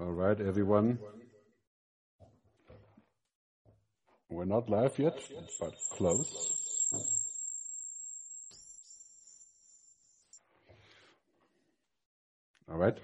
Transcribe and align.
All 0.00 0.12
right, 0.12 0.40
everyone. 0.40 1.00
We're 4.30 4.44
not 4.44 4.70
live 4.70 4.96
yet, 4.96 5.18
but 5.58 5.74
close. 5.90 6.52
All 12.70 12.78
right. 12.78 12.96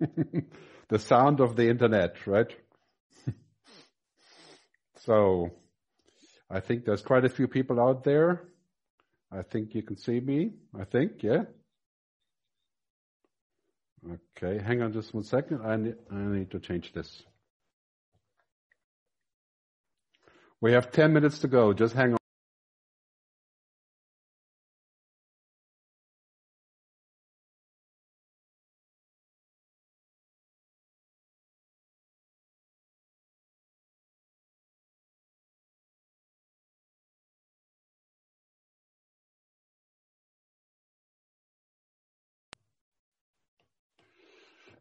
the 0.88 0.98
sound 0.98 1.38
of 1.40 1.54
the 1.54 1.68
internet, 1.68 2.26
right? 2.26 2.52
so 4.96 5.52
I 6.50 6.58
think 6.58 6.84
there's 6.84 7.02
quite 7.02 7.24
a 7.24 7.28
few 7.28 7.46
people 7.46 7.80
out 7.80 8.02
there. 8.02 8.48
I 9.36 9.42
think 9.42 9.74
you 9.74 9.82
can 9.82 9.96
see 9.96 10.20
me. 10.20 10.52
I 10.78 10.84
think, 10.84 11.22
yeah. 11.22 11.42
Okay, 14.36 14.62
hang 14.62 14.82
on 14.82 14.92
just 14.92 15.12
one 15.12 15.24
second. 15.24 15.60
I 15.62 15.76
need, 15.76 15.96
I 16.10 16.16
need 16.16 16.50
to 16.52 16.60
change 16.60 16.92
this. 16.92 17.22
We 20.60 20.72
have 20.72 20.90
10 20.90 21.12
minutes 21.12 21.40
to 21.40 21.48
go. 21.48 21.72
Just 21.74 21.94
hang 21.94 22.12
on. 22.12 22.18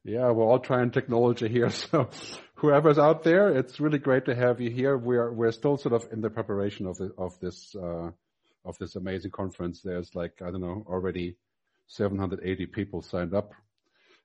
Yeah, 0.07 0.29
we're 0.29 0.45
all 0.45 0.59
trying 0.59 0.91
technology 0.91 1.47
here. 1.47 1.69
So 1.91 2.09
whoever's 2.53 2.99
out 2.99 3.23
there, 3.23 3.49
it's 3.49 3.79
really 3.79 3.97
great 3.97 4.25
to 4.25 4.35
have 4.35 4.61
you 4.61 4.69
here. 4.69 4.95
We're 4.95 5.33
we're 5.33 5.51
still 5.51 5.77
sort 5.77 5.95
of 5.95 6.07
in 6.13 6.21
the 6.21 6.29
preparation 6.29 6.85
of 6.85 6.97
the, 6.97 7.11
of 7.17 7.39
this 7.39 7.75
uh, 7.75 8.11
of 8.63 8.77
this 8.77 8.95
amazing 8.95 9.31
conference. 9.31 9.81
There's 9.81 10.13
like 10.13 10.43
I 10.43 10.51
don't 10.51 10.61
know 10.61 10.85
already 10.87 11.37
780 11.87 12.67
people 12.67 13.01
signed 13.01 13.33
up, 13.33 13.53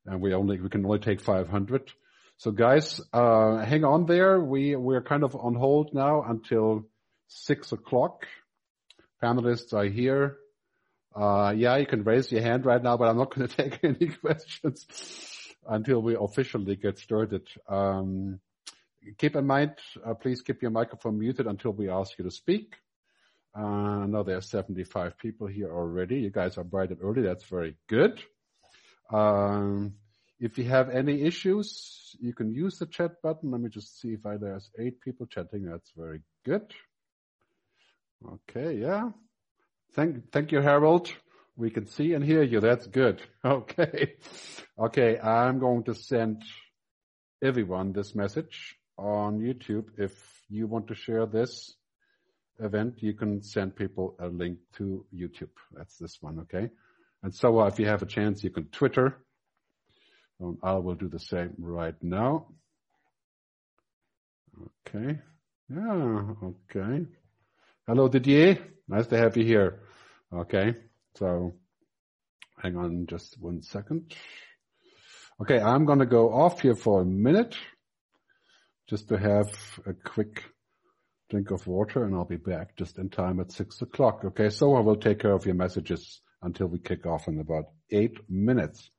and 0.04 0.20
we 0.20 0.34
only 0.34 0.60
we 0.60 0.68
can 0.68 0.84
only 0.84 0.98
take 0.98 1.18
500. 1.18 1.90
So 2.36 2.50
guys, 2.50 3.00
uh, 3.14 3.64
hang 3.64 3.84
on 3.84 4.04
there. 4.04 4.38
We 4.38 4.76
we're 4.76 5.02
kind 5.02 5.24
of 5.24 5.34
on 5.34 5.54
hold 5.54 5.94
now 5.94 6.24
until 6.28 6.84
six 7.28 7.72
o'clock. 7.72 8.26
Panelists 9.22 9.72
are 9.72 9.86
here. 9.88 10.36
Uh, 11.16 11.54
yeah, 11.56 11.78
you 11.78 11.86
can 11.86 12.04
raise 12.04 12.30
your 12.30 12.42
hand 12.42 12.66
right 12.66 12.82
now, 12.82 12.98
but 12.98 13.08
I'm 13.08 13.16
not 13.16 13.34
going 13.34 13.48
to 13.48 13.56
take 13.56 13.82
any 13.82 14.08
questions 14.08 14.86
until 15.68 16.02
we 16.02 16.16
officially 16.16 16.76
get 16.76 16.98
started. 16.98 17.46
Um, 17.68 18.40
keep 19.18 19.36
in 19.36 19.46
mind, 19.46 19.72
uh, 20.04 20.14
please 20.14 20.42
keep 20.42 20.62
your 20.62 20.70
microphone 20.70 21.18
muted 21.18 21.46
until 21.46 21.72
we 21.72 21.88
ask 21.88 22.18
you 22.18 22.24
to 22.24 22.30
speak. 22.30 22.76
Uh, 23.54 24.06
now 24.06 24.22
there 24.22 24.36
are 24.36 24.42
75 24.42 25.18
people 25.18 25.46
here 25.46 25.72
already. 25.72 26.20
You 26.20 26.30
guys 26.30 26.56
are 26.56 26.64
bright 26.64 26.90
and 26.90 27.00
early. 27.02 27.22
That's 27.22 27.44
very 27.44 27.76
good. 27.88 28.22
Um, 29.12 29.94
if 30.38 30.56
you 30.56 30.64
have 30.64 30.88
any 30.88 31.22
issues, 31.22 32.16
you 32.20 32.32
can 32.32 32.52
use 32.52 32.78
the 32.78 32.86
chat 32.86 33.20
button. 33.22 33.50
Let 33.50 33.60
me 33.60 33.68
just 33.68 34.00
see 34.00 34.12
if 34.12 34.24
I, 34.24 34.36
there's 34.36 34.70
eight 34.78 35.00
people 35.00 35.26
chatting. 35.26 35.64
That's 35.64 35.92
very 35.96 36.20
good. 36.44 36.72
Okay, 38.24 38.76
yeah. 38.76 39.10
Thank, 39.94 40.30
thank 40.30 40.52
you, 40.52 40.60
Harold. 40.60 41.12
We 41.60 41.68
can 41.68 41.86
see 41.86 42.14
and 42.14 42.24
hear 42.24 42.42
you. 42.42 42.60
That's 42.60 42.86
good. 42.86 43.20
Okay. 43.44 44.14
Okay. 44.78 45.18
I'm 45.18 45.58
going 45.58 45.84
to 45.84 45.94
send 45.94 46.42
everyone 47.42 47.92
this 47.92 48.14
message 48.14 48.76
on 48.96 49.40
YouTube. 49.40 49.88
If 49.98 50.14
you 50.48 50.66
want 50.66 50.88
to 50.88 50.94
share 50.94 51.26
this 51.26 51.74
event, 52.60 53.02
you 53.02 53.12
can 53.12 53.42
send 53.42 53.76
people 53.76 54.16
a 54.18 54.28
link 54.28 54.58
to 54.78 55.04
YouTube. 55.14 55.54
That's 55.72 55.98
this 55.98 56.16
one. 56.22 56.38
Okay. 56.40 56.70
And 57.22 57.34
so 57.34 57.60
uh, 57.60 57.66
if 57.66 57.78
you 57.78 57.86
have 57.86 58.00
a 58.02 58.06
chance, 58.06 58.42
you 58.42 58.48
can 58.48 58.64
Twitter. 58.68 59.18
Um, 60.42 60.56
I 60.62 60.72
will 60.74 60.94
do 60.94 61.08
the 61.08 61.18
same 61.18 61.52
right 61.58 62.02
now. 62.02 62.46
Okay. 64.88 65.18
Yeah. 65.68 66.22
Okay. 66.42 67.06
Hello, 67.86 68.08
Didier. 68.08 68.58
Nice 68.88 69.08
to 69.08 69.18
have 69.18 69.36
you 69.36 69.44
here. 69.44 69.80
Okay. 70.32 70.74
So 71.20 71.52
hang 72.62 72.76
on 72.76 73.06
just 73.06 73.36
one 73.38 73.60
second. 73.60 74.14
Okay, 75.42 75.60
I'm 75.60 75.84
going 75.84 75.98
to 75.98 76.06
go 76.06 76.32
off 76.32 76.62
here 76.62 76.74
for 76.74 77.02
a 77.02 77.04
minute 77.04 77.56
just 78.88 79.08
to 79.08 79.18
have 79.18 79.54
a 79.86 79.92
quick 79.92 80.42
drink 81.28 81.50
of 81.50 81.66
water 81.66 82.04
and 82.04 82.14
I'll 82.14 82.24
be 82.24 82.36
back 82.36 82.74
just 82.74 82.98
in 82.98 83.10
time 83.10 83.38
at 83.38 83.52
six 83.52 83.82
o'clock. 83.82 84.24
Okay, 84.24 84.48
so 84.48 84.74
I 84.74 84.80
will 84.80 84.96
take 84.96 85.20
care 85.20 85.34
of 85.34 85.44
your 85.44 85.54
messages 85.54 86.22
until 86.40 86.68
we 86.68 86.78
kick 86.78 87.04
off 87.04 87.28
in 87.28 87.38
about 87.38 87.66
eight 87.90 88.16
minutes. 88.30 88.90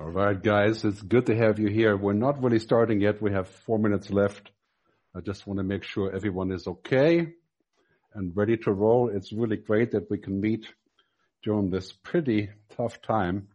All 0.00 0.08
right, 0.08 0.42
guys, 0.42 0.82
it's 0.82 1.02
good 1.02 1.26
to 1.26 1.36
have 1.36 1.58
you 1.58 1.68
here. 1.68 1.94
We're 1.94 2.14
not 2.14 2.42
really 2.42 2.58
starting 2.58 3.02
yet. 3.02 3.20
We 3.20 3.32
have 3.32 3.50
four 3.66 3.78
minutes 3.78 4.08
left. 4.10 4.50
I 5.14 5.20
just 5.20 5.46
want 5.46 5.58
to 5.58 5.62
make 5.62 5.84
sure 5.84 6.10
everyone 6.10 6.52
is 6.52 6.66
okay 6.66 7.34
and 8.14 8.34
ready 8.34 8.56
to 8.56 8.72
roll. 8.72 9.10
It's 9.14 9.30
really 9.30 9.58
great 9.58 9.90
that 9.90 10.10
we 10.10 10.16
can 10.16 10.40
meet 10.40 10.66
during 11.42 11.68
this 11.68 11.92
pretty 11.92 12.48
tough 12.74 13.02
time 13.02 13.48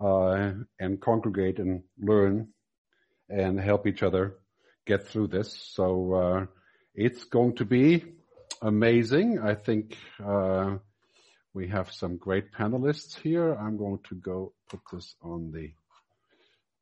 uh, 0.00 0.50
and 0.80 1.00
congregate 1.00 1.60
and 1.60 1.84
learn 1.96 2.48
and 3.28 3.60
help 3.60 3.86
each 3.86 4.02
other 4.02 4.38
get 4.84 5.06
through 5.06 5.28
this. 5.28 5.56
So 5.74 6.12
uh, 6.12 6.46
it's 6.92 7.22
going 7.22 7.54
to 7.58 7.64
be 7.64 8.04
amazing. 8.60 9.38
I 9.38 9.54
think 9.54 9.96
uh, 10.18 10.78
we 11.54 11.68
have 11.68 11.92
some 11.92 12.16
great 12.16 12.52
panelists 12.52 13.18
here. 13.18 13.54
I'm 13.54 13.76
going 13.76 13.98
to 14.08 14.14
go 14.14 14.52
put 14.68 14.80
this 14.92 15.14
on 15.22 15.52
the 15.52 15.72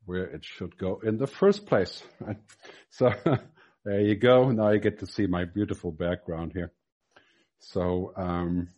where 0.07 0.25
it 0.25 0.45
should 0.45 0.77
go 0.79 1.01
in 1.05 1.19
the 1.19 1.27
first 1.27 1.67
place. 1.67 2.03
So 2.93 3.13
there 3.85 4.01
you 4.01 4.17
go. 4.17 4.51
Now 4.51 4.71
you 4.71 4.81
get 4.81 4.99
to 4.99 5.07
see 5.07 5.27
my 5.27 5.45
beautiful 5.45 5.93
background 5.93 6.53
here. 6.53 6.73
So 7.61 8.13
um, 8.17 8.71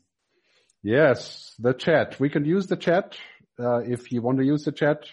yes, 0.83 1.55
the 1.59 1.73
chat. 1.73 2.21
We 2.21 2.29
can 2.29 2.45
use 2.45 2.67
the 2.67 2.77
chat 2.77 3.17
uh, 3.59 3.79
if 3.79 4.13
you 4.13 4.21
want 4.21 4.39
to 4.39 4.45
use 4.45 4.65
the 4.65 4.73
chat. 4.73 5.05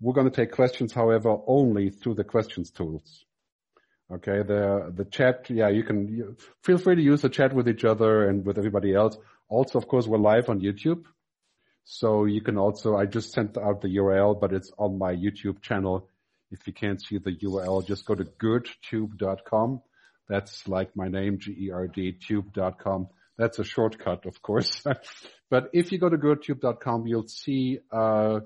We're 0.00 0.14
going 0.14 0.30
to 0.30 0.34
take 0.34 0.52
questions, 0.52 0.94
however, 0.94 1.36
only 1.46 1.90
through 1.90 2.14
the 2.14 2.24
questions 2.24 2.70
tools. 2.70 3.24
Okay, 4.10 4.42
the 4.42 4.92
the 4.92 5.04
chat, 5.04 5.48
yeah, 5.50 5.68
you 5.68 5.84
can 5.84 6.08
you, 6.08 6.36
feel 6.64 6.78
free 6.78 6.96
to 6.96 7.02
use 7.02 7.22
the 7.22 7.28
chat 7.28 7.52
with 7.52 7.68
each 7.68 7.84
other 7.84 8.28
and 8.28 8.44
with 8.44 8.58
everybody 8.58 8.94
else. 8.94 9.16
Also, 9.50 9.78
of 9.78 9.88
course, 9.88 10.06
we're 10.06 10.18
live 10.18 10.48
on 10.48 10.60
YouTube. 10.60 11.04
So 11.84 12.24
you 12.24 12.40
can 12.40 12.56
also, 12.56 12.96
I 12.96 13.06
just 13.06 13.32
sent 13.32 13.58
out 13.58 13.80
the 13.80 13.88
URL, 13.96 14.40
but 14.40 14.52
it's 14.52 14.70
on 14.78 14.96
my 14.96 15.12
YouTube 15.12 15.60
channel. 15.60 16.08
If 16.52 16.66
you 16.66 16.72
can't 16.72 17.02
see 17.02 17.18
the 17.18 17.32
URL, 17.32 17.84
just 17.84 18.06
go 18.06 18.14
to 18.14 18.24
gerdtube.com. 18.24 19.82
That's 20.28 20.68
like 20.68 20.94
my 20.94 21.08
name, 21.08 21.38
G-E-R-D, 21.40 22.18
tube.com. 22.24 23.08
That's 23.36 23.58
a 23.58 23.64
shortcut, 23.64 24.24
of 24.24 24.40
course. 24.40 24.84
but 25.50 25.70
if 25.72 25.90
you 25.90 25.98
go 25.98 26.08
to 26.08 26.16
gerdtube.com, 26.16 27.08
you'll 27.08 27.26
see, 27.26 27.80
uh, 27.90 28.40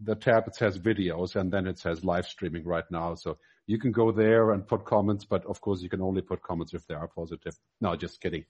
the 0.00 0.14
tab, 0.14 0.46
it 0.46 0.54
says 0.54 0.78
videos 0.78 1.34
and 1.34 1.52
then 1.52 1.66
it 1.66 1.78
says 1.78 2.04
live 2.04 2.26
streaming 2.26 2.64
right 2.64 2.88
now. 2.90 3.14
So 3.16 3.38
you 3.66 3.78
can 3.78 3.90
go 3.90 4.12
there 4.12 4.52
and 4.52 4.66
put 4.66 4.84
comments, 4.84 5.24
but 5.24 5.44
of 5.46 5.60
course 5.60 5.82
you 5.82 5.88
can 5.88 6.02
only 6.02 6.22
put 6.22 6.42
comments 6.42 6.74
if 6.74 6.86
they 6.86 6.94
are 6.94 7.08
positive. 7.08 7.56
No, 7.80 7.96
just 7.96 8.20
kidding. 8.20 8.44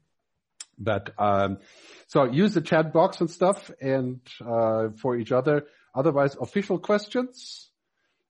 But 0.79 1.13
um, 1.19 1.59
so 2.09 2.25
use 2.25 2.55
the 2.55 2.61
chat 2.61 2.93
box 2.93 3.21
and 3.21 3.31
stuff, 3.31 3.71
and 3.81 4.21
uh, 4.45 4.89
for 4.97 5.17
each 5.17 5.33
other. 5.33 5.67
Otherwise, 5.95 6.37
official 6.41 6.79
questions. 6.79 7.71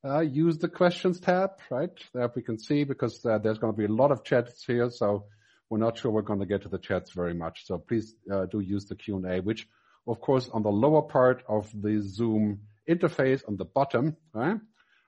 Uh, 0.04 0.20
use 0.20 0.58
the 0.58 0.68
questions 0.68 1.18
tab, 1.18 1.52
right? 1.70 1.90
There 2.12 2.30
we 2.36 2.42
can 2.42 2.58
see 2.58 2.84
because 2.84 3.24
uh, 3.24 3.38
there's 3.38 3.56
going 3.56 3.72
to 3.72 3.76
be 3.76 3.86
a 3.86 3.96
lot 3.96 4.10
of 4.10 4.22
chats 4.22 4.62
here, 4.66 4.90
so 4.90 5.24
we're 5.70 5.78
not 5.78 5.96
sure 5.96 6.10
we're 6.10 6.20
going 6.20 6.40
to 6.40 6.46
get 6.46 6.62
to 6.62 6.68
the 6.68 6.78
chats 6.78 7.12
very 7.12 7.32
much. 7.32 7.64
So 7.64 7.78
please 7.78 8.14
uh, 8.30 8.44
do 8.44 8.60
use 8.60 8.84
the 8.84 8.96
Q&A, 8.96 9.40
which 9.40 9.66
of 10.06 10.20
course 10.20 10.50
on 10.52 10.62
the 10.62 10.70
lower 10.70 11.00
part 11.00 11.42
of 11.48 11.70
the 11.72 12.02
Zoom 12.02 12.60
interface 12.88 13.42
on 13.48 13.56
the 13.56 13.64
bottom, 13.64 14.16
right? 14.34 14.60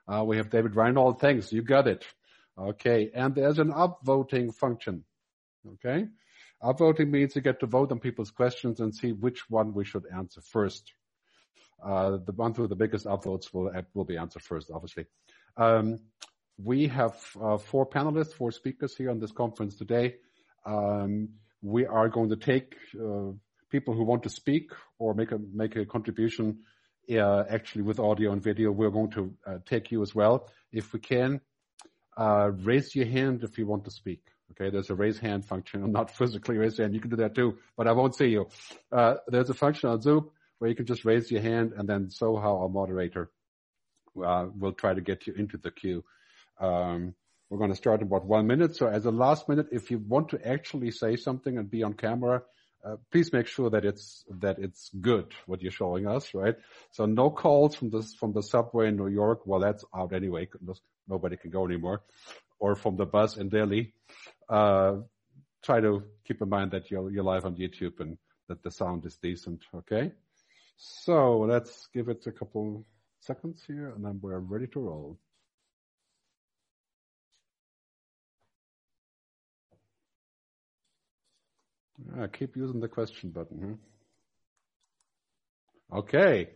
Uh, 0.09 0.25
we 0.25 0.37
have 0.37 0.51
David 0.51 0.77
Reinhold. 0.77 1.21
Thanks. 1.21 1.53
You 1.53 1.63
got 1.63 1.89
it. 1.89 2.05
Okay. 2.59 3.11
And 3.15 3.35
there's 3.35 3.59
an 3.59 3.73
upvoting 3.73 4.55
function. 4.55 5.05
Okay. 5.75 6.07
Upvoting 6.63 7.11
means 7.11 7.37
you 7.37 7.43
get 7.43 7.61
to 7.61 7.67
vote 7.67 7.93
on 7.93 7.99
people's 7.99 8.31
questions 8.31 8.81
and 8.81 8.95
see 8.95 9.13
which 9.13 9.49
one 9.51 9.75
we 9.75 9.85
should 9.85 10.05
answer 10.15 10.41
first. 10.41 10.93
Uh, 11.85 12.19
the 12.25 12.33
one 12.33 12.53
with 12.55 12.71
the 12.71 12.77
biggest 12.77 13.07
upvotes 13.07 13.53
will, 13.53 13.71
will 13.95 14.05
be 14.05 14.17
answered 14.17 14.43
first, 14.43 14.71
obviously. 14.73 15.05
Um, 15.57 15.99
we 16.59 16.89
have 16.89 17.15
uh, 17.41 17.59
four 17.59 17.87
panelists, 17.87 18.33
four 18.33 18.51
speakers 18.51 18.97
here 18.97 19.11
on 19.11 19.21
this 19.21 19.33
conference 19.33 19.77
today. 19.77 20.15
Um, 20.65 21.29
we 21.63 21.87
are 21.87 22.09
going 22.09 22.31
to 22.31 22.37
take 22.37 22.77
uh, 22.99 23.33
people 23.71 23.95
who 23.95 24.05
want 24.05 24.23
to 24.23 24.31
speak 24.31 24.71
or 24.99 25.15
make 25.15 25.33
a 25.33 25.39
make 25.53 25.77
a 25.77 25.85
contribution 25.85 26.61
uh, 27.11 27.45
actually 27.51 27.83
with 27.83 28.01
audio 28.01 28.33
and 28.33 28.43
video. 28.43 28.71
We're 28.71 28.91
going 28.91 29.11
to 29.13 29.35
uh, 29.47 29.59
take 29.67 29.91
you 29.91 30.03
as 30.03 30.15
well. 30.15 30.49
If 30.73 30.93
we 30.93 31.01
can, 31.01 31.41
uh, 32.17 32.51
raise 32.63 32.95
your 32.95 33.07
hand 33.07 33.43
if 33.45 33.59
you 33.59 33.67
want 33.67 33.85
to 33.85 33.91
speak. 33.91 34.23
Okay, 34.53 34.71
there's 34.71 34.91
a 34.91 34.95
raise 34.95 35.19
hand 35.19 35.45
function. 35.45 35.83
I'm 35.83 35.93
not 35.93 36.11
physically 36.11 36.57
raise 36.57 36.79
hand. 36.79 36.95
You 36.95 37.01
can 37.01 37.11
do 37.11 37.17
that 37.17 37.35
too, 37.35 37.59
but 37.77 37.87
I 37.87 37.93
won't 37.93 38.15
see 38.15 38.29
you. 38.29 38.49
Uh, 38.93 39.17
there's 39.27 39.51
a 39.51 39.55
function 39.55 39.91
on 39.91 40.01
Zoom 40.01 40.31
where 40.59 40.71
you 40.71 40.77
can 40.77 40.87
just 40.87 41.05
raise 41.05 41.31
your 41.31 41.43
hand 41.43 41.73
and 41.77 41.89
then 41.89 42.11
somehow 42.11 42.59
our 42.63 42.69
moderator 42.69 43.31
uh, 44.25 44.47
will 44.59 44.73
try 44.73 44.95
to 44.95 45.01
get 45.01 45.27
you 45.27 45.35
into 45.35 45.59
the 45.59 45.71
queue. 45.71 46.05
Um, 46.59 47.15
we're 47.51 47.59
going 47.59 47.71
to 47.71 47.77
start 47.77 48.01
in 48.01 48.07
about 48.07 48.25
one 48.25 48.47
minute. 48.47 48.77
So 48.77 48.87
as 48.89 49.05
a 49.05 49.11
last 49.11 49.49
minute, 49.49 49.69
if 49.73 49.91
you 49.91 49.99
want 49.99 50.31
to 50.31 50.49
actually 50.49 50.91
say 50.91 51.17
something 51.17 51.59
and 51.59 51.71
be 51.71 51.83
on 51.83 51.95
camera, 51.95 52.43
uh, 52.85 52.97
please 53.11 53.33
make 53.33 53.47
sure 53.47 53.71
that 53.71 53.85
it's 53.85 54.25
that 54.41 54.59
it's 54.59 54.91
good 55.01 55.33
what 55.47 55.61
you're 55.61 55.73
showing 55.73 56.07
us, 56.07 56.35
right? 56.35 56.55
So 56.93 57.07
no 57.07 57.31
calls 57.31 57.75
from 57.75 57.91
the 57.91 58.03
from 58.19 58.33
the 58.33 58.43
subway 58.43 58.89
in 58.89 58.97
New 58.97 59.09
York. 59.09 59.41
Well, 59.45 59.61
that's 59.61 59.85
out 59.95 60.13
anyway. 60.13 60.49
Nobody 61.09 61.37
can 61.37 61.51
go 61.51 61.65
anymore, 61.65 62.03
or 62.59 62.77
from 62.77 62.97
the 62.97 63.07
bus 63.07 63.37
in 63.37 63.49
Delhi. 63.49 63.93
Uh, 64.49 64.97
try 65.63 65.81
to 65.81 66.03
keep 66.27 66.41
in 66.41 66.49
mind 66.49 66.71
that 66.71 66.91
you're 66.91 67.11
you're 67.11 67.25
live 67.25 67.45
on 67.45 67.57
YouTube 67.57 68.01
and 68.01 68.19
that 68.49 68.63
the 68.63 68.71
sound 68.71 69.05
is 69.05 69.17
decent. 69.17 69.63
Okay, 69.75 70.13
so 70.77 71.41
let's 71.41 71.89
give 71.93 72.09
it 72.09 72.27
a 72.27 72.33
couple 72.33 72.85
seconds 73.21 73.63
here, 73.67 73.93
and 73.95 74.05
then 74.05 74.21
we're 74.23 74.39
ready 74.39 74.67
to 74.69 74.81
roll. 74.81 75.19
Yeah, 82.17 82.27
keep 82.27 82.57
using 82.57 82.81
the 82.81 82.89
question 82.89 83.31
button. 83.31 83.79
Huh? 85.91 85.99
Okay. 85.99 86.51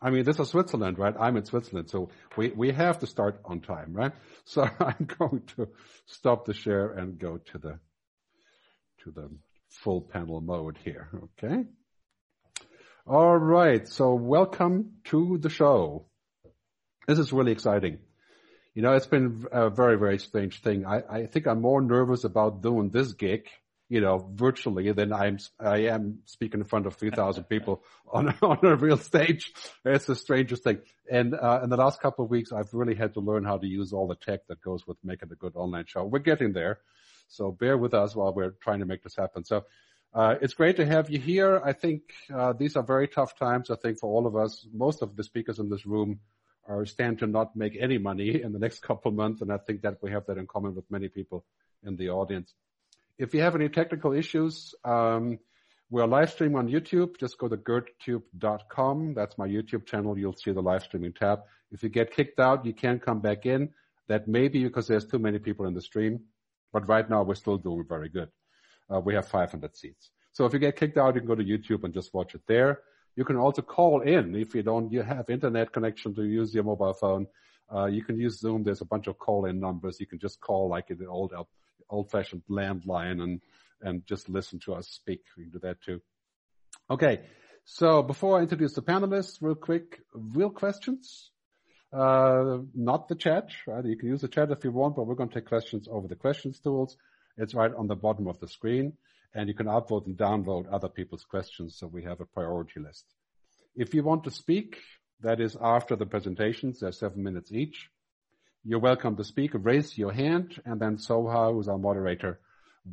I 0.00 0.10
mean, 0.10 0.24
this 0.24 0.38
is 0.38 0.50
Switzerland, 0.50 0.98
right? 0.98 1.14
I'm 1.18 1.36
in 1.36 1.44
Switzerland, 1.44 1.88
so 1.88 2.10
we, 2.36 2.50
we 2.50 2.70
have 2.72 2.98
to 2.98 3.06
start 3.06 3.40
on 3.44 3.60
time, 3.60 3.92
right? 3.92 4.12
So 4.44 4.62
I'm 4.80 5.08
going 5.18 5.42
to 5.56 5.68
stop 6.06 6.44
the 6.44 6.54
share 6.54 6.92
and 6.92 7.18
go 7.18 7.38
to 7.38 7.58
the, 7.58 7.78
to 9.02 9.10
the 9.10 9.28
full 9.68 10.02
panel 10.02 10.40
mode 10.40 10.78
here. 10.84 11.08
Okay. 11.24 11.64
All 13.06 13.36
right. 13.36 13.88
So 13.88 14.14
welcome 14.14 14.98
to 15.06 15.38
the 15.38 15.50
show. 15.50 16.06
This 17.08 17.18
is 17.18 17.32
really 17.32 17.52
exciting. 17.52 17.98
You 18.74 18.82
know, 18.82 18.92
it's 18.92 19.06
been 19.06 19.46
a 19.50 19.70
very, 19.70 19.98
very 19.98 20.18
strange 20.18 20.60
thing. 20.60 20.84
I, 20.84 21.02
I 21.10 21.26
think 21.26 21.46
I'm 21.46 21.62
more 21.62 21.80
nervous 21.80 22.24
about 22.24 22.62
doing 22.62 22.90
this 22.90 23.14
gig 23.14 23.48
you 23.88 24.00
know, 24.00 24.30
virtually 24.34 24.90
than 24.92 25.12
I'm, 25.12 25.38
I 25.60 25.88
am 25.88 26.18
speaking 26.24 26.60
in 26.60 26.66
front 26.66 26.86
of 26.86 26.96
3,000 26.96 27.44
people 27.48 27.84
on, 28.10 28.34
on 28.42 28.58
a 28.62 28.76
real 28.76 28.98
stage. 28.98 29.52
It's 29.84 30.06
the 30.06 30.16
strangest 30.16 30.64
thing. 30.64 30.80
And, 31.10 31.34
uh, 31.34 31.60
in 31.62 31.70
the 31.70 31.76
last 31.76 32.00
couple 32.00 32.24
of 32.24 32.30
weeks, 32.30 32.52
I've 32.52 32.72
really 32.72 32.94
had 32.94 33.14
to 33.14 33.20
learn 33.20 33.44
how 33.44 33.58
to 33.58 33.66
use 33.66 33.92
all 33.92 34.08
the 34.08 34.16
tech 34.16 34.46
that 34.48 34.60
goes 34.60 34.86
with 34.86 34.96
making 35.04 35.30
a 35.30 35.36
good 35.36 35.54
online 35.54 35.84
show. 35.86 36.04
We're 36.04 36.18
getting 36.18 36.52
there. 36.52 36.80
So 37.28 37.50
bear 37.52 37.76
with 37.76 37.94
us 37.94 38.14
while 38.14 38.34
we're 38.34 38.54
trying 38.62 38.80
to 38.80 38.86
make 38.86 39.02
this 39.02 39.16
happen. 39.16 39.44
So, 39.44 39.64
uh, 40.14 40.36
it's 40.40 40.54
great 40.54 40.76
to 40.76 40.86
have 40.86 41.10
you 41.10 41.18
here. 41.18 41.60
I 41.64 41.72
think, 41.72 42.02
uh, 42.32 42.54
these 42.54 42.76
are 42.76 42.82
very 42.82 43.06
tough 43.06 43.38
times. 43.38 43.70
I 43.70 43.76
think 43.76 43.98
for 43.98 44.08
all 44.08 44.26
of 44.26 44.34
us, 44.34 44.66
most 44.72 45.02
of 45.02 45.14
the 45.14 45.22
speakers 45.22 45.58
in 45.58 45.68
this 45.68 45.84
room 45.84 46.20
are 46.68 46.86
stand 46.86 47.18
to 47.20 47.26
not 47.26 47.54
make 47.54 47.76
any 47.78 47.98
money 47.98 48.42
in 48.42 48.52
the 48.52 48.58
next 48.58 48.80
couple 48.88 49.10
of 49.10 49.16
months. 49.16 49.42
And 49.42 49.52
I 49.52 49.58
think 49.58 49.82
that 49.82 49.98
we 50.02 50.10
have 50.10 50.26
that 50.26 50.38
in 50.38 50.46
common 50.46 50.74
with 50.74 50.90
many 50.90 51.08
people 51.08 51.44
in 51.84 51.96
the 51.96 52.10
audience. 52.10 52.52
If 53.18 53.32
you 53.32 53.40
have 53.40 53.54
any 53.54 53.70
technical 53.70 54.12
issues, 54.12 54.74
um, 54.84 55.38
we're 55.88 56.06
live 56.06 56.30
streaming 56.30 56.58
on 56.58 56.68
YouTube. 56.68 57.18
Just 57.18 57.38
go 57.38 57.48
to 57.48 57.56
gerdtube.com. 57.56 59.14
That's 59.14 59.38
my 59.38 59.48
YouTube 59.48 59.86
channel. 59.86 60.18
You'll 60.18 60.34
see 60.34 60.52
the 60.52 60.60
live 60.60 60.82
streaming 60.82 61.14
tab. 61.14 61.40
If 61.70 61.82
you 61.82 61.88
get 61.88 62.10
kicked 62.10 62.38
out, 62.38 62.66
you 62.66 62.74
can't 62.74 63.00
come 63.00 63.20
back 63.20 63.46
in. 63.46 63.70
That 64.08 64.28
may 64.28 64.48
be 64.48 64.64
because 64.64 64.86
there's 64.86 65.06
too 65.06 65.18
many 65.18 65.38
people 65.38 65.64
in 65.64 65.72
the 65.72 65.80
stream, 65.80 66.24
but 66.74 66.86
right 66.88 67.08
now 67.08 67.22
we're 67.22 67.36
still 67.36 67.56
doing 67.56 67.86
very 67.88 68.10
good. 68.10 68.28
Uh, 68.92 69.00
we 69.00 69.14
have 69.14 69.26
500 69.26 69.74
seats. 69.74 70.10
So 70.32 70.44
if 70.44 70.52
you 70.52 70.58
get 70.58 70.76
kicked 70.76 70.98
out, 70.98 71.14
you 71.14 71.22
can 71.22 71.28
go 71.28 71.34
to 71.34 71.42
YouTube 71.42 71.84
and 71.84 71.94
just 71.94 72.12
watch 72.12 72.34
it 72.34 72.42
there. 72.46 72.80
You 73.16 73.24
can 73.24 73.36
also 73.36 73.62
call 73.62 74.02
in 74.02 74.34
if 74.34 74.54
you 74.54 74.62
don't 74.62 74.92
you 74.92 75.00
have 75.00 75.30
internet 75.30 75.72
connection 75.72 76.14
to 76.16 76.24
use 76.24 76.54
your 76.54 76.64
mobile 76.64 76.92
phone. 76.92 77.26
Uh, 77.74 77.86
you 77.86 78.04
can 78.04 78.18
use 78.18 78.38
Zoom. 78.38 78.62
There's 78.62 78.82
a 78.82 78.84
bunch 78.84 79.06
of 79.06 79.18
call-in 79.18 79.58
numbers. 79.58 79.98
You 79.98 80.06
can 80.06 80.18
just 80.18 80.38
call 80.40 80.68
like 80.68 80.90
in 80.90 80.98
the 80.98 81.06
old 81.06 81.32
old 81.88 82.10
fashioned 82.10 82.42
landline 82.50 83.22
and, 83.22 83.40
and 83.80 84.06
just 84.06 84.28
listen 84.28 84.58
to 84.60 84.74
us 84.74 84.88
speak. 84.88 85.22
We 85.36 85.44
can 85.44 85.52
do 85.52 85.58
that 85.60 85.82
too. 85.82 86.00
Okay. 86.90 87.20
So 87.64 88.02
before 88.02 88.38
I 88.38 88.42
introduce 88.42 88.74
the 88.74 88.82
panelists, 88.82 89.38
real 89.40 89.54
quick, 89.54 90.00
real 90.14 90.50
questions. 90.50 91.30
Uh, 91.92 92.58
not 92.74 93.08
the 93.08 93.14
chat, 93.14 93.50
right? 93.66 93.84
You 93.84 93.96
can 93.96 94.08
use 94.08 94.20
the 94.20 94.28
chat 94.28 94.50
if 94.50 94.64
you 94.64 94.72
want, 94.72 94.96
but 94.96 95.06
we're 95.06 95.14
going 95.14 95.30
to 95.30 95.34
take 95.34 95.48
questions 95.48 95.88
over 95.90 96.08
the 96.08 96.16
questions 96.16 96.60
tools. 96.60 96.96
It's 97.36 97.54
right 97.54 97.72
on 97.74 97.86
the 97.86 97.96
bottom 97.96 98.26
of 98.26 98.38
the 98.40 98.48
screen 98.48 98.92
and 99.34 99.48
you 99.48 99.54
can 99.54 99.66
upvote 99.66 100.06
and 100.06 100.16
download 100.16 100.66
other 100.72 100.88
people's 100.88 101.24
questions. 101.24 101.76
So 101.78 101.86
we 101.86 102.04
have 102.04 102.20
a 102.20 102.26
priority 102.26 102.80
list. 102.80 103.04
If 103.74 103.94
you 103.94 104.02
want 104.02 104.24
to 104.24 104.30
speak, 104.30 104.78
That 105.20 105.40
is 105.40 105.56
after 105.60 105.96
the 105.96 106.06
presentations. 106.06 106.80
They're 106.80 106.92
seven 106.92 107.22
minutes 107.22 107.50
each. 107.52 107.88
You're 108.68 108.80
welcome 108.80 109.14
to 109.14 109.22
speak. 109.22 109.52
Raise 109.54 109.96
your 109.96 110.10
hand, 110.10 110.60
and 110.64 110.80
then 110.80 110.96
Soha, 110.96 111.52
who's 111.52 111.68
our 111.68 111.78
moderator, 111.78 112.40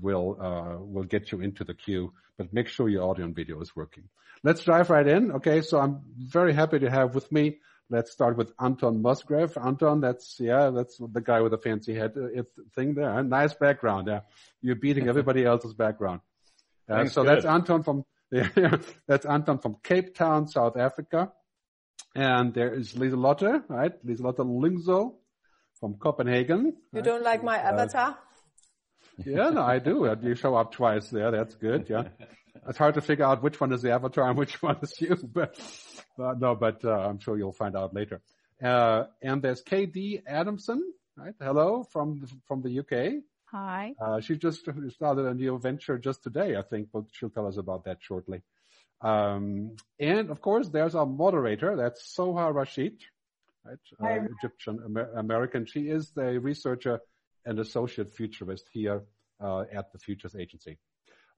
will 0.02 0.38
uh, 0.40 0.78
will 0.78 1.04
get 1.04 1.32
you 1.32 1.42
into 1.42 1.64
the 1.64 1.74
queue. 1.74 2.14
But 2.38 2.54
make 2.54 2.68
sure 2.68 2.88
your 2.90 3.10
audio 3.10 3.26
and 3.26 3.36
video 3.36 3.60
is 3.60 3.76
working. 3.76 4.04
Let's 4.44 4.64
dive 4.64 4.92
right 4.92 5.08
in. 5.08 5.32
Okay, 5.32 5.62
so 5.62 5.80
I'm 5.80 6.02
very 6.16 6.54
happy 6.54 6.78
to 6.78 6.92
have 6.92 7.16
with 7.16 7.32
me. 7.32 7.58
Let's 7.90 8.12
start 8.12 8.38
with 8.38 8.54
Anton 8.60 9.02
Musgrave. 9.02 9.58
Anton, 9.58 10.00
that's 10.00 10.40
yeah, 10.40 10.70
that's 10.70 11.00
the 11.00 11.22
guy 11.22 11.42
with 11.42 11.54
the 11.54 11.58
fancy 11.58 11.96
head 11.96 12.14
uh, 12.18 12.44
thing 12.76 12.94
there. 12.94 13.24
Nice 13.24 13.56
background. 13.56 14.08
Yeah, 14.08 14.20
you're 14.62 14.76
beating 14.76 15.08
everybody 15.08 15.44
else's 15.44 15.74
background. 15.74 16.22
Uh, 16.88 17.08
so 17.08 17.24
good. 17.24 17.30
that's 17.30 17.46
Anton 17.46 17.82
from 17.82 18.06
yeah, 18.32 18.78
that's 19.08 19.26
Anton 19.26 19.58
from 19.58 19.78
Cape 19.82 20.14
Town, 20.14 20.48
South 20.48 20.78
Africa. 20.78 21.32
And 22.14 22.54
there 22.54 22.72
is 22.72 22.96
Lisa 22.96 23.16
Liselotte, 23.16 23.64
right? 23.70 24.06
Liselotte 24.06 24.46
Lyngsø 24.46 25.14
from 25.84 25.96
Copenhagen. 25.96 26.68
You 26.68 26.74
right? 26.94 27.04
don't 27.04 27.24
like 27.24 27.44
my 27.44 27.58
avatar? 27.58 28.18
Yeah, 29.26 29.50
no, 29.50 29.64
I 29.64 29.80
do. 29.80 30.16
You 30.22 30.34
show 30.34 30.56
up 30.56 30.72
twice 30.72 31.10
there. 31.10 31.30
That's 31.30 31.56
good. 31.56 31.88
Yeah. 31.90 32.08
It's 32.70 32.78
hard 32.78 32.94
to 32.94 33.02
figure 33.02 33.26
out 33.26 33.44
which 33.44 33.60
one 33.60 33.74
is 33.74 33.82
the 33.82 33.92
avatar 33.92 34.30
and 34.30 34.38
which 34.38 34.62
one 34.68 34.78
is 34.82 34.94
you, 35.02 35.18
but, 35.34 35.60
but 36.18 36.40
no, 36.40 36.56
but 36.56 36.86
uh, 36.86 36.92
I'm 36.92 37.20
sure 37.20 37.38
you'll 37.38 37.52
find 37.52 37.76
out 37.76 37.94
later. 37.94 38.22
Uh, 38.64 39.06
and 39.22 39.42
there's 39.42 39.62
KD 39.62 40.22
Adamson, 40.26 40.82
right? 41.18 41.34
Hello 41.42 41.84
from 41.92 42.22
the, 42.22 42.28
from 42.48 42.62
the 42.62 42.80
UK. 42.80 43.24
Hi. 43.52 43.94
Uh, 44.00 44.22
she 44.22 44.38
just 44.38 44.70
started 44.92 45.26
a 45.26 45.34
new 45.34 45.60
venture 45.60 45.98
just 45.98 46.24
today, 46.24 46.56
I 46.56 46.62
think, 46.62 46.90
but 46.94 47.06
she'll 47.12 47.32
tell 47.32 47.48
us 47.48 47.58
about 47.58 47.84
that 47.86 47.98
shortly. 48.00 48.44
Um, 49.02 49.76
and 50.00 50.30
of 50.30 50.40
course, 50.40 50.70
there's 50.70 50.96
our 50.96 51.08
moderator. 51.08 51.76
That's 51.76 52.16
Soha 52.16 52.54
Rashid, 52.54 53.02
right? 53.66 53.78
Uh, 54.22 54.28
Egyptian 54.38 54.80
Amer- 54.86 55.12
American. 55.16 55.66
She 55.66 55.90
is 55.90 56.12
a 56.18 56.38
researcher 56.38 57.00
and 57.46 57.60
associate 57.60 58.10
futurist 58.10 58.68
here 58.72 59.04
uh, 59.42 59.64
at 59.72 59.92
the 59.92 60.00
Futures 60.00 60.36
Agency. 60.36 60.78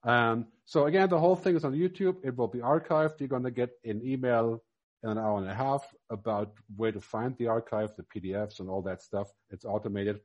Um, 0.03 0.47
so 0.65 0.85
again, 0.85 1.09
the 1.09 1.19
whole 1.19 1.35
thing 1.35 1.55
is 1.55 1.65
on 1.65 1.73
YouTube. 1.73 2.17
It 2.23 2.35
will 2.37 2.47
be 2.47 2.59
archived. 2.59 3.19
You're 3.19 3.29
going 3.29 3.43
to 3.43 3.51
get 3.51 3.71
an 3.83 4.01
email 4.05 4.61
in 5.03 5.09
an 5.09 5.17
hour 5.17 5.39
and 5.39 5.49
a 5.49 5.53
half 5.53 5.83
about 6.09 6.53
where 6.75 6.91
to 6.91 7.01
find 7.01 7.35
the 7.37 7.47
archive, 7.47 7.91
the 7.95 8.03
PDFs 8.03 8.59
and 8.59 8.69
all 8.69 8.81
that 8.83 9.01
stuff. 9.01 9.31
It's 9.49 9.65
automated. 9.65 10.19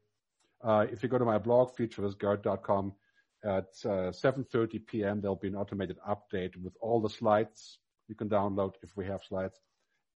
Uh, 0.62 0.86
if 0.92 1.02
you 1.02 1.08
go 1.08 1.18
to 1.18 1.24
my 1.24 1.38
blog, 1.38 1.74
futuristgerd.com, 1.76 2.92
at 3.42 3.68
uh, 3.86 4.12
7.30 4.12 4.86
p.m., 4.86 5.20
there'll 5.20 5.36
be 5.36 5.48
an 5.48 5.56
automated 5.56 5.96
update 6.06 6.62
with 6.62 6.74
all 6.80 7.00
the 7.00 7.08
slides 7.08 7.78
you 8.08 8.14
can 8.14 8.28
download 8.28 8.74
if 8.82 8.94
we 8.96 9.06
have 9.06 9.22
slides 9.22 9.58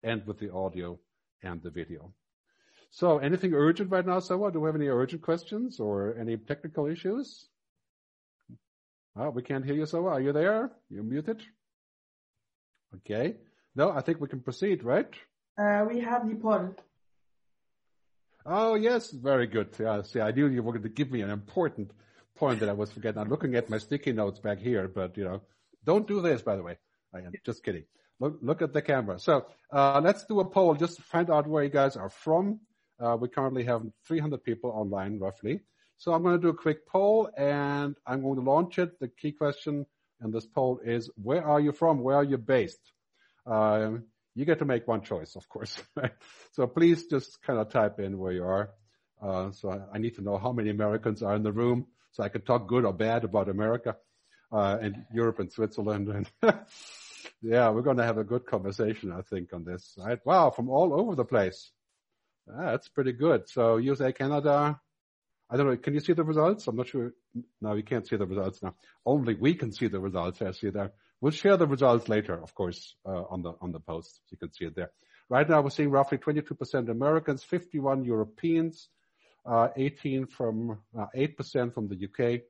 and 0.03 0.26
with 0.26 0.38
the 0.38 0.53
audio 0.53 0.99
and 1.45 1.63
the 1.63 1.71
video. 1.71 2.13
So 2.91 3.19
anything 3.19 3.55
urgent 3.55 3.91
right 3.91 4.07
now, 4.07 4.21
Soha? 4.21 4.53
Do 4.53 4.61
we 4.61 4.69
have 4.69 4.77
any 4.77 4.89
urgent 4.89 5.23
questions 5.23 5.81
or 5.81 6.17
any 6.19 6.37
technical 6.37 6.87
issues? 6.87 7.49
Oh, 9.17 9.31
we 9.31 9.43
can't 9.43 9.65
hear 9.65 9.75
you, 9.75 9.85
Soha. 9.85 10.13
Are 10.13 10.21
you 10.21 10.33
there? 10.33 10.71
You're 10.91 11.05
muted. 11.05 11.43
Okay. 12.97 13.37
No, 13.75 13.91
I 13.91 14.01
think 14.01 14.21
we 14.21 14.29
can 14.29 14.41
proceed, 14.41 14.85
right? 14.85 15.13
Uh, 15.59 15.85
we 15.89 16.01
have 16.01 16.29
the 16.29 16.37
poll. 16.37 16.75
Oh, 18.47 18.75
yes. 18.75 19.11
Very 19.11 19.47
good. 19.47 19.71
Yeah, 19.79 20.03
see, 20.03 20.21
I 20.21 20.31
knew 20.31 20.49
you 20.49 20.63
were 20.63 20.73
going 20.73 20.83
to 20.83 20.89
give 20.89 21.11
me 21.11 21.23
an 21.23 21.31
important 21.31 21.91
point 22.37 22.61
that 22.61 22.69
I 22.69 22.73
was 22.73 22.93
forgetting. 22.93 23.21
I'm 23.21 23.29
looking 23.29 23.55
at 23.55 23.71
my 23.71 23.79
sticky 23.79 24.13
notes 24.13 24.39
back 24.39 24.59
here, 24.59 24.89
but 24.89 25.17
you 25.17 25.25
know, 25.25 25.43
don't 25.85 26.07
do 26.07 26.21
this, 26.21 26.43
by 26.43 26.57
the 26.57 26.63
way. 26.63 26.79
I 27.15 27.19
am 27.19 27.33
just 27.45 27.65
kidding. 27.65 27.85
Look, 28.25 28.38
look 28.40 28.62
at 28.62 28.73
the 28.73 28.81
camera. 28.81 29.19
So, 29.19 29.47
uh, 29.71 30.00
let's 30.02 30.25
do 30.25 30.40
a 30.40 30.47
poll 30.47 30.75
just 30.76 30.97
to 30.97 31.02
find 31.02 31.31
out 31.31 31.47
where 31.47 31.62
you 31.62 31.69
guys 31.69 31.95
are 31.95 32.09
from. 32.09 32.61
Uh, 32.99 33.19
we 33.21 33.28
currently 33.28 33.64
have 33.64 33.83
300 34.07 34.43
people 34.43 34.71
online, 34.71 35.19
roughly. 35.19 35.61
So 35.99 36.14
I'm 36.14 36.23
going 36.23 36.35
to 36.35 36.40
do 36.40 36.49
a 36.49 36.54
quick 36.54 36.87
poll 36.87 37.28
and 37.37 37.95
I'm 38.07 38.23
going 38.23 38.37
to 38.37 38.40
launch 38.40 38.78
it. 38.78 38.99
The 38.99 39.09
key 39.09 39.33
question 39.33 39.85
in 40.23 40.31
this 40.31 40.47
poll 40.47 40.81
is, 40.83 41.11
where 41.23 41.45
are 41.45 41.61
you 41.61 41.73
from? 41.73 41.99
Where 41.99 42.16
are 42.16 42.25
you 42.25 42.38
based? 42.38 42.81
Um, 43.47 44.04
you 44.35 44.47
get 44.47 44.61
to 44.61 44.64
make 44.64 44.88
one 44.88 45.02
choice, 45.02 45.37
of 45.37 45.47
course. 45.50 45.76
so 46.52 46.66
please 46.66 47.07
just 47.07 47.43
kind 47.43 47.59
of 47.59 47.69
type 47.69 48.00
in 48.00 48.19
where 48.19 48.33
you 48.33 48.45
are. 48.45 48.71
Uh, 49.23 49.50
so 49.50 49.71
I, 49.71 49.97
I, 49.97 49.99
need 49.99 50.14
to 50.16 50.23
know 50.23 50.38
how 50.38 50.52
many 50.52 50.71
Americans 50.71 51.23
are 51.23 51.37
in 51.37 51.43
the 51.43 51.52
room 51.52 51.88
so 52.12 52.23
I 52.23 52.31
can 52.31 52.40
talk 52.40 52.69
good 52.69 52.87
or 52.87 52.95
bad 52.95 53.25
about 53.25 53.50
America, 53.50 53.97
uh, 54.50 54.78
and 54.81 55.04
Europe 55.12 55.40
and 55.40 55.52
Switzerland. 55.52 56.09
And 56.09 56.31
yeah, 57.43 57.71
we're 57.71 57.83
going 57.83 57.97
to 57.97 58.04
have 58.04 58.19
a 58.19 58.25
good 58.25 58.47
conversation, 58.47 59.12
I 59.12 59.23
think, 59.23 59.52
on 59.52 59.64
this. 59.64 59.97
Right? 59.99 60.19
Wow, 60.25 60.50
from 60.50 60.69
all 60.69 60.93
over 60.99 61.14
the 61.14 61.25
place. 61.25 61.71
Ah, 62.49 62.73
that's 62.73 62.88
pretty 62.88 63.12
good. 63.12 63.49
So 63.49 63.76
USA, 63.78 64.12
Canada. 64.12 64.81
I 65.50 65.57
don't 65.57 65.66
know. 65.66 65.76
Can 65.76 65.95
you 65.95 66.00
see 66.00 66.14
the 66.14 66.25
results? 66.25 66.66
I'm 66.66 66.76
not 66.76 66.88
sure. 66.88 67.12
No, 67.61 67.75
you 67.75 67.83
can't 67.83 68.07
see 68.07 68.16
the 68.16 68.26
results 68.26 68.62
now. 68.62 68.75
Only 69.04 69.35
we 69.35 69.54
can 69.54 69.73
see 69.73 69.88
the 69.88 70.00
results. 70.00 70.40
I 70.40 70.52
see 70.52 70.71
there. 70.71 70.93
We'll 71.21 71.33
share 71.33 71.57
the 71.57 71.66
results 71.66 72.09
later, 72.09 72.35
of 72.43 72.54
course, 72.54 72.97
uh, 73.07 73.25
on 73.31 73.43
the 73.43 73.52
on 73.61 73.73
the 73.73 73.81
post. 73.81 74.21
You 74.31 74.38
can 74.38 74.52
see 74.52 74.64
it 74.66 74.75
there. 74.75 74.90
Right 75.28 75.49
now, 75.49 75.62
we're 75.62 75.71
seeing 75.71 75.90
roughly 75.90 76.19
22% 76.19 76.90
Americans, 76.90 77.43
51 77.43 78.04
Europeans, 78.04 78.88
uh, 79.47 79.69
18 79.75 80.26
from 80.26 80.78
uh, 80.99 81.07
8% 81.16 81.73
from 81.73 81.88
the 81.88 81.97
UK, 81.97 82.43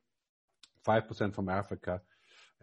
5% 0.85 1.35
from 1.35 1.49
Africa, 1.49 2.01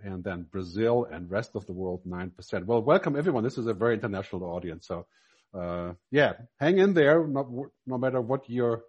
and 0.03 0.25
then 0.25 0.47
Brazil 0.51 1.07
and 1.11 1.31
rest 1.31 1.53
of 1.55 1.67
the 1.67 1.73
world 1.73 2.03
9%. 2.07 2.65
Well, 2.65 2.83
welcome 2.83 3.17
everyone. 3.17 3.45
This 3.45 3.59
is 3.59 3.67
a 3.67 3.75
very 3.75 3.95
international 3.95 4.45
audience, 4.45 4.87
so 4.87 5.07
uh, 5.55 5.93
yeah, 6.11 6.33
hang 6.59 6.79
in 6.79 6.95
there. 6.95 7.27
No, 7.27 7.71
no, 7.87 7.99
matter 7.99 8.21
what 8.21 8.49
your 8.49 8.85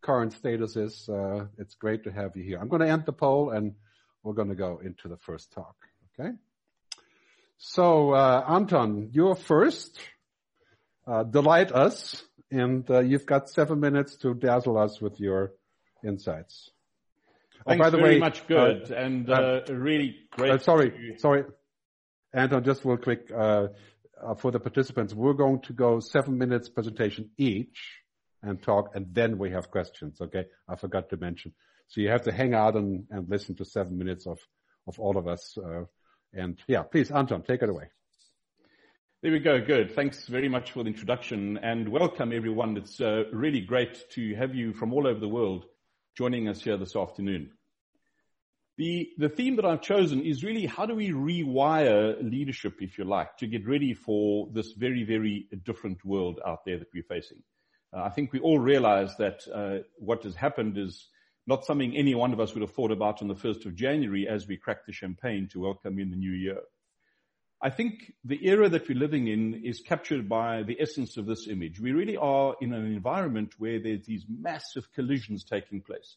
current 0.00 0.32
status 0.32 0.76
is, 0.76 1.08
uh, 1.08 1.46
it's 1.58 1.74
great 1.74 2.04
to 2.04 2.12
have 2.12 2.36
you 2.36 2.42
here. 2.42 2.58
I'm 2.58 2.68
going 2.68 2.82
to 2.82 2.88
end 2.88 3.04
the 3.04 3.12
poll 3.12 3.50
and 3.50 3.74
we're 4.22 4.32
going 4.32 4.48
to 4.48 4.54
go 4.54 4.80
into 4.82 5.08
the 5.08 5.18
first 5.18 5.52
talk. 5.52 5.76
Okay. 6.18 6.30
So, 7.58 8.12
uh, 8.12 8.44
Anton, 8.48 9.10
you're 9.12 9.34
first. 9.34 9.98
Uh, 11.06 11.22
delight 11.22 11.70
us, 11.70 12.20
and 12.50 12.90
uh, 12.90 12.98
you've 12.98 13.26
got 13.26 13.48
seven 13.48 13.78
minutes 13.78 14.16
to 14.16 14.34
dazzle 14.34 14.76
us 14.76 15.00
with 15.00 15.20
your 15.20 15.52
insights. 16.04 16.72
Thanks 17.66 17.80
oh, 17.80 17.84
by 17.84 17.90
the 17.90 17.96
very 17.96 18.14
way, 18.14 18.18
much 18.20 18.46
good 18.46 18.90
and 18.92 19.28
really 19.68 20.16
great. 20.30 20.62
sorry, 20.62 20.90
to... 20.90 21.18
sorry, 21.18 21.44
Anton. 22.32 22.62
Just 22.62 22.84
real 22.84 22.96
quick 22.96 23.30
uh, 23.36 23.68
for 24.38 24.52
the 24.52 24.60
participants, 24.60 25.12
we're 25.12 25.32
going 25.32 25.60
to 25.62 25.72
go 25.72 25.98
seven 25.98 26.38
minutes 26.38 26.68
presentation 26.68 27.30
each 27.36 28.02
and 28.42 28.62
talk, 28.62 28.94
and 28.94 29.06
then 29.12 29.38
we 29.38 29.50
have 29.50 29.70
questions. 29.70 30.20
Okay, 30.20 30.44
I 30.68 30.76
forgot 30.76 31.10
to 31.10 31.16
mention. 31.16 31.54
So 31.88 32.00
you 32.00 32.10
have 32.10 32.22
to 32.22 32.32
hang 32.32 32.54
out 32.54 32.76
and, 32.76 33.04
and 33.10 33.28
listen 33.28 33.56
to 33.56 33.64
seven 33.64 33.98
minutes 33.98 34.26
of 34.26 34.38
of 34.86 35.00
all 35.00 35.18
of 35.18 35.26
us. 35.26 35.58
Uh, 35.58 35.84
and 36.32 36.58
yeah, 36.68 36.82
please, 36.82 37.10
Anton, 37.10 37.42
take 37.42 37.62
it 37.62 37.68
away. 37.68 37.88
There 39.22 39.32
we 39.32 39.40
go. 39.40 39.60
Good. 39.60 39.94
Thanks 39.96 40.28
very 40.28 40.48
much 40.48 40.70
for 40.70 40.84
the 40.84 40.90
introduction 40.90 41.58
and 41.58 41.88
welcome 41.88 42.32
everyone. 42.32 42.76
It's 42.76 43.00
uh, 43.00 43.24
really 43.32 43.60
great 43.60 44.08
to 44.10 44.34
have 44.36 44.54
you 44.54 44.72
from 44.72 44.92
all 44.92 45.08
over 45.08 45.18
the 45.18 45.28
world 45.28 45.64
joining 46.16 46.48
us 46.48 46.62
here 46.62 46.76
this 46.76 46.94
afternoon. 46.94 47.50
The, 48.78 49.08
the 49.16 49.30
theme 49.30 49.56
that 49.56 49.64
I've 49.64 49.80
chosen 49.80 50.22
is 50.22 50.44
really 50.44 50.66
how 50.66 50.84
do 50.84 50.94
we 50.94 51.10
rewire 51.10 52.18
leadership, 52.20 52.74
if 52.80 52.98
you 52.98 53.04
like, 53.04 53.38
to 53.38 53.46
get 53.46 53.66
ready 53.66 53.94
for 53.94 54.48
this 54.52 54.72
very, 54.72 55.02
very 55.02 55.48
different 55.64 56.04
world 56.04 56.40
out 56.46 56.66
there 56.66 56.78
that 56.78 56.88
we're 56.92 57.02
facing. 57.02 57.42
Uh, 57.90 58.02
I 58.02 58.10
think 58.10 58.34
we 58.34 58.40
all 58.40 58.58
realize 58.58 59.16
that 59.16 59.40
uh, 59.52 59.78
what 59.98 60.24
has 60.24 60.34
happened 60.34 60.76
is 60.76 61.08
not 61.46 61.64
something 61.64 61.96
any 61.96 62.14
one 62.14 62.34
of 62.34 62.40
us 62.40 62.52
would 62.52 62.60
have 62.60 62.72
thought 62.72 62.90
about 62.90 63.22
on 63.22 63.28
the 63.28 63.34
1st 63.34 63.64
of 63.64 63.76
January 63.76 64.28
as 64.28 64.46
we 64.46 64.58
crack 64.58 64.84
the 64.84 64.92
champagne 64.92 65.48
to 65.52 65.60
welcome 65.60 65.98
in 65.98 66.10
the 66.10 66.16
new 66.16 66.32
year. 66.32 66.58
I 67.62 67.70
think 67.70 68.12
the 68.24 68.46
era 68.46 68.68
that 68.68 68.86
we're 68.86 68.98
living 68.98 69.28
in 69.28 69.64
is 69.64 69.80
captured 69.80 70.28
by 70.28 70.64
the 70.64 70.78
essence 70.78 71.16
of 71.16 71.24
this 71.24 71.48
image. 71.48 71.80
We 71.80 71.92
really 71.92 72.18
are 72.18 72.54
in 72.60 72.74
an 72.74 72.84
environment 72.84 73.54
where 73.56 73.80
there's 73.80 74.04
these 74.04 74.26
massive 74.28 74.92
collisions 74.92 75.44
taking 75.44 75.80
place 75.80 76.16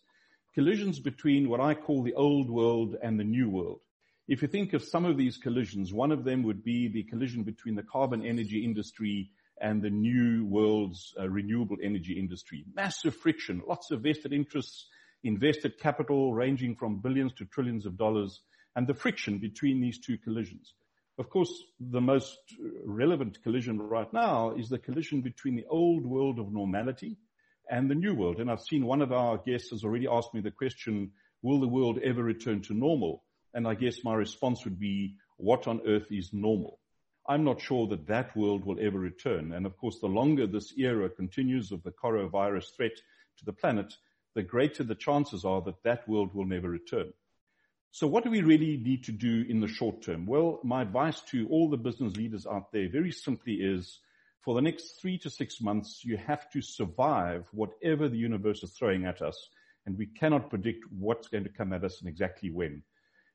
collisions 0.53 0.99
between 0.99 1.49
what 1.49 1.59
I 1.59 1.73
call 1.73 2.03
the 2.03 2.13
old 2.13 2.49
world 2.49 2.95
and 3.01 3.19
the 3.19 3.23
new 3.23 3.49
world. 3.49 3.81
If 4.27 4.41
you 4.41 4.47
think 4.47 4.73
of 4.73 4.83
some 4.83 5.05
of 5.05 5.17
these 5.17 5.37
collisions, 5.37 5.93
one 5.93 6.11
of 6.11 6.23
them 6.23 6.43
would 6.43 6.63
be 6.63 6.87
the 6.87 7.03
collision 7.03 7.43
between 7.43 7.75
the 7.75 7.83
carbon 7.83 8.25
energy 8.25 8.63
industry 8.63 9.31
and 9.61 9.81
the 9.81 9.89
new 9.89 10.45
world's 10.45 11.13
uh, 11.19 11.27
renewable 11.27 11.77
energy 11.83 12.13
industry. 12.13 12.63
Massive 12.73 13.15
friction, 13.15 13.61
lots 13.67 13.91
of 13.91 14.01
vested 14.01 14.31
interests, 14.31 14.87
invested 15.23 15.79
capital 15.79 16.33
ranging 16.33 16.75
from 16.75 17.01
billions 17.01 17.33
to 17.33 17.45
trillions 17.45 17.85
of 17.85 17.97
dollars, 17.97 18.41
and 18.75 18.87
the 18.87 18.93
friction 18.93 19.39
between 19.39 19.81
these 19.81 19.99
two 19.99 20.17
collisions. 20.17 20.73
Of 21.17 21.29
course, 21.29 21.51
the 21.79 21.99
most 21.99 22.37
relevant 22.85 23.43
collision 23.43 23.81
right 23.81 24.11
now 24.13 24.55
is 24.55 24.69
the 24.69 24.77
collision 24.77 25.21
between 25.21 25.55
the 25.55 25.65
old 25.69 26.05
world 26.05 26.39
of 26.39 26.53
normality, 26.53 27.17
and 27.69 27.89
the 27.89 27.95
new 27.95 28.15
world. 28.15 28.39
And 28.39 28.49
I've 28.49 28.61
seen 28.61 28.85
one 28.85 29.01
of 29.01 29.11
our 29.11 29.37
guests 29.37 29.71
has 29.71 29.83
already 29.83 30.07
asked 30.07 30.33
me 30.33 30.41
the 30.41 30.51
question, 30.51 31.11
will 31.41 31.59
the 31.59 31.67
world 31.67 31.99
ever 32.03 32.23
return 32.23 32.61
to 32.63 32.73
normal? 32.73 33.23
And 33.53 33.67
I 33.67 33.75
guess 33.75 34.03
my 34.03 34.15
response 34.15 34.63
would 34.63 34.79
be, 34.79 35.15
what 35.37 35.67
on 35.67 35.81
earth 35.87 36.07
is 36.11 36.33
normal? 36.33 36.79
I'm 37.27 37.43
not 37.43 37.61
sure 37.61 37.87
that 37.87 38.07
that 38.07 38.35
world 38.35 38.65
will 38.65 38.79
ever 38.81 38.97
return. 38.97 39.53
And 39.53 39.65
of 39.65 39.77
course, 39.77 39.99
the 39.99 40.07
longer 40.07 40.47
this 40.47 40.73
era 40.77 41.09
continues 41.09 41.71
of 41.71 41.83
the 41.83 41.91
coronavirus 41.91 42.75
threat 42.75 42.95
to 43.37 43.45
the 43.45 43.53
planet, 43.53 43.93
the 44.35 44.43
greater 44.43 44.83
the 44.83 44.95
chances 44.95 45.45
are 45.45 45.61
that 45.61 45.83
that 45.83 46.07
world 46.09 46.33
will 46.33 46.45
never 46.45 46.69
return. 46.69 47.13
So 47.91 48.07
what 48.07 48.23
do 48.23 48.29
we 48.29 48.41
really 48.41 48.77
need 48.77 49.05
to 49.05 49.11
do 49.11 49.45
in 49.47 49.61
the 49.61 49.67
short 49.67 50.01
term? 50.01 50.25
Well, 50.25 50.59
my 50.63 50.83
advice 50.83 51.21
to 51.31 51.47
all 51.49 51.69
the 51.69 51.77
business 51.77 52.15
leaders 52.15 52.45
out 52.45 52.71
there 52.71 52.89
very 52.89 53.11
simply 53.11 53.53
is 53.53 53.99
for 54.41 54.55
the 54.55 54.61
next 54.61 55.01
three 55.01 55.17
to 55.19 55.29
six 55.29 55.61
months, 55.61 56.01
you 56.03 56.17
have 56.17 56.49
to 56.51 56.61
survive 56.61 57.45
whatever 57.51 58.07
the 58.07 58.17
universe 58.17 58.63
is 58.63 58.71
throwing 58.71 59.05
at 59.05 59.21
us. 59.21 59.49
And 59.85 59.97
we 59.97 60.05
cannot 60.05 60.49
predict 60.49 60.85
what's 60.91 61.27
going 61.27 61.43
to 61.43 61.49
come 61.49 61.73
at 61.73 61.83
us 61.83 61.99
and 61.99 62.09
exactly 62.09 62.49
when. 62.49 62.83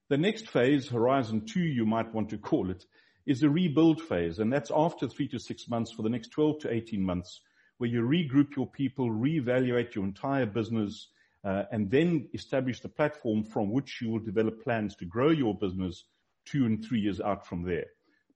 The 0.09 0.19
next 0.19 0.49
phase, 0.49 0.88
horizon 0.88 1.47
two, 1.47 1.61
you 1.61 1.87
might 1.87 2.12
want 2.14 2.31
to 2.31 2.38
call 2.38 2.71
it, 2.71 2.85
is 3.27 3.43
a 3.43 3.51
rebuild 3.51 4.01
phase. 4.01 4.38
And 4.38 4.53
that's 4.53 4.71
after 4.75 5.09
three 5.09 5.29
to 5.29 5.38
six 5.38 5.69
months 5.69 5.93
for 5.93 6.03
the 6.03 6.11
next 6.11 6.29
12 6.29 6.61
to 6.61 6.73
18 6.73 7.03
months 7.03 7.40
where 7.79 7.90
you 7.90 8.03
regroup 8.03 8.57
your 8.57 8.67
people, 8.67 9.11
reevaluate 9.11 9.95
your 9.95 10.05
entire 10.05 10.47
business, 10.47 11.09
uh, 11.45 11.64
and 11.73 11.90
then 11.90 12.29
establish 12.33 12.81
the 12.81 12.88
platform 12.88 13.45
from 13.45 13.71
which 13.71 14.01
you 14.01 14.11
will 14.11 14.21
develop 14.21 14.62
plans 14.62 14.95
to 14.97 15.05
grow 15.05 15.31
your 15.31 15.55
business 15.55 16.05
two 16.47 16.64
and 16.64 16.85
three 16.85 17.01
years 17.01 17.21
out 17.21 17.47
from 17.47 17.62
there. 17.62 17.87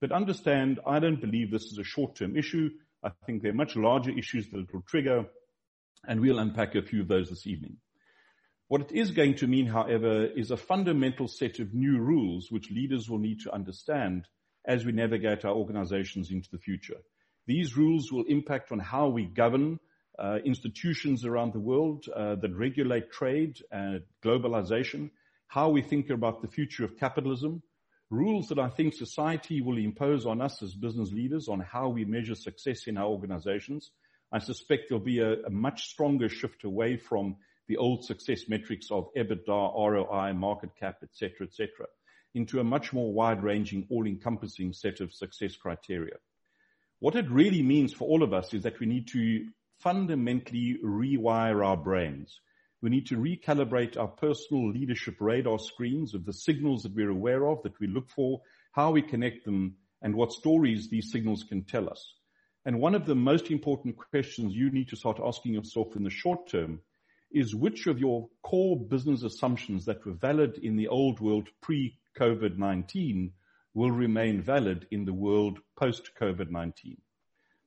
But 0.01 0.11
understand, 0.11 0.79
I 0.85 0.99
don't 0.99 1.19
believe 1.19 1.51
this 1.51 1.65
is 1.65 1.77
a 1.77 1.83
short-term 1.83 2.37
issue. 2.37 2.69
I 3.03 3.11
think 3.25 3.41
there 3.41 3.51
are 3.51 3.55
much 3.55 3.75
larger 3.75 4.11
issues 4.11 4.49
that 4.49 4.59
it 4.59 4.73
will 4.73 4.83
trigger, 4.83 5.25
and 6.07 6.21
we'll 6.21 6.39
unpack 6.39 6.75
a 6.75 6.81
few 6.81 7.01
of 7.01 7.07
those 7.07 7.29
this 7.29 7.47
evening. 7.47 7.77
What 8.69 8.81
it 8.81 8.91
is 8.91 9.11
going 9.11 9.35
to 9.35 9.47
mean, 9.47 9.65
however, 9.65 10.25
is 10.25 10.51
a 10.51 10.57
fundamental 10.57 11.27
set 11.27 11.59
of 11.59 11.73
new 11.73 11.97
rules 11.97 12.51
which 12.51 12.71
leaders 12.71 13.09
will 13.09 13.17
need 13.17 13.41
to 13.41 13.53
understand 13.53 14.27
as 14.65 14.85
we 14.85 14.91
navigate 14.91 15.43
our 15.43 15.55
organizations 15.55 16.29
into 16.31 16.49
the 16.51 16.59
future. 16.59 16.97
These 17.47 17.75
rules 17.75 18.11
will 18.11 18.25
impact 18.25 18.71
on 18.71 18.79
how 18.79 19.07
we 19.07 19.25
govern 19.25 19.79
uh, 20.19 20.37
institutions 20.45 21.25
around 21.25 21.53
the 21.53 21.59
world 21.59 22.05
uh, 22.15 22.35
that 22.35 22.55
regulate 22.55 23.11
trade 23.11 23.57
and 23.71 24.01
globalization, 24.23 25.09
how 25.47 25.69
we 25.69 25.81
think 25.81 26.09
about 26.09 26.41
the 26.41 26.47
future 26.47 26.85
of 26.85 26.97
capitalism, 26.97 27.63
rules 28.09 28.49
that 28.49 28.59
I 28.59 28.69
think 28.69 28.93
society 28.93 29.61
will 29.61 29.77
impose 29.77 30.25
on 30.25 30.41
us 30.41 30.61
as 30.63 30.73
business 30.73 31.11
leaders 31.11 31.47
on 31.47 31.59
how 31.59 31.89
we 31.89 32.05
measure 32.05 32.35
success 32.35 32.87
in 32.87 32.97
our 32.97 33.05
organizations. 33.05 33.91
I 34.31 34.39
suspect 34.39 34.85
there'll 34.89 35.03
be 35.03 35.19
a, 35.19 35.43
a 35.43 35.49
much 35.49 35.87
stronger 35.89 36.29
shift 36.29 36.63
away 36.63 36.97
from 36.97 37.37
the 37.67 37.77
old 37.77 38.03
success 38.03 38.47
metrics 38.47 38.89
of 38.89 39.09
EBITDA, 39.15 39.47
ROI, 39.47 40.33
market 40.33 40.71
cap, 40.79 40.97
etc., 41.03 41.47
etc., 41.47 41.85
into 42.33 42.59
a 42.59 42.63
much 42.63 42.93
more 42.93 43.11
wide-ranging, 43.11 43.87
all-encompassing 43.89 44.73
set 44.73 44.99
of 44.99 45.13
success 45.13 45.55
criteria. 45.55 46.15
What 46.99 47.15
it 47.15 47.29
really 47.29 47.63
means 47.63 47.93
for 47.93 48.07
all 48.07 48.23
of 48.23 48.33
us 48.33 48.53
is 48.53 48.63
that 48.63 48.79
we 48.79 48.85
need 48.85 49.07
to 49.09 49.47
fundamentally 49.79 50.77
rewire 50.83 51.65
our 51.65 51.77
brains. 51.77 52.39
We 52.81 52.89
need 52.89 53.07
to 53.07 53.17
recalibrate 53.17 53.97
our 53.97 54.07
personal 54.07 54.69
leadership 54.71 55.15
radar 55.19 55.59
screens 55.59 56.13
of 56.13 56.25
the 56.25 56.33
signals 56.33 56.83
that 56.83 56.95
we're 56.95 57.09
aware 57.09 57.47
of, 57.47 57.61
that 57.63 57.79
we 57.79 57.87
look 57.87 58.09
for, 58.09 58.41
how 58.71 58.91
we 58.91 59.01
connect 59.01 59.43
them, 59.45 59.75
and 60.01 60.15
what 60.15 60.31
stories 60.31 60.89
these 60.89 61.11
signals 61.11 61.43
can 61.43 61.63
tell 61.63 61.89
us. 61.89 62.13
And 62.65 62.79
one 62.79 62.95
of 62.95 63.05
the 63.05 63.15
most 63.15 63.51
important 63.51 63.97
questions 63.97 64.53
you 64.53 64.71
need 64.71 64.89
to 64.89 64.95
start 64.95 65.19
asking 65.23 65.53
yourself 65.53 65.95
in 65.95 66.03
the 66.03 66.09
short 66.09 66.49
term 66.49 66.79
is 67.31 67.53
which 67.53 67.87
of 67.87 67.99
your 67.99 68.29
core 68.43 68.77
business 68.77 69.23
assumptions 69.23 69.85
that 69.85 70.05
were 70.05 70.13
valid 70.13 70.57
in 70.57 70.75
the 70.75 70.87
old 70.87 71.19
world 71.19 71.49
pre-COVID-19 71.61 73.31
will 73.73 73.91
remain 73.91 74.41
valid 74.41 74.87
in 74.89 75.05
the 75.05 75.13
world 75.13 75.59
post-COVID-19. 75.77 76.97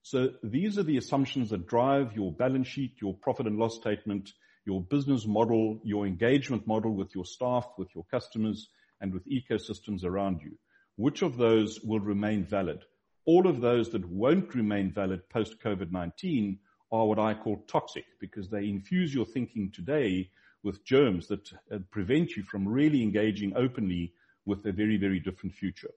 So 0.02 0.30
these 0.42 0.78
are 0.78 0.82
the 0.82 0.96
assumptions 0.96 1.50
that 1.50 1.68
drive 1.68 2.16
your 2.16 2.32
balance 2.32 2.66
sheet, 2.66 2.96
your 3.00 3.14
profit 3.14 3.46
and 3.46 3.56
loss 3.56 3.76
statement, 3.76 4.32
your 4.64 4.80
business 4.80 5.26
model, 5.26 5.80
your 5.82 6.06
engagement 6.06 6.66
model 6.66 6.94
with 6.94 7.14
your 7.14 7.24
staff, 7.24 7.66
with 7.78 7.88
your 7.94 8.04
customers, 8.10 8.68
and 9.00 9.12
with 9.12 9.28
ecosystems 9.28 10.04
around 10.04 10.40
you. 10.42 10.56
Which 10.96 11.22
of 11.22 11.36
those 11.36 11.80
will 11.80 12.00
remain 12.00 12.44
valid? 12.44 12.84
All 13.24 13.46
of 13.46 13.60
those 13.60 13.90
that 13.90 14.08
won't 14.08 14.54
remain 14.54 14.92
valid 14.92 15.28
post-COVID-19 15.28 16.58
are 16.92 17.06
what 17.06 17.18
I 17.18 17.34
call 17.34 17.64
toxic 17.66 18.04
because 18.20 18.48
they 18.48 18.68
infuse 18.68 19.14
your 19.14 19.24
thinking 19.24 19.70
today 19.72 20.30
with 20.62 20.84
germs 20.84 21.26
that 21.28 21.52
uh, 21.72 21.78
prevent 21.90 22.36
you 22.36 22.42
from 22.42 22.68
really 22.68 23.02
engaging 23.02 23.56
openly 23.56 24.12
with 24.44 24.64
a 24.66 24.72
very, 24.72 24.96
very 24.96 25.18
different 25.18 25.54
future. 25.54 25.90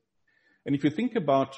And 0.65 0.75
if 0.75 0.83
you 0.83 0.89
think 0.89 1.15
about 1.15 1.55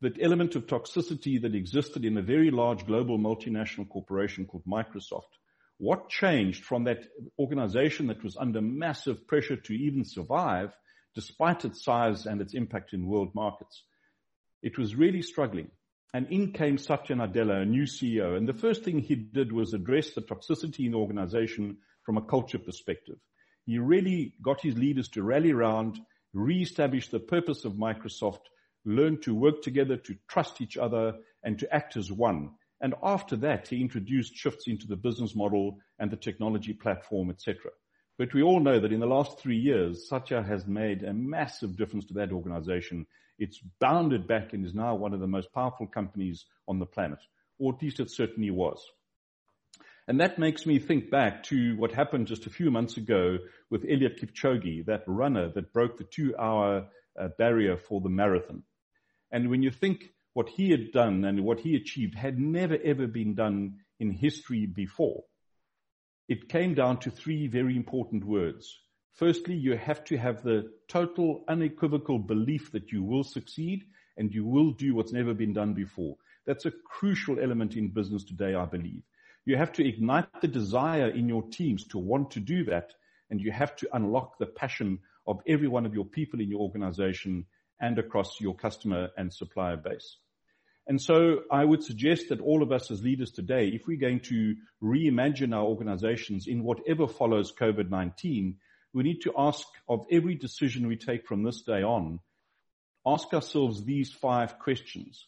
that 0.00 0.20
element 0.20 0.56
of 0.56 0.66
toxicity 0.66 1.40
that 1.42 1.54
existed 1.54 2.04
in 2.04 2.16
a 2.16 2.22
very 2.22 2.50
large 2.50 2.86
global 2.86 3.18
multinational 3.18 3.88
corporation 3.88 4.46
called 4.46 4.64
Microsoft, 4.64 5.38
what 5.80 6.10
changed 6.10 6.62
from 6.64 6.84
that 6.84 7.02
organization 7.38 8.06
that 8.08 8.22
was 8.22 8.36
under 8.36 8.60
massive 8.60 9.26
pressure 9.26 9.56
to 9.56 9.72
even 9.72 10.04
survive 10.04 10.72
despite 11.14 11.64
its 11.64 11.82
size 11.82 12.26
and 12.26 12.40
its 12.40 12.52
impact 12.52 12.92
in 12.92 13.06
world 13.06 13.34
markets? 13.34 13.82
It 14.62 14.76
was 14.76 14.94
really 14.94 15.22
struggling. 15.22 15.70
And 16.12 16.26
in 16.30 16.52
came 16.52 16.76
Satya 16.76 17.16
Nadella, 17.16 17.62
a 17.62 17.64
new 17.64 17.84
CEO. 17.84 18.36
And 18.36 18.46
the 18.46 18.52
first 18.52 18.84
thing 18.84 18.98
he 18.98 19.14
did 19.14 19.52
was 19.52 19.72
address 19.72 20.10
the 20.10 20.20
toxicity 20.20 20.84
in 20.84 20.92
the 20.92 20.98
organization 20.98 21.78
from 22.04 22.18
a 22.18 22.26
culture 22.26 22.58
perspective. 22.58 23.16
He 23.64 23.78
really 23.78 24.34
got 24.42 24.60
his 24.60 24.76
leaders 24.76 25.08
to 25.10 25.22
rally 25.22 25.52
around 25.52 25.98
re-establish 26.34 27.08
the 27.08 27.20
purpose 27.20 27.64
of 27.64 27.72
Microsoft, 27.72 28.40
learn 28.84 29.18
to 29.22 29.34
work 29.34 29.62
together, 29.62 29.96
to 29.96 30.14
trust 30.28 30.60
each 30.60 30.76
other, 30.76 31.14
and 31.42 31.58
to 31.58 31.74
act 31.74 31.96
as 31.96 32.12
one. 32.12 32.50
And 32.80 32.94
after 33.02 33.36
that, 33.36 33.68
he 33.68 33.80
introduced 33.80 34.34
shifts 34.34 34.66
into 34.66 34.86
the 34.86 34.96
business 34.96 35.34
model 35.34 35.78
and 35.98 36.10
the 36.10 36.16
technology 36.16 36.72
platform, 36.72 37.30
etc. 37.30 37.70
But 38.18 38.34
we 38.34 38.42
all 38.42 38.60
know 38.60 38.80
that 38.80 38.92
in 38.92 39.00
the 39.00 39.06
last 39.06 39.38
three 39.38 39.58
years, 39.58 40.08
Satya 40.08 40.42
has 40.42 40.66
made 40.66 41.02
a 41.02 41.12
massive 41.12 41.76
difference 41.76 42.06
to 42.06 42.14
that 42.14 42.32
organization. 42.32 43.06
It's 43.38 43.60
bounded 43.80 44.26
back 44.26 44.52
and 44.52 44.64
is 44.64 44.74
now 44.74 44.94
one 44.94 45.14
of 45.14 45.20
the 45.20 45.26
most 45.26 45.52
powerful 45.52 45.86
companies 45.86 46.46
on 46.68 46.78
the 46.78 46.86
planet, 46.86 47.18
or 47.58 47.74
at 47.74 47.82
least 47.82 48.00
it 48.00 48.10
certainly 48.10 48.50
was. 48.50 48.82
And 50.08 50.20
that 50.20 50.38
makes 50.38 50.66
me 50.66 50.78
think 50.78 51.10
back 51.10 51.44
to 51.44 51.76
what 51.76 51.92
happened 51.92 52.26
just 52.26 52.46
a 52.46 52.50
few 52.50 52.70
months 52.70 52.96
ago 52.96 53.38
with 53.70 53.84
Eliud 53.84 54.18
Kipchoge, 54.18 54.84
that 54.86 55.04
runner 55.06 55.48
that 55.50 55.72
broke 55.72 55.98
the 55.98 56.04
two 56.04 56.34
hour 56.36 56.88
uh, 57.18 57.28
barrier 57.38 57.76
for 57.76 58.00
the 58.00 58.08
marathon. 58.08 58.64
And 59.30 59.50
when 59.50 59.62
you 59.62 59.70
think 59.70 60.10
what 60.32 60.48
he 60.48 60.70
had 60.70 60.92
done 60.92 61.24
and 61.24 61.44
what 61.44 61.60
he 61.60 61.76
achieved 61.76 62.14
had 62.14 62.38
never 62.38 62.78
ever 62.84 63.06
been 63.06 63.34
done 63.34 63.78
in 63.98 64.12
history 64.12 64.66
before, 64.66 65.24
it 66.28 66.48
came 66.48 66.74
down 66.74 66.98
to 67.00 67.10
three 67.10 67.48
very 67.48 67.76
important 67.76 68.24
words. 68.24 68.78
Firstly, 69.14 69.54
you 69.54 69.76
have 69.76 70.04
to 70.04 70.16
have 70.16 70.42
the 70.42 70.70
total 70.88 71.44
unequivocal 71.48 72.18
belief 72.18 72.70
that 72.72 72.92
you 72.92 73.02
will 73.02 73.24
succeed 73.24 73.84
and 74.16 74.32
you 74.32 74.44
will 74.44 74.70
do 74.70 74.94
what's 74.94 75.12
never 75.12 75.34
been 75.34 75.52
done 75.52 75.74
before. 75.74 76.16
That's 76.46 76.66
a 76.66 76.72
crucial 76.84 77.40
element 77.40 77.76
in 77.76 77.88
business 77.88 78.24
today, 78.24 78.54
I 78.54 78.64
believe. 78.64 79.02
You 79.44 79.56
have 79.56 79.72
to 79.72 79.86
ignite 79.86 80.40
the 80.40 80.48
desire 80.48 81.08
in 81.08 81.28
your 81.28 81.42
teams 81.42 81.86
to 81.88 81.98
want 81.98 82.30
to 82.32 82.40
do 82.40 82.64
that. 82.64 82.92
And 83.30 83.40
you 83.40 83.50
have 83.52 83.76
to 83.76 83.88
unlock 83.92 84.38
the 84.38 84.46
passion 84.46 85.00
of 85.26 85.40
every 85.46 85.68
one 85.68 85.86
of 85.86 85.94
your 85.94 86.04
people 86.04 86.40
in 86.40 86.50
your 86.50 86.60
organization 86.60 87.46
and 87.80 87.98
across 87.98 88.40
your 88.40 88.54
customer 88.54 89.08
and 89.16 89.32
supplier 89.32 89.76
base. 89.76 90.16
And 90.86 91.00
so 91.00 91.42
I 91.52 91.64
would 91.64 91.84
suggest 91.84 92.30
that 92.30 92.40
all 92.40 92.62
of 92.62 92.72
us 92.72 92.90
as 92.90 93.02
leaders 93.02 93.30
today, 93.30 93.68
if 93.68 93.86
we're 93.86 93.96
going 93.96 94.20
to 94.20 94.56
reimagine 94.82 95.54
our 95.54 95.64
organizations 95.64 96.46
in 96.46 96.64
whatever 96.64 97.06
follows 97.06 97.52
COVID-19, 97.52 98.56
we 98.92 99.02
need 99.02 99.20
to 99.22 99.32
ask 99.38 99.66
of 99.88 100.04
every 100.10 100.34
decision 100.34 100.88
we 100.88 100.96
take 100.96 101.26
from 101.26 101.44
this 101.44 101.62
day 101.62 101.82
on, 101.82 102.18
ask 103.06 103.32
ourselves 103.32 103.84
these 103.84 104.10
five 104.12 104.58
questions. 104.58 105.26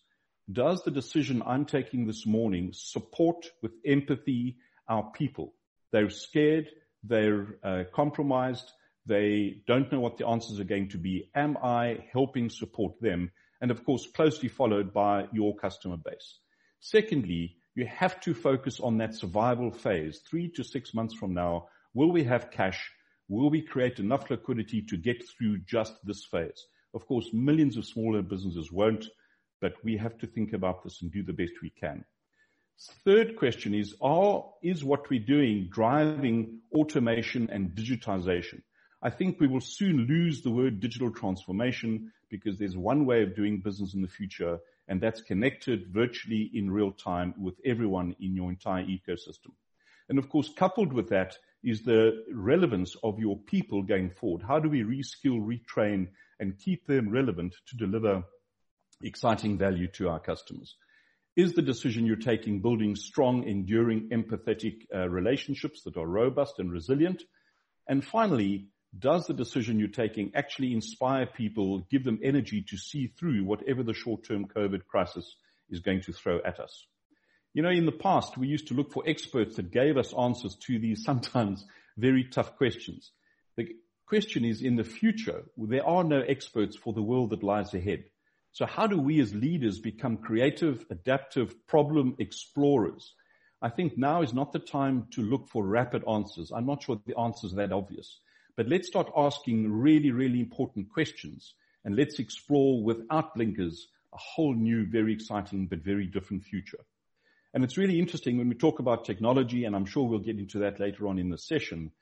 Does 0.50 0.82
the 0.82 0.90
decision 0.90 1.42
I'm 1.46 1.64
taking 1.64 2.06
this 2.06 2.26
morning 2.26 2.70
support 2.72 3.46
with 3.62 3.72
empathy 3.86 4.56
our 4.88 5.12
people? 5.12 5.54
They're 5.92 6.10
scared. 6.10 6.68
They're 7.04 7.58
uh, 7.62 7.84
compromised. 7.94 8.68
They 9.06 9.62
don't 9.66 9.90
know 9.90 10.00
what 10.00 10.18
the 10.18 10.26
answers 10.26 10.60
are 10.60 10.64
going 10.64 10.90
to 10.90 10.98
be. 10.98 11.30
Am 11.34 11.56
I 11.62 12.04
helping 12.12 12.50
support 12.50 13.00
them? 13.00 13.30
And 13.60 13.70
of 13.70 13.84
course, 13.84 14.06
closely 14.14 14.48
followed 14.48 14.92
by 14.92 15.26
your 15.32 15.56
customer 15.56 15.96
base. 15.96 16.38
Secondly, 16.80 17.56
you 17.74 17.86
have 17.86 18.20
to 18.20 18.34
focus 18.34 18.80
on 18.80 18.98
that 18.98 19.14
survival 19.14 19.70
phase. 19.70 20.20
Three 20.28 20.50
to 20.56 20.64
six 20.64 20.94
months 20.94 21.14
from 21.14 21.34
now, 21.34 21.68
will 21.94 22.12
we 22.12 22.24
have 22.24 22.50
cash? 22.50 22.90
Will 23.28 23.50
we 23.50 23.62
create 23.62 23.98
enough 23.98 24.30
liquidity 24.30 24.82
to 24.82 24.96
get 24.96 25.22
through 25.28 25.58
just 25.58 25.94
this 26.04 26.24
phase? 26.24 26.66
Of 26.94 27.06
course, 27.06 27.30
millions 27.32 27.76
of 27.76 27.86
smaller 27.86 28.22
businesses 28.22 28.70
won't 28.70 29.06
but 29.62 29.74
we 29.84 29.96
have 29.96 30.18
to 30.18 30.26
think 30.26 30.52
about 30.52 30.82
this 30.82 31.00
and 31.00 31.10
do 31.10 31.22
the 31.22 31.32
best 31.32 31.52
we 31.62 31.70
can. 31.70 32.04
Third 33.04 33.36
question 33.36 33.74
is, 33.74 33.94
are, 34.02 34.44
is 34.62 34.82
what 34.82 35.08
we're 35.08 35.24
doing 35.24 35.68
driving 35.70 36.60
automation 36.74 37.48
and 37.50 37.70
digitization? 37.70 38.62
I 39.04 39.10
think 39.10 39.40
we 39.40 39.48
will 39.48 39.60
soon 39.60 40.06
lose 40.06 40.42
the 40.42 40.50
word 40.50 40.78
digital 40.78 41.10
transformation 41.10 42.12
because 42.30 42.58
there's 42.58 42.76
one 42.76 43.04
way 43.04 43.22
of 43.22 43.34
doing 43.34 43.60
business 43.60 43.94
in 43.94 44.02
the 44.02 44.08
future, 44.08 44.60
and 44.86 45.00
that's 45.00 45.20
connected 45.22 45.88
virtually 45.92 46.50
in 46.54 46.70
real 46.70 46.92
time 46.92 47.34
with 47.36 47.54
everyone 47.64 48.14
in 48.20 48.36
your 48.36 48.48
entire 48.48 48.84
ecosystem. 48.84 49.52
And 50.08 50.18
of 50.18 50.28
course, 50.28 50.52
coupled 50.56 50.92
with 50.92 51.08
that 51.08 51.36
is 51.64 51.82
the 51.82 52.24
relevance 52.32 52.94
of 53.02 53.18
your 53.18 53.38
people 53.38 53.82
going 53.82 54.10
forward. 54.10 54.42
How 54.46 54.60
do 54.60 54.68
we 54.68 54.82
reskill, 54.82 55.40
retrain, 55.40 56.08
and 56.38 56.58
keep 56.58 56.86
them 56.86 57.10
relevant 57.10 57.54
to 57.68 57.76
deliver 57.76 58.22
exciting 59.02 59.58
value 59.58 59.88
to 59.94 60.10
our 60.10 60.20
customers? 60.20 60.76
Is 61.34 61.54
the 61.54 61.62
decision 61.62 62.06
you're 62.06 62.16
taking 62.16 62.60
building 62.60 62.94
strong, 62.94 63.48
enduring, 63.48 64.10
empathetic 64.10 64.86
uh, 64.94 65.08
relationships 65.08 65.82
that 65.84 65.96
are 65.96 66.06
robust 66.06 66.58
and 66.58 66.70
resilient? 66.70 67.22
And 67.88 68.04
finally, 68.04 68.68
does 68.98 69.26
the 69.26 69.35
decision 69.35 69.78
you're 69.78 69.88
taking 69.88 70.33
actually 70.35 70.72
inspire 70.72 71.26
people, 71.26 71.87
give 71.90 72.05
them 72.05 72.20
energy 72.22 72.62
to 72.68 72.76
see 72.76 73.07
through 73.07 73.44
whatever 73.44 73.83
the 73.83 73.94
short-term 73.94 74.46
COVID 74.46 74.87
crisis 74.87 75.37
is 75.70 75.81
going 75.81 76.02
to 76.02 76.12
throw 76.12 76.40
at 76.44 76.61
us? 76.61 76.87
You 77.55 77.62
know, 77.62 77.70
in 77.70 77.87
the 77.87 77.92
past, 77.92 78.37
we 78.37 78.48
used 78.48 78.68
to 78.68 78.74
look 78.74 78.92
for 78.92 79.02
experts 79.07 79.57
that 79.57 79.70
gave 79.70 79.96
us 79.96 80.14
answers 80.14 80.57
to 80.66 80.78
these 80.78 81.05
sometimes 81.05 81.64
very 81.96 82.24
tough 82.24 82.57
questions. 82.57 83.12
The 83.57 83.68
question 84.07 84.44
is 84.44 84.62
in 84.62 84.76
the 84.76 84.85
future, 84.85 85.44
there 85.57 85.87
are 85.87 86.05
no 86.05 86.20
experts 86.20 86.76
for 86.76 86.92
the 86.92 87.02
world 87.02 87.31
that 87.31 87.42
lies 87.42 87.74
ahead. 87.74 88.05
So 88.52 88.66
how 88.66 88.87
do 88.87 88.98
we 88.98 89.20
as 89.20 89.35
leaders 89.35 89.78
become 89.78 90.18
creative, 90.18 90.85
adaptive 90.90 91.66
problem 91.66 92.16
explorers? 92.18 93.14
I 93.62 93.70
think 93.70 93.96
now 93.96 94.20
is 94.20 94.35
not 94.35 94.52
the 94.52 94.59
time 94.59 95.07
to 95.12 95.22
look 95.22 95.48
for 95.48 95.64
rapid 95.64 96.05
answers. 96.07 96.52
I'm 96.55 96.66
not 96.66 96.83
sure 96.83 97.00
the 97.07 97.18
answers 97.18 97.55
are 97.55 97.57
that 97.57 97.72
obvious. 97.72 98.20
But 98.56 98.68
let's 98.68 98.88
start 98.88 99.10
asking 99.16 99.72
really, 99.72 100.10
really 100.10 100.40
important 100.40 100.90
questions 100.90 101.54
and 101.84 101.96
let's 101.96 102.18
explore 102.18 102.82
without 102.82 103.34
blinkers 103.34 103.88
a 104.12 104.18
whole 104.18 104.54
new, 104.54 104.86
very 104.86 105.12
exciting, 105.12 105.66
but 105.66 105.80
very 105.80 106.06
different 106.06 106.44
future. 106.44 106.78
And 107.54 107.64
it's 107.64 107.76
really 107.76 107.98
interesting 107.98 108.38
when 108.38 108.48
we 108.48 108.54
talk 108.54 108.78
about 108.78 109.04
technology, 109.04 109.64
and 109.64 109.74
I'm 109.76 109.84
sure 109.84 110.08
we'll 110.08 110.18
get 110.20 110.38
into 110.38 110.58
that 110.60 110.80
later 110.80 111.06
on 111.08 111.18
in 111.18 111.30
the 111.30 111.38
session. 111.38 111.92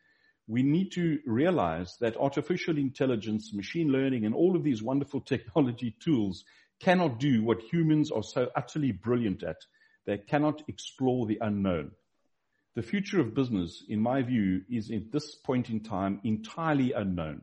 We 0.47 0.63
need 0.63 0.93
to 0.93 1.21
realize 1.27 1.97
that 2.01 2.17
artificial 2.17 2.79
intelligence, 2.79 3.53
machine 3.53 3.91
learning, 3.91 4.27
and 4.27 4.35
all 4.35 4.57
of 4.57 4.65
these 4.65 4.83
wonderful 4.83 5.21
technology 5.33 5.97
tools 6.01 6.45
cannot 6.81 7.19
do 7.19 7.43
what 7.43 7.61
humans 7.61 8.11
are 8.11 8.23
so 8.23 8.49
utterly 8.57 8.93
brilliant 8.93 9.43
at. 9.43 9.59
They 10.07 10.19
cannot 10.19 10.63
explore 10.69 11.27
the 11.27 11.39
unknown. 11.41 11.93
The 12.81 12.87
future 12.87 13.21
of 13.21 13.35
business, 13.35 13.85
in 13.91 14.01
my 14.01 14.23
view, 14.23 14.63
is 14.71 14.91
at 14.91 15.13
this 15.13 15.35
point 15.35 15.69
in 15.69 15.81
time 15.81 16.19
entirely 16.25 16.95
unknown. 16.95 17.43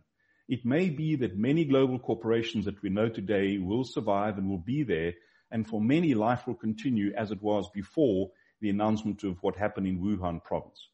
It 0.49 0.65
may 0.65 0.89
be 0.89 1.15
that 1.17 1.37
many 1.37 1.63
global 1.63 1.99
corporations 1.99 2.65
that 2.65 2.81
we 2.81 2.89
know 2.89 3.07
today 3.07 3.59
will 3.59 3.83
survive 3.83 4.39
and 4.39 4.49
will 4.49 4.57
be 4.57 4.81
there, 4.81 5.13
and 5.51 5.67
for 5.67 5.79
many 5.79 6.15
life 6.15 6.47
will 6.47 6.55
continue 6.55 7.13
as 7.15 7.29
it 7.29 7.39
was 7.39 7.69
before 7.69 8.31
the 8.61 8.71
announcement 8.71 9.23
of 9.23 9.37
what 9.43 9.55
happened 9.55 9.85
in 9.85 9.99
Wuhan 9.99 10.43
province. 10.43 10.87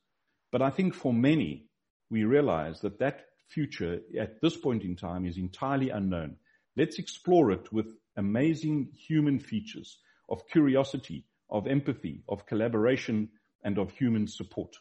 But 0.51 0.61
I 0.61 0.71
think 0.71 0.93
for 0.93 1.13
many, 1.13 1.69
we 2.09 2.25
realize 2.25 2.81
that 2.81 2.99
that 2.99 3.21
future 3.47 4.01
at 4.19 4.41
this 4.41 4.57
point 4.57 4.83
in 4.83 4.97
time 4.97 5.25
is 5.25 5.37
entirely 5.37 5.89
unknown. 5.89 6.35
Let's 6.75 6.99
explore 6.99 7.53
it 7.53 7.71
with 7.71 7.95
amazing 8.17 8.89
human 9.07 9.39
features 9.39 9.99
of 10.27 10.49
curiosity, 10.49 11.27
of 11.49 11.65
empathy, 11.65 12.25
of 12.27 12.45
collaboration, 12.45 13.29
and 13.63 13.77
of 13.77 13.91
human 13.91 14.27
support. 14.27 14.75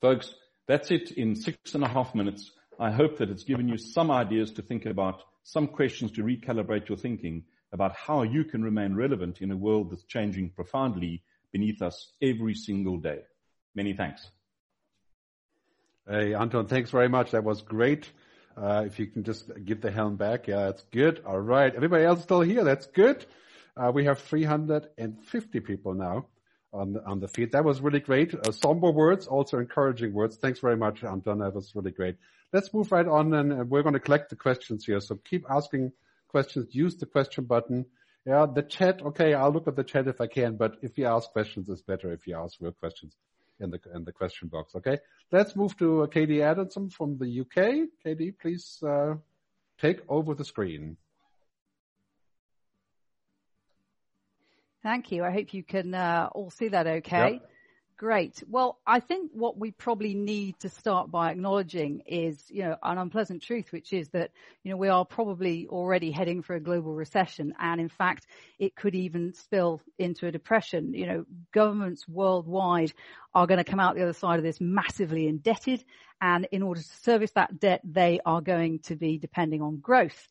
Folks, 0.00 0.32
that's 0.66 0.90
it 0.90 1.10
in 1.12 1.34
six 1.34 1.74
and 1.74 1.84
a 1.84 1.88
half 1.88 2.14
minutes. 2.14 2.50
I 2.78 2.90
hope 2.90 3.18
that 3.18 3.30
it's 3.30 3.44
given 3.44 3.68
you 3.68 3.76
some 3.76 4.10
ideas 4.10 4.52
to 4.52 4.62
think 4.62 4.86
about, 4.86 5.22
some 5.42 5.66
questions 5.66 6.12
to 6.12 6.22
recalibrate 6.22 6.88
your 6.88 6.96
thinking 6.96 7.44
about 7.72 7.94
how 7.94 8.22
you 8.22 8.44
can 8.44 8.62
remain 8.62 8.94
relevant 8.94 9.40
in 9.40 9.50
a 9.50 9.56
world 9.56 9.90
that's 9.90 10.04
changing 10.04 10.50
profoundly 10.50 11.22
beneath 11.52 11.82
us 11.82 12.12
every 12.22 12.54
single 12.54 12.98
day. 12.98 13.20
Many 13.74 13.92
thanks. 13.92 14.26
Hey, 16.08 16.34
Anton, 16.34 16.66
thanks 16.66 16.90
very 16.90 17.08
much. 17.08 17.32
That 17.32 17.44
was 17.44 17.62
great. 17.62 18.10
Uh, 18.56 18.84
if 18.86 18.98
you 18.98 19.06
can 19.06 19.22
just 19.22 19.50
give 19.64 19.80
the 19.80 19.90
helm 19.90 20.16
back. 20.16 20.48
Yeah, 20.48 20.66
that's 20.66 20.82
good. 20.90 21.22
All 21.26 21.38
right. 21.38 21.74
Everybody 21.74 22.04
else 22.04 22.22
still 22.22 22.40
here? 22.40 22.64
That's 22.64 22.86
good. 22.86 23.24
Uh, 23.76 23.92
we 23.94 24.06
have 24.06 24.18
350 24.18 25.60
people 25.60 25.94
now 25.94 26.26
on 26.72 26.92
the, 26.92 27.04
on 27.04 27.20
the 27.20 27.28
feed. 27.28 27.52
That 27.52 27.64
was 27.64 27.80
really 27.80 28.00
great. 28.00 28.34
Uh, 28.34 28.52
somber 28.52 28.90
words, 28.90 29.26
also 29.26 29.58
encouraging 29.58 30.12
words. 30.12 30.36
Thanks 30.36 30.60
very 30.60 30.76
much, 30.76 31.02
Anton. 31.02 31.38
That 31.38 31.54
was 31.54 31.74
really 31.74 31.90
great. 31.90 32.16
Let's 32.52 32.72
move 32.72 32.90
right 32.92 33.06
on 33.06 33.32
and 33.34 33.70
we're 33.70 33.82
going 33.82 33.94
to 33.94 34.00
collect 34.00 34.30
the 34.30 34.36
questions 34.36 34.84
here. 34.84 35.00
So 35.00 35.16
keep 35.16 35.44
asking 35.48 35.92
questions. 36.28 36.74
Use 36.74 36.96
the 36.96 37.06
question 37.06 37.44
button. 37.44 37.86
Yeah, 38.26 38.46
the 38.52 38.62
chat. 38.62 39.00
Okay, 39.02 39.34
I'll 39.34 39.52
look 39.52 39.66
at 39.66 39.76
the 39.76 39.84
chat 39.84 40.06
if 40.06 40.20
I 40.20 40.26
can, 40.26 40.56
but 40.56 40.76
if 40.82 40.98
you 40.98 41.06
ask 41.06 41.30
questions, 41.30 41.68
it's 41.68 41.82
better 41.82 42.12
if 42.12 42.26
you 42.26 42.36
ask 42.36 42.60
real 42.60 42.72
questions 42.72 43.16
in 43.60 43.70
the 43.70 43.80
in 43.94 44.04
the 44.04 44.12
question 44.12 44.48
box. 44.48 44.74
Okay, 44.74 44.98
let's 45.32 45.56
move 45.56 45.76
to 45.78 46.02
uh, 46.02 46.06
Katie 46.06 46.42
Adamson 46.42 46.90
from 46.90 47.16
the 47.16 47.40
UK. 47.40 47.88
Katie, 48.04 48.32
please 48.32 48.82
uh, 48.86 49.14
take 49.80 50.00
over 50.08 50.34
the 50.34 50.44
screen. 50.44 50.98
Thank 54.82 55.12
you. 55.12 55.24
I 55.24 55.30
hope 55.30 55.52
you 55.52 55.62
can 55.62 55.94
uh, 55.94 56.28
all 56.32 56.50
see 56.50 56.68
that 56.68 56.86
okay. 56.86 57.32
Yep. 57.32 57.50
Great. 58.00 58.42
Well, 58.48 58.78
I 58.86 59.00
think 59.00 59.30
what 59.34 59.58
we 59.58 59.72
probably 59.72 60.14
need 60.14 60.58
to 60.60 60.70
start 60.70 61.10
by 61.10 61.32
acknowledging 61.32 62.00
is, 62.06 62.42
you 62.48 62.62
know, 62.62 62.76
an 62.82 62.96
unpleasant 62.96 63.42
truth, 63.42 63.72
which 63.72 63.92
is 63.92 64.08
that, 64.14 64.30
you 64.62 64.70
know, 64.70 64.78
we 64.78 64.88
are 64.88 65.04
probably 65.04 65.66
already 65.68 66.10
heading 66.10 66.40
for 66.40 66.54
a 66.54 66.60
global 66.60 66.94
recession. 66.94 67.52
And 67.58 67.78
in 67.78 67.90
fact, 67.90 68.26
it 68.58 68.74
could 68.74 68.94
even 68.94 69.34
spill 69.34 69.82
into 69.98 70.26
a 70.26 70.32
depression. 70.32 70.94
You 70.94 71.06
know, 71.08 71.24
governments 71.52 72.08
worldwide 72.08 72.94
are 73.34 73.46
going 73.46 73.62
to 73.62 73.70
come 73.70 73.80
out 73.80 73.96
the 73.96 74.02
other 74.02 74.14
side 74.14 74.38
of 74.38 74.44
this 74.44 74.62
massively 74.62 75.28
indebted. 75.28 75.84
And 76.22 76.48
in 76.52 76.62
order 76.62 76.80
to 76.80 76.96
service 77.02 77.32
that 77.32 77.60
debt, 77.60 77.82
they 77.84 78.20
are 78.24 78.40
going 78.40 78.78
to 78.84 78.96
be 78.96 79.18
depending 79.18 79.60
on 79.60 79.76
growth. 79.76 80.26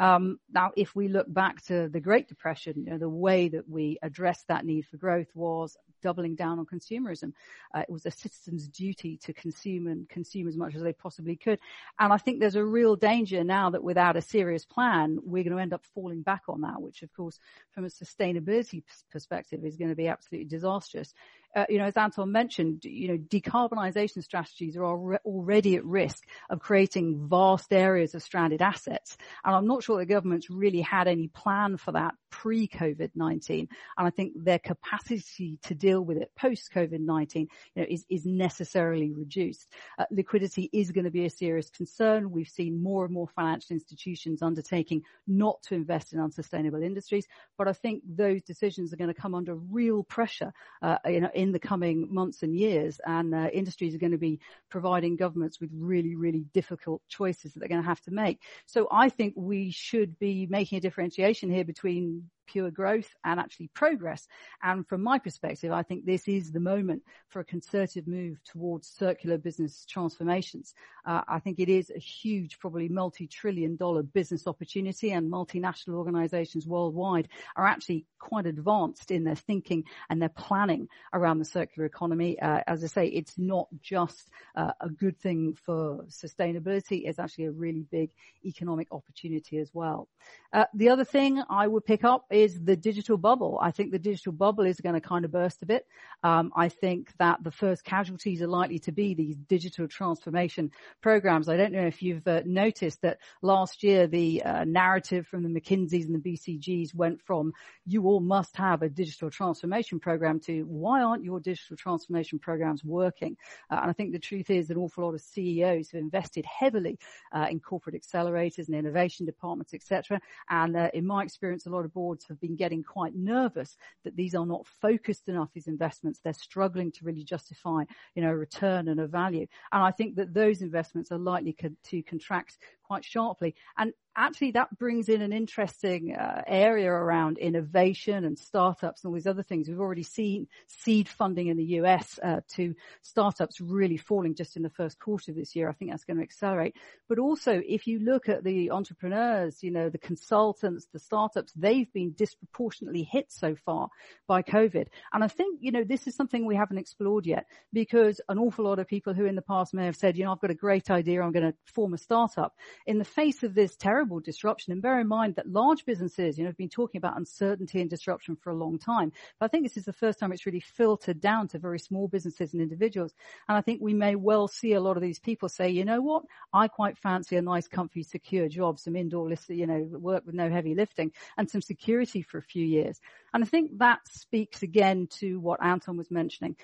Um, 0.00 0.40
now, 0.50 0.72
if 0.76 0.96
we 0.96 1.08
look 1.08 1.32
back 1.32 1.62
to 1.66 1.90
the 1.90 2.00
Great 2.00 2.26
Depression, 2.26 2.84
you 2.84 2.90
know, 2.90 2.98
the 2.98 3.08
way 3.08 3.50
that 3.50 3.68
we 3.68 3.98
addressed 4.02 4.48
that 4.48 4.64
need 4.64 4.86
for 4.86 4.96
growth 4.96 5.28
was 5.34 5.76
doubling 6.00 6.34
down 6.34 6.58
on 6.58 6.66
consumerism. 6.66 7.32
Uh, 7.74 7.80
it 7.80 7.90
was 7.90 8.06
a 8.06 8.10
citizen's 8.10 8.68
duty 8.68 9.18
to 9.24 9.32
consume 9.32 9.86
and 9.86 10.08
consume 10.08 10.48
as 10.48 10.56
much 10.56 10.74
as 10.74 10.82
they 10.82 10.92
possibly 10.92 11.36
could. 11.36 11.58
And 11.98 12.12
I 12.12 12.16
think 12.16 12.40
there's 12.40 12.56
a 12.56 12.64
real 12.64 12.96
danger 12.96 13.44
now 13.44 13.70
that 13.70 13.84
without 13.84 14.16
a 14.16 14.22
serious 14.22 14.64
plan, 14.64 15.18
we're 15.22 15.44
going 15.44 15.56
to 15.56 15.62
end 15.62 15.72
up 15.72 15.84
falling 15.94 16.22
back 16.22 16.42
on 16.48 16.62
that, 16.62 16.80
which 16.80 17.02
of 17.02 17.12
course, 17.12 17.38
from 17.72 17.84
a 17.84 17.88
sustainability 17.88 18.82
perspective 19.10 19.64
is 19.64 19.76
going 19.76 19.90
to 19.90 19.96
be 19.96 20.08
absolutely 20.08 20.48
disastrous 20.48 21.14
uh, 21.56 21.64
you 21.68 21.78
know, 21.78 21.84
as 21.84 21.96
Anton 21.96 22.30
mentioned, 22.30 22.84
you 22.84 23.08
know, 23.08 23.16
decarbonisation 23.16 24.22
strategies 24.22 24.76
are 24.76 24.84
already 24.84 25.76
at 25.76 25.84
risk 25.84 26.22
of 26.48 26.60
creating 26.60 27.28
vast 27.28 27.72
areas 27.72 28.14
of 28.14 28.22
stranded 28.22 28.62
assets. 28.62 29.16
And 29.44 29.54
I'm 29.54 29.66
not 29.66 29.82
sure 29.82 29.98
the 29.98 30.06
government's 30.06 30.48
really 30.48 30.80
had 30.80 31.08
any 31.08 31.26
plan 31.28 31.76
for 31.76 31.92
that 31.92 32.14
pre-COVID-19. 32.30 33.58
And 33.58 33.68
I 33.98 34.10
think 34.10 34.32
their 34.36 34.60
capacity 34.60 35.58
to 35.64 35.74
deal 35.74 35.89
with 35.98 36.18
it 36.18 36.30
post-COVID-19, 36.36 37.34
you 37.34 37.48
know, 37.76 37.86
is, 37.88 38.04
is 38.10 38.26
necessarily 38.26 39.10
reduced. 39.10 39.66
Uh, 39.98 40.04
liquidity 40.10 40.68
is 40.72 40.90
going 40.92 41.04
to 41.04 41.10
be 41.10 41.24
a 41.24 41.30
serious 41.30 41.70
concern. 41.70 42.30
We've 42.30 42.48
seen 42.48 42.82
more 42.82 43.06
and 43.06 43.14
more 43.14 43.28
financial 43.28 43.74
institutions 43.74 44.42
undertaking 44.42 45.02
not 45.26 45.62
to 45.62 45.74
invest 45.74 46.12
in 46.12 46.20
unsustainable 46.20 46.82
industries. 46.82 47.26
But 47.56 47.68
I 47.68 47.72
think 47.72 48.02
those 48.06 48.42
decisions 48.42 48.92
are 48.92 48.96
going 48.96 49.12
to 49.12 49.20
come 49.20 49.34
under 49.34 49.54
real 49.54 50.02
pressure, 50.02 50.52
uh, 50.82 50.98
you 51.06 51.20
know, 51.20 51.30
in 51.34 51.52
the 51.52 51.58
coming 51.58 52.12
months 52.12 52.42
and 52.42 52.54
years. 52.54 53.00
And 53.06 53.34
uh, 53.34 53.48
industries 53.52 53.94
are 53.94 53.98
going 53.98 54.12
to 54.12 54.18
be 54.18 54.40
providing 54.68 55.16
governments 55.16 55.60
with 55.60 55.70
really, 55.72 56.14
really 56.16 56.44
difficult 56.52 57.00
choices 57.08 57.52
that 57.52 57.60
they're 57.60 57.68
going 57.68 57.82
to 57.82 57.88
have 57.88 58.02
to 58.02 58.10
make. 58.10 58.40
So 58.66 58.88
I 58.90 59.08
think 59.08 59.34
we 59.36 59.70
should 59.70 60.18
be 60.18 60.46
making 60.46 60.78
a 60.78 60.80
differentiation 60.80 61.50
here 61.50 61.64
between 61.64 62.30
pure 62.50 62.70
growth 62.70 63.08
and 63.24 63.38
actually 63.38 63.68
progress. 63.74 64.26
And 64.62 64.86
from 64.86 65.02
my 65.02 65.18
perspective, 65.18 65.72
I 65.72 65.82
think 65.82 66.04
this 66.04 66.26
is 66.28 66.52
the 66.52 66.60
moment 66.60 67.02
for 67.28 67.40
a 67.40 67.44
concerted 67.44 68.08
move 68.08 68.38
towards 68.44 68.88
circular 68.88 69.38
business 69.38 69.84
transformations. 69.88 70.74
Uh, 71.06 71.22
I 71.28 71.38
think 71.38 71.58
it 71.58 71.68
is 71.68 71.90
a 71.94 71.98
huge, 71.98 72.58
probably 72.58 72.88
multi-trillion 72.88 73.76
dollar 73.76 74.02
business 74.02 74.46
opportunity 74.46 75.12
and 75.12 75.30
multinational 75.30 75.94
organizations 75.94 76.66
worldwide 76.66 77.28
are 77.56 77.66
actually 77.66 78.06
quite 78.18 78.46
advanced 78.46 79.10
in 79.10 79.24
their 79.24 79.34
thinking 79.34 79.84
and 80.08 80.20
their 80.20 80.28
planning 80.28 80.88
around 81.12 81.38
the 81.38 81.44
circular 81.44 81.86
economy. 81.86 82.38
Uh, 82.40 82.60
as 82.66 82.84
I 82.84 82.88
say, 82.88 83.06
it's 83.06 83.38
not 83.38 83.68
just 83.80 84.30
uh, 84.56 84.72
a 84.80 84.88
good 84.88 85.18
thing 85.18 85.56
for 85.64 86.04
sustainability. 86.08 87.06
It's 87.06 87.18
actually 87.18 87.46
a 87.46 87.52
really 87.52 87.86
big 87.90 88.10
economic 88.44 88.88
opportunity 88.92 89.58
as 89.58 89.70
well. 89.72 90.08
Uh, 90.52 90.64
the 90.74 90.88
other 90.88 91.04
thing 91.04 91.42
I 91.48 91.66
would 91.66 91.84
pick 91.84 92.04
up 92.04 92.24
is 92.30 92.39
the 92.48 92.76
digital 92.76 93.16
bubble. 93.16 93.58
I 93.60 93.70
think 93.70 93.90
the 93.90 93.98
digital 93.98 94.32
bubble 94.32 94.64
is 94.64 94.80
going 94.80 94.94
to 94.94 95.00
kind 95.00 95.24
of 95.24 95.32
burst 95.32 95.62
a 95.62 95.66
bit. 95.66 95.86
Um, 96.22 96.52
I 96.56 96.68
think 96.68 97.12
that 97.18 97.42
the 97.42 97.50
first 97.50 97.84
casualties 97.84 98.42
are 98.42 98.46
likely 98.46 98.78
to 98.80 98.92
be 98.92 99.14
these 99.14 99.36
digital 99.36 99.88
transformation 99.88 100.70
programs. 101.00 101.48
I 101.48 101.56
don't 101.56 101.72
know 101.72 101.86
if 101.86 102.02
you've 102.02 102.26
uh, 102.26 102.42
noticed 102.44 103.02
that 103.02 103.18
last 103.42 103.82
year 103.82 104.06
the 104.06 104.42
uh, 104.42 104.64
narrative 104.64 105.26
from 105.26 105.42
the 105.42 105.48
McKinseys 105.48 106.06
and 106.06 106.14
the 106.14 106.32
BCGs 106.32 106.94
went 106.94 107.20
from 107.22 107.52
you 107.86 108.04
all 108.04 108.20
must 108.20 108.56
have 108.56 108.82
a 108.82 108.88
digital 108.88 109.30
transformation 109.30 110.00
program 110.00 110.40
to 110.40 110.62
why 110.62 111.02
aren't 111.02 111.24
your 111.24 111.40
digital 111.40 111.76
transformation 111.76 112.38
programs 112.38 112.84
working? 112.84 113.36
Uh, 113.70 113.78
and 113.82 113.90
I 113.90 113.92
think 113.92 114.12
the 114.12 114.18
truth 114.18 114.50
is 114.50 114.70
an 114.70 114.76
awful 114.76 115.04
lot 115.04 115.14
of 115.14 115.20
CEOs 115.20 115.90
have 115.90 116.00
invested 116.00 116.44
heavily 116.46 116.98
uh, 117.32 117.46
in 117.50 117.60
corporate 117.60 118.00
accelerators 118.00 118.68
and 118.68 118.76
innovation 118.76 119.26
departments, 119.26 119.74
etc. 119.74 120.20
And 120.48 120.76
uh, 120.76 120.90
in 120.94 121.06
my 121.06 121.22
experience, 121.22 121.66
a 121.66 121.70
lot 121.70 121.84
of 121.84 121.92
boards 121.92 122.26
have 122.30 122.40
been 122.40 122.56
getting 122.56 122.82
quite 122.82 123.14
nervous 123.14 123.76
that 124.04 124.16
these 124.16 124.34
are 124.34 124.46
not 124.46 124.66
focused 124.66 125.28
enough, 125.28 125.50
these 125.52 125.66
investments. 125.66 126.20
They're 126.22 126.32
struggling 126.32 126.90
to 126.92 127.04
really 127.04 127.24
justify, 127.24 127.84
you 128.14 128.22
know, 128.22 128.30
a 128.30 128.36
return 128.36 128.88
and 128.88 129.00
a 129.00 129.06
value. 129.06 129.46
And 129.72 129.82
I 129.82 129.90
think 129.90 130.16
that 130.16 130.32
those 130.32 130.62
investments 130.62 131.12
are 131.12 131.18
likely 131.18 131.52
co- 131.52 131.76
to 131.84 132.02
contract 132.02 132.58
quite 132.82 133.04
sharply. 133.04 133.54
And 133.76 133.92
actually 134.16 134.52
that 134.52 134.76
brings 134.78 135.08
in 135.08 135.22
an 135.22 135.32
interesting 135.32 136.14
uh, 136.14 136.42
area 136.46 136.90
around 136.90 137.38
innovation 137.38 138.24
and 138.24 138.38
startups 138.38 139.04
and 139.04 139.10
all 139.10 139.14
these 139.14 139.26
other 139.26 139.42
things. 139.42 139.68
We've 139.68 139.80
already 139.80 140.02
seen 140.02 140.48
seed 140.66 141.08
funding 141.08 141.48
in 141.48 141.56
the 141.56 141.64
US 141.80 142.18
uh, 142.22 142.40
to 142.54 142.74
startups 143.02 143.60
really 143.60 143.96
falling 143.96 144.34
just 144.34 144.56
in 144.56 144.62
the 144.62 144.70
first 144.70 144.98
quarter 144.98 145.30
of 145.30 145.36
this 145.36 145.54
year. 145.54 145.68
I 145.68 145.72
think 145.72 145.90
that's 145.90 146.04
going 146.04 146.16
to 146.16 146.22
accelerate. 146.22 146.76
But 147.08 147.18
also, 147.18 147.60
if 147.66 147.86
you 147.86 148.00
look 148.00 148.28
at 148.28 148.44
the 148.44 148.70
entrepreneurs, 148.70 149.62
you 149.62 149.70
know, 149.70 149.88
the 149.88 149.98
consultants, 149.98 150.86
the 150.92 150.98
startups, 150.98 151.52
they've 151.54 151.92
been 151.92 152.12
disproportionately 152.12 153.02
hit 153.02 153.30
so 153.30 153.54
far 153.54 153.88
by 154.26 154.42
COVID. 154.42 154.88
And 155.12 155.24
I 155.24 155.28
think, 155.28 155.58
you 155.60 155.72
know, 155.72 155.84
this 155.84 156.06
is 156.06 156.14
something 156.14 156.46
we 156.46 156.56
haven't 156.56 156.78
explored 156.78 157.26
yet 157.26 157.46
because 157.72 158.20
an 158.28 158.38
awful 158.38 158.64
lot 158.64 158.78
of 158.78 158.86
people 158.86 159.14
who 159.14 159.24
in 159.24 159.36
the 159.36 159.42
past 159.42 159.74
may 159.74 159.86
have 159.86 159.96
said, 159.96 160.16
you 160.16 160.24
know, 160.24 160.32
I've 160.32 160.40
got 160.40 160.50
a 160.50 160.54
great 160.54 160.90
idea, 160.90 161.22
I'm 161.22 161.32
going 161.32 161.52
to 161.52 161.54
form 161.64 161.94
a 161.94 161.98
startup 161.98 162.54
in 162.86 162.98
the 162.98 163.04
face 163.04 163.42
of 163.42 163.54
this 163.54 163.76
terrible 163.76 164.09
disruption. 164.18 164.72
And 164.72 164.82
bear 164.82 164.98
in 164.98 165.06
mind 165.06 165.36
that 165.36 165.48
large 165.48 165.84
businesses, 165.84 166.36
you 166.36 166.42
know, 166.42 166.48
have 166.48 166.56
been 166.56 166.68
talking 166.68 166.98
about 166.98 167.16
uncertainty 167.16 167.80
and 167.80 167.88
disruption 167.88 168.34
for 168.34 168.50
a 168.50 168.56
long 168.56 168.78
time. 168.78 169.12
But 169.38 169.46
I 169.46 169.48
think 169.48 169.64
this 169.64 169.76
is 169.76 169.84
the 169.84 169.92
first 169.92 170.18
time 170.18 170.32
it's 170.32 170.46
really 170.46 170.60
filtered 170.60 171.20
down 171.20 171.46
to 171.48 171.58
very 171.58 171.78
small 171.78 172.08
businesses 172.08 172.52
and 172.52 172.60
individuals. 172.60 173.14
And 173.48 173.56
I 173.56 173.60
think 173.60 173.80
we 173.80 173.94
may 173.94 174.16
well 174.16 174.48
see 174.48 174.72
a 174.72 174.80
lot 174.80 174.96
of 174.96 175.02
these 175.02 175.20
people 175.20 175.48
say, 175.48 175.68
you 175.70 175.84
know 175.84 176.00
what? 176.00 176.24
I 176.52 176.66
quite 176.66 176.98
fancy 176.98 177.36
a 177.36 177.42
nice, 177.42 177.68
comfy, 177.68 178.02
secure 178.02 178.48
job, 178.48 178.80
some 178.80 178.96
indoor, 178.96 179.28
list, 179.28 179.50
you 179.50 179.66
know, 179.66 179.86
work 179.92 180.24
with 180.26 180.34
no 180.34 180.50
heavy 180.50 180.74
lifting 180.74 181.12
and 181.36 181.48
some 181.48 181.60
security 181.60 182.22
for 182.22 182.38
a 182.38 182.42
few 182.42 182.64
years. 182.64 182.98
And 183.32 183.44
I 183.44 183.46
think 183.46 183.78
that 183.78 184.00
speaks 184.08 184.62
again 184.62 185.06
to 185.18 185.38
what 185.38 185.62
Anton 185.62 185.96
was 185.96 186.10
mentioning. 186.10 186.56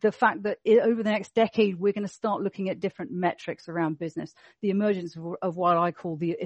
The 0.00 0.12
fact 0.12 0.44
that 0.44 0.58
it, 0.64 0.80
over 0.80 1.02
the 1.02 1.10
next 1.10 1.34
decade, 1.34 1.80
we're 1.80 1.92
going 1.92 2.06
to 2.06 2.12
start 2.12 2.42
looking 2.42 2.68
at 2.68 2.78
different 2.78 3.10
metrics 3.10 3.68
around 3.68 3.98
business. 3.98 4.34
The 4.60 4.70
emergence 4.70 5.16
of, 5.16 5.34
of 5.42 5.56
what 5.56 5.76
I 5.76 5.90
call 5.90 6.16
the. 6.16 6.36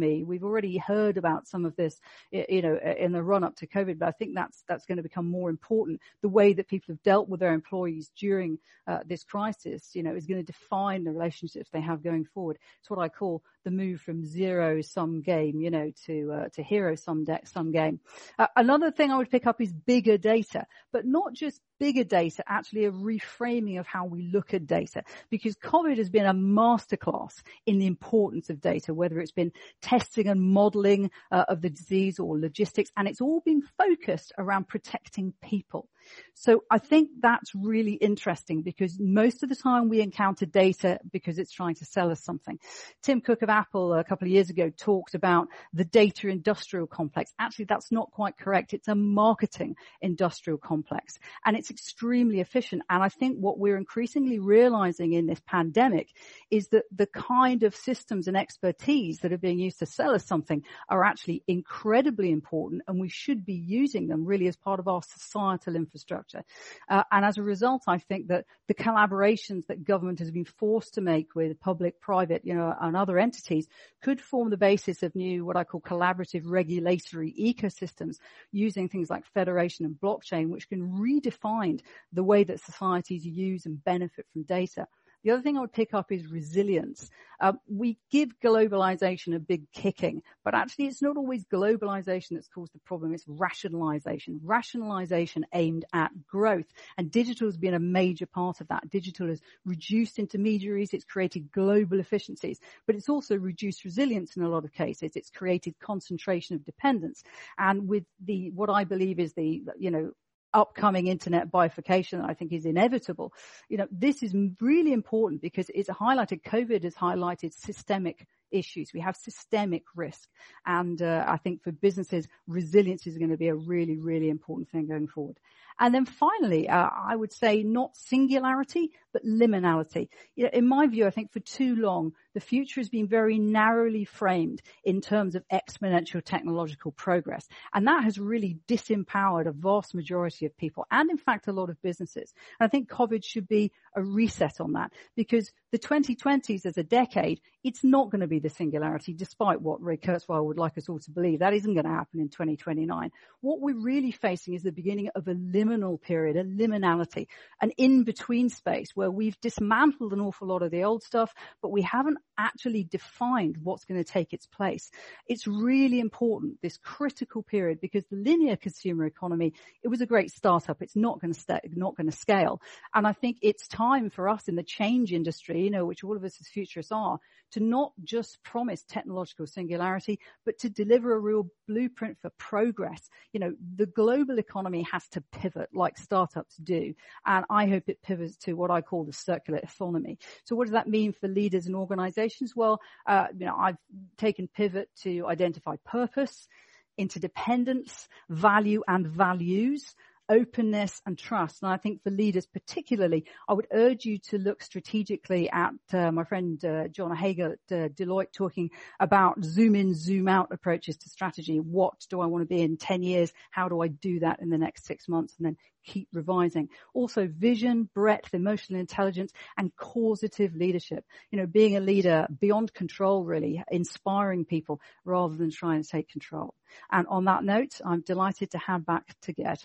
We've 0.00 0.44
already 0.44 0.78
heard 0.78 1.16
about 1.16 1.46
some 1.46 1.64
of 1.64 1.76
this, 1.76 2.00
you 2.30 2.62
know, 2.62 2.78
in 2.98 3.12
the 3.12 3.22
run 3.22 3.44
up 3.44 3.56
to 3.56 3.66
COVID, 3.66 3.98
but 3.98 4.08
I 4.08 4.12
think 4.12 4.34
that's, 4.34 4.64
that's 4.68 4.86
going 4.86 4.96
to 4.96 5.02
become 5.02 5.28
more 5.28 5.50
important. 5.50 6.00
The 6.22 6.28
way 6.28 6.52
that 6.52 6.68
people 6.68 6.92
have 6.92 7.02
dealt 7.02 7.28
with 7.28 7.40
their 7.40 7.54
employees 7.54 8.10
during 8.16 8.58
uh, 8.86 9.00
this 9.06 9.24
crisis, 9.24 9.90
you 9.94 10.02
know, 10.02 10.14
is 10.14 10.26
going 10.26 10.44
to 10.44 10.52
define 10.52 11.04
the 11.04 11.12
relationships 11.12 11.70
they 11.72 11.80
have 11.80 12.02
going 12.02 12.24
forward. 12.24 12.58
It's 12.80 12.90
what 12.90 12.98
I 12.98 13.08
call 13.08 13.42
the 13.64 13.70
move 13.70 14.00
from 14.00 14.24
zero 14.24 14.80
sum 14.82 15.22
game, 15.22 15.60
you 15.60 15.70
know, 15.70 15.90
to 16.06 16.32
uh, 16.32 16.48
to 16.50 16.62
hero 16.62 16.94
sum 16.94 17.24
deck 17.24 17.46
sum 17.46 17.72
game. 17.72 18.00
Uh, 18.38 18.46
another 18.56 18.90
thing 18.90 19.10
I 19.10 19.18
would 19.18 19.30
pick 19.30 19.46
up 19.46 19.60
is 19.60 19.72
bigger 19.72 20.18
data, 20.18 20.66
but 20.92 21.06
not 21.06 21.32
just 21.32 21.60
bigger 21.80 22.04
data, 22.04 22.44
actually 22.46 22.84
a 22.84 22.92
reframing 22.92 23.80
of 23.80 23.86
how 23.86 24.04
we 24.04 24.22
look 24.22 24.54
at 24.54 24.66
data, 24.66 25.02
because 25.30 25.56
COVID 25.56 25.98
has 25.98 26.10
been 26.10 26.26
a 26.26 26.34
masterclass 26.34 27.42
in 27.66 27.78
the 27.78 27.86
importance 27.86 28.50
of 28.50 28.60
data, 28.60 28.94
whether 28.94 29.18
it's 29.18 29.32
been 29.32 29.52
testing 29.82 30.28
and 30.28 30.40
modeling 30.40 31.10
uh, 31.32 31.44
of 31.48 31.60
the 31.62 31.70
disease 31.70 32.18
or 32.18 32.38
logistics, 32.38 32.90
and 32.96 33.08
it's 33.08 33.20
all 33.20 33.40
been 33.44 33.62
focused 33.78 34.32
around 34.38 34.68
protecting 34.68 35.32
people. 35.42 35.88
So 36.34 36.64
I 36.70 36.78
think 36.78 37.10
that's 37.20 37.54
really 37.54 37.94
interesting 37.94 38.62
because 38.62 38.98
most 39.00 39.42
of 39.42 39.48
the 39.48 39.56
time 39.56 39.88
we 39.88 40.00
encounter 40.00 40.46
data 40.46 40.98
because 41.10 41.38
it's 41.38 41.52
trying 41.52 41.76
to 41.76 41.84
sell 41.84 42.10
us 42.10 42.22
something. 42.22 42.58
Tim 43.02 43.20
Cook 43.20 43.42
of 43.42 43.48
Apple 43.48 43.94
a 43.94 44.04
couple 44.04 44.26
of 44.26 44.32
years 44.32 44.50
ago 44.50 44.70
talked 44.76 45.14
about 45.14 45.48
the 45.72 45.84
data 45.84 46.28
industrial 46.28 46.86
complex. 46.86 47.32
Actually, 47.38 47.66
that's 47.66 47.90
not 47.90 48.10
quite 48.10 48.36
correct. 48.36 48.74
It's 48.74 48.88
a 48.88 48.94
marketing 48.94 49.76
industrial 50.02 50.58
complex 50.58 51.18
and 51.44 51.56
it's 51.56 51.70
extremely 51.70 52.40
efficient. 52.40 52.82
And 52.90 53.02
I 53.02 53.08
think 53.08 53.38
what 53.38 53.58
we're 53.58 53.76
increasingly 53.76 54.38
realizing 54.38 55.12
in 55.12 55.26
this 55.26 55.40
pandemic 55.46 56.08
is 56.50 56.68
that 56.68 56.84
the 56.94 57.06
kind 57.06 57.62
of 57.62 57.74
systems 57.74 58.28
and 58.28 58.36
expertise 58.36 59.18
that 59.20 59.32
are 59.32 59.38
being 59.38 59.58
used 59.58 59.78
to 59.78 59.86
sell 59.86 60.14
us 60.14 60.26
something 60.26 60.62
are 60.88 61.04
actually 61.04 61.42
incredibly 61.46 62.30
important 62.30 62.82
and 62.88 63.00
we 63.00 63.08
should 63.08 63.44
be 63.44 63.54
using 63.54 64.08
them 64.08 64.24
really 64.24 64.48
as 64.48 64.56
part 64.56 64.80
of 64.80 64.88
our 64.88 65.02
societal 65.02 65.76
infrastructure 65.76 65.93
infrastructure. 65.94 66.42
Uh, 66.88 67.04
and 67.12 67.24
as 67.24 67.38
a 67.38 67.42
result, 67.42 67.82
I 67.86 67.98
think 67.98 68.28
that 68.28 68.44
the 68.66 68.74
collaborations 68.74 69.66
that 69.66 69.84
government 69.84 70.18
has 70.18 70.30
been 70.30 70.44
forced 70.44 70.94
to 70.94 71.00
make 71.00 71.34
with 71.34 71.60
public, 71.60 72.00
private, 72.00 72.42
you 72.44 72.54
know, 72.54 72.74
and 72.80 72.96
other 72.96 73.18
entities 73.18 73.68
could 74.02 74.20
form 74.20 74.50
the 74.50 74.56
basis 74.56 75.02
of 75.02 75.14
new, 75.14 75.44
what 75.44 75.56
I 75.56 75.64
call 75.64 75.80
collaborative 75.80 76.42
regulatory 76.44 77.32
ecosystems 77.38 78.16
using 78.52 78.88
things 78.88 79.08
like 79.10 79.24
federation 79.26 79.84
and 79.84 79.94
blockchain, 79.94 80.48
which 80.48 80.68
can 80.68 80.98
redefine 80.98 81.80
the 82.12 82.24
way 82.24 82.44
that 82.44 82.60
societies 82.60 83.24
use 83.24 83.66
and 83.66 83.82
benefit 83.84 84.26
from 84.32 84.42
data. 84.42 84.86
The 85.24 85.30
other 85.30 85.42
thing 85.42 85.56
I 85.56 85.62
would 85.62 85.72
pick 85.72 85.94
up 85.94 86.12
is 86.12 86.26
resilience. 86.26 87.10
Uh, 87.40 87.54
we 87.66 87.98
give 88.10 88.38
globalization 88.42 89.34
a 89.34 89.38
big 89.38 89.72
kicking, 89.72 90.22
but 90.44 90.54
actually 90.54 90.86
it's 90.86 91.00
not 91.00 91.16
always 91.16 91.46
globalization 91.46 92.32
that's 92.32 92.48
caused 92.48 92.74
the 92.74 92.78
problem. 92.80 93.14
It's 93.14 93.24
rationalization. 93.26 94.40
Rationalization 94.42 95.46
aimed 95.54 95.86
at 95.94 96.10
growth. 96.26 96.66
And 96.98 97.10
digital 97.10 97.48
has 97.48 97.56
been 97.56 97.72
a 97.72 97.80
major 97.80 98.26
part 98.26 98.60
of 98.60 98.68
that. 98.68 98.90
Digital 98.90 99.28
has 99.28 99.40
reduced 99.64 100.18
intermediaries. 100.18 100.92
It's 100.92 101.04
created 101.04 101.50
global 101.50 102.00
efficiencies, 102.00 102.60
but 102.86 102.94
it's 102.94 103.08
also 103.08 103.36
reduced 103.36 103.84
resilience 103.84 104.36
in 104.36 104.42
a 104.42 104.48
lot 104.48 104.64
of 104.64 104.74
cases. 104.74 105.16
It's 105.16 105.30
created 105.30 105.78
concentration 105.80 106.54
of 106.54 106.64
dependence. 106.64 107.22
And 107.56 107.88
with 107.88 108.04
the, 108.22 108.50
what 108.50 108.68
I 108.68 108.84
believe 108.84 109.18
is 109.18 109.32
the, 109.32 109.62
you 109.78 109.90
know, 109.90 110.12
upcoming 110.54 111.08
internet 111.08 111.50
bifurcation 111.50 112.20
that 112.20 112.30
I 112.30 112.34
think 112.34 112.52
is 112.52 112.64
inevitable. 112.64 113.32
You 113.68 113.78
know, 113.78 113.88
this 113.90 114.22
is 114.22 114.34
really 114.60 114.92
important 114.92 115.42
because 115.42 115.70
it's 115.74 115.90
highlighted, 115.90 116.42
COVID 116.42 116.84
has 116.84 116.94
highlighted 116.94 117.52
systemic 117.52 118.26
issues. 118.54 118.92
We 118.94 119.00
have 119.00 119.16
systemic 119.16 119.82
risk. 119.94 120.28
And 120.64 121.02
uh, 121.02 121.24
I 121.26 121.36
think 121.36 121.62
for 121.62 121.72
businesses, 121.72 122.28
resilience 122.46 123.06
is 123.06 123.18
going 123.18 123.30
to 123.30 123.36
be 123.36 123.48
a 123.48 123.54
really, 123.54 123.98
really 123.98 124.30
important 124.30 124.70
thing 124.70 124.86
going 124.86 125.08
forward. 125.08 125.38
And 125.78 125.92
then 125.92 126.06
finally, 126.06 126.68
uh, 126.68 126.88
I 126.94 127.16
would 127.16 127.32
say 127.32 127.64
not 127.64 127.96
singularity, 127.96 128.92
but 129.12 129.24
liminality. 129.24 130.08
You 130.36 130.44
know, 130.44 130.50
in 130.52 130.68
my 130.68 130.86
view, 130.86 131.06
I 131.06 131.10
think 131.10 131.32
for 131.32 131.40
too 131.40 131.74
long, 131.74 132.12
the 132.32 132.40
future 132.40 132.80
has 132.80 132.88
been 132.88 133.08
very 133.08 133.38
narrowly 133.38 134.04
framed 134.04 134.62
in 134.84 135.00
terms 135.00 135.34
of 135.34 135.44
exponential 135.48 136.22
technological 136.24 136.92
progress. 136.92 137.48
And 137.72 137.86
that 137.88 138.04
has 138.04 138.18
really 138.18 138.58
disempowered 138.68 139.48
a 139.48 139.52
vast 139.52 139.94
majority 139.94 140.46
of 140.46 140.56
people 140.56 140.86
and 140.90 141.10
in 141.10 141.18
fact 141.18 141.48
a 141.48 141.52
lot 141.52 141.70
of 141.70 141.82
businesses. 141.82 142.32
And 142.58 142.66
I 142.66 142.68
think 142.68 142.88
COVID 142.88 143.24
should 143.24 143.48
be 143.48 143.72
a 143.96 144.02
reset 144.02 144.60
on 144.60 144.72
that 144.72 144.92
because 145.16 145.50
the 145.72 145.78
2020s 145.78 146.66
as 146.66 146.78
a 146.78 146.82
decade, 146.82 147.40
it's 147.62 147.82
not 147.82 148.10
going 148.10 148.20
to 148.20 148.26
be 148.26 148.40
the 148.44 148.50
singularity 148.50 149.12
despite 149.12 149.60
what 149.60 149.82
Ray 149.82 149.96
Kurzweil 149.96 150.44
would 150.44 150.58
like 150.58 150.78
us 150.78 150.88
all 150.88 151.00
to 151.00 151.10
believe. 151.10 151.40
That 151.40 151.54
isn't 151.54 151.74
going 151.74 151.84
to 151.84 151.90
happen 151.90 152.20
in 152.20 152.28
2029. 152.28 153.10
What 153.40 153.60
we're 153.60 153.74
really 153.74 154.12
facing 154.12 154.54
is 154.54 154.62
the 154.62 154.70
beginning 154.70 155.08
of 155.16 155.26
a 155.26 155.34
liminal 155.34 156.00
period, 156.00 156.36
a 156.36 156.44
liminality, 156.44 157.26
an 157.60 157.72
in-between 157.76 158.50
space 158.50 158.90
where 158.94 159.10
we've 159.10 159.40
dismantled 159.40 160.12
an 160.12 160.20
awful 160.20 160.46
lot 160.46 160.62
of 160.62 160.70
the 160.70 160.84
old 160.84 161.02
stuff, 161.02 161.34
but 161.60 161.72
we 161.72 161.82
haven't 161.82 162.18
actually 162.38 162.84
defined 162.84 163.56
what's 163.62 163.84
going 163.84 164.02
to 164.02 164.10
take 164.10 164.32
its 164.32 164.46
place. 164.46 164.90
It's 165.26 165.46
really 165.46 166.00
important, 166.00 166.60
this 166.62 166.76
critical 166.76 167.42
period, 167.42 167.80
because 167.80 168.04
the 168.10 168.16
linear 168.16 168.56
consumer 168.56 169.06
economy, 169.06 169.54
it 169.82 169.88
was 169.88 170.00
a 170.00 170.06
great 170.06 170.30
startup. 170.30 170.82
It's 170.82 170.96
not 170.96 171.20
going 171.20 171.32
to 171.32 171.40
stay, 171.40 171.60
not 171.74 171.96
going 171.96 172.10
to 172.10 172.16
scale. 172.16 172.60
And 172.94 173.06
I 173.06 173.12
think 173.12 173.38
it's 173.40 173.66
time 173.66 174.10
for 174.10 174.28
us 174.28 174.48
in 174.48 174.56
the 174.56 174.62
change 174.62 175.12
industry, 175.12 175.62
you 175.62 175.70
know, 175.70 175.86
which 175.86 176.04
all 176.04 176.16
of 176.16 176.24
us 176.24 176.36
as 176.40 176.48
futurists 176.48 176.92
are, 176.92 177.18
to 177.52 177.60
not 177.60 177.92
just 178.02 178.23
promise 178.42 178.84
technological 178.88 179.46
singularity, 179.46 180.18
but 180.44 180.58
to 180.58 180.70
deliver 180.70 181.14
a 181.14 181.18
real 181.18 181.48
blueprint 181.66 182.18
for 182.20 182.30
progress. 182.38 183.08
You 183.32 183.40
know, 183.40 183.54
the 183.76 183.86
global 183.86 184.38
economy 184.38 184.82
has 184.90 185.06
to 185.08 185.22
pivot 185.32 185.70
like 185.74 185.98
startups 185.98 186.56
do. 186.56 186.94
And 187.26 187.44
I 187.50 187.66
hope 187.66 187.84
it 187.88 188.02
pivots 188.02 188.36
to 188.38 188.54
what 188.54 188.70
I 188.70 188.80
call 188.80 189.04
the 189.04 189.12
circular 189.12 189.60
economy. 189.60 190.18
So 190.44 190.56
what 190.56 190.64
does 190.66 190.72
that 190.72 190.88
mean 190.88 191.12
for 191.12 191.28
leaders 191.28 191.66
and 191.66 191.76
organizations? 191.76 192.54
Well, 192.54 192.80
uh, 193.06 193.28
you 193.36 193.46
know, 193.46 193.56
I've 193.56 193.78
taken 194.18 194.48
pivot 194.48 194.88
to 195.02 195.26
identify 195.26 195.76
purpose 195.84 196.48
interdependence, 196.96 198.08
value 198.28 198.82
and 198.86 199.06
values, 199.06 199.94
openness 200.28 201.00
and 201.06 201.18
trust. 201.18 201.62
And 201.62 201.72
I 201.72 201.76
think 201.76 202.02
for 202.02 202.10
leaders 202.10 202.46
particularly, 202.46 203.24
I 203.48 203.52
would 203.52 203.66
urge 203.72 204.04
you 204.04 204.18
to 204.30 204.38
look 204.38 204.62
strategically 204.62 205.50
at 205.50 205.74
uh, 205.92 206.12
my 206.12 206.24
friend 206.24 206.62
uh, 206.64 206.88
John 206.88 207.14
Hagel 207.14 207.52
at 207.52 207.76
uh, 207.76 207.88
Deloitte 207.88 208.32
talking 208.32 208.70
about 209.00 209.42
zoom 209.44 209.74
in, 209.74 209.94
zoom 209.94 210.28
out 210.28 210.48
approaches 210.50 210.96
to 210.98 211.08
strategy. 211.08 211.58
What 211.58 211.94
do 212.10 212.20
I 212.20 212.26
want 212.26 212.42
to 212.42 212.54
be 212.54 212.62
in 212.62 212.76
10 212.76 213.02
years? 213.02 213.32
How 213.50 213.68
do 213.68 213.80
I 213.80 213.88
do 213.88 214.20
that 214.20 214.40
in 214.40 214.50
the 214.50 214.58
next 214.58 214.86
six 214.86 215.08
months? 215.08 215.34
And 215.38 215.46
then 215.46 215.56
keep 215.84 216.08
revising. 216.12 216.68
Also 216.94 217.26
vision, 217.26 217.88
breadth, 217.94 218.34
emotional 218.34 218.80
intelligence 218.80 219.32
and 219.56 219.74
causative 219.76 220.54
leadership. 220.54 221.04
You 221.30 221.38
know, 221.38 221.46
being 221.46 221.76
a 221.76 221.80
leader 221.80 222.26
beyond 222.40 222.72
control 222.72 223.24
really, 223.24 223.62
inspiring 223.70 224.44
people 224.44 224.80
rather 225.04 225.36
than 225.36 225.50
trying 225.50 225.82
to 225.82 225.88
take 225.88 226.08
control. 226.08 226.54
And 226.90 227.06
on 227.08 227.26
that 227.26 227.44
note, 227.44 227.80
I'm 227.84 228.00
delighted 228.00 228.52
to 228.52 228.58
hand 228.58 228.86
back 228.86 229.04
to 229.22 229.32
Gerd. 229.32 229.58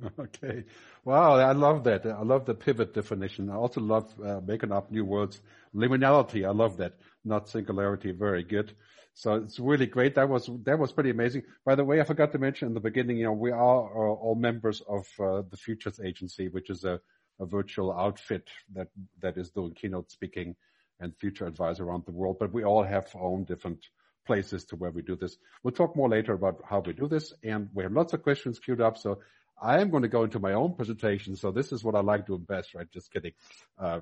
Okay. 0.18 0.64
Wow, 1.04 1.34
I 1.36 1.52
love 1.52 1.84
that. 1.84 2.06
I 2.06 2.22
love 2.22 2.46
the 2.46 2.54
pivot 2.54 2.94
definition. 2.94 3.50
I 3.50 3.54
also 3.54 3.80
love 3.80 4.12
uh, 4.20 4.40
making 4.44 4.72
up 4.72 4.90
new 4.90 5.04
words. 5.04 5.40
Liminality, 5.74 6.46
I 6.46 6.50
love 6.50 6.78
that. 6.78 6.94
Not 7.24 7.48
singularity, 7.48 8.12
very 8.12 8.42
good. 8.42 8.72
So 9.14 9.34
it's 9.34 9.60
really 9.60 9.86
great. 9.86 10.16
That 10.16 10.28
was 10.28 10.50
that 10.64 10.78
was 10.78 10.92
pretty 10.92 11.10
amazing. 11.10 11.42
By 11.64 11.76
the 11.76 11.84
way, 11.84 12.00
I 12.00 12.04
forgot 12.04 12.32
to 12.32 12.38
mention 12.38 12.68
in 12.68 12.74
the 12.74 12.80
beginning, 12.80 13.18
you 13.18 13.24
know, 13.24 13.32
we 13.32 13.52
are 13.52 13.56
all 13.56 14.34
members 14.34 14.82
of 14.88 15.06
uh, 15.20 15.42
the 15.48 15.56
Futures 15.56 16.00
Agency, 16.00 16.48
which 16.48 16.68
is 16.68 16.84
a, 16.84 17.00
a 17.38 17.46
virtual 17.46 17.92
outfit 17.92 18.48
that 18.74 18.88
that 19.20 19.36
is 19.36 19.50
doing 19.50 19.74
keynote 19.74 20.10
speaking 20.10 20.56
and 21.00 21.16
future 21.16 21.46
advice 21.46 21.78
around 21.78 22.04
the 22.06 22.12
world. 22.12 22.38
But 22.40 22.52
we 22.52 22.64
all 22.64 22.82
have 22.82 23.08
our 23.14 23.22
own 23.22 23.44
different 23.44 23.86
places 24.26 24.64
to 24.64 24.76
where 24.76 24.90
we 24.90 25.02
do 25.02 25.14
this. 25.16 25.36
We'll 25.62 25.72
talk 25.74 25.94
more 25.94 26.08
later 26.08 26.32
about 26.32 26.62
how 26.68 26.80
we 26.80 26.92
do 26.92 27.06
this, 27.06 27.32
and 27.44 27.68
we 27.72 27.84
have 27.84 27.92
lots 27.92 28.14
of 28.14 28.22
questions 28.22 28.58
queued 28.58 28.80
up. 28.80 28.98
So 28.98 29.20
I 29.60 29.80
am 29.80 29.90
going 29.90 30.02
to 30.02 30.08
go 30.08 30.24
into 30.24 30.40
my 30.40 30.52
own 30.52 30.74
presentation. 30.74 31.36
So 31.36 31.50
this 31.50 31.72
is 31.72 31.84
what 31.84 31.94
I 31.94 32.00
like 32.00 32.26
doing 32.26 32.42
best, 32.42 32.74
right? 32.74 32.90
Just 32.92 33.12
kidding. 33.12 33.32
Uh, 33.78 34.00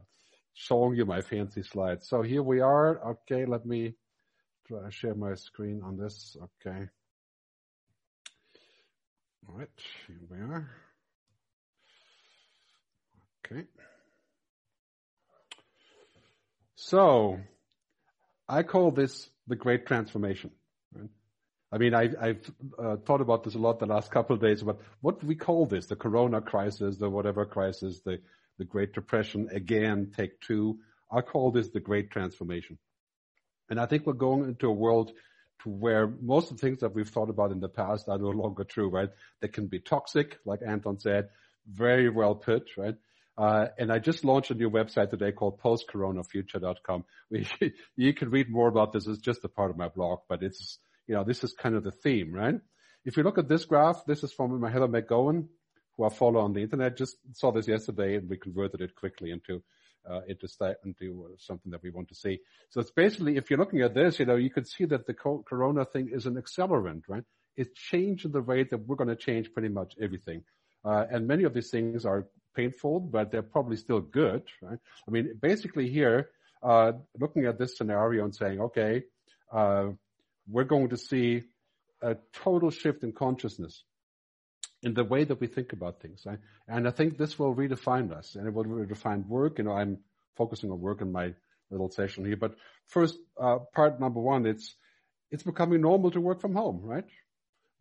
showing 0.55 0.96
you 0.96 1.05
my 1.05 1.20
fancy 1.20 1.62
slides. 1.62 2.09
So 2.09 2.22
here 2.22 2.42
we 2.42 2.61
are. 2.61 3.11
Okay, 3.12 3.46
let 3.46 3.64
me 3.64 3.94
try 4.66 4.90
share 4.90 5.14
my 5.14 5.34
screen 5.34 5.82
on 5.84 5.96
this. 5.96 6.36
Okay. 6.66 6.88
All 9.48 9.59
right, 9.59 9.68
here 10.07 10.20
we 10.30 10.38
are. 10.38 10.70
Okay. 13.44 13.64
So 16.76 17.38
I 18.48 18.62
call 18.62 18.90
this 18.90 19.28
the 19.46 19.57
great 19.57 19.86
transformation. 19.86 20.50
I 21.72 21.78
mean, 21.78 21.94
I, 21.94 22.10
have 22.20 22.50
uh, 22.78 22.96
thought 22.96 23.22
about 23.22 23.44
this 23.44 23.54
a 23.54 23.58
lot 23.58 23.78
the 23.78 23.86
last 23.86 24.10
couple 24.10 24.36
of 24.36 24.42
days. 24.42 24.62
But 24.62 24.78
what 25.00 25.24
we 25.24 25.34
call 25.34 25.64
this? 25.64 25.86
The 25.86 25.96
Corona 25.96 26.42
crisis, 26.42 26.98
the 26.98 27.08
whatever 27.08 27.46
crisis, 27.46 28.00
the 28.04 28.20
the 28.58 28.64
Great 28.66 28.92
Depression 28.92 29.48
again, 29.50 30.12
take 30.14 30.38
two. 30.42 30.78
I 31.10 31.22
call 31.22 31.50
this 31.50 31.70
the 31.70 31.80
Great 31.80 32.10
Transformation, 32.10 32.78
and 33.70 33.80
I 33.80 33.86
think 33.86 34.06
we're 34.06 34.12
going 34.12 34.44
into 34.44 34.68
a 34.68 34.72
world 34.72 35.12
to 35.62 35.70
where 35.70 36.06
most 36.20 36.50
of 36.50 36.58
the 36.58 36.60
things 36.60 36.80
that 36.80 36.94
we've 36.94 37.08
thought 37.08 37.30
about 37.30 37.52
in 37.52 37.60
the 37.60 37.68
past 37.68 38.08
are 38.08 38.18
no 38.18 38.28
longer 38.28 38.64
true. 38.64 38.90
Right? 38.90 39.08
They 39.40 39.48
can 39.48 39.66
be 39.66 39.80
toxic, 39.80 40.38
like 40.44 40.60
Anton 40.66 41.00
said, 41.00 41.30
very 41.66 42.10
well 42.10 42.34
put. 42.34 42.68
Right? 42.76 42.96
Uh, 43.38 43.68
and 43.78 43.90
I 43.90 43.98
just 43.98 44.26
launched 44.26 44.50
a 44.50 44.54
new 44.54 44.68
website 44.68 45.08
today 45.08 45.32
called 45.32 45.58
postcoronafuture.com. 45.58 47.04
you 47.96 48.12
can 48.12 48.28
read 48.28 48.50
more 48.50 48.68
about 48.68 48.92
this. 48.92 49.06
It's 49.06 49.22
just 49.22 49.42
a 49.44 49.48
part 49.48 49.70
of 49.70 49.78
my 49.78 49.88
blog, 49.88 50.20
but 50.28 50.42
it's 50.42 50.78
you 51.07 51.14
know, 51.14 51.24
this 51.24 51.44
is 51.44 51.53
kind 51.53 51.74
of 51.74 51.84
the 51.84 51.90
theme, 51.90 52.32
right? 52.32 52.61
If 53.05 53.16
you 53.16 53.22
look 53.22 53.38
at 53.38 53.48
this 53.48 53.64
graph, 53.64 54.05
this 54.07 54.22
is 54.22 54.32
from 54.32 54.62
Heather 54.62 54.88
McGowan, 54.88 55.48
who 55.96 56.05
I 56.05 56.09
follow 56.09 56.40
on 56.40 56.53
the 56.53 56.61
internet. 56.61 56.96
Just 56.96 57.16
saw 57.32 57.50
this 57.53 57.68
yesterday, 57.68 58.16
and 58.16 58.28
we 58.28 58.36
converted 58.36 58.80
it 58.80 58.94
quickly 58.94 59.30
into 59.30 59.62
uh, 60.09 60.20
into, 60.28 60.48
into 60.84 61.36
something 61.38 61.70
that 61.70 61.82
we 61.82 61.90
want 61.90 62.09
to 62.09 62.14
see. 62.14 62.40
So 62.70 62.80
it's 62.80 62.90
basically, 62.90 63.36
if 63.36 63.50
you're 63.50 63.59
looking 63.59 63.82
at 63.82 63.94
this, 63.94 64.18
you 64.18 64.26
know, 64.26 64.36
you 64.36 64.50
can 64.50 64.64
see 64.64 64.84
that 64.86 65.07
the 65.07 65.14
corona 65.14 65.84
thing 65.84 66.11
is 66.12 66.26
an 66.26 66.34
accelerant, 66.34 67.03
right? 67.09 67.24
It's 67.57 67.78
changing 67.78 68.32
the 68.32 68.40
rate 68.40 68.70
that 68.70 68.86
we're 68.86 68.96
going 68.96 69.09
to 69.09 69.16
change 69.16 69.53
pretty 69.53 69.68
much 69.68 69.94
everything. 70.00 70.42
Uh, 70.84 71.05
and 71.11 71.28
many 71.28 71.44
of 71.44 71.55
these 71.55 71.70
things 71.70 72.05
are 72.05 72.26
painful, 72.57 73.00
but 73.00 73.30
they're 73.30 73.42
probably 73.42 73.76
still 73.76 74.00
good, 74.00 74.42
right? 74.61 74.78
I 75.07 75.11
mean, 75.11 75.38
basically 75.40 75.88
here, 75.88 76.30
uh, 76.62 76.92
looking 77.18 77.46
at 77.46 77.59
this 77.59 77.76
scenario 77.76 78.24
and 78.24 78.34
saying, 78.34 78.61
okay, 78.61 79.05
uh, 79.53 79.90
we're 80.49 80.64
going 80.64 80.90
to 80.90 80.97
see 80.97 81.43
a 82.03 82.16
total 82.32 82.70
shift 82.70 83.05
in 83.05 83.12
consciousness 83.12 83.84
in 84.82 84.95
the 84.95 85.05
way 85.05 85.24
that 85.24 85.40
we 85.40 85.47
think 85.47 85.72
about 85.72 86.01
things. 86.01 86.26
And 86.66 86.88
I 86.88 86.90
think 86.90 87.16
this 87.16 87.38
will 87.38 87.55
redefine 87.55 88.12
us 88.12 88.34
and 88.34 88.47
it 88.47 88.53
will 88.53 88.64
redefine 88.64 89.26
work. 89.26 89.59
You 89.59 89.64
know, 89.64 89.72
I'm 89.72 89.99
focusing 90.36 90.70
on 90.70 90.80
work 90.80 91.01
in 91.01 91.12
my 91.12 91.34
little 91.70 91.90
session 91.90 92.24
here, 92.24 92.36
but 92.36 92.55
first, 92.88 93.16
uh, 93.40 93.59
part 93.74 94.01
number 94.01 94.20
one, 94.20 94.45
it's, 94.47 94.74
it's 95.30 95.45
becoming 95.45 95.80
normal 95.80 96.11
to 96.11 96.20
work 96.20 96.40
from 96.40 96.55
home, 96.55 96.80
right? 96.82 97.05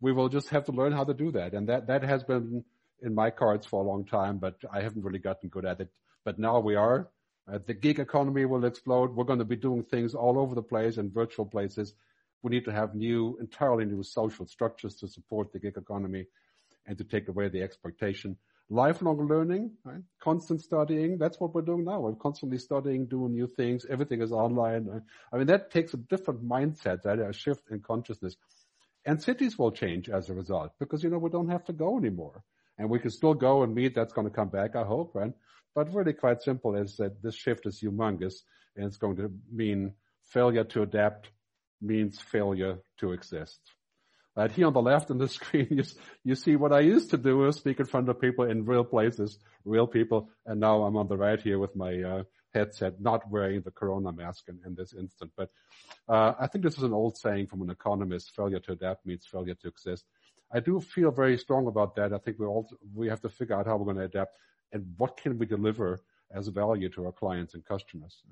We 0.00 0.12
will 0.12 0.28
just 0.28 0.48
have 0.50 0.64
to 0.66 0.72
learn 0.72 0.92
how 0.92 1.04
to 1.04 1.14
do 1.14 1.32
that. 1.32 1.52
And 1.54 1.68
that, 1.68 1.88
that 1.88 2.02
has 2.02 2.22
been 2.22 2.64
in 3.02 3.14
my 3.14 3.30
cards 3.30 3.66
for 3.66 3.82
a 3.82 3.86
long 3.86 4.04
time, 4.04 4.38
but 4.38 4.56
I 4.72 4.80
haven't 4.80 5.02
really 5.02 5.18
gotten 5.18 5.48
good 5.48 5.64
at 5.64 5.80
it. 5.80 5.88
But 6.24 6.38
now 6.38 6.60
we 6.60 6.76
are. 6.76 7.08
Uh, 7.52 7.58
the 7.66 7.74
gig 7.74 7.98
economy 7.98 8.44
will 8.44 8.64
explode. 8.64 9.14
We're 9.14 9.24
going 9.24 9.40
to 9.40 9.44
be 9.44 9.56
doing 9.56 9.82
things 9.82 10.14
all 10.14 10.38
over 10.38 10.54
the 10.54 10.62
place 10.62 10.96
in 10.96 11.10
virtual 11.10 11.44
places. 11.44 11.92
We 12.42 12.50
need 12.50 12.64
to 12.64 12.72
have 12.72 12.94
new, 12.94 13.38
entirely 13.40 13.84
new 13.84 14.02
social 14.02 14.46
structures 14.46 14.96
to 14.96 15.08
support 15.08 15.52
the 15.52 15.58
gig 15.58 15.76
economy 15.76 16.26
and 16.86 16.98
to 16.98 17.04
take 17.04 17.28
away 17.28 17.48
the 17.48 17.62
exploitation. 17.62 18.36
Lifelong 18.70 19.28
learning, 19.28 19.72
right? 19.84 20.02
Constant 20.20 20.62
studying. 20.62 21.18
That's 21.18 21.38
what 21.38 21.54
we're 21.54 21.62
doing 21.62 21.84
now. 21.84 22.00
We're 22.00 22.14
constantly 22.14 22.58
studying, 22.58 23.06
doing 23.06 23.34
new 23.34 23.46
things. 23.46 23.84
Everything 23.88 24.22
is 24.22 24.32
online. 24.32 25.02
I 25.32 25.36
mean, 25.36 25.46
that 25.48 25.70
takes 25.70 25.94
a 25.94 25.98
different 25.98 26.42
mindset, 26.46 27.04
right? 27.04 27.18
A 27.18 27.32
shift 27.32 27.70
in 27.70 27.80
consciousness. 27.80 28.36
And 29.04 29.20
cities 29.20 29.58
will 29.58 29.72
change 29.72 30.08
as 30.08 30.30
a 30.30 30.34
result 30.34 30.72
because, 30.78 31.02
you 31.02 31.10
know, 31.10 31.18
we 31.18 31.28
don't 31.28 31.50
have 31.50 31.64
to 31.64 31.72
go 31.72 31.98
anymore. 31.98 32.42
And 32.78 32.88
we 32.88 32.98
can 32.98 33.10
still 33.10 33.34
go 33.34 33.62
and 33.62 33.74
meet. 33.74 33.94
That's 33.94 34.12
going 34.12 34.28
to 34.28 34.34
come 34.34 34.48
back, 34.48 34.74
I 34.74 34.84
hope, 34.84 35.14
right? 35.14 35.32
But 35.74 35.92
really 35.92 36.12
quite 36.12 36.42
simple 36.42 36.74
is 36.76 36.96
that 36.96 37.22
this 37.22 37.36
shift 37.36 37.66
is 37.66 37.80
humongous 37.82 38.34
and 38.76 38.86
it's 38.86 38.96
going 38.96 39.16
to 39.16 39.30
mean 39.52 39.94
failure 40.22 40.64
to 40.64 40.82
adapt, 40.82 41.30
means 41.82 42.20
failure 42.20 42.78
to 42.98 43.12
exist. 43.12 43.60
Right 44.34 44.50
here 44.50 44.66
on 44.66 44.72
the 44.72 44.80
left 44.80 45.10
on 45.10 45.18
the 45.18 45.28
screen, 45.38 45.68
you, 45.70 45.84
you 46.24 46.34
see 46.34 46.56
what 46.56 46.72
I 46.72 46.80
used 46.80 47.10
to 47.10 47.18
do 47.18 47.46
is 47.46 47.56
speak 47.56 47.80
in 47.80 47.86
front 47.86 48.08
of 48.08 48.20
people 48.20 48.44
in 48.44 48.64
real 48.64 48.84
places, 48.84 49.38
real 49.64 49.86
people, 49.86 50.30
and 50.46 50.60
now 50.60 50.82
I'm 50.84 50.96
on 50.96 51.08
the 51.08 51.18
right 51.18 51.40
here 51.40 51.58
with 51.58 51.76
my 51.76 52.00
uh, 52.02 52.22
headset, 52.54 53.00
not 53.00 53.30
wearing 53.30 53.60
the 53.62 53.70
corona 53.70 54.12
mask 54.12 54.44
in, 54.48 54.58
in 54.64 54.74
this 54.74 54.94
instant. 54.94 55.32
But 55.36 55.50
uh, 56.08 56.32
I 56.40 56.46
think 56.46 56.64
this 56.64 56.78
is 56.78 56.82
an 56.82 56.94
old 56.94 57.18
saying 57.18 57.48
from 57.48 57.62
an 57.62 57.70
economist, 57.70 58.34
failure 58.34 58.60
to 58.60 58.72
adapt 58.72 59.04
means 59.04 59.26
failure 59.26 59.54
to 59.54 59.68
exist. 59.68 60.04
I 60.52 60.60
do 60.60 60.80
feel 60.80 61.10
very 61.10 61.38
strong 61.38 61.66
about 61.66 61.96
that. 61.96 62.12
I 62.12 62.18
think 62.18 62.38
we 62.38 62.46
all 62.46 62.68
we 62.94 63.08
have 63.08 63.22
to 63.22 63.28
figure 63.28 63.56
out 63.56 63.66
how 63.66 63.76
we're 63.76 63.92
going 63.92 63.96
to 63.96 64.04
adapt 64.04 64.36
and 64.72 64.94
what 64.96 65.16
can 65.16 65.38
we 65.38 65.46
deliver 65.46 66.00
as 66.34 66.48
value 66.48 66.88
to 66.90 67.06
our 67.06 67.12
clients 67.12 67.54
and 67.54 67.64
customers. 67.64 68.22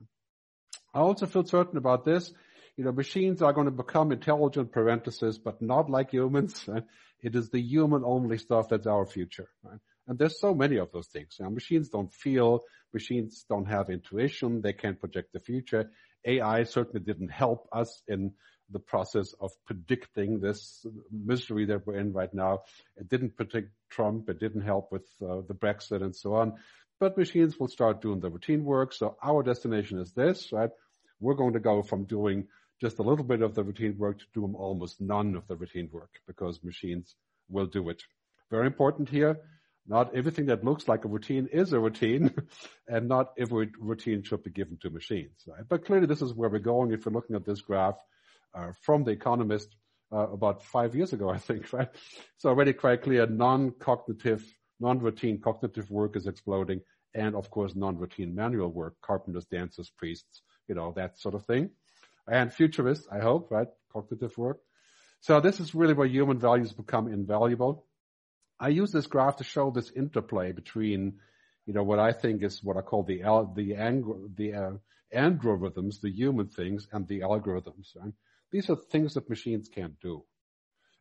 I 0.92 1.00
also 1.00 1.26
feel 1.26 1.44
certain 1.44 1.78
about 1.78 2.04
this 2.04 2.32
you 2.80 2.86
know, 2.86 2.92
machines 2.92 3.42
are 3.42 3.52
going 3.52 3.66
to 3.66 3.70
become 3.70 4.10
intelligent 4.10 4.72
parentheses, 4.72 5.36
but 5.38 5.60
not 5.60 5.90
like 5.90 6.12
humans. 6.12 6.66
It 7.22 7.36
is 7.36 7.50
the 7.50 7.60
human 7.60 8.02
only 8.02 8.38
stuff 8.38 8.70
that's 8.70 8.86
our 8.86 9.04
future. 9.04 9.50
Right? 9.62 9.80
And 10.08 10.18
there's 10.18 10.40
so 10.40 10.54
many 10.54 10.78
of 10.78 10.90
those 10.90 11.08
things. 11.08 11.36
You 11.38 11.44
know, 11.44 11.50
machines 11.50 11.90
don't 11.90 12.10
feel, 12.10 12.60
machines 12.94 13.44
don't 13.46 13.66
have 13.66 13.90
intuition, 13.90 14.62
they 14.62 14.72
can't 14.72 14.98
project 14.98 15.34
the 15.34 15.40
future. 15.40 15.90
AI 16.24 16.62
certainly 16.62 17.04
didn't 17.04 17.28
help 17.28 17.68
us 17.70 18.00
in 18.08 18.32
the 18.70 18.78
process 18.78 19.34
of 19.38 19.50
predicting 19.66 20.40
this 20.40 20.86
misery 21.12 21.66
that 21.66 21.86
we're 21.86 21.98
in 21.98 22.14
right 22.14 22.32
now. 22.32 22.60
It 22.96 23.10
didn't 23.10 23.36
predict 23.36 23.72
Trump, 23.90 24.30
it 24.30 24.40
didn't 24.40 24.62
help 24.62 24.90
with 24.90 25.06
uh, 25.20 25.42
the 25.46 25.58
Brexit 25.62 26.02
and 26.02 26.16
so 26.16 26.36
on. 26.36 26.54
But 26.98 27.18
machines 27.18 27.60
will 27.60 27.68
start 27.68 28.00
doing 28.00 28.20
the 28.20 28.30
routine 28.30 28.64
work. 28.64 28.94
So 28.94 29.18
our 29.22 29.42
destination 29.42 29.98
is 29.98 30.12
this, 30.12 30.50
right? 30.50 30.70
We're 31.20 31.34
going 31.42 31.52
to 31.52 31.60
go 31.60 31.82
from 31.82 32.04
doing 32.04 32.48
just 32.80 32.98
a 32.98 33.02
little 33.02 33.24
bit 33.24 33.42
of 33.42 33.54
the 33.54 33.62
routine 33.62 33.96
work 33.98 34.18
to 34.18 34.24
do 34.32 34.44
almost 34.56 35.00
none 35.00 35.36
of 35.36 35.46
the 35.46 35.56
routine 35.56 35.88
work 35.92 36.10
because 36.26 36.64
machines 36.64 37.14
will 37.48 37.66
do 37.66 37.88
it. 37.90 38.02
Very 38.50 38.66
important 38.66 39.08
here. 39.08 39.38
Not 39.86 40.14
everything 40.14 40.46
that 40.46 40.64
looks 40.64 40.88
like 40.88 41.04
a 41.04 41.08
routine 41.08 41.48
is 41.52 41.72
a 41.72 41.80
routine 41.80 42.34
and 42.88 43.08
not 43.08 43.32
every 43.38 43.70
routine 43.78 44.22
should 44.22 44.42
be 44.42 44.50
given 44.50 44.78
to 44.82 44.90
machines. 44.90 45.44
Right? 45.46 45.64
But 45.68 45.84
clearly 45.84 46.06
this 46.06 46.22
is 46.22 46.32
where 46.32 46.48
we're 46.48 46.58
going 46.58 46.92
if 46.92 47.04
you're 47.04 47.12
looking 47.12 47.36
at 47.36 47.44
this 47.44 47.60
graph 47.60 47.98
uh, 48.54 48.72
from 48.82 49.04
The 49.04 49.12
Economist 49.12 49.68
uh, 50.12 50.28
about 50.30 50.64
five 50.64 50.94
years 50.94 51.12
ago, 51.12 51.28
I 51.36 51.38
think, 51.38 51.72
right? 51.72 51.88
So 52.38 52.48
already 52.48 52.72
quite 52.72 53.02
clear 53.02 53.26
non-cognitive, 53.26 54.44
non-routine 54.80 55.40
cognitive 55.40 55.90
work 55.90 56.16
is 56.16 56.26
exploding 56.26 56.80
and 57.14 57.34
of 57.34 57.50
course 57.50 57.74
non-routine 57.74 58.34
manual 58.34 58.68
work, 58.68 58.94
carpenters, 59.02 59.44
dancers, 59.46 59.90
priests, 59.98 60.42
you 60.68 60.74
know, 60.74 60.92
that 60.96 61.18
sort 61.18 61.34
of 61.34 61.44
thing 61.44 61.70
and 62.28 62.52
futurist, 62.52 63.06
I 63.10 63.18
hope, 63.20 63.50
right? 63.50 63.68
Cognitive 63.92 64.36
work. 64.38 64.60
So 65.20 65.40
this 65.40 65.60
is 65.60 65.74
really 65.74 65.94
where 65.94 66.06
human 66.06 66.38
values 66.38 66.72
become 66.72 67.08
invaluable. 67.12 67.86
I 68.58 68.68
use 68.68 68.92
this 68.92 69.06
graph 69.06 69.36
to 69.36 69.44
show 69.44 69.70
this 69.70 69.90
interplay 69.90 70.52
between, 70.52 71.20
you 71.66 71.74
know, 71.74 71.82
what 71.82 71.98
I 71.98 72.12
think 72.12 72.42
is 72.42 72.62
what 72.62 72.76
I 72.76 72.82
call 72.82 73.02
the 73.02 73.22
the 73.54 73.74
ang- 73.74 74.34
the 74.36 74.54
uh, 74.54 74.70
androrithms, 75.14 76.00
the 76.00 76.10
human 76.10 76.48
things, 76.48 76.86
and 76.92 77.06
the 77.06 77.20
algorithms. 77.20 77.96
Right? 77.96 78.12
These 78.50 78.70
are 78.70 78.76
things 78.76 79.14
that 79.14 79.28
machines 79.28 79.68
can't 79.68 79.98
do. 80.00 80.24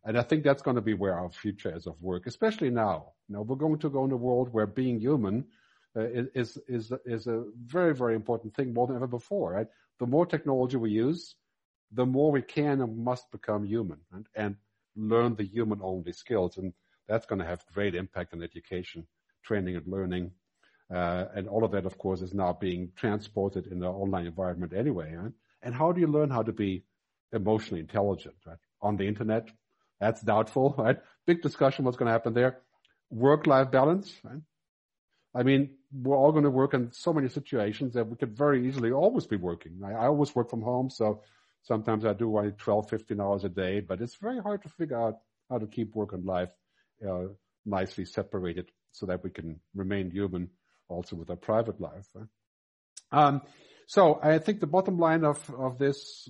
And 0.03 0.17
I 0.17 0.21
think 0.23 0.43
that's 0.43 0.61
going 0.61 0.75
to 0.75 0.81
be 0.81 0.93
where 0.93 1.17
our 1.19 1.29
future 1.29 1.75
is 1.75 1.85
of 1.85 2.01
work, 2.01 2.25
especially 2.25 2.69
now. 2.69 3.13
Now 3.27 3.41
we're 3.41 3.57
going 3.57 3.79
to 3.79 3.89
go 3.89 4.05
in 4.05 4.11
a 4.11 4.17
world 4.17 4.49
where 4.51 4.65
being 4.65 4.99
human 4.99 5.45
uh, 5.95 6.01
is, 6.33 6.57
is, 6.67 6.93
is 7.05 7.27
a 7.27 7.43
very, 7.65 7.93
very 7.93 8.15
important 8.15 8.55
thing 8.55 8.73
more 8.73 8.87
than 8.87 8.95
ever 8.95 9.07
before, 9.07 9.53
right? 9.53 9.67
The 9.99 10.07
more 10.07 10.25
technology 10.25 10.77
we 10.77 10.91
use, 10.91 11.35
the 11.91 12.05
more 12.05 12.31
we 12.31 12.41
can 12.41 12.81
and 12.81 12.97
must 12.97 13.31
become 13.31 13.63
human 13.65 13.99
and, 14.13 14.27
and 14.35 14.55
learn 14.95 15.35
the 15.35 15.45
human 15.45 15.79
only 15.81 16.13
skills. 16.13 16.57
And 16.57 16.73
that's 17.07 17.25
going 17.25 17.39
to 17.39 17.45
have 17.45 17.65
great 17.73 17.95
impact 17.95 18.33
on 18.33 18.43
education, 18.43 19.07
training 19.43 19.75
and 19.75 19.87
learning. 19.87 20.31
Uh, 20.93 21.25
and 21.35 21.47
all 21.47 21.63
of 21.63 21.71
that, 21.71 21.85
of 21.85 21.97
course, 21.97 22.21
is 22.21 22.33
now 22.33 22.53
being 22.53 22.91
transported 22.95 23.67
in 23.67 23.79
the 23.79 23.87
online 23.87 24.25
environment 24.25 24.73
anyway. 24.73 25.13
Right? 25.13 25.31
And 25.61 25.73
how 25.75 25.91
do 25.91 25.99
you 26.01 26.07
learn 26.07 26.29
how 26.29 26.43
to 26.43 26.53
be 26.53 26.83
emotionally 27.31 27.81
intelligent, 27.81 28.35
right? 28.45 28.57
On 28.81 28.97
the 28.97 29.07
internet, 29.07 29.49
that's 29.99 30.21
doubtful, 30.21 30.73
right? 30.77 30.97
Big 31.25 31.41
discussion 31.41 31.85
what's 31.85 31.97
going 31.97 32.07
to 32.07 32.13
happen 32.13 32.33
there. 32.33 32.59
Work-life 33.11 33.71
balance, 33.71 34.13
right? 34.23 34.41
I 35.33 35.43
mean, 35.43 35.71
we're 35.91 36.17
all 36.17 36.31
going 36.31 36.43
to 36.43 36.49
work 36.49 36.73
in 36.73 36.91
so 36.91 37.13
many 37.13 37.29
situations 37.29 37.93
that 37.93 38.07
we 38.07 38.15
could 38.15 38.35
very 38.35 38.67
easily 38.67 38.91
always 38.91 39.27
be 39.27 39.35
working. 39.35 39.79
I, 39.83 39.91
I 39.91 40.05
always 40.07 40.33
work 40.33 40.49
from 40.49 40.61
home, 40.61 40.89
so 40.89 41.21
sometimes 41.63 42.05
I 42.05 42.13
do 42.13 42.35
only 42.37 42.51
12, 42.51 42.89
15 42.89 43.21
hours 43.21 43.43
a 43.43 43.49
day, 43.49 43.79
but 43.79 44.01
it's 44.01 44.15
very 44.15 44.39
hard 44.39 44.63
to 44.63 44.69
figure 44.69 44.99
out 44.99 45.19
how 45.49 45.59
to 45.59 45.67
keep 45.67 45.95
work 45.95 46.13
and 46.13 46.25
life 46.25 46.49
uh, 47.07 47.27
nicely 47.65 48.05
separated 48.05 48.71
so 48.91 49.05
that 49.05 49.23
we 49.23 49.29
can 49.29 49.59
remain 49.75 50.09
human 50.09 50.49
also 50.87 51.15
with 51.15 51.29
our 51.29 51.35
private 51.35 51.79
life. 51.79 52.07
Um, 53.11 53.41
so 53.87 54.19
I 54.21 54.39
think 54.39 54.59
the 54.59 54.67
bottom 54.67 54.97
line 54.97 55.23
of, 55.23 55.49
of 55.57 55.77
this 55.77 56.27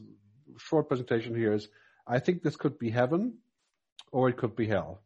short 0.57 0.87
presentation 0.87 1.35
here 1.35 1.53
is 1.53 1.67
I 2.05 2.19
think 2.19 2.41
this 2.41 2.55
could 2.55 2.77
be 2.77 2.89
heaven 2.89 3.37
or 4.11 4.29
it 4.29 4.37
could 4.37 4.55
be 4.55 4.67
hell. 4.67 5.01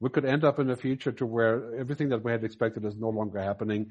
We 0.00 0.10
could 0.10 0.24
end 0.24 0.44
up 0.44 0.58
in 0.58 0.70
a 0.70 0.76
future 0.76 1.12
to 1.12 1.26
where 1.26 1.74
everything 1.74 2.10
that 2.10 2.22
we 2.22 2.30
had 2.30 2.44
expected 2.44 2.84
is 2.84 2.96
no 2.96 3.08
longer 3.08 3.40
happening, 3.40 3.90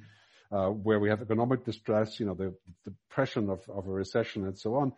uh, 0.52 0.68
where 0.68 1.00
we 1.00 1.10
have 1.10 1.22
economic 1.22 1.66
distress, 1.66 2.20
you 2.20 2.26
know, 2.26 2.34
the, 2.34 2.54
the 2.86 2.92
depression 2.92 3.50
of, 3.50 3.68
of 3.70 3.88
a 3.88 3.92
recession 3.92 4.46
and 4.46 4.58
so 4.58 4.76
on. 4.76 4.94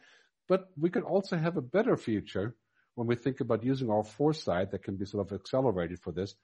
But 0.48 0.70
we 0.78 0.90
could 0.90 1.04
also 1.04 1.38
have 1.38 1.58
a 1.58 1.62
better 1.62 1.98
future 1.98 2.56
when 2.96 3.08
we 3.08 3.16
think 3.16 3.40
about 3.40 3.64
using 3.64 3.90
our 3.90 4.04
foresight 4.04 4.72
that 4.72 4.84
can 4.84 4.98
be 4.98 5.06
sort 5.06 5.26
of 5.26 5.34
accelerated 5.34 6.00
for 6.00 6.12
this. 6.12 6.36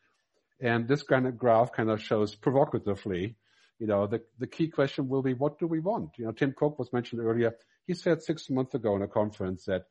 And 0.61 0.87
this 0.87 1.03
kind 1.03 1.27
of 1.27 1.37
graph 1.37 1.73
kind 1.73 1.89
of 1.89 2.01
shows 2.01 2.33
provocatively, 2.33 3.35
you 3.77 3.87
know, 3.87 4.07
the, 4.07 4.21
the 4.39 4.47
key 4.47 4.69
question 4.69 5.09
will 5.09 5.21
be, 5.21 5.33
what 5.33 5.59
do 5.59 5.67
we 5.67 5.79
want? 5.79 6.11
You 6.17 6.25
know, 6.25 6.31
Tim 6.31 6.53
Cook 6.57 6.79
was 6.79 6.93
mentioned 6.93 7.21
earlier. 7.21 7.55
He 7.85 7.93
said 7.93 8.23
six 8.23 8.49
months 8.49 8.73
ago 8.73 8.95
in 8.95 9.01
a 9.01 9.07
conference 9.07 9.65
that 9.65 9.85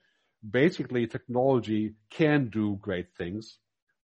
basically 0.48 1.06
technology 1.06 1.94
can 2.10 2.48
do 2.48 2.78
great 2.80 3.14
things, 3.16 3.58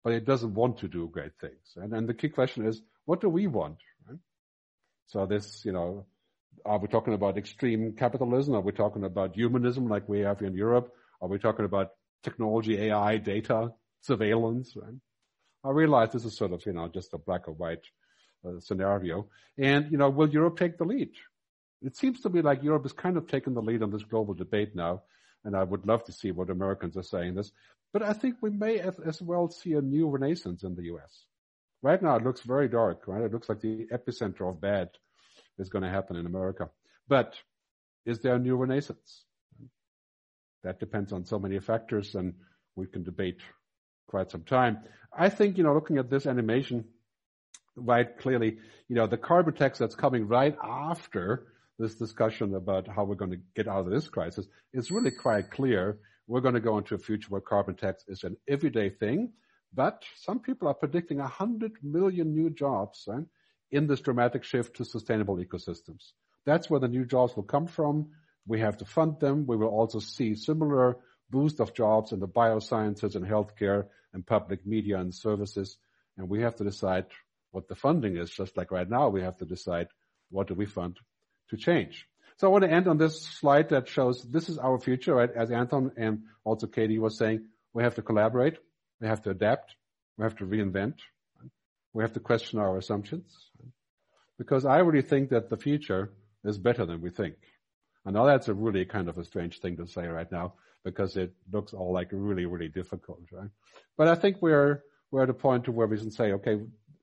but 0.08 0.14
it 0.14 0.24
doesn't 0.24 0.53
want 0.53 0.78
to 0.78 0.88
do 0.88 1.10
great 1.12 1.34
things. 1.41 1.74
And 1.76 1.91
then 1.91 2.05
the 2.05 2.14
key 2.14 2.30
question 2.30 2.66
is, 2.66 2.82
what 3.03 3.20
do 3.20 3.28
we 3.28 3.45
want? 3.45 3.76
Right? 4.08 4.18
So 5.08 5.26
this, 5.26 5.66
you 5.66 5.74
know, 5.74 6.05
are 6.66 6.80
we 6.80 6.88
talking 6.88 7.14
about 7.14 7.38
extreme 7.38 7.91
capitalism? 7.91 8.55
Are 8.55 8.62
we 8.62 8.72
talking 8.72 9.03
about 9.03 9.36
humanism 9.36 9.89
like 9.89 10.08
we 10.08 10.20
have 10.20 10.41
in 10.41 10.53
Europe? 10.53 10.93
Are 11.22 11.28
we 11.28 11.39
talking 11.39 11.66
about 11.66 11.89
technology, 12.24 12.78
AI, 12.84 13.18
data, 13.18 13.74
surveillance? 13.99 14.78
Right? 14.78 14.95
I 15.66 15.72
realize 15.72 16.14
this 16.14 16.24
is 16.24 16.38
sort 16.38 16.53
of, 16.53 16.66
you 16.66 16.72
know, 16.72 16.88
just 16.88 17.14
a 17.14 17.18
black 17.18 17.49
or 17.49 17.55
white 17.55 17.84
uh, 18.47 18.62
scenario. 18.62 19.28
And, 19.58 19.91
you 19.91 19.97
know, 19.97 20.10
will 20.10 20.30
Europe 20.30 20.58
take 20.58 20.78
the 20.78 20.86
lead? 20.86 21.10
It 21.82 21.97
seems 21.97 22.22
to 22.22 22.30
me 22.30 22.41
like 22.41 22.64
Europe 22.64 22.86
is 22.86 22.93
kind 22.93 23.18
of 23.18 23.28
taking 23.28 23.55
the 23.55 23.62
lead 23.62 23.84
on 23.84 23.91
this 23.91 24.03
global 24.03 24.36
debate 24.36 24.74
now 24.74 25.01
and 25.47 25.55
I 25.55 25.64
would 25.64 25.88
love 25.88 26.03
to 26.03 26.12
see 26.12 26.32
what 26.32 26.49
Americans 26.49 26.97
are 26.97 27.03
saying 27.03 27.36
this. 27.36 27.51
But 27.98 28.10
I 28.10 28.14
think 28.14 28.36
we 28.41 28.52
may 28.52 28.80
as 28.80 29.20
well 29.24 29.50
see 29.50 29.74
a 29.74 29.82
new 29.82 30.08
renaissance 30.08 30.62
in 30.62 30.76
the 30.76 30.84
U.S. 30.84 31.26
Right 31.82 32.00
now, 32.00 32.16
it 32.18 32.24
looks 32.24 32.41
very 32.41 32.68
dark. 32.68 33.08
Right, 33.08 33.24
it 33.24 33.34
looks 33.34 33.50
like 33.50 33.60
the 33.60 33.88
epicenter 33.91 34.48
of 34.48 34.62
bad 34.62 34.89
is 35.58 35.70
going 35.70 35.82
to 35.82 35.89
happen 35.89 36.16
in 36.16 36.28
America. 36.28 36.70
But 37.08 37.34
is 38.06 38.20
there 38.20 38.36
a 38.36 38.39
new 38.39 38.56
renaissance? 38.56 39.24
That 40.64 40.80
depends 40.80 41.12
on 41.12 41.26
so 41.26 41.39
many 41.39 41.58
factors, 41.60 42.14
and 42.14 42.36
we 42.76 42.86
can 42.86 43.02
debate 43.02 43.41
quite 44.08 44.30
some 44.30 44.43
time. 44.43 44.78
I 45.12 45.30
think 45.30 45.58
you 45.58 45.64
know, 45.64 45.74
looking 45.74 45.98
at 45.98 46.12
this 46.12 46.28
animation, 46.28 46.86
right 47.76 48.16
clearly, 48.20 48.60
you 48.89 48.95
know, 48.95 49.08
the 49.08 49.18
carbon 49.18 49.56
tax 49.56 49.80
that's 49.80 49.95
coming 49.95 50.28
right 50.28 50.56
after 50.64 51.48
this 51.80 51.95
discussion 51.95 52.54
about 52.54 52.88
how 52.88 53.06
we're 53.06 53.16
going 53.16 53.32
to 53.32 53.41
get 53.56 53.68
out 53.68 53.88
of 53.88 53.91
this 53.91 54.08
crisis, 54.08 54.45
is 54.72 54.91
really 54.91 55.10
quite 55.10 55.50
clear 55.50 55.98
we're 56.28 56.42
going 56.42 56.54
to 56.54 56.60
go 56.60 56.78
into 56.78 56.96
a 56.96 57.00
future 57.00 57.30
where 57.30 57.42
carbon 57.42 57.76
tax 57.76 58.04
is 58.08 58.24
an 58.24 58.38
everyday 58.48 58.90
thing. 58.90 59.32
But 59.74 60.04
some 60.16 60.40
people 60.40 60.68
are 60.68 60.74
predicting 60.74 61.18
100 61.18 61.74
million 61.84 62.34
new 62.34 62.50
jobs 62.50 63.06
right, 63.08 63.26
in 63.72 63.88
this 63.88 64.02
dramatic 64.02 64.44
shift 64.44 64.78
to 64.78 64.86
sustainable 64.86 65.38
ecosystems. 65.38 66.12
That's 66.46 66.70
where 66.70 66.80
the 66.80 66.88
new 66.88 67.06
jobs 67.06 67.36
will 67.36 67.44
come 67.44 67.68
from. 67.68 68.10
We 68.46 68.62
have 68.62 68.78
to 68.78 68.86
fund 68.86 69.20
them. 69.20 69.46
We 69.46 69.58
will 69.58 69.68
also 69.68 70.00
see 70.00 70.36
similar 70.36 70.98
boost 71.30 71.60
of 71.60 71.74
jobs 71.74 72.14
in 72.14 72.20
the 72.20 72.28
biosciences 72.28 73.16
and 73.16 73.26
healthcare 73.26 73.88
and 74.14 74.26
public 74.26 74.66
media 74.66 75.00
and 75.00 75.14
services. 75.14 75.78
And 76.18 76.30
we 76.30 76.42
have 76.42 76.56
to 76.56 76.64
decide 76.64 77.06
what 77.52 77.68
the 77.68 77.76
funding 77.76 78.18
is. 78.18 78.30
Just 78.30 78.56
like 78.56 78.72
right 78.72 78.90
now, 78.90 79.10
we 79.10 79.22
have 79.22 79.38
to 79.38 79.46
decide 79.46 79.88
what 80.30 80.48
do 80.48 80.54
we 80.54 80.66
fund 80.66 80.98
to 81.50 81.58
change. 81.58 82.08
So 82.38 82.48
I 82.48 82.52
want 82.52 82.64
to 82.66 82.72
end 82.72 82.88
on 82.88 82.98
this 82.98 83.24
slide 83.24 83.70
that 83.70 83.88
shows 83.88 84.22
this 84.22 84.48
is 84.48 84.60
our 84.60 84.80
future, 84.80 85.16
right? 85.16 85.30
As 85.36 85.50
Anton 85.52 85.92
and 85.98 86.24
also 86.44 86.68
Katie 86.68 87.00
was 87.00 87.18
saying, 87.18 87.46
we 87.74 87.84
have 87.84 87.96
to 87.96 88.04
collaborate, 88.04 88.58
we 89.02 89.08
have 89.08 89.24
to 89.24 89.32
adapt, 89.32 89.76
we 90.18 90.24
have 90.24 90.36
to 90.38 90.46
reinvent, 90.46 90.96
right? 91.40 91.50
we 91.94 92.04
have 92.04 92.14
to 92.14 92.20
question 92.20 92.60
our 92.60 92.78
assumptions. 92.78 93.36
Because 94.38 94.66
I 94.66 94.78
really 94.80 95.02
think 95.02 95.30
that 95.30 95.50
the 95.50 95.58
future 95.58 96.12
is 96.44 96.60
better 96.60 96.86
than 96.86 97.02
we 97.02 97.10
think. 97.10 97.36
I 98.06 98.12
know 98.12 98.26
that's 98.28 98.48
a 98.48 98.54
really 98.54 98.86
kind 98.86 99.10
of 99.10 99.18
a 99.18 99.24
strange 99.24 99.60
thing 99.60 99.78
to 99.78 99.88
say 99.88 100.06
right 100.06 100.32
now 100.32 100.54
because 100.86 101.18
it 101.18 101.34
looks 101.52 101.74
all 101.74 101.92
like 101.92 102.10
really, 102.12 102.46
really 102.46 102.70
difficult, 102.70 103.20
right? 103.32 103.50
But 103.98 104.08
I 104.08 104.16
think 104.16 104.38
we're, 104.42 104.84
we're 105.12 105.24
at 105.24 105.30
a 105.30 105.34
point 105.34 105.66
to 105.66 105.72
where 105.72 105.88
we 105.88 105.98
can 105.98 106.12
say, 106.12 106.34
okay, 106.34 106.60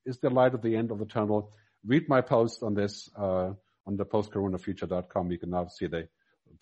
is 0.06 0.18
there 0.18 0.30
light 0.30 0.54
at 0.54 0.62
the 0.62 0.76
end 0.76 0.92
of 0.92 1.00
the 1.00 1.06
tunnel? 1.06 1.52
Read 1.84 2.08
my 2.08 2.20
post 2.20 2.62
on 2.62 2.74
this, 2.74 3.10
uh, 3.16 3.50
on 3.86 3.96
the 3.96 4.04
postcoronafuture.com. 4.04 5.30
You 5.30 5.38
can 5.38 5.50
now 5.50 5.66
see 5.66 5.86
the 5.86 6.08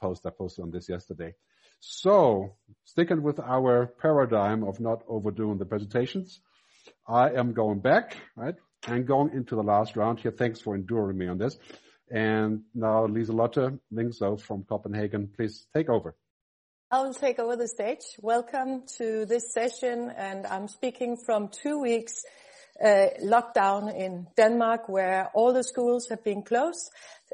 post 0.01 0.27
I 0.27 0.31
posted 0.31 0.64
on 0.64 0.70
this 0.70 0.89
yesterday. 0.89 1.35
So 1.81 2.57
sticking 2.85 3.23
with 3.23 3.41
our 3.41 3.87
paradigm 3.87 4.62
of 4.62 4.81
not 4.81 5.03
overdoing 5.09 5.59
the 5.59 5.64
presentations, 5.64 6.41
I 7.07 7.31
am 7.31 7.53
going 7.53 7.81
back, 7.81 8.16
right, 8.37 8.55
and 8.87 9.07
going 9.07 9.33
into 9.33 9.57
the 9.57 9.62
last 9.62 9.97
round 9.97 10.20
here. 10.20 10.31
Thanks 10.31 10.61
for 10.61 10.75
enduring 10.75 11.18
me 11.18 11.27
on 11.27 11.39
this. 11.39 11.59
And 12.11 12.62
now 12.75 13.07
Liselotte 13.07 13.79
Lyngsø 13.93 14.41
from 14.41 14.64
Copenhagen, 14.64 15.29
please 15.35 15.66
take 15.75 15.89
over. 15.89 16.14
I'll 16.91 17.14
take 17.14 17.39
over 17.39 17.57
the 17.57 17.68
stage. 17.68 18.05
Welcome 18.20 18.83
to 18.99 19.25
this 19.25 19.53
session, 19.55 20.12
and 20.14 20.47
I'm 20.47 20.68
speaking 20.68 21.16
from 21.16 21.49
two 21.49 21.81
weeks 21.81 22.23
lockdown 22.83 23.95
in 23.95 24.26
Denmark 24.37 24.89
where 24.89 25.30
all 25.35 25.53
the 25.53 25.62
schools 25.62 26.09
have 26.09 26.24
been 26.24 26.43
closed. 26.43 26.91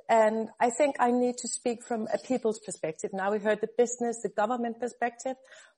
And 0.09 0.49
I 0.61 0.71
think 0.71 0.97
I 1.01 1.11
need 1.11 1.37
to 1.39 1.49
speak 1.49 1.83
from 1.83 2.09
a 2.13 2.19
people's 2.19 2.61
perspective. 2.61 3.11
Now 3.13 3.33
we 3.33 3.39
heard 3.39 3.61
the 3.61 3.69
business, 3.77 4.23
the 4.23 4.29
government 4.29 4.81
perspective, 4.81 5.37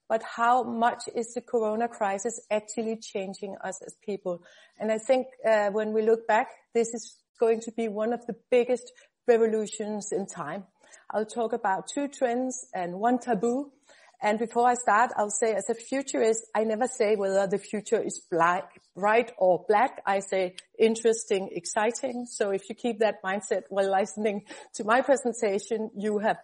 but 0.09 0.23
how 0.23 0.64
much 0.64 1.05
is 1.14 1.35
the 1.35 1.41
corona 1.41 1.89
crisis 1.89 2.41
actually 2.51 2.97
changing 2.97 3.57
us 3.62 3.81
as 3.87 3.95
people? 4.05 4.43
And 4.79 4.91
I 4.91 4.99
think 4.99 5.29
uh, 5.49 5.71
when 5.71 5.93
we 5.93 6.03
look 6.03 6.27
back, 6.27 6.49
this 6.75 6.93
is 6.95 7.16
going 7.39 7.61
to 7.61 7.73
be 7.73 7.89
one 7.89 8.12
of 8.12 8.27
the 8.27 8.35
biggest 8.51 8.93
revolutions 9.29 10.12
in 10.12 10.27
time. 10.27 10.64
I'll 11.12 11.27
talk 11.27 11.53
about 11.53 11.87
two 11.87 12.09
trends 12.09 12.66
and 12.75 13.01
one 13.01 13.18
taboo 13.18 13.71
and 14.23 14.39
before 14.39 14.68
I 14.68 14.75
start, 14.75 15.12
I'll 15.16 15.31
say 15.31 15.55
as 15.55 15.71
a 15.71 15.75
futurist, 15.75 16.47
I 16.55 16.64
never 16.64 16.87
say 16.87 17.16
whether 17.16 17.47
the 17.47 17.59
future 17.59 18.03
is 18.03 18.21
black, 18.31 18.81
bright 18.95 19.33
or 19.39 19.64
black. 19.66 20.03
I 20.05 20.21
say 20.21 20.57
interesting, 20.79 21.49
exciting. 21.53 22.27
So 22.27 22.51
if 22.51 22.68
you 22.68 22.75
keep 22.75 22.99
that 22.99 23.23
mindset 23.25 23.62
while 23.71 23.91
listening 23.91 24.45
to 24.75 24.85
my 24.85 25.01
presentation, 25.01 25.91
you 25.97 26.18
have 26.18 26.37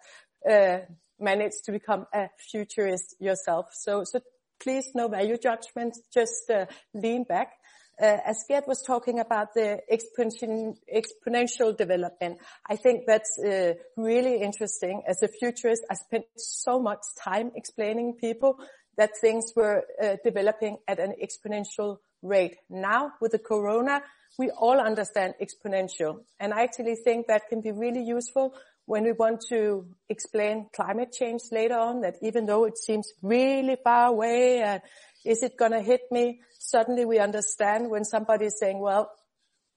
uh, 0.51 0.79
managed 1.21 1.65
to 1.65 1.73
become 1.73 2.07
a 2.15 2.29
futurist 2.51 3.15
yourself. 3.21 3.67
So, 3.73 4.05
so 4.05 4.21
please 4.59 4.89
no 4.95 5.09
value 5.09 5.37
judgment. 5.37 5.99
Just 6.15 6.51
uh, 6.51 6.65
lean 6.95 7.25
back 7.25 7.56
Uh, 8.01 8.19
as 8.27 8.45
Gerd 8.49 8.65
was 8.67 8.83
talking 8.83 9.21
about 9.21 9.55
the 9.55 9.81
exponential, 9.91 11.77
development, 11.77 12.39
I 12.69 12.77
think 12.77 13.05
that's 13.07 13.39
uh, 13.39 13.75
really 13.97 14.43
interesting. 14.43 15.03
As 15.09 15.23
a 15.23 15.29
futurist, 15.29 15.83
I 15.91 15.95
spent 15.95 16.25
so 16.37 16.79
much 16.79 17.01
time 17.19 17.53
explaining 17.55 18.15
people 18.21 18.59
that 18.99 19.11
things 19.21 19.53
were 19.57 19.85
uh, 20.03 20.17
developing 20.25 20.79
at 20.87 20.99
an 20.99 21.15
exponential 21.23 21.99
rate. 22.23 22.57
Now 22.69 23.13
with 23.21 23.33
the 23.33 23.39
corona, 23.39 24.03
we 24.39 24.51
all 24.51 24.79
understand 24.79 25.35
exponential. 25.41 26.21
And 26.39 26.53
I 26.53 26.63
actually 26.63 26.97
think 26.97 27.29
that 27.29 27.49
can 27.49 27.63
be 27.63 27.73
really 27.73 28.03
useful 28.03 28.55
when 28.85 29.05
we 29.05 29.13
want 29.13 29.43
to 29.49 29.87
explain 30.09 30.69
climate 30.75 31.13
change 31.13 31.43
later 31.51 31.77
on, 31.77 32.03
that 32.03 32.17
even 32.23 32.47
though 32.47 32.65
it 32.65 32.79
seems 32.79 33.13
really 33.21 33.77
far 33.83 34.07
away 34.09 34.63
and 34.63 34.81
is 35.25 35.43
it 35.43 35.57
going 35.57 35.73
to 35.73 35.81
hit 35.81 36.03
me? 36.11 36.41
Suddenly 36.67 37.05
we 37.05 37.21
understand 37.21 37.91
when 37.91 38.05
somebody 38.05 38.47
is 38.47 38.59
saying, 38.59 38.81
well, 38.81 39.13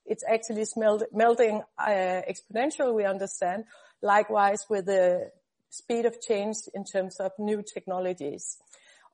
it's 0.04 0.24
actually 0.28 0.64
melting 1.12 1.62
uh, 1.78 2.22
exponential, 2.28 2.92
we 2.92 3.04
understand. 3.04 3.64
Likewise 4.02 4.66
with 4.68 4.86
the 4.86 5.30
speed 5.68 6.04
of 6.04 6.20
change 6.20 6.56
in 6.74 6.82
terms 6.84 7.20
of 7.20 7.30
new 7.38 7.62
technologies. 7.62 8.58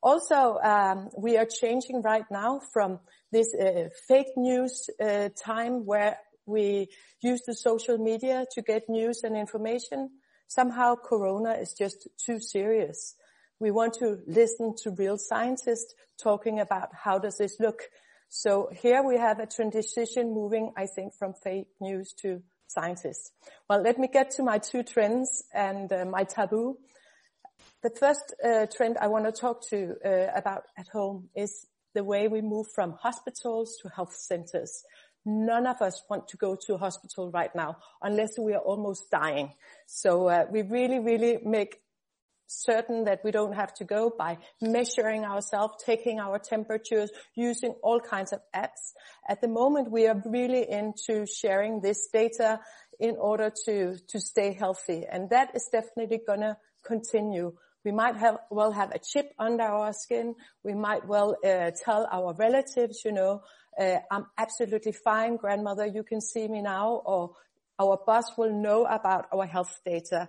Also, 0.03 0.59
um, 0.65 1.11
we 1.19 1.37
are 1.37 1.45
changing 1.45 2.01
right 2.01 2.25
now 2.31 2.61
from 2.73 2.99
this 3.31 3.55
uh, 3.55 3.91
fake 4.09 4.33
news 4.39 4.89
uh, 4.99 5.29
time 5.37 5.85
where 5.85 6.17
we 6.47 6.89
use 7.21 7.43
the 7.47 7.55
social 7.55 7.99
media 7.99 8.47
to 8.53 8.63
get 8.63 8.89
news 8.89 9.23
and 9.23 9.37
information. 9.37 10.09
Somehow 10.49 10.95
Corona 10.95 11.53
is 11.53 11.75
just 11.75 12.09
too 12.25 12.41
serious. 12.41 13.17
We 13.59 13.71
want 13.71 13.95
to 13.95 14.19
listen 14.27 14.75
to 14.83 14.91
real 14.91 15.17
scientists 15.17 15.95
talking 16.23 16.61
about 16.61 16.91
how 16.93 17.19
does 17.19 17.39
this 17.39 17.59
look. 17.59 17.83
So 18.29 18.69
here 18.73 19.03
we 19.03 19.17
have 19.17 19.39
a 19.39 19.47
transition 19.47 20.35
moving, 20.35 20.73
I 20.77 20.87
think, 20.87 21.15
from 21.15 21.33
fake 21.33 21.69
news 21.81 22.13
to 22.23 22.43
scientists. 22.67 23.31
Well, 23.69 23.81
let 23.81 23.99
me 23.99 24.09
get 24.13 24.33
to 24.33 24.43
my 24.43 24.59
two 24.59 24.83
trends 24.83 25.45
and 25.55 25.91
uh, 25.93 26.05
my 26.05 26.25
taboo. 26.25 26.77
The 27.83 27.91
first 27.91 28.35
uh, 28.45 28.67
trend 28.67 28.99
I 28.99 29.07
want 29.07 29.25
to 29.25 29.33
talk 29.33 29.67
to 29.71 29.95
uh, 30.05 30.33
about 30.35 30.65
at 30.77 30.89
home 30.89 31.31
is 31.35 31.67
the 31.95 32.05
way 32.05 32.29
we 32.29 32.43
move 32.43 32.67
from 32.75 32.93
hospitals 32.93 33.79
to 33.81 33.89
health 33.89 34.15
centers. 34.15 34.83
None 35.25 35.67
of 35.67 35.81
us 35.81 36.03
want 36.11 36.29
to 36.29 36.37
go 36.37 36.57
to 36.67 36.75
a 36.75 36.79
hospital 36.79 37.31
right 37.31 37.55
now 37.55 37.79
unless 38.03 38.39
we 38.39 38.53
are 38.53 38.61
almost 38.61 39.11
dying. 39.11 39.53
So 39.87 40.29
uh, 40.29 40.45
we 40.51 40.63
really, 40.63 40.99
really 40.99 41.39
make 41.43 41.79
certain 42.47 43.05
that 43.05 43.21
we 43.25 43.31
don't 43.31 43.55
have 43.55 43.75
to 43.75 43.85
go 43.85 44.13
by 44.17 44.39
measuring 44.61 45.25
ourselves, 45.25 45.75
taking 45.85 46.21
our 46.21 46.39
temperatures, 46.39 47.11
using 47.35 47.75
all 47.83 48.01
kinds 48.01 48.33
of 48.33 48.41
apps. 48.55 48.95
At 49.29 49.41
the 49.41 49.49
moment, 49.49 49.91
we 49.91 50.07
are 50.07 50.23
really 50.25 50.71
into 50.71 51.27
sharing 51.27 51.81
this 51.81 52.09
data 52.13 52.61
in 52.99 53.17
order 53.19 53.53
to, 53.67 53.97
to 54.09 54.21
stay 54.21 54.55
healthy. 54.55 55.05
And 55.11 55.31
that 55.31 55.55
is 55.55 55.69
definitely 55.71 56.21
gonna 56.27 56.57
continue. 56.85 57.53
We 57.85 57.93
might 57.93 58.17
have, 58.17 58.39
well 58.51 58.73
have 58.73 58.91
a 58.93 58.99
chip 58.99 59.33
under 59.39 59.65
our 59.65 59.93
skin. 59.93 60.35
We 60.65 60.75
might 60.75 61.07
well 61.07 61.37
uh, 61.45 61.71
tell 61.85 62.09
our 62.11 62.35
relatives, 62.35 63.03
you 63.05 63.13
know, 63.13 63.43
uh, 63.79 63.99
I'm 64.11 64.27
absolutely 64.39 64.93
fine, 64.93 65.37
grandmother, 65.37 65.87
you 65.87 66.03
can 66.03 66.21
see 66.21 66.49
me 66.49 66.63
now, 66.63 67.03
or 67.05 67.35
our 67.79 67.99
boss 68.07 68.37
will 68.39 68.53
know 68.53 68.87
about 68.87 69.27
our 69.33 69.45
health 69.45 69.81
data 69.85 70.29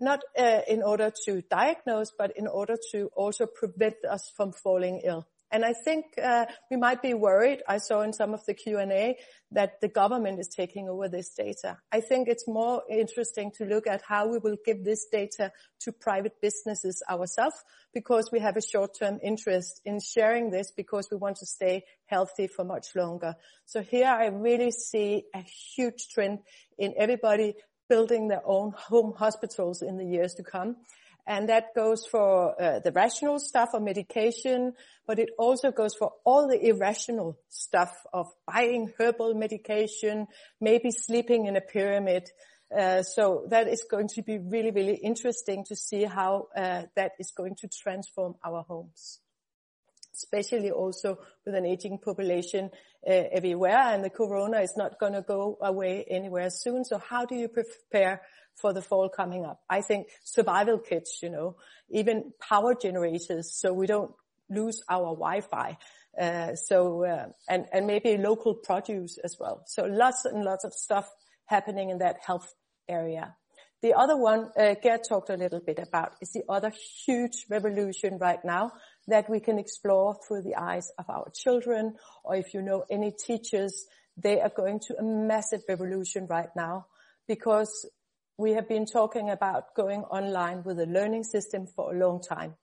not 0.00 0.20
uh, 0.38 0.60
in 0.66 0.82
order 0.82 1.12
to 1.26 1.42
diagnose, 1.50 2.12
but 2.16 2.36
in 2.36 2.46
order 2.46 2.76
to 2.92 3.10
also 3.14 3.46
prevent 3.46 3.96
us 4.08 4.32
from 4.36 4.52
falling 4.52 5.02
ill. 5.04 5.26
And 5.52 5.64
I 5.64 5.72
think 5.72 6.06
uh, 6.22 6.46
we 6.70 6.76
might 6.76 7.02
be 7.02 7.12
worried. 7.12 7.62
I 7.68 7.78
saw 7.78 8.02
in 8.02 8.12
some 8.12 8.34
of 8.34 8.44
the 8.46 8.54
Q&A 8.54 9.16
that 9.50 9.80
the 9.80 9.88
government 9.88 10.38
is 10.38 10.46
taking 10.46 10.88
over 10.88 11.08
this 11.08 11.34
data. 11.34 11.78
I 11.90 12.00
think 12.00 12.28
it's 12.28 12.46
more 12.46 12.82
interesting 12.88 13.50
to 13.56 13.64
look 13.64 13.88
at 13.88 14.02
how 14.06 14.28
we 14.28 14.38
will 14.38 14.56
give 14.64 14.84
this 14.84 15.06
data 15.10 15.50
to 15.80 15.92
private 15.92 16.40
businesses 16.40 17.02
ourselves 17.10 17.56
because 17.92 18.30
we 18.30 18.38
have 18.38 18.56
a 18.56 18.62
short-term 18.62 19.18
interest 19.24 19.80
in 19.84 19.98
sharing 20.00 20.50
this 20.50 20.70
because 20.70 21.08
we 21.10 21.16
want 21.16 21.38
to 21.38 21.46
stay 21.46 21.82
healthy 22.06 22.46
for 22.46 22.64
much 22.64 22.94
longer. 22.94 23.34
So 23.66 23.82
here 23.82 24.06
I 24.06 24.26
really 24.26 24.70
see 24.70 25.24
a 25.34 25.44
huge 25.74 26.10
trend 26.14 26.40
in 26.78 26.94
everybody 26.96 27.54
building 27.90 28.28
their 28.28 28.40
own 28.46 28.72
home 28.74 29.12
hospitals 29.14 29.82
in 29.82 29.98
the 29.98 30.06
years 30.06 30.32
to 30.34 30.42
come. 30.42 30.76
And 31.26 31.50
that 31.50 31.74
goes 31.74 32.06
for 32.10 32.60
uh, 32.60 32.78
the 32.80 32.92
rational 32.92 33.38
stuff 33.38 33.70
of 33.74 33.82
medication, 33.82 34.72
but 35.06 35.18
it 35.18 35.28
also 35.38 35.70
goes 35.70 35.94
for 35.94 36.12
all 36.24 36.48
the 36.48 36.58
irrational 36.66 37.36
stuff 37.50 37.92
of 38.12 38.26
buying 38.46 38.92
herbal 38.98 39.34
medication, 39.34 40.26
maybe 40.60 40.90
sleeping 40.90 41.46
in 41.46 41.56
a 41.56 41.60
pyramid. 41.60 42.30
Uh, 42.76 43.02
so 43.02 43.44
that 43.50 43.68
is 43.68 43.84
going 43.90 44.08
to 44.14 44.22
be 44.22 44.38
really, 44.38 44.70
really 44.70 44.94
interesting 44.94 45.64
to 45.64 45.76
see 45.76 46.04
how 46.04 46.48
uh, 46.56 46.84
that 46.96 47.12
is 47.18 47.32
going 47.36 47.56
to 47.56 47.68
transform 47.68 48.34
our 48.42 48.62
homes 48.62 49.20
especially 50.14 50.70
also 50.70 51.18
with 51.44 51.54
an 51.54 51.66
aging 51.66 51.98
population 51.98 52.70
uh, 53.06 53.12
everywhere, 53.32 53.78
and 53.78 54.04
the 54.04 54.10
corona 54.10 54.60
is 54.60 54.74
not 54.76 54.98
going 54.98 55.12
to 55.14 55.22
go 55.22 55.58
away 55.62 56.04
anywhere 56.08 56.50
soon. 56.50 56.84
So 56.84 56.98
how 56.98 57.24
do 57.24 57.34
you 57.34 57.48
prepare 57.48 58.22
for 58.56 58.72
the 58.72 58.82
fall 58.82 59.08
coming 59.08 59.44
up? 59.44 59.60
I 59.68 59.80
think 59.80 60.08
survival 60.24 60.78
kits, 60.78 61.20
you 61.22 61.30
know, 61.30 61.56
even 61.90 62.32
power 62.40 62.74
generators, 62.74 63.54
so 63.54 63.72
we 63.72 63.86
don't 63.86 64.12
lose 64.48 64.82
our 64.88 65.14
Wi-Fi. 65.14 65.78
Uh, 66.20 66.54
so 66.56 67.04
uh, 67.04 67.26
and 67.48 67.66
and 67.72 67.86
maybe 67.86 68.16
local 68.16 68.54
produce 68.54 69.16
as 69.18 69.36
well. 69.38 69.62
So 69.66 69.84
lots 69.84 70.24
and 70.24 70.44
lots 70.44 70.64
of 70.64 70.72
stuff 70.74 71.08
happening 71.46 71.90
in 71.90 71.98
that 71.98 72.16
health 72.26 72.52
area. 72.88 73.34
The 73.82 73.94
other 73.94 74.16
one, 74.16 74.50
uh, 74.58 74.74
Gerd 74.82 75.04
talked 75.08 75.30
a 75.30 75.36
little 75.36 75.60
bit 75.60 75.78
about, 75.78 76.12
is 76.20 76.32
the 76.32 76.42
other 76.50 76.70
huge 77.06 77.46
revolution 77.48 78.18
right 78.18 78.44
now 78.44 78.72
that 79.08 79.28
we 79.28 79.40
can 79.40 79.58
explore 79.58 80.16
through 80.26 80.42
the 80.42 80.56
eyes 80.56 80.90
of 80.98 81.08
our 81.08 81.30
children, 81.34 81.94
or 82.24 82.36
if 82.36 82.54
you 82.54 82.62
know 82.62 82.84
any 82.90 83.10
teachers, 83.10 83.86
they 84.16 84.40
are 84.40 84.52
going 84.54 84.80
to 84.80 84.98
a 84.98 85.02
massive 85.02 85.62
revolution 85.68 86.26
right 86.28 86.50
now 86.56 86.86
because 87.26 87.88
we 88.36 88.52
have 88.52 88.68
been 88.68 88.86
talking 88.86 89.30
about 89.30 89.74
going 89.74 90.00
online 90.02 90.62
with 90.64 90.80
a 90.80 90.86
learning 90.86 91.24
system 91.24 91.66
for 91.66 91.94
a 91.94 91.98
long 91.98 92.22
time. 92.22 92.54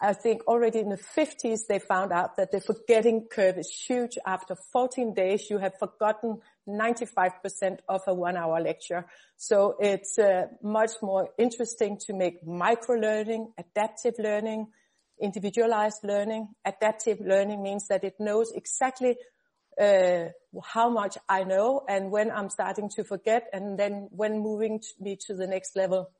I 0.00 0.12
think 0.12 0.46
already 0.46 0.78
in 0.78 0.90
the 0.90 0.96
50s 1.16 1.66
they 1.68 1.80
found 1.80 2.12
out 2.12 2.36
that 2.36 2.52
the 2.52 2.60
forgetting 2.60 3.26
curve 3.28 3.58
is 3.58 3.68
huge. 3.68 4.16
After 4.24 4.54
14 4.72 5.12
days 5.12 5.50
you 5.50 5.58
have 5.58 5.76
forgotten 5.78 6.38
95% 6.68 7.78
of 7.88 8.02
a 8.06 8.14
one 8.14 8.36
hour 8.36 8.60
lecture. 8.60 9.06
So 9.36 9.76
it's 9.80 10.16
uh, 10.18 10.46
much 10.62 10.92
more 11.02 11.30
interesting 11.36 11.98
to 12.06 12.12
make 12.12 12.46
micro 12.46 12.94
learning, 12.96 13.52
adaptive 13.58 14.14
learning, 14.18 14.68
individualized 15.20 16.00
learning. 16.04 16.48
Adaptive 16.64 17.20
learning 17.20 17.62
means 17.62 17.88
that 17.88 18.04
it 18.04 18.14
knows 18.18 18.52
exactly 18.52 19.16
uh, 19.80 20.26
how 20.64 20.90
much 20.90 21.16
I 21.28 21.44
know 21.44 21.84
and 21.88 22.10
when 22.10 22.30
I'm 22.30 22.50
starting 22.50 22.88
to 22.96 23.04
forget 23.04 23.48
and 23.52 23.78
then 23.78 24.08
when 24.10 24.40
moving 24.40 24.80
to 24.80 24.88
me 25.00 25.16
to 25.26 25.34
the 25.34 25.46
next 25.46 25.76
level. 25.76 26.10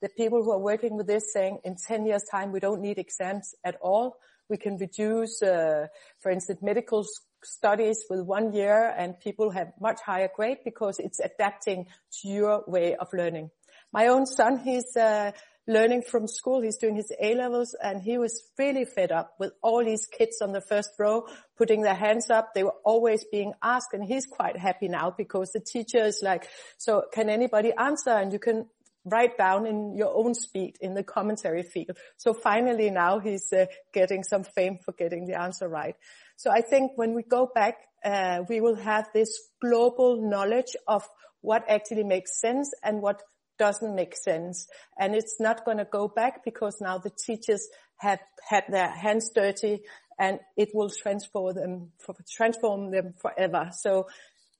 The 0.00 0.08
people 0.08 0.42
who 0.42 0.52
are 0.52 0.58
working 0.58 0.96
with 0.96 1.06
this 1.06 1.32
saying 1.32 1.58
in 1.64 1.76
10 1.76 2.06
years 2.06 2.22
time 2.30 2.52
we 2.52 2.60
don't 2.60 2.80
need 2.80 2.98
exams 2.98 3.54
at 3.64 3.76
all. 3.82 4.16
We 4.48 4.56
can 4.56 4.78
reduce, 4.78 5.42
uh, 5.42 5.88
for 6.20 6.30
instance, 6.30 6.60
medical 6.62 7.04
studies 7.42 8.04
with 8.08 8.20
one 8.20 8.52
year 8.52 8.94
and 8.96 9.18
people 9.18 9.50
have 9.50 9.72
much 9.80 10.00
higher 10.00 10.28
grade 10.34 10.58
because 10.64 10.98
it's 10.98 11.20
adapting 11.20 11.86
to 12.20 12.28
your 12.28 12.64
way 12.66 12.96
of 12.96 13.08
learning. 13.12 13.50
My 13.92 14.06
own 14.06 14.26
son, 14.26 14.58
he's 14.58 14.96
uh, 14.96 15.32
learning 15.70 16.02
from 16.02 16.26
school. 16.26 16.60
He's 16.60 16.76
doing 16.76 16.96
his 16.96 17.12
A 17.20 17.34
levels 17.34 17.76
and 17.80 18.02
he 18.02 18.18
was 18.18 18.42
really 18.58 18.84
fed 18.84 19.12
up 19.12 19.34
with 19.38 19.52
all 19.62 19.84
these 19.84 20.06
kids 20.06 20.42
on 20.42 20.52
the 20.52 20.60
first 20.60 20.90
row 20.98 21.26
putting 21.56 21.82
their 21.82 21.94
hands 21.94 22.28
up. 22.28 22.54
They 22.54 22.64
were 22.64 22.74
always 22.84 23.24
being 23.30 23.52
asked 23.62 23.92
and 23.92 24.04
he's 24.04 24.26
quite 24.26 24.58
happy 24.58 24.88
now 24.88 25.14
because 25.16 25.52
the 25.52 25.60
teacher 25.60 26.02
is 26.02 26.20
like, 26.22 26.48
so 26.76 27.04
can 27.12 27.30
anybody 27.30 27.72
answer? 27.72 28.10
And 28.10 28.32
you 28.32 28.40
can 28.40 28.66
write 29.04 29.38
down 29.38 29.66
in 29.66 29.94
your 29.96 30.12
own 30.14 30.34
speed 30.34 30.76
in 30.80 30.94
the 30.94 31.04
commentary 31.04 31.62
field. 31.62 31.96
So 32.16 32.34
finally 32.34 32.90
now 32.90 33.20
he's 33.20 33.52
uh, 33.52 33.66
getting 33.94 34.24
some 34.24 34.42
fame 34.42 34.78
for 34.84 34.92
getting 34.92 35.26
the 35.26 35.40
answer 35.40 35.68
right. 35.68 35.94
So 36.36 36.50
I 36.50 36.62
think 36.62 36.92
when 36.96 37.14
we 37.14 37.22
go 37.22 37.48
back, 37.54 37.76
uh, 38.04 38.40
we 38.48 38.60
will 38.60 38.76
have 38.76 39.08
this 39.14 39.38
global 39.60 40.20
knowledge 40.20 40.74
of 40.88 41.08
what 41.42 41.64
actually 41.68 42.04
makes 42.04 42.40
sense 42.40 42.72
and 42.82 43.00
what 43.00 43.22
doesn't 43.60 43.94
make 43.94 44.16
sense. 44.16 44.66
And 44.98 45.14
it's 45.14 45.36
not 45.38 45.64
going 45.66 45.76
to 45.76 45.84
go 45.84 46.08
back 46.08 46.42
because 46.44 46.80
now 46.80 46.96
the 46.96 47.10
teachers 47.10 47.68
have 47.98 48.18
had 48.48 48.64
their 48.70 48.90
hands 48.90 49.30
dirty 49.34 49.82
and 50.18 50.40
it 50.56 50.70
will 50.72 50.90
transform 50.90 51.54
them, 51.54 51.92
transform 52.28 52.90
them 52.90 53.12
forever. 53.20 53.70
So 53.72 54.08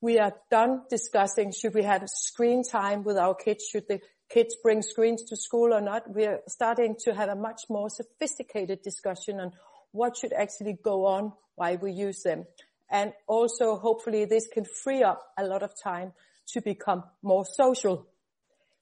we 0.03 0.19
are 0.19 0.35
done 0.51 0.83
discussing 0.91 1.53
should 1.53 1.75
we 1.75 1.83
have 1.83 2.03
screen 2.09 2.63
time 2.63 3.03
with 3.03 3.17
our 3.17 3.35
kids, 3.35 3.67
should 3.67 3.89
the 3.89 4.01
kids 4.29 4.55
bring 4.63 4.83
screens 4.83 5.25
to 5.25 5.37
school 5.37 5.73
or 5.73 5.81
not. 5.81 6.15
We 6.15 6.27
are 6.27 6.41
starting 6.47 6.97
to 7.05 7.15
have 7.15 7.31
a 7.31 7.35
much 7.35 7.63
more 7.71 7.89
sophisticated 7.89 8.83
discussion 8.83 9.41
on 9.41 9.53
what 9.93 10.17
should 10.19 10.35
actually 10.35 10.77
go 10.85 11.07
on 11.07 11.33
while 11.57 11.79
we 11.79 11.93
use 11.93 12.23
them. 12.23 12.45
And 12.91 13.13
also 13.27 13.77
hopefully 13.77 14.27
this 14.27 14.47
can 14.47 14.67
free 14.83 15.03
up 15.03 15.23
a 15.39 15.45
lot 15.45 15.63
of 15.63 15.73
time 15.83 16.13
to 16.53 16.61
become 16.61 17.05
more 17.23 17.45
social. 17.45 18.07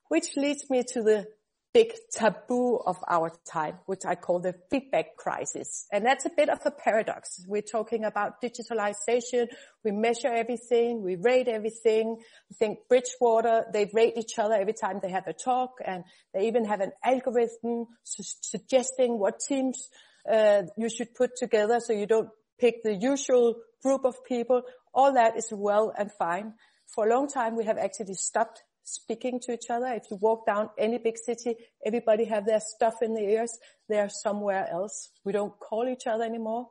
Which 0.09 0.37
leads 0.37 0.69
me 0.71 0.83
to 0.95 1.03
the 1.03 1.27
big 1.75 1.93
taboo 2.13 2.79
of 2.87 2.97
our 3.09 3.31
time, 3.51 3.79
which 3.87 4.05
I 4.07 4.15
call 4.15 4.41
the 4.41 4.55
feedback 4.71 5.17
crisis. 5.17 5.87
And 5.93 6.05
that's 6.05 6.25
a 6.25 6.31
bit 6.35 6.49
of 6.49 6.61
a 6.65 6.71
paradox. 6.71 7.45
We're 7.47 7.63
talking 7.63 8.05
about 8.05 8.41
digitalization. 8.43 9.47
We 9.85 9.93
measure 9.93 10.33
everything. 10.33 11.03
We 11.03 11.17
rate 11.17 11.49
everything. 11.49 12.17
I 12.51 12.55
think 12.59 12.79
Bridgewater, 12.89 13.67
they 13.73 13.91
rate 13.93 14.15
each 14.17 14.39
other 14.39 14.55
every 14.55 14.73
time 14.73 15.01
they 15.03 15.11
have 15.11 15.27
a 15.27 15.33
talk 15.33 15.73
and 15.85 16.05
they 16.33 16.49
even 16.49 16.65
have 16.65 16.81
an 16.81 16.93
algorithm 17.05 17.87
su- 18.03 18.23
suggesting 18.41 19.19
what 19.19 19.41
teams 19.47 19.89
uh, 20.31 20.63
you 20.77 20.89
should 20.89 21.15
put 21.15 21.37
together 21.37 21.81
so 21.81 21.93
you 21.93 22.07
don't 22.07 22.31
pick 22.59 22.83
the 22.83 22.95
usual 22.95 23.55
group 23.83 24.05
of 24.05 24.25
people. 24.25 24.63
All 24.93 25.13
that 25.15 25.37
is 25.37 25.49
well 25.53 25.93
and 25.97 26.11
fine. 26.19 26.55
For 26.95 27.07
a 27.07 27.11
long 27.11 27.29
time, 27.29 27.57
we 27.57 27.67
have 27.67 27.79
actually 27.79 28.15
stopped 28.15 28.63
speaking 28.95 29.41
to 29.41 29.53
each 29.53 29.71
other. 29.71 29.87
If 29.89 30.05
you 30.11 30.17
walk 30.17 30.47
down 30.47 30.71
any 30.79 30.99
big 30.99 31.19
city, 31.19 31.57
everybody 31.85 32.25
have 32.27 32.47
their 32.47 32.61
stuff 32.61 33.03
in 33.03 33.15
their 33.15 33.29
ears. 33.29 33.59
They're 33.89 34.09
somewhere 34.09 34.69
else. 34.71 35.11
We 35.25 35.33
don't 35.33 35.59
call 35.59 35.89
each 35.89 36.07
other 36.07 36.25
anymore. 36.25 36.69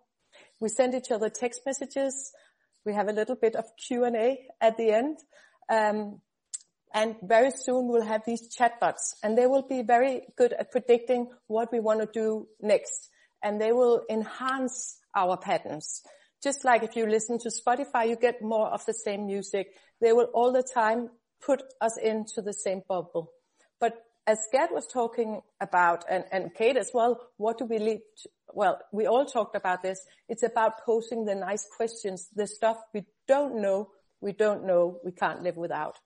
We 0.60 0.70
send 0.70 0.96
each 0.96 1.12
other 1.12 1.30
text 1.30 1.62
messages. 1.66 2.32
We 2.86 2.94
have 2.94 3.08
a 3.08 3.14
little 3.14 3.36
bit 3.36 3.56
of 3.56 3.66
Q&A 3.88 4.48
at 4.62 4.78
the 4.78 4.92
end. 4.92 5.18
Um, 5.70 6.22
and 6.94 7.16
very 7.22 7.52
soon 7.52 7.90
we'll 7.90 8.06
have 8.06 8.24
these 8.26 8.56
chatbots 8.56 9.14
and 9.22 9.38
they 9.38 9.46
will 9.46 9.68
be 9.68 9.84
very 9.84 10.22
good 10.38 10.54
at 10.54 10.72
predicting 10.72 11.30
what 11.48 11.72
we 11.72 11.80
want 11.80 12.00
to 12.00 12.08
do 12.12 12.48
next. 12.62 13.10
And 13.44 13.62
they 13.62 13.72
will 13.72 14.04
enhance 14.10 14.98
our 15.16 15.38
patterns. 15.38 16.02
Just 16.42 16.64
like 16.64 16.84
if 16.84 16.96
you 16.96 17.06
listen 17.06 17.40
to 17.40 17.50
Spotify, 17.50 18.10
you 18.10 18.16
get 18.16 18.42
more 18.42 18.68
of 18.68 18.86
the 18.86 18.94
same 18.94 19.26
music. 19.26 19.68
They 20.02 20.14
will 20.14 20.30
all 20.34 20.52
the 20.52 20.64
time 20.64 21.10
put 21.46 21.64
us 21.82 21.98
into 21.98 22.42
the 22.42 22.54
same 22.54 22.82
bubble. 22.88 23.32
But 23.80 23.94
as 24.26 24.40
Gerd 24.52 24.70
was 24.72 24.88
talking 24.88 25.42
about, 25.62 26.04
and, 26.10 26.26
and 26.32 26.54
Kate 26.54 26.78
as 26.78 26.92
well, 26.94 27.22
what 27.38 27.58
do 27.58 27.66
we 27.66 27.80
lead 27.80 28.02
to? 28.24 28.30
Well, 28.54 28.80
we 28.92 29.08
all 29.08 29.26
talked 29.26 29.56
about 29.56 29.84
this. 29.84 30.00
It's 30.28 30.44
about 30.44 30.84
posing 30.86 31.26
the 31.26 31.36
nice 31.36 31.68
questions, 31.76 32.30
the 32.36 32.48
stuff 32.48 32.78
we 32.94 33.06
don't 33.28 33.62
know, 33.62 33.90
we 34.22 34.34
don't 34.34 34.66
know, 34.66 35.00
we 35.04 35.12
can't 35.12 35.44
live 35.44 35.58
without. 35.58 35.98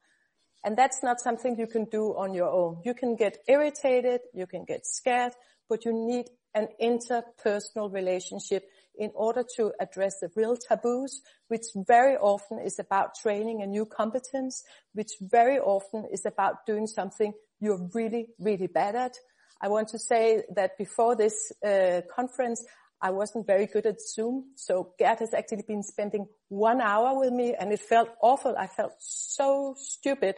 And 0.64 0.78
that's 0.78 1.02
not 1.02 1.20
something 1.20 1.58
you 1.58 1.68
can 1.68 1.86
do 1.86 2.16
on 2.16 2.34
your 2.34 2.50
own. 2.50 2.82
You 2.86 2.94
can 2.94 3.16
get 3.16 3.38
irritated, 3.48 4.22
you 4.34 4.46
can 4.46 4.66
get 4.66 4.86
scared, 4.86 5.34
but 5.68 5.86
you 5.86 5.94
need 5.94 6.28
an 6.54 6.68
interpersonal 6.82 7.92
relationship 7.92 8.66
in 8.98 9.12
order 9.16 9.44
to 9.56 9.72
address 9.80 10.20
the 10.20 10.30
real 10.36 10.58
taboos, 10.58 11.22
which 11.48 11.66
very 11.76 12.16
often 12.18 12.60
is 12.60 12.80
about 12.80 13.16
training 13.16 13.62
a 13.62 13.68
new 13.68 13.86
competence, 13.86 14.64
which 14.94 15.12
very 15.22 15.60
often 15.60 16.06
is 16.12 16.26
about 16.26 16.66
doing 16.66 16.88
something 16.88 17.34
you're 17.60 17.90
really, 17.94 18.28
really 18.40 18.68
bad 18.68 18.96
at. 18.96 19.16
I 19.62 19.68
want 19.68 19.90
to 19.90 20.00
say 20.00 20.44
that 20.56 20.78
before 20.78 21.16
this 21.16 21.52
uh, 21.64 22.02
conference, 22.14 22.66
I 23.02 23.12
wasn't 23.12 23.48
very 23.48 23.68
good 23.68 23.86
at 23.86 24.02
Zoom. 24.02 24.52
So 24.56 24.94
Gerd 25.00 25.20
has 25.20 25.34
actually 25.34 25.64
been 25.68 25.84
spending 25.84 26.28
one 26.50 26.82
hour 26.82 27.20
with 27.20 27.34
me 27.34 27.56
and 27.60 27.72
it 27.72 27.80
felt 27.80 28.10
awful. 28.22 28.56
I 28.58 28.68
felt 28.68 28.94
so 29.00 29.76
stupid. 29.78 30.36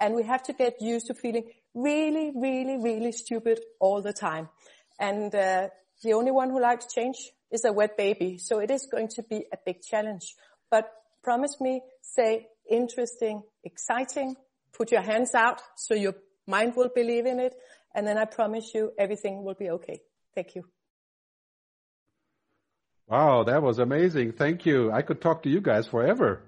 And 0.00 0.14
we 0.14 0.24
have 0.24 0.42
to 0.44 0.52
get 0.52 0.80
used 0.80 1.06
to 1.06 1.14
feeling 1.14 1.44
really, 1.74 2.32
really, 2.34 2.76
really 2.76 3.12
stupid 3.12 3.60
all 3.80 4.02
the 4.02 4.12
time. 4.12 4.48
And 4.98 5.34
uh, 5.34 5.68
the 6.02 6.12
only 6.12 6.30
one 6.30 6.50
who 6.50 6.60
likes 6.60 6.92
change 6.92 7.16
is 7.52 7.64
a 7.64 7.72
wet 7.72 7.96
baby. 7.96 8.38
So 8.38 8.58
it 8.58 8.70
is 8.70 8.86
going 8.90 9.08
to 9.08 9.22
be 9.22 9.44
a 9.52 9.58
big 9.64 9.82
challenge. 9.82 10.34
But 10.70 10.90
promise 11.22 11.60
me, 11.60 11.82
say 12.00 12.46
interesting, 12.68 13.42
exciting, 13.62 14.36
put 14.72 14.90
your 14.90 15.02
hands 15.02 15.34
out 15.34 15.60
so 15.76 15.94
your 15.94 16.14
mind 16.46 16.74
will 16.76 16.90
believe 16.94 17.26
in 17.26 17.38
it. 17.38 17.54
And 17.94 18.06
then 18.06 18.18
I 18.18 18.24
promise 18.24 18.72
you 18.74 18.92
everything 18.98 19.44
will 19.44 19.54
be 19.54 19.70
okay. 19.70 20.00
Thank 20.34 20.54
you. 20.54 20.64
Wow, 23.06 23.44
that 23.44 23.62
was 23.62 23.78
amazing. 23.78 24.32
Thank 24.32 24.64
you. 24.64 24.90
I 24.90 25.02
could 25.02 25.20
talk 25.20 25.42
to 25.42 25.50
you 25.50 25.60
guys 25.60 25.86
forever. 25.86 26.42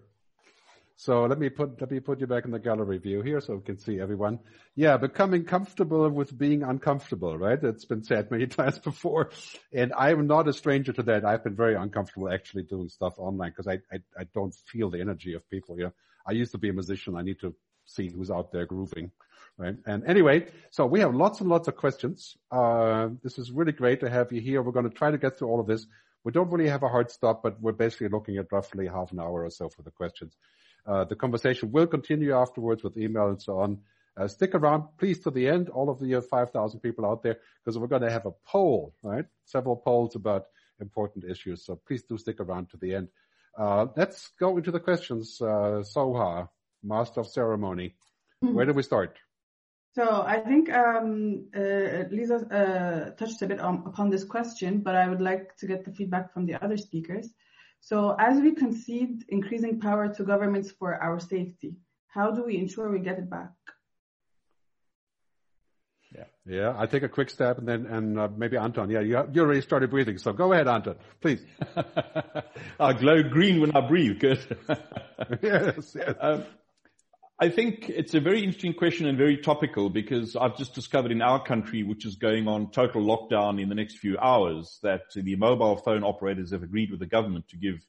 So 0.96 1.24
let 1.24 1.38
me 1.38 1.48
put 1.48 1.80
let 1.80 1.90
me 1.90 1.98
put 1.98 2.20
you 2.20 2.26
back 2.26 2.44
in 2.44 2.52
the 2.52 2.58
gallery 2.60 2.98
view 2.98 3.20
here 3.20 3.40
so 3.40 3.56
we 3.56 3.62
can 3.62 3.78
see 3.78 4.00
everyone. 4.00 4.38
Yeah, 4.76 4.96
becoming 4.96 5.44
comfortable 5.44 6.08
with 6.08 6.36
being 6.36 6.62
uncomfortable, 6.62 7.36
right? 7.36 7.62
It's 7.62 7.84
been 7.84 8.04
said 8.04 8.30
many 8.30 8.46
times 8.58 8.78
before, 8.78 9.30
and 9.72 9.92
I'm 9.92 10.26
not 10.28 10.46
a 10.46 10.52
stranger 10.52 10.92
to 10.92 11.02
that. 11.04 11.24
I've 11.24 11.42
been 11.42 11.56
very 11.56 11.74
uncomfortable 11.74 12.32
actually 12.32 12.62
doing 12.62 12.88
stuff 12.88 13.14
online 13.18 13.50
because 13.50 13.66
I, 13.66 13.80
I 13.92 13.98
I 14.20 14.24
don't 14.32 14.54
feel 14.54 14.88
the 14.88 15.00
energy 15.00 15.34
of 15.34 15.48
people. 15.50 15.76
You 15.76 15.84
know, 15.84 15.92
I 16.26 16.32
used 16.32 16.52
to 16.52 16.58
be 16.58 16.68
a 16.68 16.72
musician. 16.72 17.16
I 17.16 17.22
need 17.22 17.40
to 17.40 17.54
see 17.86 18.08
who's 18.08 18.30
out 18.30 18.52
there 18.52 18.64
grooving, 18.64 19.10
right? 19.58 19.76
And 19.86 20.04
anyway, 20.04 20.46
so 20.70 20.86
we 20.86 21.00
have 21.00 21.14
lots 21.14 21.40
and 21.40 21.48
lots 21.48 21.66
of 21.66 21.76
questions. 21.76 22.36
Uh, 22.52 23.08
this 23.22 23.38
is 23.38 23.50
really 23.50 23.72
great 23.72 24.00
to 24.00 24.08
have 24.08 24.32
you 24.32 24.40
here. 24.40 24.62
We're 24.62 24.72
going 24.72 24.88
to 24.88 24.96
try 24.96 25.10
to 25.10 25.18
get 25.18 25.38
through 25.38 25.48
all 25.48 25.60
of 25.60 25.66
this. 25.66 25.86
We 26.22 26.32
don't 26.32 26.50
really 26.50 26.70
have 26.70 26.82
a 26.82 26.88
hard 26.88 27.10
stop, 27.10 27.42
but 27.42 27.60
we're 27.60 27.72
basically 27.72 28.08
looking 28.08 28.38
at 28.38 28.50
roughly 28.50 28.86
half 28.86 29.12
an 29.12 29.20
hour 29.20 29.44
or 29.44 29.50
so 29.50 29.68
for 29.68 29.82
the 29.82 29.90
questions. 29.90 30.36
Uh, 30.86 31.04
the 31.04 31.16
conversation 31.16 31.72
will 31.72 31.86
continue 31.86 32.34
afterwards 32.34 32.82
with 32.82 32.96
email 32.96 33.28
and 33.28 33.40
so 33.40 33.58
on. 33.58 33.78
Uh, 34.16 34.28
stick 34.28 34.54
around, 34.54 34.84
please, 34.98 35.18
to 35.20 35.30
the 35.30 35.48
end, 35.48 35.68
all 35.68 35.90
of 35.90 35.98
the 35.98 36.20
5,000 36.20 36.80
people 36.80 37.04
out 37.04 37.22
there, 37.22 37.38
because 37.64 37.78
we're 37.78 37.88
going 37.88 38.02
to 38.02 38.10
have 38.10 38.26
a 38.26 38.32
poll, 38.46 38.94
right? 39.02 39.24
Several 39.44 39.76
polls 39.76 40.14
about 40.14 40.44
important 40.80 41.24
issues. 41.24 41.64
So 41.64 41.80
please 41.86 42.04
do 42.04 42.16
stick 42.18 42.38
around 42.40 42.70
to 42.70 42.76
the 42.76 42.94
end. 42.94 43.08
Uh, 43.58 43.86
let's 43.96 44.30
go 44.38 44.56
into 44.56 44.70
the 44.70 44.80
questions. 44.80 45.38
Uh, 45.40 45.82
Soha, 45.82 46.48
Master 46.82 47.20
of 47.20 47.28
Ceremony. 47.28 47.94
Mm-hmm. 48.44 48.54
Where 48.54 48.66
do 48.66 48.72
we 48.72 48.82
start? 48.82 49.18
So 49.94 50.22
I 50.26 50.40
think 50.40 50.72
um, 50.72 51.46
uh, 51.56 52.04
Lisa 52.10 52.36
uh, 52.50 53.10
touched 53.16 53.42
a 53.42 53.46
bit 53.46 53.60
on, 53.60 53.84
upon 53.86 54.10
this 54.10 54.24
question, 54.24 54.80
but 54.80 54.96
I 54.96 55.08
would 55.08 55.20
like 55.20 55.56
to 55.58 55.66
get 55.66 55.84
the 55.84 55.92
feedback 55.92 56.32
from 56.32 56.46
the 56.46 56.62
other 56.62 56.76
speakers. 56.76 57.28
So 57.84 58.16
as 58.18 58.40
we 58.40 58.52
concede 58.52 59.26
increasing 59.28 59.78
power 59.78 60.08
to 60.14 60.24
governments 60.24 60.70
for 60.70 60.94
our 60.94 61.20
safety, 61.20 61.74
how 62.08 62.30
do 62.30 62.42
we 62.44 62.56
ensure 62.56 62.90
we 62.90 63.00
get 63.00 63.18
it 63.18 63.28
back? 63.28 63.50
Yeah, 66.16 66.24
yeah. 66.46 66.74
I 66.78 66.86
take 66.86 67.02
a 67.02 67.10
quick 67.10 67.28
step 67.28 67.58
and 67.58 67.68
then 67.68 67.84
and 67.84 68.18
uh, 68.18 68.28
maybe 68.34 68.56
Anton. 68.56 68.88
Yeah, 68.88 69.00
you, 69.00 69.28
you 69.34 69.42
already 69.42 69.60
started 69.60 69.90
breathing, 69.90 70.16
so 70.16 70.32
go 70.32 70.50
ahead, 70.54 70.66
Anton, 70.66 70.96
please. 71.20 71.44
I 72.80 72.94
glow 72.94 73.22
green 73.22 73.60
when 73.60 73.76
I 73.76 73.86
breathe. 73.86 74.18
Good. 74.18 74.40
yes. 75.42 75.94
yes. 75.94 76.14
Um, 76.18 76.44
I 77.40 77.48
think 77.48 77.88
it's 77.88 78.14
a 78.14 78.20
very 78.20 78.44
interesting 78.44 78.74
question 78.74 79.06
and 79.06 79.18
very 79.18 79.38
topical 79.38 79.90
because 79.90 80.36
I've 80.36 80.56
just 80.56 80.72
discovered 80.72 81.10
in 81.10 81.20
our 81.20 81.42
country, 81.42 81.82
which 81.82 82.06
is 82.06 82.14
going 82.14 82.46
on 82.46 82.70
total 82.70 83.02
lockdown 83.02 83.60
in 83.60 83.68
the 83.68 83.74
next 83.74 83.98
few 83.98 84.16
hours, 84.16 84.78
that 84.84 85.12
the 85.14 85.34
mobile 85.34 85.76
phone 85.76 86.04
operators 86.04 86.52
have 86.52 86.62
agreed 86.62 86.92
with 86.92 87.00
the 87.00 87.06
government 87.06 87.48
to 87.48 87.56
give 87.56 87.84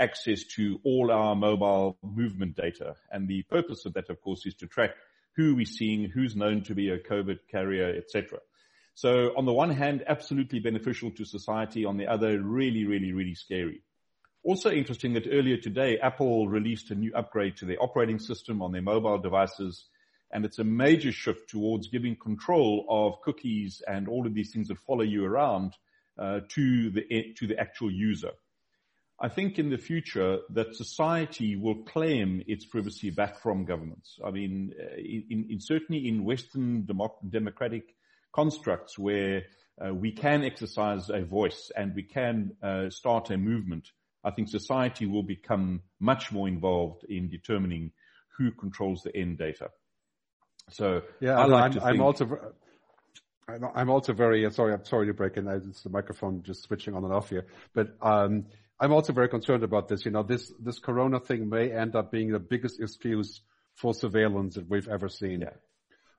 access 0.00 0.44
to 0.54 0.80
all 0.82 1.10
our 1.12 1.36
mobile 1.36 1.98
movement 2.02 2.56
data. 2.56 2.94
And 3.12 3.28
the 3.28 3.42
purpose 3.42 3.84
of 3.84 3.92
that, 3.94 4.08
of 4.08 4.22
course, 4.22 4.46
is 4.46 4.54
to 4.56 4.66
track 4.66 4.92
who 5.36 5.54
we're 5.54 5.66
seeing, 5.66 6.08
who's 6.08 6.34
known 6.34 6.62
to 6.62 6.74
be 6.74 6.88
a 6.88 6.98
COVID 6.98 7.40
carrier, 7.50 7.94
etc. 7.98 8.38
So 8.94 9.34
on 9.36 9.44
the 9.44 9.52
one 9.52 9.70
hand, 9.70 10.04
absolutely 10.06 10.60
beneficial 10.60 11.10
to 11.12 11.26
society. 11.26 11.84
On 11.84 11.98
the 11.98 12.06
other, 12.06 12.42
really, 12.42 12.86
really, 12.86 13.12
really 13.12 13.34
scary. 13.34 13.82
Also 14.46 14.70
interesting 14.70 15.12
that 15.14 15.26
earlier 15.28 15.56
today, 15.56 15.98
Apple 15.98 16.46
released 16.46 16.92
a 16.92 16.94
new 16.94 17.12
upgrade 17.16 17.56
to 17.56 17.64
their 17.64 17.82
operating 17.82 18.20
system 18.20 18.62
on 18.62 18.70
their 18.70 18.80
mobile 18.80 19.18
devices. 19.18 19.86
And 20.30 20.44
it's 20.44 20.60
a 20.60 20.64
major 20.64 21.10
shift 21.10 21.50
towards 21.50 21.88
giving 21.88 22.14
control 22.14 22.86
of 22.88 23.20
cookies 23.22 23.82
and 23.88 24.06
all 24.06 24.24
of 24.24 24.34
these 24.34 24.52
things 24.52 24.68
that 24.68 24.78
follow 24.78 25.02
you 25.02 25.24
around 25.24 25.72
uh, 26.16 26.42
to 26.50 26.90
the 26.90 27.34
to 27.38 27.48
the 27.48 27.58
actual 27.58 27.90
user. 27.90 28.30
I 29.20 29.30
think 29.30 29.58
in 29.58 29.68
the 29.68 29.78
future 29.78 30.38
that 30.50 30.76
society 30.76 31.56
will 31.56 31.82
claim 31.82 32.44
its 32.46 32.64
privacy 32.64 33.10
back 33.10 33.40
from 33.40 33.64
governments. 33.64 34.16
I 34.24 34.30
mean, 34.30 34.74
uh, 34.80 34.94
in, 34.96 35.48
in 35.50 35.58
certainly 35.58 36.06
in 36.06 36.24
Western 36.24 36.86
democratic 37.28 37.96
constructs 38.32 38.96
where 38.96 39.42
uh, 39.84 39.92
we 39.92 40.12
can 40.12 40.44
exercise 40.44 41.10
a 41.10 41.24
voice 41.24 41.72
and 41.76 41.96
we 41.96 42.04
can 42.04 42.52
uh, 42.62 42.90
start 42.90 43.30
a 43.30 43.36
movement 43.36 43.90
I 44.26 44.32
think 44.32 44.48
society 44.48 45.06
will 45.06 45.22
become 45.22 45.82
much 46.00 46.32
more 46.32 46.48
involved 46.48 47.04
in 47.08 47.28
determining 47.28 47.92
who 48.36 48.50
controls 48.50 49.02
the 49.02 49.16
end 49.16 49.38
data. 49.38 49.70
So 50.70 51.02
yeah, 51.20 51.38
I 51.38 51.46
like 51.46 51.76
I'm, 51.76 51.82
I'm 51.82 52.00
also. 52.02 52.38
I'm 53.48 53.90
also 53.90 54.12
very 54.12 54.50
sorry. 54.50 54.74
I'm 54.74 54.84
sorry 54.84 55.06
to 55.06 55.14
break 55.14 55.36
in. 55.36 55.46
It's 55.46 55.82
the 55.82 55.90
microphone 55.90 56.42
just 56.42 56.64
switching 56.64 56.96
on 56.96 57.04
and 57.04 57.12
off 57.12 57.30
here. 57.30 57.46
But 57.72 57.94
um, 58.02 58.46
I'm 58.80 58.92
also 58.92 59.12
very 59.12 59.28
concerned 59.28 59.62
about 59.62 59.86
this. 59.86 60.04
You 60.04 60.10
know, 60.10 60.24
this 60.24 60.52
this 60.58 60.80
Corona 60.80 61.20
thing 61.20 61.48
may 61.48 61.70
end 61.70 61.94
up 61.94 62.10
being 62.10 62.32
the 62.32 62.40
biggest 62.40 62.80
excuse 62.80 63.42
for 63.76 63.94
surveillance 63.94 64.56
that 64.56 64.68
we've 64.68 64.88
ever 64.88 65.08
seen. 65.08 65.42
Yeah. 65.42 65.50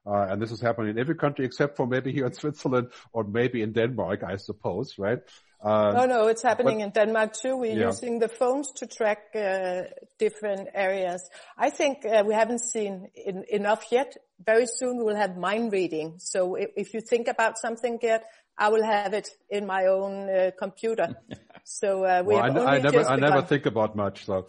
Uh, 0.05 0.27
and 0.29 0.41
this 0.41 0.51
is 0.51 0.61
happening 0.61 0.91
in 0.91 0.99
every 0.99 1.15
country 1.15 1.43
except 1.43 1.75
for 1.75 1.85
maybe 1.85 2.13
here 2.13 2.25
in 2.25 2.33
Switzerland 2.33 2.87
or 3.11 3.25
maybe 3.25 3.61
in 3.61 3.73
Denmark, 3.73 4.23
I 4.23 4.37
suppose, 4.37 4.97
right? 4.97 5.19
Uh, 5.61 5.91
no, 5.91 6.05
no, 6.05 6.27
it's 6.27 6.43
happening 6.43 6.77
but, 6.77 6.83
in 6.83 6.89
Denmark 6.91 7.33
too. 7.33 7.57
We're 7.57 7.77
yeah. 7.77 7.87
using 7.87 8.19
the 8.19 8.27
phones 8.27 8.71
to 8.77 8.85
track 8.85 9.35
uh, 9.35 9.83
different 10.19 10.69
areas. 10.73 11.27
I 11.57 11.71
think 11.71 12.05
uh, 12.05 12.23
we 12.25 12.33
haven't 12.35 12.61
seen 12.61 13.09
in, 13.15 13.43
enough 13.49 13.85
yet. 13.91 14.15
Very 14.45 14.67
soon 14.67 14.97
we 14.97 15.03
will 15.03 15.15
have 15.15 15.35
mind 15.35 15.71
reading. 15.71 16.15
So 16.19 16.55
if, 16.55 16.69
if 16.75 16.93
you 16.93 17.01
think 17.01 17.27
about 17.27 17.57
something, 17.57 17.97
Gerd, 17.97 18.21
I 18.57 18.69
will 18.69 18.83
have 18.83 19.13
it 19.13 19.29
in 19.49 19.65
my 19.65 19.85
own 19.85 20.29
uh, 20.29 20.51
computer. 20.57 21.15
So 21.69 22.05
uh, 22.05 22.23
we 22.25 22.33
well, 22.33 22.43
have 22.43 22.57
I, 22.57 22.75
I 22.77 22.79
never, 22.79 23.05
I 23.05 23.15
never 23.17 23.41
think 23.41 23.65
about 23.65 23.93
much. 23.93 24.23
So 24.23 24.47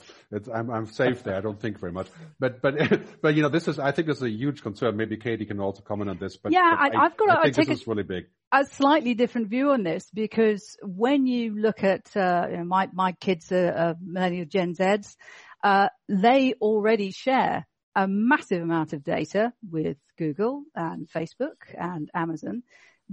I'm, 0.55 0.71
I'm 0.71 0.87
safe 0.87 1.25
there. 1.25 1.35
I 1.35 1.41
don't 1.41 1.61
think 1.61 1.81
very 1.81 1.91
much. 1.91 2.07
But, 2.39 2.63
but, 2.63 2.75
but 3.23 3.35
you 3.35 3.43
know, 3.43 3.49
this 3.49 3.67
is, 3.67 3.81
I 3.81 3.91
think 3.91 4.07
this 4.07 4.19
is 4.19 4.23
a 4.23 4.31
huge 4.31 4.63
concern. 4.63 4.97
Maybe 4.97 5.17
Katie 5.17 5.45
can 5.45 5.59
also 5.59 5.83
comment 5.83 6.11
on 6.11 6.19
this. 6.19 6.37
But 6.37 6.53
yeah, 6.53 6.77
but 6.81 6.97
I, 6.97 7.03
have 7.03 7.17
got. 7.17 7.39
I 7.39 7.43
think 7.43 7.57
take 7.57 7.67
this 7.67 7.79
a, 7.79 7.83
is 7.83 7.89
really 7.89 8.05
big. 8.05 8.27
A 8.53 8.65
slightly 8.67 9.15
different 9.15 9.49
view 9.49 9.73
on 9.73 9.83
this 9.83 10.09
because 10.15 10.77
when 10.81 11.27
you 11.27 11.61
look 11.61 11.83
at, 11.83 12.17
uh, 12.17 12.47
you 12.49 12.59
know, 12.59 12.65
my 12.65 12.89
my 12.93 13.13
kids 13.13 13.51
are, 13.51 13.73
are 13.73 13.97
millennial 14.01 14.47
Gen 14.47 14.77
Zs, 14.77 15.17
uh, 15.65 15.89
they 16.09 16.55
already 16.61 17.11
share 17.11 17.67
a 17.97 18.07
massive 18.07 18.63
amount 18.63 18.93
of 18.93 19.03
data 19.03 19.53
with 19.69 19.97
Google 20.17 20.63
and 20.77 21.09
Facebook 21.11 21.57
and 21.77 22.09
Amazon 22.15 22.63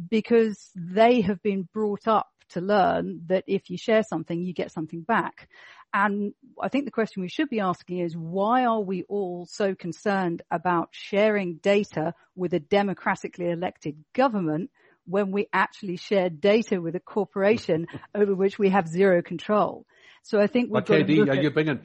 because 0.10 0.72
they 0.76 1.22
have 1.22 1.41
been 1.41 1.68
brought 1.74 2.08
up 2.08 2.28
to 2.50 2.62
learn 2.62 3.22
that 3.28 3.43
if 3.48 3.70
you 3.70 3.78
share 3.78 4.04
something, 4.04 4.41
you 4.41 4.54
get 4.54 4.72
something 4.72 5.02
back. 5.02 5.50
And 5.93 6.34
I 6.62 6.68
think 6.68 6.86
the 6.86 6.91
question 6.91 7.22
we 7.22 7.30
should 7.30 7.50
be 7.50 7.62
asking 7.62 8.00
is 8.00 8.16
why 8.16 8.66
are 8.66 8.82
we 8.82 9.04
all 9.04 9.46
so 9.50 9.74
concerned 9.76 10.41
about 10.52 10.89
sharing 10.91 11.56
data 11.56 12.14
with 12.36 12.54
a 12.54 12.60
democratically 12.60 13.50
elected 13.50 14.04
government 14.14 14.72
when 15.08 15.32
we 15.32 15.48
actually 15.54 15.96
share 15.96 16.30
data 16.30 16.82
with 16.82 16.96
a 16.96 17.00
corporation 17.00 17.88
over 18.16 18.36
which 18.36 18.60
we 18.60 18.70
have 18.70 18.88
zero 18.88 19.22
control? 19.22 19.86
So 20.24 20.39
I 20.39 20.48
think 20.48 20.66
we've 20.66 20.84
but 20.84 20.88
got 20.88 20.98
Katie, 21.08 21.22
are 21.22 21.36
you 21.36 21.52
bringing 21.52 21.80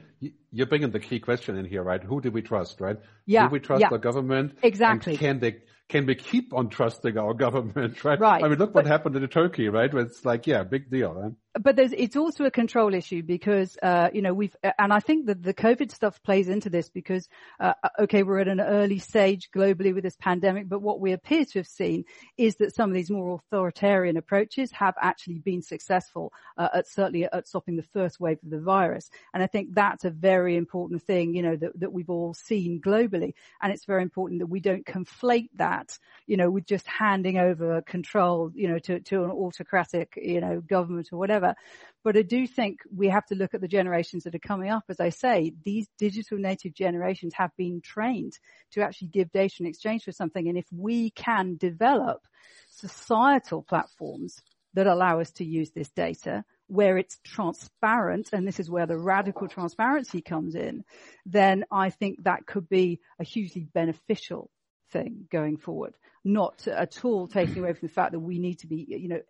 you're 0.51 0.65
bringing 0.65 0.89
the 0.89 0.99
key 0.99 1.19
question 1.19 1.57
in 1.57 1.65
here, 1.65 1.83
right? 1.83 2.03
Who 2.03 2.19
do 2.21 2.31
we 2.31 2.41
trust, 2.41 2.81
right? 2.81 2.97
Yeah. 3.25 3.47
Do 3.47 3.53
we 3.53 3.59
trust 3.59 3.81
yeah. 3.81 3.89
the 3.89 3.99
government? 3.99 4.57
Exactly. 4.63 5.13
And 5.13 5.19
can 5.19 5.39
they 5.39 5.57
can 5.91 6.05
we 6.05 6.15
keep 6.15 6.53
on 6.53 6.69
trusting 6.69 7.17
our 7.17 7.33
government, 7.33 8.03
right? 8.05 8.19
Right. 8.31 8.43
I 8.43 8.47
mean, 8.47 8.57
look 8.59 8.73
what 8.73 8.85
happened 8.85 9.15
in 9.17 9.27
Turkey, 9.27 9.67
right? 9.67 9.93
It's 9.93 10.23
like, 10.23 10.47
yeah, 10.47 10.63
big 10.63 10.89
deal. 10.89 11.13
Right? 11.13 11.33
But 11.59 11.75
there's, 11.75 11.91
it's 11.91 12.15
also 12.15 12.45
a 12.45 12.51
control 12.51 12.93
issue 12.93 13.23
because, 13.23 13.77
uh, 13.83 14.09
you 14.13 14.21
know, 14.21 14.33
we've, 14.33 14.55
and 14.79 14.93
I 14.93 15.01
think 15.01 15.25
that 15.25 15.43
the 15.43 15.53
COVID 15.53 15.91
stuff 15.91 16.23
plays 16.23 16.47
into 16.47 16.69
this 16.69 16.89
because, 16.89 17.27
uh, 17.59 17.73
okay, 17.99 18.23
we're 18.23 18.39
at 18.39 18.47
an 18.47 18.61
early 18.61 18.99
stage 18.99 19.49
globally 19.53 19.93
with 19.93 20.05
this 20.05 20.15
pandemic, 20.15 20.69
but 20.69 20.81
what 20.81 21.01
we 21.01 21.11
appear 21.11 21.43
to 21.43 21.59
have 21.59 21.67
seen 21.67 22.05
is 22.37 22.55
that 22.57 22.73
some 22.73 22.89
of 22.89 22.93
these 22.93 23.11
more 23.11 23.35
authoritarian 23.35 24.15
approaches 24.15 24.71
have 24.71 24.95
actually 25.01 25.39
been 25.39 25.61
successful, 25.61 26.31
uh, 26.57 26.69
at 26.73 26.87
certainly 26.87 27.25
at 27.25 27.47
stopping 27.49 27.75
the 27.75 27.83
first 27.83 28.21
wave 28.21 28.37
of 28.43 28.49
the 28.49 28.61
virus. 28.61 29.09
And 29.33 29.43
I 29.43 29.47
think 29.47 29.73
that's 29.73 30.05
a 30.05 30.09
very 30.09 30.55
important 30.55 31.03
thing, 31.03 31.35
you 31.35 31.41
know, 31.41 31.57
that, 31.57 31.77
that 31.81 31.91
we've 31.91 32.09
all 32.09 32.33
seen 32.33 32.79
globally. 32.79 33.33
And 33.61 33.73
it's 33.73 33.83
very 33.83 34.03
important 34.03 34.39
that 34.39 34.47
we 34.47 34.61
don't 34.61 34.85
conflate 34.85 35.49
that, 35.55 35.99
you 36.27 36.37
know, 36.37 36.49
with 36.49 36.65
just 36.65 36.87
handing 36.87 37.37
over 37.37 37.81
control, 37.81 38.51
you 38.55 38.69
know, 38.69 38.79
to, 38.79 39.01
to 39.01 39.25
an 39.25 39.31
autocratic, 39.31 40.13
you 40.15 40.39
know, 40.39 40.61
government 40.61 41.09
or 41.11 41.17
whatever 41.17 41.40
whatever. 41.41 41.55
But 42.03 42.17
I 42.17 42.23
do 42.23 42.47
think 42.47 42.79
we 42.95 43.09
have 43.09 43.25
to 43.27 43.35
look 43.35 43.53
at 43.53 43.61
the 43.61 43.67
generations 43.67 44.23
that 44.23 44.33
are 44.33 44.39
coming 44.39 44.71
up. 44.71 44.83
As 44.89 44.99
I 44.99 45.09
say, 45.09 45.53
these 45.63 45.87
digital 45.99 46.37
native 46.37 46.73
generations 46.73 47.33
have 47.35 47.51
been 47.57 47.81
trained 47.81 48.33
to 48.71 48.81
actually 48.81 49.09
give 49.09 49.31
data 49.31 49.55
in 49.59 49.67
exchange 49.67 50.03
for 50.03 50.11
something. 50.11 50.47
And 50.47 50.57
if 50.57 50.65
we 50.71 51.11
can 51.11 51.57
develop 51.57 52.21
societal 52.69 53.61
platforms 53.61 54.41
that 54.73 54.87
allow 54.87 55.19
us 55.19 55.31
to 55.33 55.45
use 55.45 55.71
this 55.71 55.89
data 55.89 56.43
where 56.67 56.97
it's 56.97 57.19
transparent, 57.23 58.29
and 58.31 58.47
this 58.47 58.59
is 58.59 58.69
where 58.69 58.87
the 58.87 58.97
radical 58.97 59.47
transparency 59.47 60.21
comes 60.21 60.55
in, 60.55 60.83
then 61.25 61.65
I 61.69 61.89
think 61.89 62.23
that 62.23 62.47
could 62.47 62.69
be 62.69 62.99
a 63.19 63.25
hugely 63.25 63.67
beneficial 63.73 64.49
thing 64.91 65.27
going 65.31 65.57
forward. 65.57 65.93
Not 66.23 66.67
at 66.67 67.03
all 67.03 67.27
taking 67.27 67.59
away 67.59 67.73
from 67.73 67.89
the 67.89 67.93
fact 67.93 68.13
that 68.13 68.19
we 68.19 68.39
need 68.39 68.59
to 68.59 68.67
be, 68.67 68.85
you 68.87 69.09
know, 69.09 69.21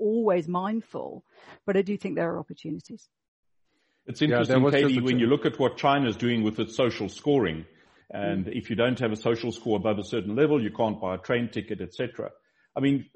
always 0.00 0.48
mindful, 0.48 1.24
but 1.66 1.76
I 1.76 1.82
do 1.82 1.96
think 1.96 2.16
there 2.16 2.32
are 2.32 2.38
opportunities. 2.38 3.08
It's 4.06 4.22
interesting, 4.22 4.62
yeah, 4.62 4.70
Katie, 4.70 5.00
when 5.00 5.18
you 5.18 5.26
look 5.26 5.46
at 5.46 5.58
what 5.58 5.76
China 5.76 6.08
is 6.08 6.16
doing 6.16 6.42
with 6.42 6.58
its 6.58 6.74
social 6.74 7.08
scoring, 7.08 7.66
and 8.10 8.46
mm. 8.46 8.56
if 8.56 8.70
you 8.70 8.76
don't 8.76 8.98
have 8.98 9.12
a 9.12 9.16
social 9.16 9.52
score 9.52 9.76
above 9.76 9.98
a 9.98 10.04
certain 10.04 10.34
level, 10.34 10.60
you 10.60 10.70
can't 10.70 11.00
buy 11.00 11.14
a 11.14 11.18
train 11.18 11.48
ticket, 11.48 11.80
etc. 11.80 12.30
I 12.76 12.80
mean, 12.80 13.06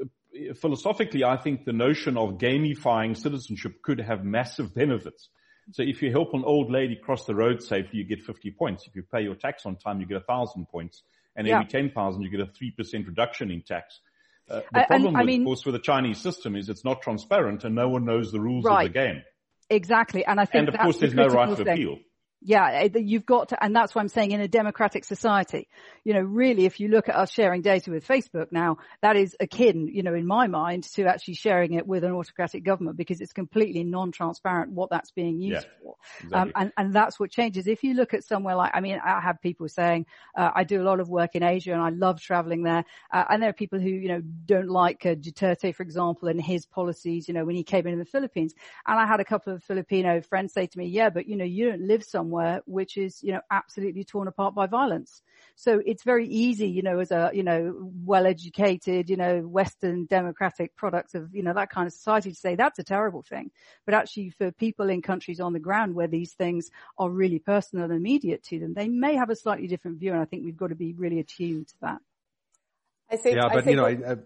philosophically, 0.60 1.24
I 1.24 1.36
think 1.36 1.64
the 1.64 1.72
notion 1.72 2.16
of 2.16 2.38
gamifying 2.38 3.16
citizenship 3.16 3.82
could 3.82 4.00
have 4.00 4.24
massive 4.24 4.74
benefits. 4.74 5.28
So 5.72 5.82
if 5.82 6.02
you 6.02 6.10
help 6.10 6.34
an 6.34 6.44
old 6.44 6.70
lady 6.70 6.96
cross 6.96 7.24
the 7.24 7.34
road 7.34 7.62
safely, 7.62 8.00
you 8.00 8.04
get 8.04 8.22
50 8.22 8.50
points. 8.52 8.86
If 8.86 8.94
you 8.94 9.02
pay 9.02 9.22
your 9.22 9.34
tax 9.34 9.64
on 9.64 9.76
time, 9.76 10.00
you 10.00 10.06
get 10.06 10.18
a 10.18 10.24
thousand 10.24 10.68
points. 10.68 11.02
And 11.36 11.48
every 11.48 11.64
yeah. 11.64 11.80
10,000, 11.80 12.22
you 12.22 12.30
get 12.30 12.40
a 12.40 12.46
3% 12.46 13.06
reduction 13.06 13.50
in 13.50 13.62
tax. 13.62 14.00
Uh, 14.48 14.60
the 14.72 14.84
problem, 14.86 15.16
I, 15.16 15.20
with, 15.20 15.26
mean, 15.26 15.40
of 15.42 15.46
course, 15.46 15.64
with 15.64 15.74
the 15.74 15.80
Chinese 15.80 16.18
system 16.18 16.54
is 16.54 16.68
it's 16.68 16.84
not 16.84 17.00
transparent 17.02 17.64
and 17.64 17.74
no 17.74 17.88
one 17.88 18.04
knows 18.04 18.30
the 18.30 18.40
rules 18.40 18.64
right. 18.64 18.86
of 18.86 18.92
the 18.92 18.98
game. 18.98 19.22
Exactly, 19.70 20.24
and 20.24 20.38
I 20.38 20.44
think 20.44 20.68
and 20.68 20.74
of 20.74 20.80
course, 20.80 20.98
there's 20.98 21.14
no 21.14 21.26
right 21.28 21.48
of 21.48 21.60
appeal. 21.60 21.98
Yeah, 22.46 22.88
you've 22.94 23.24
got 23.24 23.48
to, 23.48 23.64
and 23.64 23.74
that's 23.74 23.94
why 23.94 24.02
I'm 24.02 24.08
saying 24.08 24.32
in 24.32 24.42
a 24.42 24.48
democratic 24.48 25.04
society, 25.06 25.66
you 26.04 26.12
know, 26.12 26.20
really, 26.20 26.66
if 26.66 26.78
you 26.78 26.88
look 26.88 27.08
at 27.08 27.14
us 27.14 27.32
sharing 27.32 27.62
data 27.62 27.90
with 27.90 28.06
Facebook 28.06 28.52
now, 28.52 28.76
that 29.00 29.16
is 29.16 29.34
akin, 29.40 29.88
you 29.88 30.02
know, 30.02 30.12
in 30.12 30.26
my 30.26 30.46
mind 30.46 30.84
to 30.94 31.06
actually 31.06 31.34
sharing 31.34 31.72
it 31.72 31.86
with 31.86 32.04
an 32.04 32.12
autocratic 32.12 32.62
government 32.62 32.98
because 32.98 33.22
it's 33.22 33.32
completely 33.32 33.82
non-transparent 33.82 34.72
what 34.72 34.90
that's 34.90 35.10
being 35.12 35.40
used 35.40 35.64
yeah, 35.64 35.82
for. 35.82 35.96
Exactly. 36.22 36.38
Um, 36.38 36.52
and, 36.54 36.72
and 36.76 36.92
that's 36.92 37.18
what 37.18 37.30
changes. 37.30 37.66
If 37.66 37.82
you 37.82 37.94
look 37.94 38.12
at 38.12 38.24
somewhere 38.24 38.56
like, 38.56 38.72
I 38.74 38.80
mean, 38.80 38.98
I 39.02 39.20
have 39.22 39.40
people 39.40 39.66
saying, 39.68 40.04
uh, 40.36 40.50
I 40.54 40.64
do 40.64 40.82
a 40.82 40.84
lot 40.84 41.00
of 41.00 41.08
work 41.08 41.34
in 41.34 41.42
Asia 41.42 41.72
and 41.72 41.80
I 41.80 41.88
love 41.88 42.20
traveling 42.20 42.62
there. 42.64 42.84
Uh, 43.10 43.24
and 43.30 43.42
there 43.42 43.48
are 43.48 43.54
people 43.54 43.80
who, 43.80 43.88
you 43.88 44.08
know, 44.08 44.20
don't 44.20 44.68
like 44.68 45.06
uh, 45.06 45.14
Duterte, 45.14 45.74
for 45.74 45.82
example, 45.82 46.28
and 46.28 46.42
his 46.42 46.66
policies, 46.66 47.26
you 47.26 47.32
know, 47.32 47.46
when 47.46 47.56
he 47.56 47.64
came 47.64 47.86
in 47.86 47.98
the 47.98 48.04
Philippines. 48.04 48.52
And 48.86 49.00
I 49.00 49.06
had 49.06 49.20
a 49.20 49.24
couple 49.24 49.54
of 49.54 49.64
Filipino 49.64 50.20
friends 50.20 50.52
say 50.52 50.66
to 50.66 50.78
me, 50.78 50.88
yeah, 50.88 51.08
but 51.08 51.26
you 51.26 51.36
know, 51.36 51.44
you 51.46 51.70
don't 51.70 51.86
live 51.86 52.04
somewhere 52.04 52.33
somewhere 52.34 52.62
which 52.66 52.96
is, 52.96 53.22
you 53.22 53.32
know, 53.32 53.40
absolutely 53.50 54.04
torn 54.04 54.28
apart 54.28 54.54
by 54.54 54.66
violence. 54.66 55.22
So 55.56 55.80
it's 55.84 56.02
very 56.02 56.26
easy, 56.26 56.68
you 56.68 56.82
know, 56.82 56.98
as 56.98 57.10
a, 57.10 57.30
you 57.32 57.42
know, 57.42 57.90
well-educated, 58.04 59.08
you 59.08 59.16
know, 59.16 59.40
Western 59.40 60.06
democratic 60.06 60.74
product 60.76 61.14
of, 61.14 61.34
you 61.34 61.42
know, 61.42 61.54
that 61.54 61.70
kind 61.70 61.86
of 61.86 61.92
society 61.92 62.30
to 62.30 62.36
say 62.36 62.56
that's 62.56 62.78
a 62.78 62.84
terrible 62.84 63.22
thing. 63.22 63.50
But 63.84 63.94
actually 63.94 64.30
for 64.30 64.50
people 64.52 64.90
in 64.90 65.02
countries 65.02 65.40
on 65.40 65.52
the 65.52 65.60
ground 65.60 65.94
where 65.94 66.08
these 66.08 66.32
things 66.32 66.70
are 66.98 67.10
really 67.10 67.38
personal 67.38 67.84
and 67.84 67.94
immediate 67.94 68.42
to 68.44 68.58
them, 68.58 68.74
they 68.74 68.88
may 68.88 69.16
have 69.16 69.30
a 69.30 69.36
slightly 69.36 69.66
different 69.66 69.98
view. 69.98 70.12
And 70.12 70.20
I 70.20 70.24
think 70.24 70.44
we've 70.44 70.56
got 70.56 70.68
to 70.68 70.74
be 70.74 70.94
really 70.94 71.20
attuned 71.20 71.68
to 71.68 71.74
that. 71.82 72.00
I 73.10 73.16
think, 73.16 73.36
yeah, 73.36 73.48
but 73.52 73.64
think 73.64 73.76
you 73.76 73.76
know, 73.76 73.86
I, 73.86 74.12
I, 74.12 74.16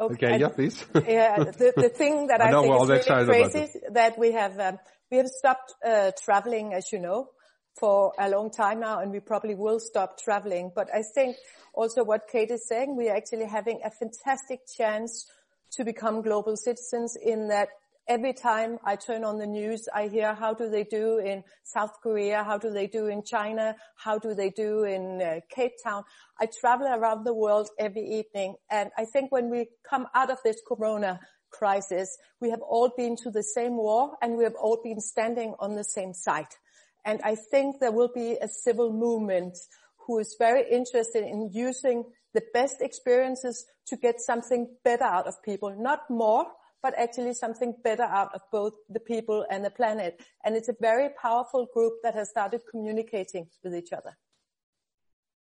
Okay, 0.00 0.14
okay 0.14 0.38
yeah, 0.38 0.48
please. 0.48 0.84
yeah, 0.94 1.38
the, 1.38 1.72
the 1.74 1.88
thing 1.88 2.28
that 2.28 2.40
I, 2.42 2.50
I 2.50 2.60
think 2.60 2.82
is 2.82 3.08
really 3.08 3.24
crazy 3.24 3.58
is 3.60 3.76
that 3.92 4.18
we 4.18 4.32
have 4.32 4.58
um, 4.60 4.78
we 5.10 5.16
have 5.16 5.28
stopped 5.28 5.74
uh, 5.84 6.12
traveling, 6.22 6.74
as 6.74 6.92
you 6.92 6.98
know, 6.98 7.30
for 7.78 8.12
a 8.18 8.28
long 8.28 8.50
time 8.50 8.80
now 8.80 9.00
and 9.00 9.12
we 9.12 9.20
probably 9.20 9.54
will 9.54 9.80
stop 9.80 10.18
traveling. 10.18 10.72
But 10.74 10.88
I 10.94 11.02
think 11.02 11.36
also 11.72 12.04
what 12.04 12.28
Kate 12.30 12.50
is 12.50 12.66
saying, 12.66 12.96
we 12.96 13.08
are 13.08 13.16
actually 13.16 13.46
having 13.46 13.80
a 13.84 13.90
fantastic 13.90 14.60
chance 14.66 15.26
to 15.72 15.84
become 15.84 16.22
global 16.22 16.56
citizens 16.56 17.16
in 17.16 17.48
that 17.48 17.68
every 18.08 18.32
time 18.32 18.78
I 18.84 18.96
turn 18.96 19.22
on 19.22 19.38
the 19.38 19.46
news, 19.46 19.86
I 19.94 20.08
hear 20.08 20.34
how 20.34 20.54
do 20.54 20.70
they 20.70 20.84
do 20.84 21.18
in 21.18 21.44
South 21.62 21.92
Korea? 22.02 22.42
How 22.42 22.58
do 22.58 22.70
they 22.70 22.86
do 22.86 23.06
in 23.06 23.22
China? 23.22 23.76
How 23.96 24.18
do 24.18 24.34
they 24.34 24.50
do 24.50 24.84
in 24.84 25.20
uh, 25.20 25.40
Cape 25.50 25.74
Town? 25.84 26.04
I 26.40 26.48
travel 26.60 26.86
around 26.86 27.24
the 27.24 27.34
world 27.34 27.68
every 27.78 28.02
evening. 28.02 28.54
And 28.70 28.90
I 28.96 29.04
think 29.04 29.30
when 29.30 29.50
we 29.50 29.68
come 29.88 30.06
out 30.14 30.30
of 30.30 30.38
this 30.42 30.60
Corona 30.66 31.20
crisis, 31.50 32.16
we 32.40 32.50
have 32.50 32.60
all 32.62 32.90
been 32.96 33.16
to 33.16 33.30
the 33.30 33.42
same 33.42 33.76
war 33.76 34.16
and 34.22 34.36
we 34.36 34.44
have 34.44 34.56
all 34.60 34.80
been 34.82 35.00
standing 35.00 35.54
on 35.58 35.74
the 35.74 35.84
same 35.84 36.14
side. 36.14 36.48
And 37.04 37.20
I 37.22 37.34
think 37.34 37.80
there 37.80 37.92
will 37.92 38.10
be 38.14 38.36
a 38.40 38.48
civil 38.48 38.92
movement 38.92 39.56
who 40.06 40.18
is 40.18 40.36
very 40.38 40.64
interested 40.70 41.24
in 41.24 41.50
using 41.52 42.04
the 42.34 42.42
best 42.52 42.80
experiences 42.80 43.66
to 43.86 43.96
get 43.96 44.20
something 44.20 44.68
better 44.84 45.04
out 45.04 45.26
of 45.26 45.42
people, 45.42 45.74
not 45.78 46.00
more, 46.10 46.46
but 46.82 46.94
actually 46.98 47.34
something 47.34 47.74
better 47.82 48.04
out 48.04 48.34
of 48.34 48.40
both 48.52 48.72
the 48.88 49.00
people 49.00 49.44
and 49.50 49.64
the 49.64 49.70
planet. 49.70 50.20
And 50.44 50.54
it's 50.54 50.68
a 50.68 50.74
very 50.80 51.08
powerful 51.20 51.66
group 51.72 51.94
that 52.02 52.14
has 52.14 52.30
started 52.30 52.62
communicating 52.70 53.48
with 53.64 53.74
each 53.74 53.92
other. 53.92 54.16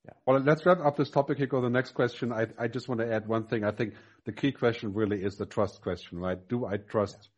Yeah. 0.04 0.12
Well, 0.26 0.40
let's 0.40 0.64
wrap 0.64 0.78
up 0.80 0.96
this 0.96 1.10
topic 1.10 1.38
here. 1.38 1.46
Go 1.46 1.60
to 1.60 1.66
the 1.66 1.70
next 1.70 1.92
question. 1.92 2.32
I, 2.32 2.46
I 2.58 2.68
just 2.68 2.88
want 2.88 3.00
to 3.00 3.12
add 3.12 3.28
one 3.28 3.46
thing. 3.46 3.64
I 3.64 3.70
think 3.70 3.94
the 4.24 4.32
key 4.32 4.50
question 4.50 4.94
really 4.94 5.22
is 5.22 5.36
the 5.36 5.46
trust 5.46 5.82
question, 5.82 6.18
right? 6.18 6.38
Do 6.48 6.66
I 6.66 6.78
trust 6.78 7.28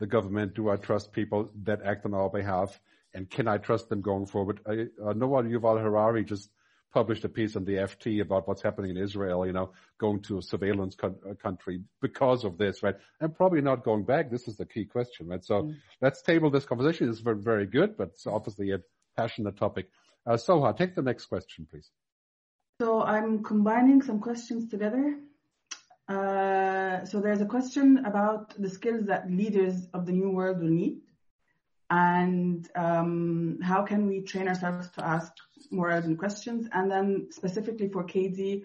the 0.00 0.06
government? 0.06 0.54
Do 0.54 0.70
I 0.70 0.76
trust 0.76 1.12
people 1.12 1.50
that 1.64 1.82
act 1.84 2.06
on 2.06 2.14
our 2.14 2.30
behalf? 2.30 2.80
And 3.16 3.30
can 3.30 3.48
I 3.48 3.56
trust 3.56 3.88
them 3.88 4.02
going 4.02 4.26
forward? 4.26 4.60
I, 4.66 4.88
uh, 5.02 5.14
Noah 5.14 5.42
Yuval 5.44 5.80
Harari 5.80 6.22
just 6.22 6.50
published 6.92 7.24
a 7.24 7.30
piece 7.30 7.56
on 7.56 7.64
the 7.64 7.72
FT 7.72 8.20
about 8.20 8.46
what's 8.46 8.60
happening 8.60 8.90
in 8.90 8.98
Israel, 8.98 9.46
you 9.46 9.54
know, 9.54 9.72
going 9.98 10.20
to 10.22 10.38
a 10.38 10.42
surveillance 10.42 10.94
co- 10.94 11.18
uh, 11.28 11.34
country 11.34 11.80
because 12.02 12.44
of 12.44 12.58
this, 12.58 12.82
right? 12.82 12.94
And 13.20 13.34
probably 13.34 13.62
not 13.62 13.84
going 13.84 14.04
back. 14.04 14.30
This 14.30 14.46
is 14.48 14.58
the 14.58 14.66
key 14.66 14.84
question, 14.84 15.28
right? 15.28 15.42
So 15.42 15.62
mm. 15.62 15.76
let's 16.02 16.20
table 16.20 16.50
this 16.50 16.66
conversation. 16.66 17.08
It's 17.08 17.20
very, 17.20 17.40
very 17.40 17.66
good, 17.66 17.96
but 17.96 18.08
it's 18.08 18.26
obviously 18.26 18.72
a 18.72 18.80
passionate 19.16 19.56
topic. 19.56 19.88
Uh, 20.26 20.34
Soha, 20.34 20.76
take 20.76 20.94
the 20.94 21.02
next 21.02 21.26
question, 21.26 21.66
please. 21.70 21.90
So 22.82 23.02
I'm 23.02 23.42
combining 23.42 24.02
some 24.02 24.20
questions 24.20 24.68
together. 24.70 25.18
Uh, 26.06 27.04
so 27.06 27.20
there's 27.20 27.40
a 27.40 27.46
question 27.46 28.04
about 28.04 28.54
the 28.60 28.68
skills 28.68 29.06
that 29.06 29.30
leaders 29.30 29.88
of 29.94 30.04
the 30.04 30.12
new 30.12 30.30
world 30.30 30.60
will 30.60 30.68
need 30.68 31.00
and 31.90 32.68
um, 32.74 33.58
how 33.62 33.82
can 33.82 34.06
we 34.06 34.20
train 34.22 34.48
ourselves 34.48 34.90
to 34.90 35.06
ask 35.06 35.32
more 35.70 35.90
urgent 35.90 36.18
questions? 36.18 36.68
And 36.72 36.90
then 36.90 37.28
specifically 37.30 37.88
for 37.88 38.04
Katie, 38.04 38.64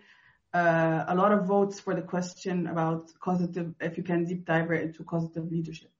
uh, 0.53 1.05
a 1.07 1.15
lot 1.15 1.32
of 1.32 1.45
votes 1.45 1.80
for 1.80 1.95
the 1.95 2.01
question 2.01 2.67
about 2.67 3.11
causative, 3.19 3.74
if 3.80 3.97
you 3.97 4.03
can 4.03 4.26
deep 4.26 4.45
dive 4.45 4.72
into 4.72 5.03
causative 5.03 5.51
leadership. 5.51 5.91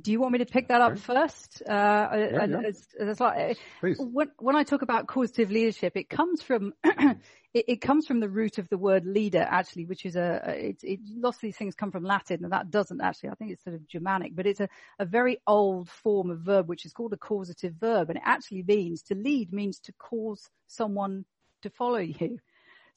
Do 0.00 0.12
you 0.12 0.20
want 0.20 0.32
me 0.32 0.38
to 0.40 0.46
pick 0.46 0.68
that 0.68 0.80
up 0.80 0.98
first? 0.98 1.62
Uh, 1.66 1.72
uh 1.72 2.28
yeah, 2.32 2.38
uh, 2.42 2.46
yeah. 2.46 2.68
As, 2.68 2.86
as 3.00 3.20
uh, 3.20 3.24
like, 3.24 3.58
when, 3.98 4.30
when, 4.38 4.56
I 4.56 4.62
talk 4.62 4.82
about 4.82 5.06
causative 5.06 5.50
leadership, 5.50 5.96
it 5.96 6.10
comes 6.10 6.42
from 6.42 6.74
it, 6.84 7.18
it, 7.54 7.80
comes 7.80 8.06
from 8.06 8.20
the 8.20 8.28
root 8.28 8.58
of 8.58 8.68
the 8.68 8.76
word 8.76 9.06
leader, 9.06 9.46
actually, 9.48 9.86
which 9.86 10.04
is 10.04 10.16
a, 10.16 10.42
it, 10.46 10.80
it, 10.82 11.00
lots 11.16 11.38
of 11.38 11.42
these 11.42 11.56
things 11.56 11.74
come 11.74 11.90
from 11.90 12.04
Latin, 12.04 12.44
and 12.44 12.52
that 12.52 12.70
doesn't 12.70 13.00
actually. 13.00 13.30
I 13.30 13.34
think 13.34 13.52
it's 13.52 13.64
sort 13.64 13.76
of 13.76 13.88
Germanic, 13.88 14.36
but 14.36 14.46
it's 14.46 14.60
a, 14.60 14.68
a 14.98 15.06
very 15.06 15.38
old 15.46 15.88
form 15.88 16.30
of 16.30 16.40
verb, 16.40 16.68
which 16.68 16.84
is 16.84 16.92
called 16.92 17.14
a 17.14 17.18
causative 17.18 17.74
verb, 17.74 18.10
and 18.10 18.18
it 18.18 18.24
actually 18.26 18.64
means 18.64 19.02
to 19.04 19.14
lead 19.14 19.52
means 19.52 19.78
to 19.80 19.92
cause 19.92 20.50
someone 20.66 21.24
to 21.62 21.70
follow 21.70 21.98
you. 21.98 22.38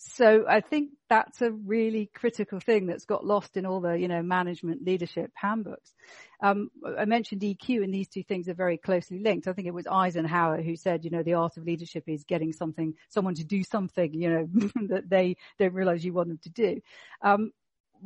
So 0.04 0.45
I 0.49 0.62
think 0.62 0.93
that's 1.10 1.43
a 1.43 1.52
really 1.52 2.10
critical 2.12 2.60
thing 2.60 2.88
that's 2.88 3.06
got 3.06 3.24
lost 3.24 3.56
in 3.56 3.68
all 3.68 3.82
the, 3.82 3.93
you 3.93 4.08
know, 4.08 4.24
management 4.24 4.84
leadership 4.84 5.32
handbooks. 5.36 5.93
Um, 6.41 6.72
I 6.97 7.06
mentioned 7.06 7.41
EQ 7.41 7.84
and 7.84 7.93
these 7.93 8.08
two 8.08 8.24
things 8.24 8.49
are 8.49 8.56
very 8.56 8.78
closely 8.78 9.20
linked. 9.20 9.47
I 9.47 9.54
think 9.54 9.68
it 9.68 9.76
was 9.76 9.86
Eisenhower 9.86 10.64
who 10.64 10.76
said, 10.76 11.06
you 11.06 11.12
know, 11.12 11.22
the 11.22 11.36
art 11.36 11.56
of 11.58 11.66
leadership 11.66 12.06
is 12.08 12.24
getting 12.24 12.52
something, 12.52 12.95
someone 13.10 13.36
to 13.36 13.43
do 13.43 13.64
something, 13.64 14.12
you 14.12 14.30
know, 14.32 14.47
that 14.88 15.08
they 15.08 15.38
don't 15.60 15.76
realize 15.76 16.04
you 16.04 16.14
want 16.14 16.30
them 16.30 16.39
to 16.43 16.49
do. 16.49 16.82
Um, 17.22 17.52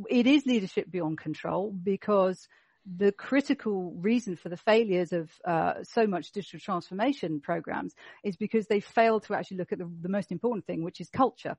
it 0.10 0.28
is 0.28 0.46
leadership 0.46 0.92
beyond 0.92 1.18
control 1.18 1.72
because 1.72 2.46
the 2.86 3.14
critical 3.14 3.94
reason 3.96 4.36
for 4.36 4.50
the 4.50 4.58
failures 4.58 5.14
of 5.14 5.32
uh, 5.46 5.76
so 5.84 6.06
much 6.08 6.34
digital 6.34 6.60
transformation 6.60 7.40
programs 7.40 7.96
is 8.22 8.36
because 8.36 8.68
they 8.68 8.82
fail 8.82 9.22
to 9.22 9.34
actually 9.34 9.58
look 9.58 9.72
at 9.72 9.80
the, 9.80 9.90
the 10.02 10.10
most 10.10 10.34
important 10.34 10.66
thing, 10.66 10.84
which 10.84 11.00
is 11.00 11.10
culture 11.10 11.56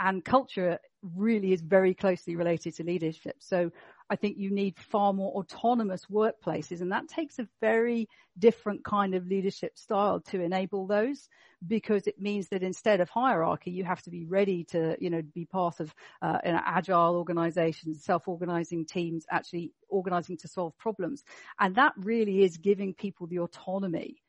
and 0.00 0.24
culture 0.24 0.78
really 1.14 1.52
is 1.52 1.60
very 1.60 1.94
closely 1.94 2.36
related 2.36 2.74
to 2.76 2.84
leadership. 2.84 3.36
So 3.38 3.70
I 4.10 4.16
think 4.16 4.38
you 4.38 4.50
need 4.50 4.78
far 4.78 5.12
more 5.12 5.32
autonomous 5.32 6.06
workplaces 6.10 6.80
and 6.80 6.92
that 6.92 7.08
takes 7.08 7.38
a 7.38 7.48
very 7.60 8.08
different 8.38 8.84
kind 8.84 9.14
of 9.14 9.26
leadership 9.26 9.78
style 9.78 10.20
to 10.20 10.40
enable 10.40 10.86
those 10.86 11.28
because 11.66 12.06
it 12.06 12.20
means 12.20 12.48
that 12.48 12.62
instead 12.62 13.00
of 13.00 13.08
hierarchy, 13.08 13.70
you 13.70 13.84
have 13.84 14.02
to 14.02 14.10
be 14.10 14.24
ready 14.24 14.64
to, 14.64 14.96
you 15.00 15.10
know, 15.10 15.22
be 15.22 15.44
part 15.44 15.80
of 15.80 15.94
uh, 16.22 16.38
an 16.44 16.60
agile 16.64 17.16
organizations, 17.16 18.04
self-organizing 18.04 18.84
teams, 18.86 19.24
actually 19.30 19.72
organizing 19.88 20.36
to 20.38 20.48
solve 20.48 20.76
problems. 20.78 21.22
And 21.58 21.74
that 21.76 21.92
really 21.96 22.42
is 22.42 22.56
giving 22.58 22.94
people 22.94 23.26
the 23.26 23.40
autonomy 23.40 24.22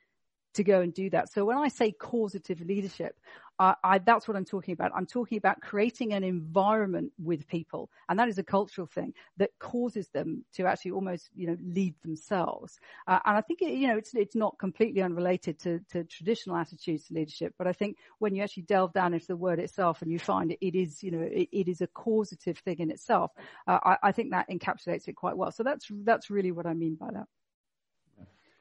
to 0.55 0.63
go 0.63 0.81
and 0.81 0.93
do 0.93 1.09
that. 1.11 1.31
So 1.31 1.45
when 1.45 1.57
I 1.57 1.67
say 1.67 1.91
causative 1.91 2.61
leadership, 2.61 3.17
I, 3.57 3.75
I, 3.83 3.97
that's 3.99 4.27
what 4.27 4.35
I'm 4.35 4.45
talking 4.45 4.73
about. 4.73 4.91
I'm 4.95 5.05
talking 5.05 5.37
about 5.37 5.61
creating 5.61 6.13
an 6.13 6.23
environment 6.23 7.11
with 7.17 7.47
people, 7.47 7.89
and 8.09 8.19
that 8.19 8.27
is 8.27 8.37
a 8.37 8.43
cultural 8.43 8.87
thing 8.87 9.13
that 9.37 9.51
causes 9.59 10.09
them 10.09 10.43
to 10.53 10.65
actually 10.65 10.91
almost, 10.91 11.29
you 11.35 11.47
know, 11.47 11.57
lead 11.63 11.95
themselves. 12.03 12.79
Uh, 13.07 13.19
and 13.25 13.37
I 13.37 13.41
think, 13.41 13.61
it, 13.61 13.71
you 13.71 13.87
know, 13.87 13.97
it's 13.97 14.13
it's 14.13 14.35
not 14.35 14.57
completely 14.59 15.01
unrelated 15.01 15.59
to, 15.59 15.79
to 15.91 16.03
traditional 16.03 16.57
attitudes 16.57 17.07
to 17.07 17.13
leadership, 17.13 17.53
but 17.57 17.67
I 17.67 17.73
think 17.73 17.97
when 18.19 18.35
you 18.35 18.43
actually 18.43 18.63
delve 18.63 18.93
down 18.93 19.13
into 19.13 19.27
the 19.27 19.37
word 19.37 19.59
itself 19.59 20.01
and 20.01 20.11
you 20.11 20.19
find 20.19 20.51
it, 20.51 20.57
it 20.61 20.75
is, 20.75 21.01
you 21.01 21.11
know, 21.11 21.21
it, 21.21 21.49
it 21.51 21.67
is 21.67 21.81
a 21.81 21.87
causative 21.87 22.57
thing 22.59 22.79
in 22.79 22.91
itself. 22.91 23.31
Uh, 23.67 23.79
I, 23.83 23.97
I 24.03 24.11
think 24.11 24.31
that 24.31 24.49
encapsulates 24.49 25.07
it 25.07 25.15
quite 25.15 25.37
well. 25.37 25.51
So 25.51 25.63
that's 25.63 25.87
that's 26.03 26.29
really 26.29 26.51
what 26.51 26.65
I 26.65 26.73
mean 26.73 26.95
by 26.95 27.11
that. 27.11 27.27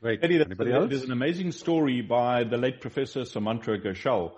Great. 0.01 0.21
Eddie, 0.23 0.41
Anybody 0.41 0.73
else? 0.73 0.91
There's 0.91 1.05
an 1.05 1.13
amazing 1.13 1.51
story 1.53 2.03
by 2.03 2.45
the 2.45 2.59
late 2.59 2.81
Professor 2.83 3.23
Sumantra 3.23 3.83
Ghoshal 3.83 4.33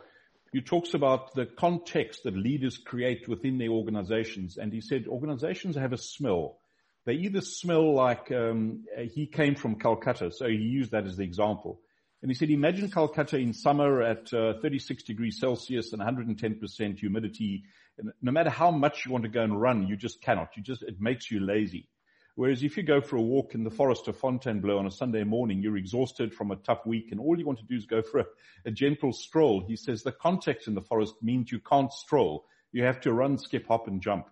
he 0.53 0.61
talks 0.61 0.94
about 0.94 1.34
the 1.34 1.47
context 1.47 2.22
that 2.24 2.36
leaders 2.36 2.78
create 2.78 3.28
within 3.28 3.59
their 3.59 3.70
organizations. 3.70 4.57
And 4.57 4.72
he 4.72 4.80
said 4.80 5.07
organizations 5.07 5.76
have 5.76 5.92
a 5.92 5.99
smell. 5.99 6.59
They 7.05 7.14
either 7.14 7.40
smell 7.40 7.94
like 7.94 8.32
um, 8.32 8.84
he 9.12 9.26
came 9.26 9.55
from 9.55 9.78
Calcutta, 9.78 10.32
so 10.32 10.49
he 10.49 10.57
used 10.57 10.90
that 10.90 11.07
as 11.07 11.16
the 11.16 11.24
example. 11.24 11.80
And 12.22 12.30
he 12.30 12.34
said, 12.34 12.51
imagine 12.51 12.90
Calcutta 12.90 13.36
in 13.36 13.53
summer 13.53 14.03
at 14.03 14.32
uh, 14.32 14.55
36 14.61 15.05
degrees 15.05 15.38
Celsius 15.38 15.92
and 15.92 16.03
110% 16.03 16.99
humidity. 16.99 17.64
And 17.99 18.11
no 18.22 18.32
matter 18.32 18.51
how 18.51 18.70
much 18.70 19.05
you 19.05 19.12
want 19.12 19.24
to 19.24 19.30
go 19.30 19.42
and 19.42 19.61
run, 19.61 19.86
you 19.86 19.97
just 19.97 20.22
cannot. 20.22 20.57
You 20.57 20.62
just, 20.62 20.82
it 20.82 21.01
makes 21.01 21.30
you 21.30 21.40
lazy. 21.40 21.88
Whereas 22.37 22.62
if 22.62 22.76
you 22.76 22.82
go 22.82 23.01
for 23.01 23.16
a 23.16 23.22
walk 23.22 23.55
in 23.55 23.64
the 23.64 23.70
forest 23.70 24.09
of 24.09 24.18
Fontainebleau 24.18 24.78
on 24.78 24.87
a 24.87 24.91
Sunday 24.91 25.24
morning, 25.24 25.62
you're 25.62 25.78
exhausted 25.78 26.34
from 26.34 26.51
a 26.51 26.57
tough 26.57 26.84
week 26.84 27.11
and 27.11 27.18
all 27.18 27.39
you 27.39 27.47
want 27.47 27.59
to 27.61 27.64
do 27.64 27.76
is 27.76 27.87
go 27.87 28.03
for 28.03 28.20
a, 28.20 28.26
a 28.66 28.70
gentle 28.70 29.14
stroll. 29.14 29.64
He 29.66 29.74
says 29.74 30.03
the 30.03 30.12
context 30.12 30.68
in 30.68 30.74
the 30.74 30.82
forest 30.82 31.14
means 31.22 31.51
you 31.51 31.61
can't 31.61 31.91
stroll. 31.91 32.45
You 32.72 32.84
have 32.84 33.01
to 33.01 33.12
run, 33.14 33.39
skip, 33.39 33.66
hop 33.66 33.89
and 33.89 34.03
jump. 34.03 34.26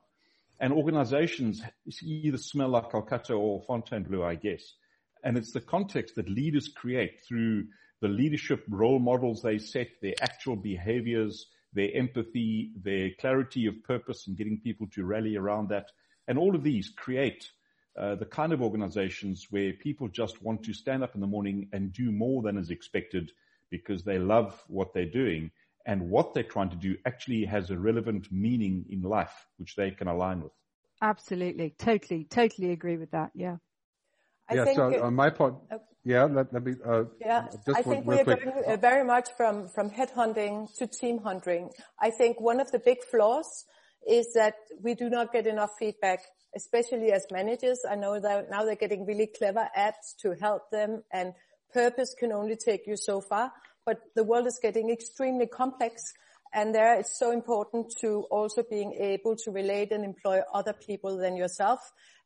And 0.60 0.70
organizations 0.74 1.62
either 2.02 2.36
smell 2.36 2.68
like 2.68 2.90
Calcutta 2.90 3.32
or 3.32 3.62
Fontainebleau, 3.62 4.22
I 4.22 4.34
guess. 4.34 4.74
And 5.22 5.38
it's 5.38 5.52
the 5.52 5.62
context 5.62 6.16
that 6.16 6.28
leaders 6.28 6.68
create 6.68 7.22
through 7.26 7.68
the 8.02 8.08
leadership 8.08 8.64
role 8.68 8.98
models 8.98 9.40
they 9.40 9.56
set, 9.56 9.88
their 10.02 10.12
actual 10.20 10.56
behaviors, 10.56 11.46
their 11.72 11.88
empathy, 11.94 12.70
their 12.76 13.12
clarity 13.18 13.64
of 13.64 13.82
purpose 13.82 14.26
and 14.26 14.36
getting 14.36 14.60
people 14.60 14.88
to 14.88 15.06
rally 15.06 15.36
around 15.36 15.70
that. 15.70 15.90
And 16.28 16.36
all 16.38 16.54
of 16.54 16.62
these 16.62 16.90
create 16.94 17.50
uh, 17.96 18.14
the 18.16 18.24
kind 18.24 18.52
of 18.52 18.60
organizations 18.60 19.46
where 19.50 19.72
people 19.72 20.08
just 20.08 20.42
want 20.42 20.62
to 20.64 20.72
stand 20.72 21.02
up 21.02 21.14
in 21.14 21.20
the 21.20 21.26
morning 21.26 21.68
and 21.72 21.92
do 21.92 22.10
more 22.10 22.42
than 22.42 22.58
is 22.58 22.70
expected 22.70 23.32
because 23.70 24.02
they 24.02 24.18
love 24.18 24.62
what 24.68 24.92
they're 24.92 25.04
doing 25.04 25.50
and 25.86 26.10
what 26.10 26.34
they're 26.34 26.42
trying 26.42 26.70
to 26.70 26.76
do 26.76 26.96
actually 27.06 27.44
has 27.44 27.70
a 27.70 27.78
relevant 27.78 28.32
meaning 28.32 28.84
in 28.88 29.02
life 29.02 29.46
which 29.58 29.76
they 29.76 29.90
can 29.90 30.08
align 30.08 30.42
with. 30.42 30.52
Absolutely. 31.02 31.74
Totally, 31.78 32.24
totally 32.24 32.72
agree 32.72 32.96
with 32.96 33.10
that. 33.10 33.30
Yeah. 33.34 33.56
I 34.48 34.54
yeah, 34.54 34.74
so 34.74 35.02
on 35.02 35.14
my 35.14 35.30
part, 35.30 35.54
uh, 35.70 35.78
yeah, 36.04 36.24
let, 36.24 36.52
let 36.52 36.64
me, 36.64 36.74
uh, 36.84 37.04
yeah, 37.18 37.46
I 37.74 37.82
think 37.82 38.06
we 38.06 38.18
are 38.20 38.24
going 38.24 38.52
uh, 38.66 38.76
very 38.76 39.04
much 39.04 39.30
from, 39.38 39.68
from 39.68 39.90
headhunting 39.90 40.74
to 40.76 40.86
team 40.86 41.18
hunting. 41.18 41.70
I 41.98 42.10
think 42.10 42.40
one 42.40 42.60
of 42.60 42.70
the 42.70 42.78
big 42.78 43.02
flaws 43.04 43.64
is 44.08 44.32
that 44.34 44.54
we 44.82 44.94
do 44.94 45.08
not 45.08 45.32
get 45.32 45.46
enough 45.46 45.70
feedback 45.78 46.20
especially 46.56 47.12
as 47.12 47.26
managers. 47.30 47.80
I 47.88 47.96
know 47.96 48.20
that 48.20 48.50
now 48.50 48.64
they're 48.64 48.76
getting 48.76 49.06
really 49.06 49.26
clever 49.26 49.68
apps 49.76 50.14
to 50.20 50.34
help 50.40 50.70
them 50.70 51.02
and 51.12 51.32
purpose 51.72 52.14
can 52.18 52.32
only 52.32 52.56
take 52.56 52.86
you 52.86 52.96
so 52.96 53.20
far, 53.20 53.52
but 53.84 53.98
the 54.14 54.22
world 54.22 54.46
is 54.46 54.60
getting 54.62 54.90
extremely 54.90 55.46
complex 55.46 56.12
and 56.52 56.72
there 56.72 56.94
it's 56.94 57.18
so 57.18 57.32
important 57.32 57.92
to 58.00 58.26
also 58.30 58.62
being 58.62 58.92
able 58.94 59.34
to 59.34 59.50
relate 59.50 59.90
and 59.90 60.04
employ 60.04 60.40
other 60.52 60.72
people 60.72 61.16
than 61.18 61.36
yourself. 61.36 61.80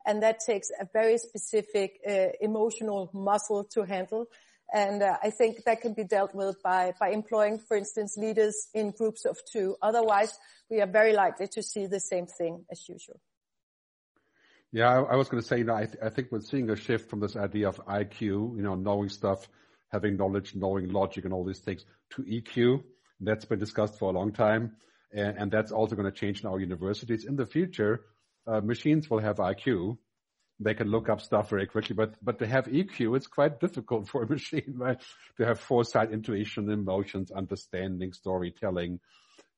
And 0.06 0.22
that 0.22 0.40
takes 0.46 0.68
a 0.78 0.86
very 0.92 1.16
specific 1.16 1.98
uh, 2.06 2.26
emotional 2.40 3.10
muscle 3.14 3.64
to 3.72 3.84
handle. 3.84 4.26
And 4.72 5.02
uh, 5.02 5.16
I 5.22 5.30
think 5.30 5.64
that 5.64 5.80
can 5.80 5.94
be 5.94 6.04
dealt 6.04 6.34
with 6.34 6.62
by, 6.62 6.92
by 7.00 7.10
employing, 7.10 7.58
for 7.58 7.76
instance, 7.76 8.16
leaders 8.18 8.68
in 8.74 8.90
groups 8.90 9.24
of 9.24 9.38
two. 9.50 9.76
Otherwise, 9.80 10.38
we 10.70 10.80
are 10.80 10.86
very 10.86 11.14
likely 11.14 11.48
to 11.48 11.62
see 11.62 11.86
the 11.86 12.00
same 12.00 12.26
thing 12.26 12.64
as 12.70 12.86
usual. 12.88 13.20
Yeah, 14.70 14.88
I, 14.88 15.14
I 15.14 15.16
was 15.16 15.28
going 15.28 15.42
to 15.42 15.48
say, 15.48 15.58
you 15.58 15.64
know, 15.64 15.74
I, 15.74 15.86
th- 15.86 15.98
I 16.02 16.10
think 16.10 16.28
we're 16.30 16.40
seeing 16.40 16.68
a 16.68 16.76
shift 16.76 17.08
from 17.08 17.20
this 17.20 17.36
idea 17.36 17.68
of 17.68 17.78
IQ, 17.86 18.20
you 18.20 18.62
know, 18.62 18.74
knowing 18.74 19.08
stuff, 19.08 19.48
having 19.90 20.18
knowledge, 20.18 20.54
knowing 20.54 20.90
logic 20.90 21.24
and 21.24 21.32
all 21.32 21.44
these 21.44 21.60
things 21.60 21.86
to 22.10 22.22
EQ. 22.22 22.82
That's 23.20 23.46
been 23.46 23.58
discussed 23.58 23.98
for 23.98 24.10
a 24.10 24.12
long 24.12 24.32
time. 24.32 24.76
And, 25.12 25.38
and 25.38 25.50
that's 25.50 25.72
also 25.72 25.96
going 25.96 26.10
to 26.10 26.16
change 26.16 26.42
in 26.42 26.48
our 26.48 26.60
universities. 26.60 27.24
In 27.24 27.36
the 27.36 27.46
future, 27.46 28.04
uh, 28.46 28.60
machines 28.60 29.08
will 29.08 29.20
have 29.20 29.36
IQ. 29.36 29.96
They 30.60 30.74
can 30.74 30.88
look 30.88 31.08
up 31.08 31.20
stuff 31.20 31.50
very 31.50 31.66
quickly, 31.66 31.94
but, 31.94 32.14
but 32.22 32.40
to 32.40 32.46
have 32.46 32.66
EQ, 32.66 33.16
it's 33.16 33.28
quite 33.28 33.60
difficult 33.60 34.08
for 34.08 34.22
a 34.22 34.28
machine, 34.30 34.74
right? 34.76 35.00
To 35.36 35.46
have 35.46 35.60
foresight, 35.60 36.10
intuition, 36.10 36.68
emotions, 36.70 37.30
understanding, 37.30 38.12
storytelling, 38.12 39.00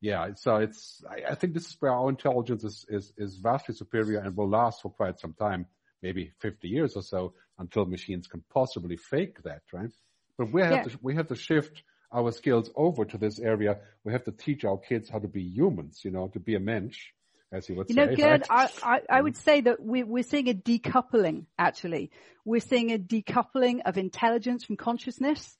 yeah, 0.01 0.31
so 0.35 0.57
it's, 0.57 1.05
I, 1.09 1.33
I, 1.33 1.35
think 1.35 1.53
this 1.53 1.67
is 1.67 1.77
where 1.79 1.93
our 1.93 2.09
intelligence 2.09 2.65
is, 2.65 2.87
is, 2.89 3.13
is 3.19 3.37
vastly 3.37 3.75
superior 3.75 4.21
and 4.21 4.35
will 4.35 4.49
last 4.49 4.81
for 4.81 4.91
quite 4.91 5.21
some 5.21 5.35
time, 5.35 5.67
maybe 6.03 6.33
50 6.39 6.69
years 6.69 6.97
or 6.97 7.03
so 7.03 7.35
until 7.59 7.85
machines 7.85 8.27
can 8.27 8.43
possibly 8.51 8.97
fake 8.97 9.43
that, 9.43 9.61
right? 9.73 9.91
But 10.39 10.53
we 10.53 10.63
have 10.63 10.73
yeah. 10.73 10.83
to, 10.85 10.99
we 11.03 11.17
have 11.17 11.29
to 11.29 11.35
shift 11.35 11.83
our 12.13 12.33
skills 12.33 12.71
over 12.75 13.05
to 13.05 13.19
this 13.19 13.39
area, 13.39 13.79
we 14.03 14.13
have 14.13 14.25
to 14.25 14.33
teach 14.33 14.65
our 14.65 14.79
kids 14.79 15.11
how 15.11 15.19
to 15.19 15.29
be 15.29 15.43
humans, 15.43 16.01
you 16.03 16.11
know, 16.11 16.29
to 16.29 16.41
be 16.41 16.55
a 16.55 16.61
mensch, 16.61 17.09
as 17.53 17.69
you 17.69 17.75
would 17.75 17.89
you 17.89 17.95
say. 17.95 18.07
know, 18.07 18.15
Gerd, 18.15 18.47
right? 18.49 18.71
I, 18.83 18.95
I, 18.97 19.01
I 19.19 19.21
would 19.21 19.37
say 19.37 19.61
that 19.63 19.83
we, 19.83 20.03
we're 20.03 20.23
seeing 20.23 20.49
a 20.49 20.55
decoupling, 20.55 21.47
actually. 21.59 22.11
We're 22.45 22.61
seeing 22.61 22.93
a 22.93 22.99
decoupling 22.99 23.81
of 23.85 23.99
intelligence 23.99 24.65
from 24.65 24.77
consciousness. 24.77 25.57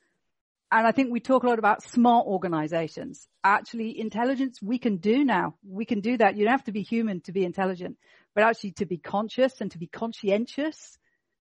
And 0.73 0.87
I 0.87 0.93
think 0.93 1.11
we 1.11 1.19
talk 1.19 1.43
a 1.43 1.49
lot 1.49 1.59
about 1.59 1.83
smart 1.83 2.27
organizations. 2.27 3.27
Actually, 3.43 3.99
intelligence 3.99 4.63
we 4.63 4.79
can 4.79 4.99
do 4.99 5.25
now. 5.25 5.57
We 5.67 5.85
can 5.85 6.01
do 6.01 6.17
that. 6.19 6.37
You 6.37 6.45
don't 6.45 6.53
have 6.53 6.65
to 6.65 6.73
be 6.73 6.83
human 6.83 7.21
to 7.23 7.33
be 7.33 7.45
intelligent, 7.45 7.97
but 8.35 8.45
actually 8.45 8.73
to 8.73 8.87
be 8.87 8.97
conscious 8.97 9.61
and 9.61 9.71
to 9.73 9.79
be 9.79 9.89
conscientious, 9.89 10.97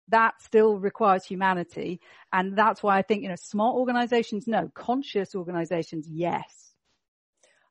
that 0.10 0.36
still 0.42 0.80
requires 0.80 1.26
humanity. 1.26 2.00
And 2.32 2.58
that's 2.58 2.82
why 2.82 2.98
I 2.98 3.02
think, 3.02 3.24
you 3.24 3.30
know, 3.30 3.36
smart 3.36 3.76
organizations, 3.76 4.48
no. 4.48 4.72
Conscious 4.74 5.36
organizations, 5.36 6.08
yes. 6.10 6.67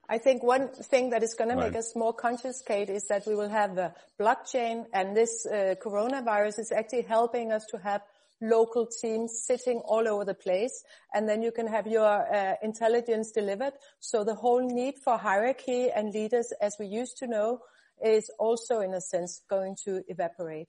I 0.09 0.19
think 0.19 0.43
one 0.45 0.69
thing 0.69 1.11
that 1.11 1.25
is 1.25 1.35
going 1.35 1.51
to 1.51 1.57
make 1.57 1.75
us 1.75 1.97
more 1.97 2.13
conscious, 2.13 2.63
Kate, 2.63 2.89
is 2.89 3.09
that 3.09 3.27
we 3.27 3.35
will 3.35 3.49
have 3.49 3.75
the 3.75 3.93
blockchain 4.21 4.87
and 4.93 5.17
this 5.17 5.45
uh, 5.47 5.75
coronavirus 5.83 6.61
is 6.61 6.73
actually 6.73 7.03
helping 7.03 7.51
us 7.51 7.67
to 7.67 7.79
have 7.79 8.03
local 8.41 8.87
teams 8.87 9.43
sitting 9.45 9.79
all 9.79 10.07
over 10.07 10.25
the 10.25 10.35
place 10.35 10.85
and 11.13 11.29
then 11.29 11.43
you 11.43 11.51
can 11.51 11.67
have 11.67 11.89
your 11.89 12.07
uh, 12.07 12.55
intelligence 12.63 13.33
delivered. 13.33 13.73
So 13.99 14.23
the 14.23 14.35
whole 14.35 14.61
need 14.61 14.95
for 15.03 15.19
hierarchy 15.19 15.91
and 15.91 16.15
leaders 16.15 16.53
as 16.61 16.77
we 16.79 16.87
used 16.87 17.19
to 17.19 17.27
know 17.27 17.61
is 18.05 18.31
also 18.39 18.81
in 18.81 18.95
a 18.95 19.01
sense 19.01 19.43
going 19.49 19.77
to 19.85 20.05
evaporate. 20.09 20.69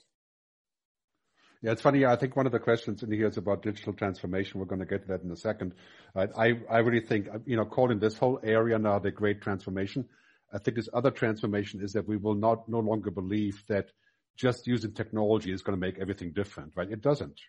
Yeah, 1.62 1.72
it's 1.72 1.82
funny. 1.82 2.06
I 2.06 2.16
think 2.16 2.36
one 2.36 2.46
of 2.46 2.52
the 2.52 2.60
questions 2.60 3.02
in 3.02 3.12
here 3.12 3.28
is 3.28 3.38
about 3.38 3.64
digital 3.64 3.94
transformation. 3.94 4.60
We're 4.60 4.68
going 4.68 4.80
to 4.80 4.86
get 4.86 5.04
to 5.04 5.08
that 5.10 5.24
in 5.24 5.32
a 5.32 5.36
second. 5.36 5.74
I, 6.16 6.28
I, 6.38 6.60
I 6.70 6.78
really 6.80 7.06
think, 7.06 7.28
you 7.46 7.56
know, 7.56 7.66
calling 7.66 8.00
this 8.00 8.16
whole 8.18 8.40
area 8.44 8.78
now 8.78 9.00
the 9.00 9.10
great 9.12 9.42
transformation. 9.42 10.06
I 10.54 10.60
think 10.60 10.78
this 10.78 10.90
other 10.94 11.10
transformation 11.10 11.82
is 11.84 11.94
that 11.94 12.08
we 12.08 12.18
will 12.18 12.36
not 12.36 12.70
no 12.70 12.80
longer 12.80 13.10
believe 13.10 13.64
that 13.70 13.88
just 14.36 14.68
using 14.68 14.94
technology 14.94 15.52
is 15.52 15.64
going 15.64 15.80
to 15.80 15.86
make 15.86 15.98
everything 16.00 16.32
different, 16.32 16.74
right? 16.76 16.90
It 16.92 17.02
doesn't. 17.02 17.42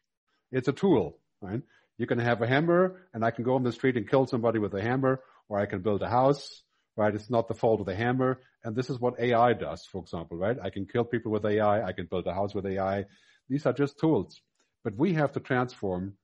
It's 0.50 0.68
a 0.68 0.72
tool, 0.72 1.18
right? 1.42 1.60
You 1.98 2.06
can 2.06 2.18
have 2.18 2.40
a 2.40 2.46
hammer 2.46 3.02
and 3.12 3.22
I 3.24 3.30
can 3.30 3.44
go 3.44 3.56
on 3.56 3.62
the 3.62 3.72
street 3.72 3.98
and 3.98 4.08
kill 4.08 4.26
somebody 4.26 4.58
with 4.58 4.72
a 4.72 4.80
hammer 4.80 5.20
or 5.50 5.58
I 5.58 5.66
can 5.66 5.80
build 5.80 6.02
a 6.02 6.08
house, 6.08 6.62
right? 6.96 7.14
It's 7.14 7.28
not 7.28 7.46
the 7.46 7.54
fault 7.54 7.80
of 7.80 7.86
the 7.86 7.94
hammer. 7.94 8.40
And 8.64 8.74
this 8.74 8.88
is 8.88 8.98
what 8.98 9.20
AI 9.20 9.52
does, 9.52 9.84
for 9.84 10.00
example, 10.00 10.38
right? 10.38 10.56
I 10.62 10.70
can 10.70 10.86
kill 10.86 11.04
people 11.04 11.30
with 11.30 11.44
AI. 11.44 11.86
I 11.86 11.92
can 11.92 12.06
build 12.06 12.26
a 12.26 12.32
house 12.32 12.54
with 12.54 12.64
AI. 12.66 13.04
These 13.48 13.66
are 13.66 13.72
just 13.72 13.98
tools, 13.98 14.40
but 14.84 14.96
we 14.96 15.12
have 15.14 15.32
to 15.32 15.40
transform 15.40 16.14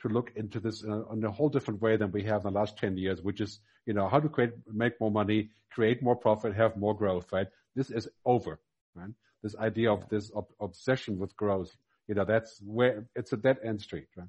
to 0.00 0.08
look 0.08 0.32
into 0.36 0.60
this 0.60 0.84
uh, 0.84 1.06
in 1.12 1.24
a 1.24 1.30
whole 1.30 1.48
different 1.48 1.80
way 1.80 1.96
than 1.96 2.12
we 2.12 2.22
have 2.24 2.44
in 2.44 2.52
the 2.52 2.58
last 2.58 2.76
10 2.76 2.96
years, 2.98 3.22
which 3.22 3.40
is, 3.40 3.60
you 3.86 3.94
know, 3.94 4.08
how 4.08 4.20
to 4.20 4.28
create, 4.28 4.52
make 4.72 5.00
more 5.00 5.10
money, 5.10 5.50
create 5.70 6.02
more 6.02 6.16
profit, 6.16 6.54
have 6.54 6.76
more 6.76 6.94
growth, 6.94 7.32
right? 7.32 7.46
This 7.74 7.90
is 7.90 8.08
over, 8.24 8.60
right? 8.94 9.10
This 9.42 9.56
idea 9.56 9.92
of 9.92 10.08
this 10.10 10.30
ob- 10.34 10.52
obsession 10.60 11.18
with 11.18 11.34
growth, 11.36 11.74
you 12.06 12.14
know, 12.14 12.24
that's 12.24 12.60
where 12.62 13.06
it's 13.14 13.32
a 13.32 13.36
dead 13.36 13.58
end 13.64 13.80
street, 13.80 14.08
right? 14.16 14.28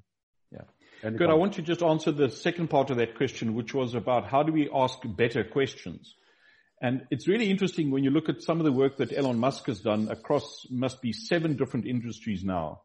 Yeah. 0.50 1.10
Good. 1.10 1.28
I 1.28 1.34
want 1.34 1.54
to 1.54 1.62
just 1.62 1.82
answer 1.82 2.10
the 2.10 2.30
second 2.30 2.68
part 2.68 2.90
of 2.90 2.96
that 2.96 3.16
question, 3.16 3.54
which 3.54 3.74
was 3.74 3.94
about 3.94 4.26
how 4.26 4.42
do 4.42 4.52
we 4.52 4.70
ask 4.72 4.98
better 5.04 5.44
questions? 5.44 6.14
And 6.80 7.06
it's 7.10 7.26
really 7.26 7.50
interesting 7.50 7.90
when 7.90 8.04
you 8.04 8.10
look 8.10 8.28
at 8.28 8.42
some 8.42 8.60
of 8.60 8.64
the 8.64 8.72
work 8.72 8.98
that 8.98 9.16
Elon 9.16 9.38
Musk 9.38 9.66
has 9.66 9.80
done 9.80 10.08
across 10.10 10.66
must 10.70 11.00
be 11.00 11.12
seven 11.12 11.56
different 11.56 11.86
industries 11.86 12.44
now. 12.44 12.82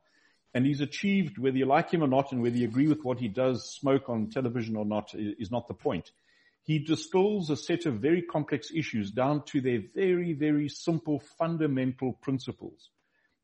And 0.53 0.65
he's 0.65 0.81
achieved, 0.81 1.37
whether 1.37 1.57
you 1.57 1.65
like 1.65 1.91
him 1.91 2.03
or 2.03 2.07
not, 2.07 2.31
and 2.31 2.41
whether 2.41 2.55
you 2.55 2.67
agree 2.67 2.87
with 2.87 3.03
what 3.03 3.19
he 3.19 3.27
does, 3.27 3.73
smoke 3.73 4.09
on 4.09 4.29
television 4.29 4.75
or 4.75 4.85
not, 4.85 5.11
is 5.13 5.51
not 5.51 5.67
the 5.67 5.73
point. 5.73 6.11
He 6.63 6.79
distills 6.79 7.49
a 7.49 7.57
set 7.57 7.85
of 7.85 7.95
very 7.95 8.21
complex 8.21 8.69
issues 8.73 9.11
down 9.11 9.43
to 9.45 9.61
their 9.61 9.81
very, 9.95 10.33
very 10.33 10.69
simple 10.69 11.21
fundamental 11.37 12.13
principles. 12.13 12.89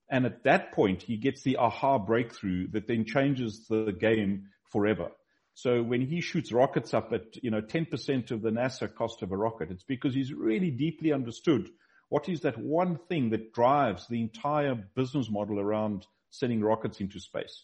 And 0.10 0.26
at 0.26 0.43
that 0.43 0.72
point, 0.72 1.02
he 1.02 1.18
gets 1.18 1.41
the 1.41 1.58
aha 1.58 1.98
breakthrough 1.98 2.68
that 2.70 2.88
then 2.88 3.06
changes 3.06 3.66
the 3.68 3.91
game 3.91 4.48
forever. 4.72 5.12
So 5.58 5.82
when 5.82 6.01
he 6.01 6.22
shoots 6.22 6.51
rockets 6.51 6.93
up 6.93 7.12
at, 7.14 7.43
you 7.43 7.49
know, 7.49 7.62
10% 7.62 8.30
of 8.30 8.43
the 8.43 8.51
NASA 8.51 8.93
cost 8.93 9.24
of 9.24 9.32
a 9.32 9.36
rocket, 9.36 9.72
it's 9.72 9.82
because 9.82 10.14
he's 10.14 10.32
really 10.32 10.70
deeply 10.70 11.12
understood 11.12 11.72
what 12.10 12.30
is 12.30 12.41
that 12.41 12.60
one 12.60 12.99
thing 13.10 13.32
that 13.32 13.53
drives 13.53 14.05
the 14.08 14.22
entire 14.22 14.76
business 14.76 15.32
model 15.32 15.60
around 15.60 16.05
sending 16.30 16.62
rockets 16.62 16.99
into 16.99 17.20
space. 17.20 17.64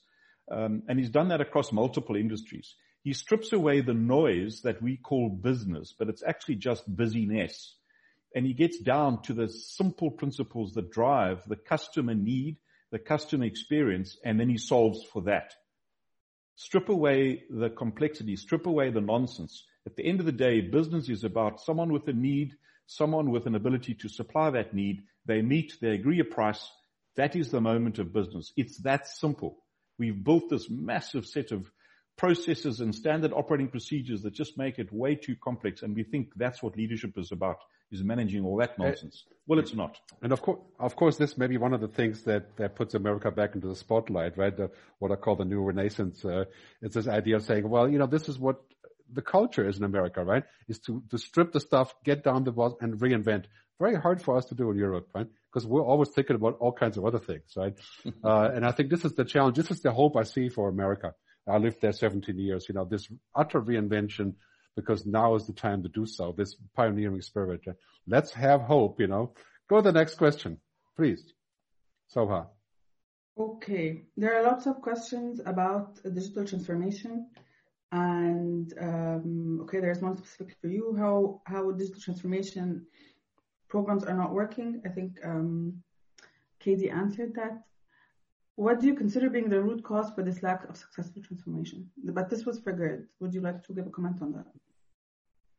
Um, 0.52 0.82
and 0.88 0.98
he's 0.98 1.12
done 1.12 1.28
that 1.28 1.40
across 1.40 1.72
multiple 1.72 2.16
industries. 2.16 2.74
He 3.04 3.14
strips 3.14 3.54
away 3.54 3.82
the 3.82 3.94
noise 3.94 4.62
that 4.64 4.82
we 4.82 4.98
call 4.98 5.30
business, 5.30 5.94
but 5.96 6.10
it's 6.10 6.24
actually 6.24 6.56
just 6.56 6.84
busyness. 6.96 7.76
And 8.36 8.44
he 8.44 8.54
gets 8.54 8.80
down 8.80 9.22
to 9.26 9.34
the 9.36 9.50
simple 9.50 10.10
principles 10.10 10.74
that 10.74 10.90
drive 10.90 11.48
the 11.48 11.58
customer 11.58 12.16
need, 12.16 12.58
the 12.90 12.98
customer 12.98 13.46
experience, 13.46 14.18
and 14.26 14.40
then 14.40 14.50
he 14.50 14.58
solves 14.58 15.04
for 15.04 15.22
that. 15.22 15.54
Strip 16.56 16.90
away 16.90 17.44
the 17.50 17.70
complexity, 17.70 18.36
strip 18.36 18.66
away 18.68 18.92
the 18.92 19.02
nonsense. 19.02 19.66
At 19.86 19.96
the 19.96 20.06
end 20.06 20.20
of 20.20 20.26
the 20.26 20.32
day, 20.32 20.62
business 20.62 21.10
is 21.10 21.24
about 21.24 21.62
someone 21.62 21.92
with 21.92 22.08
a 22.08 22.14
need, 22.14 22.54
someone 22.86 23.32
with 23.32 23.48
an 23.48 23.56
ability 23.56 23.96
to 23.96 24.10
supply 24.10 24.50
that 24.52 24.74
need. 24.74 25.04
They 25.26 25.42
meet, 25.42 25.74
they 25.82 25.92
agree 25.92 26.20
a 26.20 26.26
price. 26.26 26.70
That 27.16 27.36
is 27.36 27.50
the 27.50 27.62
moment 27.62 28.00
of 28.00 28.14
business. 28.14 28.54
It's 28.56 28.78
that 28.80 29.08
simple. 29.08 29.58
We've 29.98 30.24
built 30.24 30.50
this 30.50 30.70
massive 30.70 31.26
set 31.26 31.52
of 31.52 31.70
processes 32.18 32.80
and 32.80 32.94
standard 32.94 33.34
operating 33.34 33.70
procedures 33.70 34.22
that 34.22 34.34
just 34.34 34.58
make 34.58 34.80
it 34.80 34.94
way 34.94 35.16
too 35.16 35.36
complex. 35.44 35.82
And 35.82 35.96
we 35.96 36.04
think 36.04 36.30
that's 36.36 36.62
what 36.62 36.78
leadership 36.78 37.18
is 37.18 37.32
about, 37.32 37.58
is 37.92 38.04
managing 38.04 38.44
all 38.46 38.58
that 38.58 38.78
nonsense. 38.80 39.24
Well, 39.46 39.60
it's 39.60 39.74
not. 39.74 39.98
And 40.22 40.32
of 40.32 40.42
course, 40.42 40.60
of 40.80 40.96
course, 40.96 41.18
this 41.18 41.38
may 41.38 41.48
be 41.48 41.58
one 41.58 41.74
of 41.74 41.82
the 41.82 41.88
things 41.88 42.24
that, 42.24 42.56
that 42.58 42.76
puts 42.76 42.94
America 42.94 43.30
back 43.30 43.56
into 43.56 43.68
the 43.68 43.76
spotlight, 43.76 44.38
right? 44.38 44.56
The, 44.56 44.72
what 45.00 45.12
I 45.12 45.16
call 45.16 45.36
the 45.36 45.46
new 45.46 45.62
renaissance. 45.62 46.24
Uh, 46.24 46.46
it's 46.82 46.96
this 46.96 47.08
idea 47.08 47.36
of 47.36 47.44
saying, 47.44 47.68
well, 47.68 47.90
you 47.90 48.00
know, 48.00 48.08
this 48.08 48.30
is 48.30 48.40
what 48.40 48.62
the 49.12 49.22
culture 49.22 49.68
is 49.68 49.78
in 49.78 49.84
America, 49.84 50.24
right? 50.24 50.44
Is 50.68 50.80
to, 50.80 51.04
to 51.10 51.18
strip 51.18 51.52
the 51.52 51.60
stuff, 51.60 51.94
get 52.04 52.24
down 52.24 52.46
the 52.46 52.52
boss 52.52 52.74
and 52.80 53.00
reinvent. 53.00 53.46
Very 53.80 53.96
hard 53.96 54.22
for 54.22 54.38
us 54.38 54.46
to 54.46 54.56
do 54.56 54.72
in 54.72 54.78
Europe, 54.78 55.10
right? 55.14 55.28
Because 55.52 55.68
we're 55.68 55.84
always 55.84 56.10
thinking 56.10 56.36
about 56.36 56.58
all 56.60 56.72
kinds 56.72 56.98
of 56.98 57.06
other 57.06 57.20
things, 57.20 57.54
right? 57.58 57.74
uh, 58.24 58.50
and 58.54 58.66
I 58.66 58.72
think 58.72 58.90
this 58.90 59.04
is 59.04 59.14
the 59.14 59.26
challenge. 59.26 59.58
This 59.58 59.72
is 59.72 59.82
the 59.82 59.92
hope 59.92 60.16
I 60.16 60.24
see 60.24 60.50
for 60.50 60.70
America. 60.70 61.14
I 61.48 61.58
lived 61.58 61.82
there 61.82 61.92
17 61.92 62.38
years, 62.38 62.66
you 62.70 62.76
know, 62.76 62.86
this 62.86 63.08
utter 63.36 63.62
reinvention 63.62 64.36
because 64.76 65.06
now 65.06 65.36
is 65.36 65.46
the 65.46 65.54
time 65.54 65.84
to 65.84 65.90
do 65.90 66.06
so, 66.06 66.34
this 66.38 66.56
pioneering 66.76 67.22
spirit. 67.22 67.62
Let's 68.08 68.32
have 68.34 68.62
hope, 68.62 69.00
you 69.00 69.08
know. 69.08 69.34
Go 69.70 69.78
to 69.78 69.82
the 69.84 69.92
next 69.92 70.16
question, 70.16 70.58
please. 70.96 71.34
Soha. 72.14 72.48
Okay, 73.38 74.04
there 74.16 74.38
are 74.38 74.44
lots 74.44 74.68
of 74.68 74.82
questions 74.82 75.42
about 75.46 76.00
digital 76.04 76.46
transformation, 76.46 77.28
and 77.92 78.72
um, 78.80 79.60
okay, 79.64 79.80
there's 79.80 80.02
one 80.02 80.16
specific 80.18 80.56
for 80.62 80.68
you. 80.68 80.96
How 80.96 81.42
how 81.46 81.72
digital 81.72 82.00
transformation 82.00 82.86
programs 83.70 84.04
are 84.04 84.16
not 84.16 84.34
working? 84.34 84.82
I 84.86 84.90
think 84.90 85.20
um, 85.24 85.82
Katie 86.60 86.92
answered 86.92 87.34
that. 87.36 87.64
What 88.56 88.80
do 88.80 88.88
you 88.88 88.94
consider 88.94 89.30
being 89.30 89.50
the 89.50 89.62
root 89.62 89.84
cause 89.84 90.12
for 90.14 90.24
this 90.24 90.44
lack 90.44 90.70
of 90.70 90.78
successful 90.78 91.24
transformation? 91.24 91.90
But 92.04 92.30
this 92.30 92.46
was 92.46 92.60
Gerd. 92.60 93.08
Would 93.20 93.34
you 93.34 93.42
like 93.42 93.64
to 93.64 93.74
give 93.74 93.88
a 93.88 93.90
comment 93.90 94.22
on 94.22 94.34
that? 94.34 94.46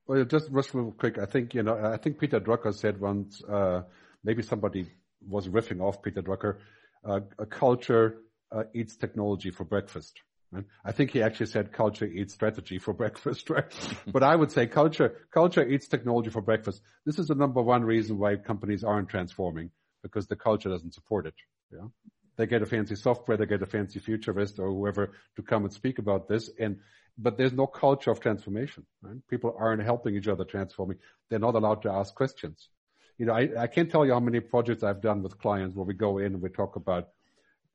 Well, 0.06 0.24
just 0.24 0.52
just 0.52 0.74
real 0.74 0.92
quick. 0.92 1.18
I 1.18 1.26
think 1.26 1.54
you 1.54 1.62
know. 1.62 1.76
I 1.76 1.96
think 1.96 2.18
Peter 2.18 2.38
Drucker 2.38 2.74
said 2.74 3.00
once. 3.00 3.42
Uh, 3.42 3.82
maybe 4.22 4.42
somebody 4.42 4.86
was 5.26 5.48
riffing 5.48 5.80
off 5.80 6.02
Peter 6.02 6.22
Drucker. 6.22 6.58
Uh, 7.04 7.20
a 7.38 7.46
culture 7.46 8.20
uh, 8.52 8.64
eats 8.74 8.96
technology 8.96 9.50
for 9.50 9.64
breakfast. 9.64 10.20
Right? 10.52 10.64
I 10.84 10.92
think 10.92 11.10
he 11.10 11.22
actually 11.22 11.46
said 11.46 11.72
culture 11.72 12.06
eats 12.06 12.34
strategy 12.34 12.78
for 12.78 12.92
breakfast, 13.02 13.50
right? 13.50 13.72
but 14.06 14.22
I 14.22 14.36
would 14.36 14.52
say 14.52 14.66
culture 14.66 15.26
culture 15.32 15.66
eats 15.66 15.88
technology 15.88 16.30
for 16.30 16.42
breakfast. 16.42 16.82
This 17.04 17.18
is 17.18 17.28
the 17.28 17.34
number 17.34 17.62
one 17.62 17.82
reason 17.82 18.18
why 18.18 18.36
companies 18.36 18.84
aren't 18.84 19.08
transforming 19.08 19.70
because 20.02 20.26
the 20.26 20.36
culture 20.36 20.68
doesn't 20.68 20.94
support 20.94 21.26
it. 21.26 21.34
Yeah. 21.72 21.88
They 22.36 22.46
get 22.46 22.62
a 22.62 22.66
fancy 22.66 22.96
software, 22.96 23.36
they 23.36 23.46
get 23.46 23.62
a 23.62 23.66
fancy 23.66 24.00
futurist 24.00 24.58
or 24.58 24.68
whoever 24.68 25.12
to 25.36 25.42
come 25.42 25.64
and 25.64 25.72
speak 25.72 25.98
about 25.98 26.28
this. 26.28 26.50
And, 26.58 26.80
but 27.16 27.36
there's 27.36 27.52
no 27.52 27.66
culture 27.66 28.10
of 28.10 28.20
transformation, 28.20 28.84
right? 29.02 29.16
People 29.28 29.54
aren't 29.58 29.82
helping 29.82 30.16
each 30.16 30.28
other 30.28 30.44
transforming. 30.44 30.98
They're 31.30 31.38
not 31.38 31.54
allowed 31.54 31.82
to 31.82 31.90
ask 31.90 32.14
questions. 32.14 32.68
You 33.18 33.26
know, 33.26 33.34
I, 33.34 33.50
I 33.56 33.66
can't 33.68 33.90
tell 33.90 34.04
you 34.04 34.12
how 34.12 34.20
many 34.20 34.40
projects 34.40 34.82
I've 34.82 35.00
done 35.00 35.22
with 35.22 35.38
clients 35.38 35.76
where 35.76 35.86
we 35.86 35.94
go 35.94 36.18
in 36.18 36.34
and 36.34 36.42
we 36.42 36.48
talk 36.48 36.74
about 36.74 37.10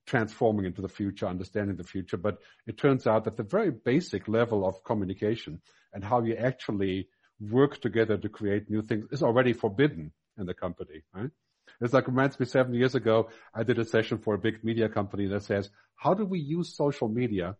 transforming 0.06 0.66
into 0.66 0.82
the 0.82 0.90
future, 0.90 1.28
understanding 1.28 1.78
the 1.78 1.84
future. 1.84 2.18
But 2.18 2.40
it 2.68 2.78
turns 2.78 3.08
out 3.08 3.24
that 3.26 3.38
the 3.38 3.44
very 3.44 3.72
basic 3.72 4.28
level 4.28 4.68
of 4.68 4.84
communication 4.84 5.62
and 5.94 6.04
how 6.04 6.22
you 6.24 6.36
actually 6.36 7.08
work 7.40 7.80
together 7.80 8.18
to 8.18 8.28
create 8.28 8.70
new 8.70 8.82
things 8.82 9.06
is 9.12 9.24
already 9.24 9.54
forbidden 9.54 10.12
in 10.38 10.46
the 10.46 10.54
company, 10.54 11.04
right? 11.14 11.30
It's 11.82 11.94
like 11.94 12.08
reminds 12.08 12.40
me 12.40 12.46
seven 12.46 12.74
years 12.74 12.96
ago, 12.96 13.30
I 13.54 13.64
did 13.64 13.80
a 13.80 13.86
session 13.86 14.18
for 14.18 14.34
a 14.34 14.38
big 14.38 14.64
media 14.64 14.90
company 14.90 15.28
that 15.28 15.44
says, 15.44 15.70
how 15.96 16.14
do 16.14 16.26
we 16.26 16.40
use 16.40 16.76
social 16.76 17.08
media 17.08 17.56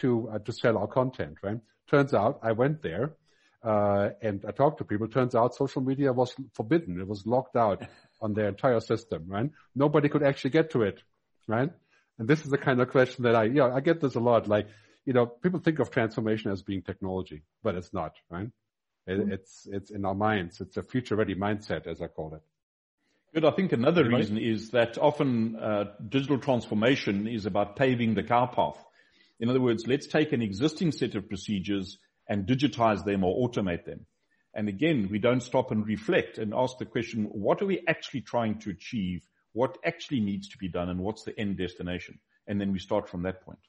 to 0.00 0.28
uh, 0.30 0.38
to 0.40 0.52
sell 0.52 0.78
our 0.78 0.86
content, 0.86 1.36
right? 1.42 1.58
Turns 1.90 2.12
out 2.12 2.40
I 2.42 2.52
went 2.52 2.82
there 2.82 3.16
uh, 3.62 4.10
and 4.22 4.44
I 4.46 4.52
talked 4.52 4.78
to 4.78 4.84
people. 4.84 5.08
Turns 5.08 5.34
out 5.34 5.54
social 5.54 5.82
media 5.82 6.12
was 6.12 6.34
forbidden; 6.54 7.00
it 7.00 7.08
was 7.08 7.26
locked 7.26 7.56
out 7.56 7.82
on 8.20 8.34
their 8.34 8.48
entire 8.48 8.80
system, 8.80 9.24
right? 9.26 9.50
Nobody 9.74 10.08
could 10.08 10.22
actually 10.22 10.50
get 10.50 10.70
to 10.72 10.82
it, 10.82 11.02
right? 11.46 11.70
And 12.18 12.28
this 12.28 12.44
is 12.44 12.50
the 12.50 12.58
kind 12.58 12.80
of 12.80 12.90
question 12.90 13.24
that 13.24 13.34
I, 13.34 13.44
yeah, 13.44 13.72
I 13.72 13.80
get 13.80 14.00
this 14.00 14.16
a 14.16 14.20
lot. 14.20 14.48
Like, 14.48 14.68
you 15.04 15.12
know, 15.12 15.26
people 15.26 15.60
think 15.60 15.78
of 15.78 15.90
transformation 15.90 16.50
as 16.50 16.62
being 16.62 16.82
technology, 16.82 17.42
but 17.62 17.76
it's 17.76 17.92
not, 17.92 18.14
right? 18.28 18.50
It, 19.06 19.18
mm-hmm. 19.18 19.32
It's 19.32 19.66
it's 19.70 19.90
in 19.90 20.04
our 20.04 20.14
minds. 20.14 20.60
It's 20.60 20.76
a 20.76 20.82
future-ready 20.82 21.34
mindset, 21.34 21.86
as 21.86 22.02
I 22.02 22.08
call 22.08 22.34
it. 22.34 22.42
Good. 23.34 23.44
I 23.44 23.50
think 23.50 23.72
another 23.72 24.08
reason 24.08 24.38
is 24.38 24.70
that 24.70 24.96
often 24.96 25.56
uh, 25.56 25.84
digital 26.08 26.38
transformation 26.38 27.28
is 27.28 27.44
about 27.44 27.76
paving 27.76 28.14
the 28.14 28.22
car 28.22 28.48
path. 28.48 28.82
In 29.38 29.50
other 29.50 29.60
words, 29.60 29.86
let's 29.86 30.06
take 30.06 30.32
an 30.32 30.40
existing 30.40 30.92
set 30.92 31.14
of 31.14 31.28
procedures 31.28 31.98
and 32.26 32.46
digitize 32.46 33.04
them 33.04 33.24
or 33.24 33.48
automate 33.48 33.84
them. 33.84 34.06
And 34.54 34.68
again, 34.68 35.08
we 35.10 35.18
don't 35.18 35.42
stop 35.42 35.70
and 35.70 35.86
reflect 35.86 36.38
and 36.38 36.54
ask 36.54 36.78
the 36.78 36.86
question, 36.86 37.24
what 37.24 37.60
are 37.60 37.66
we 37.66 37.84
actually 37.86 38.22
trying 38.22 38.60
to 38.60 38.70
achieve? 38.70 39.28
What 39.52 39.76
actually 39.84 40.20
needs 40.20 40.48
to 40.48 40.58
be 40.58 40.68
done 40.68 40.88
and 40.88 41.00
what's 41.00 41.24
the 41.24 41.38
end 41.38 41.58
destination? 41.58 42.18
And 42.46 42.58
then 42.58 42.72
we 42.72 42.78
start 42.78 43.08
from 43.08 43.22
that 43.22 43.42
point. 43.42 43.60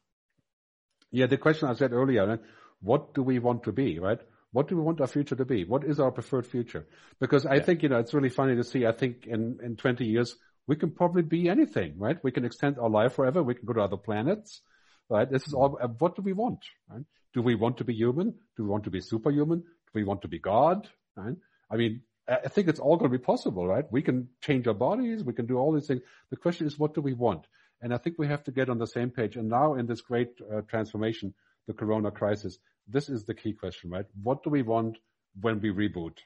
Yeah, 1.11 1.25
the 1.25 1.37
question 1.37 1.67
I 1.67 1.73
said 1.73 1.91
earlier, 1.91 2.39
what 2.81 3.13
do 3.13 3.23
we 3.23 3.39
want 3.39 3.63
to 3.63 3.73
be, 3.73 3.99
right? 3.99 4.19
What 4.51 4.67
do 4.67 4.75
we 4.75 4.81
want 4.81 5.01
our 5.01 5.07
future 5.07 5.35
to 5.35 5.45
be? 5.45 5.63
What 5.63 5.83
is 5.83 5.99
our 5.99 6.11
preferred 6.11 6.47
future? 6.47 6.87
Because 7.19 7.45
I 7.45 7.55
yeah. 7.55 7.63
think, 7.63 7.83
you 7.83 7.89
know, 7.89 7.99
it's 7.99 8.13
really 8.13 8.29
funny 8.29 8.55
to 8.55 8.63
see, 8.63 8.85
I 8.85 8.91
think 8.91 9.27
in, 9.27 9.59
in 9.63 9.75
20 9.75 10.05
years, 10.05 10.35
we 10.67 10.75
can 10.75 10.91
probably 10.91 11.21
be 11.21 11.49
anything, 11.49 11.93
right? 11.97 12.17
We 12.23 12.31
can 12.31 12.45
extend 12.45 12.79
our 12.79 12.89
life 12.89 13.13
forever. 13.13 13.43
We 13.43 13.55
can 13.55 13.65
go 13.65 13.73
to 13.73 13.81
other 13.81 13.97
planets, 13.97 14.61
right? 15.09 15.29
This 15.29 15.47
is 15.47 15.53
all, 15.53 15.77
uh, 15.81 15.87
what 15.87 16.15
do 16.15 16.21
we 16.21 16.33
want, 16.33 16.59
right? 16.89 17.03
Do 17.33 17.41
we 17.41 17.55
want 17.55 17.77
to 17.77 17.83
be 17.83 17.93
human? 17.93 18.33
Do 18.57 18.63
we 18.63 18.69
want 18.69 18.83
to 18.85 18.89
be 18.89 19.01
superhuman? 19.01 19.59
Do 19.59 19.91
we 19.93 20.03
want 20.03 20.23
to 20.23 20.27
be 20.27 20.39
God, 20.39 20.87
right? 21.15 21.35
I 21.71 21.75
mean, 21.75 22.01
I 22.27 22.47
think 22.47 22.67
it's 22.67 22.79
all 22.79 22.97
going 22.97 23.11
to 23.11 23.17
be 23.17 23.23
possible, 23.23 23.67
right? 23.67 23.85
We 23.91 24.01
can 24.01 24.29
change 24.41 24.67
our 24.67 24.73
bodies. 24.73 25.23
We 25.23 25.33
can 25.33 25.47
do 25.47 25.57
all 25.57 25.73
these 25.73 25.87
things. 25.87 26.01
The 26.29 26.37
question 26.37 26.67
is, 26.67 26.77
what 26.77 26.93
do 26.93 27.01
we 27.01 27.13
want? 27.13 27.45
And 27.81 27.93
I 27.93 27.97
think 27.97 28.17
we 28.17 28.27
have 28.27 28.43
to 28.43 28.51
get 28.51 28.69
on 28.69 28.77
the 28.77 28.87
same 28.87 29.09
page. 29.09 29.35
And 29.35 29.49
now 29.49 29.75
in 29.75 29.87
this 29.87 30.01
great 30.01 30.29
uh, 30.41 30.61
transformation, 30.61 31.33
the 31.67 31.73
corona 31.73 32.11
crisis, 32.11 32.59
this 32.89 33.09
is 33.09 33.25
the 33.25 33.33
key 33.33 33.53
question, 33.53 33.89
right? 33.89 34.05
What 34.21 34.43
do 34.43 34.49
we 34.49 34.61
want 34.61 34.97
when 35.39 35.61
we 35.61 35.69
reboot, 35.69 36.17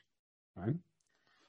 right? 0.56 0.76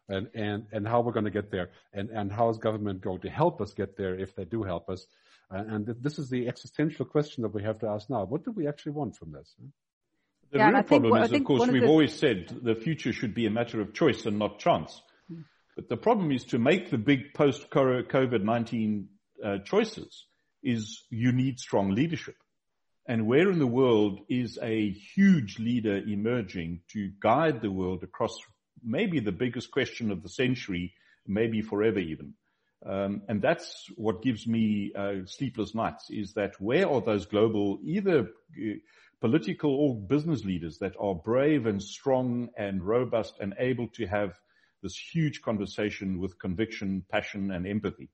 And, 0.09 0.29
and, 0.35 0.67
and 0.71 0.87
how 0.87 1.01
we're 1.01 1.13
going 1.13 1.25
to 1.25 1.31
get 1.31 1.51
there 1.51 1.71
and, 1.95 2.11
and 2.11 2.31
how 2.31 2.51
is 2.51 2.59
government 2.59 3.01
going 3.01 3.21
to 3.21 3.31
help 3.31 3.63
us 3.63 3.73
get 3.73 3.97
there 3.97 4.15
if 4.19 4.37
they 4.37 4.45
do 4.45 4.63
help 4.63 4.91
us? 4.91 5.07
Uh, 5.51 5.63
and 5.67 5.87
this 6.01 6.19
is 6.19 6.29
the 6.29 6.47
existential 6.49 7.07
question 7.07 7.43
that 7.43 7.55
we 7.55 7.63
have 7.63 7.79
to 7.79 7.87
ask 7.87 8.11
now. 8.11 8.25
What 8.25 8.45
do 8.45 8.51
we 8.51 8.69
actually 8.69 8.93
want 8.93 9.17
from 9.17 9.33
this? 9.33 9.55
The 10.51 10.59
yeah, 10.59 10.71
real 10.71 10.83
problem 10.83 11.23
is, 11.23 11.33
of 11.33 11.45
course, 11.45 11.69
we've 11.69 11.83
the... 11.83 11.89
always 11.89 12.15
said 12.15 12.49
the 12.63 12.75
future 12.75 13.13
should 13.13 13.35
be 13.35 13.47
a 13.47 13.51
matter 13.51 13.81
of 13.81 13.95
choice 13.95 14.27
and 14.27 14.39
not 14.39 14.59
chance. 14.59 15.01
Hmm. 15.29 15.41
But 15.75 15.89
the 15.89 15.97
problem 15.97 16.31
is 16.33 16.45
to 16.47 16.59
make 16.59 16.91
the 16.91 16.99
big 16.99 17.35
post-COVID-19 17.35 19.07
uh, 19.43 19.59
choices 19.65 20.27
is 20.63 21.05
you 21.11 21.33
need 21.33 21.59
strong 21.59 21.91
leadership. 21.91 22.37
And 23.07 23.27
where 23.27 23.51
in 23.51 23.59
the 23.59 23.67
world 23.67 24.21
is 24.29 24.59
a 24.63 24.91
huge 24.91 25.59
leader 25.59 25.99
emerging 25.99 26.81
to 26.93 27.11
guide 27.21 27.61
the 27.61 27.71
world 27.71 28.03
across 28.03 28.39
maybe 28.83 29.21
the 29.21 29.33
biggest 29.33 29.71
question 29.71 30.11
of 30.11 30.23
the 30.23 30.29
century, 30.29 30.95
maybe 31.27 31.61
forever 31.61 31.99
even? 31.99 32.35
Um, 32.87 33.23
and 33.29 33.41
that's 33.41 33.89
what 33.97 34.23
gives 34.23 34.47
me 34.47 34.93
uh, 34.95 35.27
sleepless 35.27 35.75
nights 35.75 36.11
is 36.11 36.35
that 36.35 36.61
where 36.61 36.89
are 36.89 37.01
those 37.01 37.27
global 37.27 37.79
either 37.83 38.21
uh, 38.21 38.75
political 39.21 39.75
or 39.75 39.95
business 39.95 40.45
leaders 40.45 40.79
that 40.79 40.95
are 40.99 41.15
brave 41.15 41.67
and 41.67 41.83
strong 41.83 42.51
and 42.59 42.83
robust 42.83 43.35
and 43.41 43.55
able 43.59 43.89
to 43.89 44.07
have 44.07 44.39
this 44.83 44.97
huge 44.97 45.41
conversation 45.41 46.21
with 46.21 46.39
conviction, 46.39 47.05
passion 47.11 47.51
and 47.51 47.67
empathy? 47.67 48.11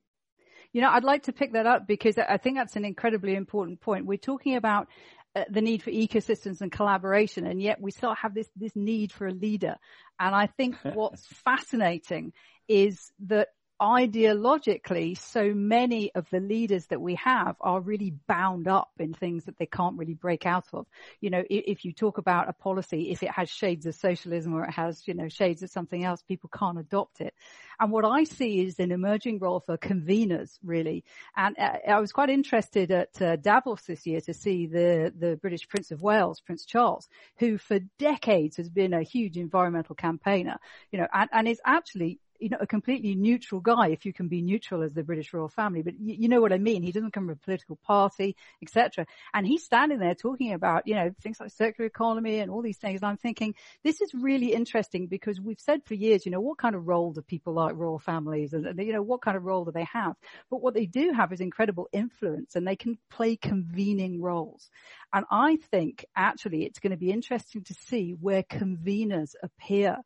You 0.73 0.81
know, 0.83 0.91
I'd 0.91 1.05
like 1.05 1.25
to 1.25 1.33
pick 1.33 1.53
that 1.53 1.67
up 1.67 1.87
because 1.87 2.17
I 2.17 2.37
think 2.37 2.57
that's 2.57 2.77
an 2.77 2.85
incredibly 2.85 3.35
important 3.35 3.81
point. 3.81 4.07
We're 4.07 4.19
talking 4.19 4.57
about 4.57 4.89
uh, 5.35 5.45
the 5.49 5.61
need 5.61 5.83
for 5.83 5.91
ecosystems 5.91 6.61
and 6.61 6.73
collaboration, 6.73 7.47
and 7.47 7.61
yet 7.61 7.81
we 7.81 7.91
still 7.91 8.15
have 8.15 8.35
this 8.35 8.49
this 8.57 8.75
need 8.75 9.13
for 9.13 9.27
a 9.27 9.33
leader. 9.33 9.77
And 10.19 10.35
I 10.35 10.47
think 10.47 10.77
what's 10.95 11.27
fascinating 11.27 12.33
is 12.69 13.13
that 13.27 13.49
ideologically, 13.81 15.17
so 15.17 15.55
many 15.55 16.15
of 16.15 16.29
the 16.31 16.41
leaders 16.41 16.87
that 16.87 17.01
we 17.01 17.15
have 17.15 17.57
are 17.61 17.81
really 17.81 18.13
bound 18.29 18.69
up 18.69 18.91
in 18.99 19.15
things 19.15 19.45
that 19.45 19.59
they 19.59 19.67
can't 19.67 19.97
really 19.97 20.15
break 20.15 20.45
out 20.45 20.67
of. 20.75 20.87
You 21.21 21.31
know, 21.31 21.43
if, 21.49 21.65
if, 21.67 21.85
you 21.85 21.93
talk 21.93 22.19
about 22.19 22.49
a 22.49 22.53
policy, 22.53 23.11
if 23.11 23.23
it 23.23 23.31
has 23.31 23.49
shades 23.49 23.87
of 23.87 23.95
socialism 23.95 24.55
or 24.55 24.65
it 24.65 24.73
has, 24.73 25.09
you 25.09 25.15
know, 25.15 25.29
shades 25.29 25.63
of 25.63 25.71
something 25.71 26.05
else, 26.05 26.23
people 26.23 26.51
can't 26.53 26.79
adopt 26.79 27.23
it. 27.23 27.33
And 27.79 27.91
what 27.91 28.05
I 28.05 28.25
see 28.25 28.61
is 28.61 28.79
an 28.79 28.93
emerging 28.93 29.39
role 29.39 29.61
for 29.61 29.79
conveners, 29.79 30.59
really. 30.63 31.03
And 31.35 31.59
uh, 31.59 31.79
I 31.89 32.01
was 32.01 32.13
quite 32.13 32.29
interested 32.29 32.91
at 32.91 33.23
uh, 33.23 33.37
Davos 33.37 33.83
this 33.83 34.07
year 34.07 34.21
to 34.21 34.35
see 34.35 34.67
the, 34.67 35.13
the 35.19 35.37
British 35.37 35.67
Prince 35.67 35.91
of 35.91 36.03
Wales, 36.03 36.41
Prince 36.41 36.67
Charles, 36.67 37.09
who 37.39 37.57
for 37.57 37.79
decades 37.99 38.59
has 38.59 38.69
been 38.69 38.93
a 38.93 39.03
huge 39.03 39.39
environmental 39.39 39.95
campaigner, 39.95 40.59
you 40.93 40.99
know, 40.99 41.07
and, 41.15 41.31
and 41.33 41.49
is 41.49 41.61
actually 41.65 42.21
you 42.41 42.49
know, 42.49 42.59
a 42.61 42.67
completely 42.67 43.15
neutral 43.15 43.61
guy, 43.61 43.89
if 43.89 44.05
you 44.05 44.13
can 44.13 44.29
be 44.29 44.43
neutral 44.43 44.83
as 44.83 44.93
the 44.93 45.03
British 45.03 45.33
royal 45.33 45.49
family, 45.49 45.83
but 45.83 45.99
you, 46.01 46.17
you 46.21 46.29
know 46.29 46.41
what 46.41 46.53
I 46.53 46.59
mean. 46.59 46.83
He 46.83 46.93
doesn't 46.93 47.13
come 47.13 47.27
from 47.27 47.35
a 47.35 47.37
political 47.37 47.77
party, 47.77 48.37
etc. 48.63 49.07
And 49.35 49.47
he's 49.47 49.65
standing 49.65 49.99
there 49.99 50.15
talking 50.15 50.53
about, 50.53 50.87
you 50.87 50.95
know, 50.95 51.13
things 51.23 51.39
like 51.41 51.51
circular 51.51 51.87
economy 51.87 52.39
and 52.39 52.51
all 52.51 52.63
these 52.63 52.79
things. 52.79 53.03
And 53.03 53.11
I'm 53.11 53.17
thinking, 53.17 53.55
this 53.85 54.01
is 54.01 54.13
really 54.15 54.53
interesting 54.53 55.07
because 55.07 55.41
we've 55.41 55.61
said 55.61 55.83
for 55.85 55.95
years, 55.95 56.25
you 56.25 56.33
know, 56.33 56.41
what 56.41 56.59
kind 56.59 56.75
of 56.75 56.87
role 56.87 57.13
do 57.13 57.23
people 57.23 57.53
like 57.53 57.75
royal 57.75 57.99
families 57.99 58.53
and, 58.53 58.67
you 58.79 58.93
know, 58.93 59.03
what 59.03 59.23
kind 59.23 59.37
of 59.37 59.45
role 59.45 59.65
do 59.65 59.73
they 59.73 59.85
have? 59.85 60.17
But 60.51 60.63
what 60.63 60.75
they 60.75 60.87
do 60.87 61.13
have 61.13 61.33
is 61.33 61.41
incredible 61.41 61.89
influence 61.93 62.57
and 62.57 62.67
they 62.67 62.77
can 62.77 62.99
play 63.11 63.37
convening 63.37 64.21
roles. 64.21 64.71
And 65.13 65.25
I 65.31 65.57
think 65.71 66.05
actually 66.17 66.65
it's 66.65 66.79
going 66.79 66.93
to 66.93 66.97
be 66.97 67.11
interesting 67.11 67.65
to 67.65 67.75
see 67.75 68.17
where 68.21 68.43
conveners 68.43 69.35
appear 69.43 69.99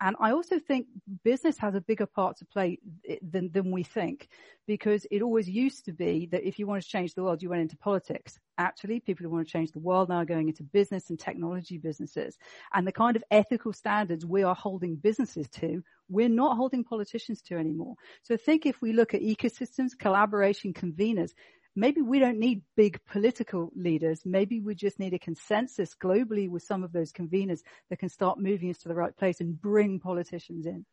and 0.00 0.14
I 0.20 0.32
also 0.32 0.58
think 0.58 0.86
business 1.24 1.56
has 1.58 1.74
a 1.74 1.80
bigger 1.80 2.06
part 2.06 2.36
to 2.38 2.44
play 2.44 2.78
eh, 3.08 3.16
than, 3.22 3.50
than 3.52 3.70
we 3.70 3.82
think 3.82 4.28
because 4.66 5.06
it 5.10 5.22
always 5.22 5.48
used 5.48 5.84
to 5.86 5.92
be 5.92 6.26
that 6.32 6.46
if 6.46 6.58
you 6.58 6.66
want 6.66 6.82
to 6.82 6.88
change 6.88 7.14
the 7.14 7.22
world, 7.22 7.42
you 7.42 7.48
went 7.48 7.62
into 7.62 7.76
politics. 7.76 8.38
Actually, 8.58 9.00
people 9.00 9.24
who 9.24 9.30
want 9.30 9.46
to 9.46 9.52
change 9.52 9.72
the 9.72 9.78
world 9.78 10.08
now 10.08 10.16
are 10.16 10.24
going 10.24 10.48
into 10.48 10.62
business 10.64 11.08
and 11.08 11.18
technology 11.18 11.78
businesses. 11.78 12.36
And 12.74 12.86
the 12.86 12.92
kind 12.92 13.16
of 13.16 13.24
ethical 13.30 13.72
standards 13.72 14.26
we 14.26 14.42
are 14.42 14.54
holding 14.54 14.96
businesses 14.96 15.48
to, 15.50 15.82
we're 16.08 16.28
not 16.28 16.56
holding 16.56 16.84
politicians 16.84 17.40
to 17.42 17.56
anymore. 17.56 17.94
So 18.22 18.36
think 18.36 18.66
if 18.66 18.80
we 18.82 18.92
look 18.92 19.14
at 19.14 19.22
ecosystems, 19.22 19.98
collaboration, 19.98 20.72
conveners, 20.72 21.32
maybe 21.76 22.00
we 22.00 22.18
don't 22.18 22.38
need 22.38 22.62
big 22.76 22.98
political 23.06 23.70
leaders. 23.76 24.22
Maybe 24.24 24.60
we 24.60 24.74
just 24.74 24.98
need 24.98 25.14
a 25.14 25.18
consensus 25.18 25.94
globally 25.94 26.48
with 26.48 26.62
some 26.62 26.82
of 26.82 26.92
those 26.92 27.12
conveners 27.12 27.60
that 27.90 27.98
can 27.98 28.08
start 28.08 28.38
moving 28.40 28.70
us 28.70 28.78
to 28.78 28.88
the 28.88 28.94
right 28.94 29.16
place 29.16 29.40
and 29.40 29.60
bring 29.60 30.00
politicians 30.00 30.66
in. 30.66 30.84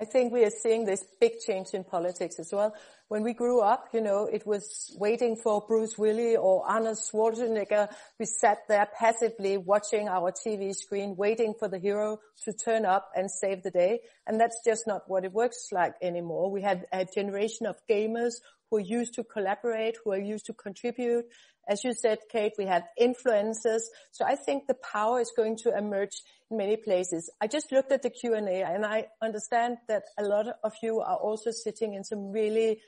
I 0.00 0.04
think 0.04 0.32
we 0.32 0.44
are 0.44 0.50
seeing 0.50 0.84
this 0.84 1.04
big 1.20 1.38
change 1.38 1.68
in 1.72 1.84
politics 1.84 2.40
as 2.40 2.50
well. 2.52 2.74
When 3.08 3.22
we 3.22 3.32
grew 3.32 3.60
up, 3.60 3.90
you 3.92 4.00
know, 4.00 4.24
it 4.26 4.44
was 4.44 4.92
waiting 4.98 5.36
for 5.36 5.64
Bruce 5.68 5.96
Willis 5.96 6.36
or 6.36 6.68
Arnold 6.68 6.98
Schwarzenegger. 6.98 7.88
We 8.18 8.26
sat 8.26 8.58
there 8.66 8.88
passively 8.98 9.56
watching 9.56 10.08
our 10.08 10.32
TV 10.32 10.74
screen, 10.74 11.14
waiting 11.16 11.54
for 11.56 11.68
the 11.68 11.78
hero 11.78 12.18
to 12.44 12.52
turn 12.52 12.84
up 12.84 13.10
and 13.14 13.30
save 13.30 13.62
the 13.62 13.70
day. 13.70 14.00
And 14.26 14.40
that's 14.40 14.60
just 14.64 14.84
not 14.88 15.02
what 15.06 15.24
it 15.24 15.32
works 15.32 15.68
like 15.70 15.94
anymore. 16.02 16.50
We 16.50 16.62
had 16.62 16.86
a 16.92 17.04
generation 17.04 17.66
of 17.66 17.76
gamers 17.88 18.34
who 18.70 18.78
are 18.78 18.80
used 18.80 19.14
to 19.14 19.22
collaborate, 19.22 19.96
who 20.04 20.10
are 20.10 20.18
used 20.18 20.46
to 20.46 20.54
contribute. 20.54 21.26
As 21.68 21.84
you 21.84 21.92
said, 21.92 22.18
Kate, 22.30 22.52
we 22.58 22.66
have 22.66 22.84
influencers. 23.00 23.82
So 24.12 24.24
I 24.24 24.36
think 24.36 24.66
the 24.66 24.76
power 24.92 25.20
is 25.20 25.32
going 25.36 25.56
to 25.58 25.76
emerge 25.76 26.16
in 26.50 26.56
many 26.56 26.76
places. 26.76 27.30
I 27.40 27.46
just 27.46 27.72
looked 27.72 27.92
at 27.92 28.02
the 28.02 28.10
Q&A 28.10 28.62
and 28.62 28.84
I 28.84 29.06
understand 29.22 29.78
that 29.88 30.04
a 30.18 30.24
lot 30.24 30.46
of 30.62 30.72
you 30.82 31.00
are 31.00 31.16
also 31.16 31.50
sitting 31.50 31.94
in 31.94 32.04
some 32.04 32.30
really 32.30 32.80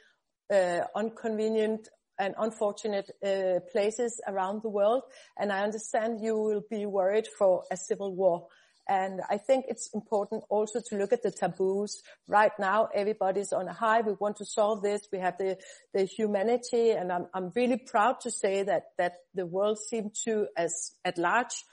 uh, 0.52 0.80
inconvenient 0.96 1.88
and 2.18 2.34
unfortunate 2.38 3.10
uh, 3.24 3.60
places 3.70 4.20
around 4.26 4.62
the 4.62 4.70
world. 4.70 5.02
And 5.38 5.52
I 5.52 5.62
understand 5.62 6.20
you 6.22 6.36
will 6.36 6.62
be 6.70 6.86
worried 6.86 7.28
for 7.38 7.64
a 7.70 7.76
civil 7.76 8.14
war. 8.14 8.46
And 8.88 9.20
I 9.28 9.38
think 9.38 9.66
it's 9.68 9.90
important 9.94 10.44
also 10.48 10.80
to 10.88 10.96
look 10.96 11.12
at 11.12 11.22
the 11.22 11.30
taboos. 11.30 12.02
Right 12.28 12.52
now, 12.58 12.88
everybody's 12.94 13.52
on 13.52 13.66
a 13.66 13.72
high. 13.72 14.00
We 14.00 14.12
want 14.12 14.36
to 14.36 14.44
solve 14.44 14.82
this. 14.82 15.08
We 15.12 15.18
have 15.18 15.38
the, 15.38 15.58
the 15.92 16.04
humanity 16.04 16.90
and 16.90 17.10
I'm, 17.10 17.26
I'm 17.34 17.50
really 17.56 17.78
proud 17.78 18.20
to 18.20 18.30
say 18.30 18.62
that, 18.62 18.90
that 18.98 19.14
the 19.34 19.46
world 19.46 19.78
seemed 19.78 20.14
to, 20.24 20.46
as 20.56 20.92
at 21.04 21.18
large, 21.18 21.64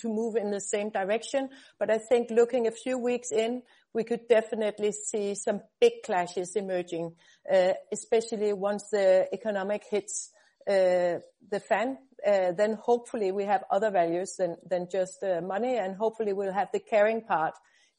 to 0.00 0.08
move 0.08 0.36
in 0.36 0.50
the 0.50 0.60
same 0.60 0.90
direction. 0.90 1.50
But 1.78 1.90
I 1.90 1.98
think 1.98 2.30
looking 2.30 2.66
a 2.66 2.72
few 2.72 2.98
weeks 2.98 3.30
in, 3.30 3.62
we 3.94 4.04
could 4.04 4.28
definitely 4.28 4.92
see 4.92 5.34
some 5.34 5.62
big 5.80 6.02
clashes 6.04 6.56
emerging, 6.56 7.14
uh, 7.52 7.72
especially 7.92 8.52
once 8.52 8.88
the 8.90 9.28
economic 9.32 9.84
hits 9.90 10.30
uh, 10.68 11.18
the 11.50 11.60
fan, 11.66 11.98
uh, 12.26 12.52
then 12.52 12.74
hopefully 12.74 13.32
we 13.32 13.44
have 13.44 13.64
other 13.70 13.90
values 13.90 14.36
than, 14.36 14.56
than 14.68 14.88
just 14.90 15.22
uh, 15.22 15.40
money 15.40 15.76
and 15.76 15.96
hopefully 15.96 16.32
we'll 16.32 16.52
have 16.52 16.68
the 16.72 16.80
caring 16.80 17.22
part 17.22 17.54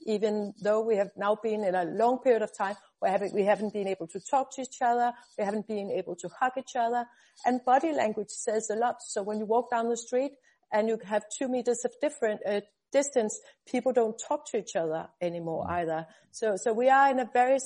even 0.05 0.53
though 0.61 0.81
we 0.81 0.95
have 0.95 1.11
now 1.17 1.35
been 1.35 1.63
in 1.63 1.75
a 1.75 1.83
long 1.83 2.19
period 2.19 2.41
of 2.41 2.55
time 2.55 2.75
where 2.99 3.29
we 3.33 3.43
haven't 3.43 3.73
been 3.73 3.87
able 3.87 4.07
to 4.07 4.19
talk 4.19 4.53
to 4.55 4.61
each 4.61 4.81
other, 4.81 5.13
we 5.37 5.43
haven't 5.43 5.67
been 5.67 5.91
able 5.91 6.15
to 6.15 6.29
hug 6.39 6.53
each 6.57 6.75
other, 6.75 7.05
and 7.45 7.63
body 7.65 7.93
language 7.93 8.29
says 8.29 8.69
a 8.69 8.75
lot. 8.75 9.01
So 9.01 9.23
when 9.23 9.39
you 9.39 9.45
walk 9.45 9.71
down 9.71 9.89
the 9.89 9.97
street 9.97 10.33
and 10.71 10.87
you 10.87 10.99
have 11.05 11.23
two 11.37 11.47
meters 11.47 11.85
of 11.85 11.91
different 12.01 12.41
uh, 12.45 12.61
distance, 12.91 13.39
people 13.65 13.93
don't 13.93 14.19
talk 14.19 14.49
to 14.51 14.57
each 14.57 14.75
other 14.75 15.07
anymore 15.21 15.65
mm. 15.65 15.71
either. 15.71 16.07
So 16.31 16.55
so 16.55 16.73
we 16.73 16.89
are 16.89 17.09
in 17.09 17.19
a 17.19 17.29
very 17.31 17.59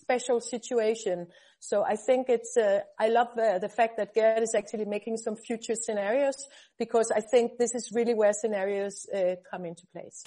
special 0.00 0.40
situation. 0.40 1.26
So 1.60 1.84
I 1.84 1.96
think 1.96 2.28
it's, 2.28 2.56
uh, 2.56 2.80
I 2.98 3.08
love 3.08 3.28
uh, 3.36 3.58
the 3.58 3.68
fact 3.68 3.96
that 3.96 4.14
Gerd 4.14 4.42
is 4.42 4.54
actually 4.54 4.84
making 4.84 5.16
some 5.16 5.36
future 5.36 5.74
scenarios 5.74 6.36
because 6.78 7.10
I 7.14 7.20
think 7.20 7.58
this 7.58 7.74
is 7.74 7.90
really 7.92 8.14
where 8.14 8.32
scenarios 8.32 9.06
uh, 9.14 9.36
come 9.50 9.64
into 9.64 9.86
place. 9.92 10.24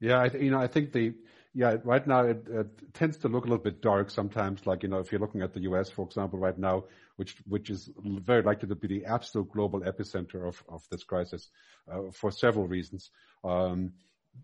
Yeah, 0.00 0.20
I, 0.20 0.36
you 0.36 0.50
know, 0.50 0.60
I 0.60 0.66
think 0.66 0.92
the, 0.92 1.14
yeah, 1.54 1.76
right 1.84 2.06
now 2.06 2.22
it, 2.26 2.46
it, 2.48 2.94
tends 2.94 3.16
to 3.18 3.28
look 3.28 3.44
a 3.44 3.48
little 3.48 3.62
bit 3.62 3.80
dark 3.80 4.10
sometimes. 4.10 4.66
Like, 4.66 4.82
you 4.82 4.88
know, 4.88 4.98
if 4.98 5.10
you're 5.10 5.20
looking 5.20 5.42
at 5.42 5.54
the 5.54 5.62
US, 5.62 5.90
for 5.90 6.04
example, 6.04 6.38
right 6.38 6.58
now, 6.58 6.84
which, 7.16 7.36
which 7.46 7.70
is 7.70 7.90
very 7.96 8.42
likely 8.42 8.68
to 8.68 8.74
be 8.74 8.88
the 8.88 9.04
absolute 9.06 9.50
global 9.50 9.80
epicenter 9.80 10.46
of, 10.46 10.62
of 10.68 10.82
this 10.90 11.04
crisis, 11.04 11.48
uh, 11.90 12.10
for 12.12 12.30
several 12.30 12.66
reasons. 12.66 13.10
Um, 13.44 13.92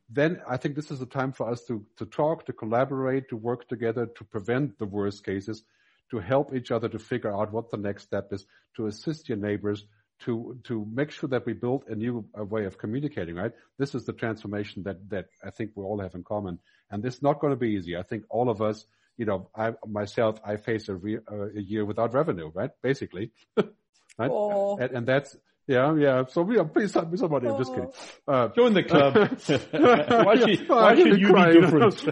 then 0.09 0.41
I 0.49 0.57
think 0.57 0.75
this 0.75 0.91
is 0.91 1.01
a 1.01 1.07
time 1.07 1.33
for 1.33 1.49
us 1.49 1.65
to, 1.65 1.85
to 1.99 2.07
talk, 2.07 2.47
to 2.47 2.53
collaborate, 2.53 3.29
to 3.29 3.37
work 3.37 3.69
together, 3.69 4.07
to 4.07 4.25
prevent 4.25 4.79
the 4.79 4.87
worst 4.87 5.25
cases, 5.25 5.63
to 6.11 6.19
help 6.19 6.55
each 6.55 6.71
other 6.71 6.89
to 6.89 6.99
figure 6.99 7.35
out 7.35 7.53
what 7.53 7.71
the 7.71 7.77
next 7.77 8.05
step 8.05 8.33
is, 8.33 8.47
to 8.77 8.87
assist 8.87 9.29
your 9.29 9.39
neighbors, 9.39 9.85
to 10.21 10.59
to 10.65 10.87
make 10.93 11.11
sure 11.11 11.29
that 11.29 11.47
we 11.47 11.53
build 11.53 11.85
a 11.89 11.95
new 11.95 12.25
a 12.35 12.45
way 12.45 12.65
of 12.65 12.79
communicating. 12.79 13.37
Right, 13.37 13.53
this 13.79 13.95
is 13.95 14.05
the 14.05 14.13
transformation 14.13 14.83
that 14.83 15.09
that 15.09 15.29
I 15.43 15.51
think 15.51 15.73
we 15.75 15.85
all 15.85 16.01
have 16.01 16.15
in 16.15 16.25
common, 16.25 16.59
and 16.91 17.03
this 17.03 17.17
is 17.17 17.23
not 17.23 17.41
going 17.41 17.53
to 17.53 17.57
be 17.57 17.71
easy. 17.71 17.97
I 17.97 18.03
think 18.03 18.25
all 18.29 18.51
of 18.51 18.61
us, 18.61 18.87
you 19.17 19.25
know, 19.25 19.49
I 19.55 19.73
myself, 19.87 20.39
I 20.45 20.57
face 20.57 20.89
a, 20.89 20.95
re, 20.95 21.19
a 21.29 21.61
year 21.61 21.85
without 21.85 22.13
revenue, 22.13 22.51
right? 22.55 22.71
Basically, 22.83 23.31
right, 23.57 24.31
oh. 24.31 24.77
and, 24.77 24.91
and 24.91 25.07
that's 25.07 25.37
yeah, 25.71 25.95
yeah. 25.95 26.25
So 26.29 26.43
we 26.43 26.59
are 26.59 26.65
please 26.65 26.93
help 26.93 27.13
me 27.13 27.17
somebody. 27.17 27.47
I'm 27.47 27.57
just 27.57 27.73
kidding. 27.73 27.93
Uh, 28.27 28.49
Join 28.49 28.75
the 28.75 28.83
club. 28.83 29.15
why 29.71 30.37
should, 30.37 30.69
why 30.69 30.97
should 30.97 31.21
you 31.21 31.29
cry, 31.29 31.53
be 31.53 31.61
different? 31.61 32.07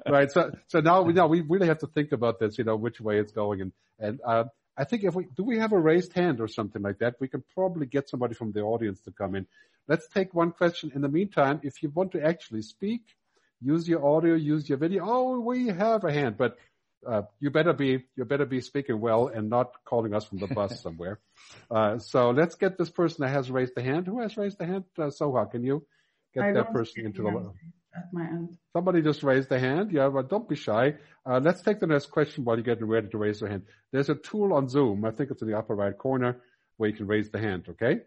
right. 0.08 0.30
So 0.32 0.50
so 0.66 0.80
now 0.80 1.02
we 1.02 1.12
now 1.12 1.26
we 1.26 1.42
really 1.42 1.66
have 1.66 1.80
to 1.80 1.86
think 1.88 2.12
about 2.12 2.40
this. 2.40 2.56
You 2.56 2.64
know 2.64 2.76
which 2.76 3.02
way 3.02 3.18
it's 3.18 3.32
going, 3.32 3.60
and 3.60 3.72
and 3.98 4.20
uh, 4.26 4.44
I 4.78 4.84
think 4.84 5.04
if 5.04 5.14
we 5.14 5.26
do 5.36 5.44
we 5.44 5.58
have 5.58 5.72
a 5.72 5.78
raised 5.78 6.14
hand 6.14 6.40
or 6.40 6.48
something 6.48 6.80
like 6.80 7.00
that, 7.00 7.16
we 7.20 7.28
can 7.28 7.44
probably 7.52 7.84
get 7.84 8.08
somebody 8.08 8.32
from 8.34 8.52
the 8.52 8.62
audience 8.62 9.00
to 9.02 9.10
come 9.10 9.34
in. 9.34 9.46
Let's 9.86 10.08
take 10.08 10.32
one 10.32 10.52
question. 10.52 10.92
In 10.94 11.02
the 11.02 11.10
meantime, 11.10 11.60
if 11.64 11.82
you 11.82 11.90
want 11.90 12.12
to 12.12 12.24
actually 12.24 12.62
speak, 12.62 13.02
use 13.60 13.86
your 13.86 14.06
audio, 14.06 14.36
use 14.36 14.68
your 14.70 14.78
video. 14.78 15.04
Oh, 15.06 15.40
we 15.40 15.66
have 15.66 16.04
a 16.04 16.12
hand, 16.12 16.36
but 16.38 16.56
uh, 17.06 17.22
you 17.40 17.50
better 17.50 17.72
be 17.72 18.04
you 18.16 18.24
better 18.24 18.46
be 18.46 18.60
speaking 18.60 19.00
well 19.00 19.28
and 19.28 19.48
not 19.48 19.72
calling 19.84 20.14
us 20.14 20.24
from 20.24 20.38
the 20.38 20.46
bus 20.46 20.80
somewhere. 20.86 21.20
Uh, 21.70 21.98
so 21.98 22.30
let's 22.30 22.54
get 22.54 22.78
this 22.78 22.90
person 22.90 23.22
that 23.22 23.30
has 23.30 23.50
raised 23.50 23.74
the 23.74 23.82
hand. 23.82 24.06
Who 24.06 24.20
has 24.20 24.36
raised 24.36 24.58
the 24.58 24.66
hand? 24.66 24.84
Uh, 24.98 25.04
Soha, 25.04 25.50
can 25.50 25.62
you 25.62 25.86
get 26.34 26.44
I 26.44 26.52
that 26.52 26.72
person 26.72 27.06
into 27.06 27.22
the? 27.22 27.52
At 27.96 28.12
my 28.12 28.24
end. 28.24 28.58
Somebody 28.74 29.00
just 29.00 29.22
raised 29.22 29.48
the 29.48 29.58
hand. 29.58 29.90
Yeah, 29.90 30.10
but 30.10 30.28
don't 30.28 30.46
be 30.46 30.56
shy. 30.56 30.96
Uh, 31.24 31.40
let's 31.42 31.62
take 31.62 31.80
the 31.80 31.86
next 31.86 32.10
question 32.10 32.44
while 32.44 32.56
you're 32.56 32.64
getting 32.64 32.86
ready 32.86 33.08
to 33.08 33.16
raise 33.16 33.40
your 33.40 33.48
hand. 33.48 33.62
There's 33.90 34.10
a 34.10 34.14
tool 34.14 34.52
on 34.52 34.68
Zoom. 34.68 35.06
I 35.06 35.12
think 35.12 35.30
it's 35.30 35.40
in 35.40 35.48
the 35.48 35.56
upper 35.56 35.74
right 35.74 35.96
corner 35.96 36.42
where 36.76 36.90
you 36.90 36.96
can 36.96 37.06
raise 37.06 37.30
the 37.30 37.38
hand. 37.38 37.66
Okay. 37.70 38.00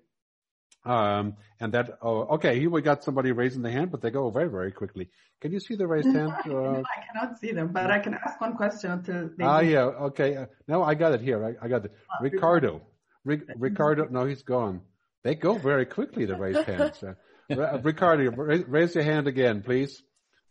Um, 0.85 1.35
and 1.60 1.73
that, 1.73 1.97
oh, 2.01 2.22
okay, 2.35 2.60
here 2.60 2.69
we 2.69 2.81
got 2.81 3.03
somebody 3.03 3.31
raising 3.31 3.61
the 3.61 3.72
hand, 3.72 3.91
but 3.91 4.01
they 4.01 4.11
go 4.11 4.30
very, 4.30 4.49
very 4.49 4.72
quickly. 4.72 5.10
Can 5.41 5.51
you 5.51 5.60
see 5.60 5.76
the 5.76 5.88
raised 5.88 6.07
hand? 6.15 6.31
Uh, 6.47 6.80
I 6.80 6.84
cannot 7.11 7.38
see 7.39 7.51
them, 7.51 7.69
but 7.73 7.91
I 7.91 7.99
can 7.99 8.14
ask 8.14 8.39
one 8.39 8.56
question 8.56 9.03
To. 9.03 9.30
Ah, 9.41 9.60
yeah, 9.60 9.81
okay. 9.81 10.38
Uh, 10.38 10.45
no, 10.68 10.84
I 10.84 10.95
got 10.95 11.14
it 11.14 11.22
here. 11.22 11.45
I, 11.45 11.65
I 11.65 11.68
got 11.68 11.85
it. 11.85 11.91
Oh, 12.10 12.23
Ricardo. 12.23 12.81
Ricardo, 13.26 14.07
no, 14.10 14.26
he's 14.26 14.43
gone. 14.43 14.81
They 15.23 15.35
go 15.35 15.57
very 15.57 15.85
quickly, 15.85 16.26
the 16.26 16.35
raised 16.35 16.64
hands. 16.64 17.03
Uh, 17.03 17.80
Ricardo, 17.84 18.31
raise, 18.31 18.65
raise, 18.68 18.95
your 18.95 19.03
hand 19.03 19.27
again, 19.27 19.61
please. 19.61 20.01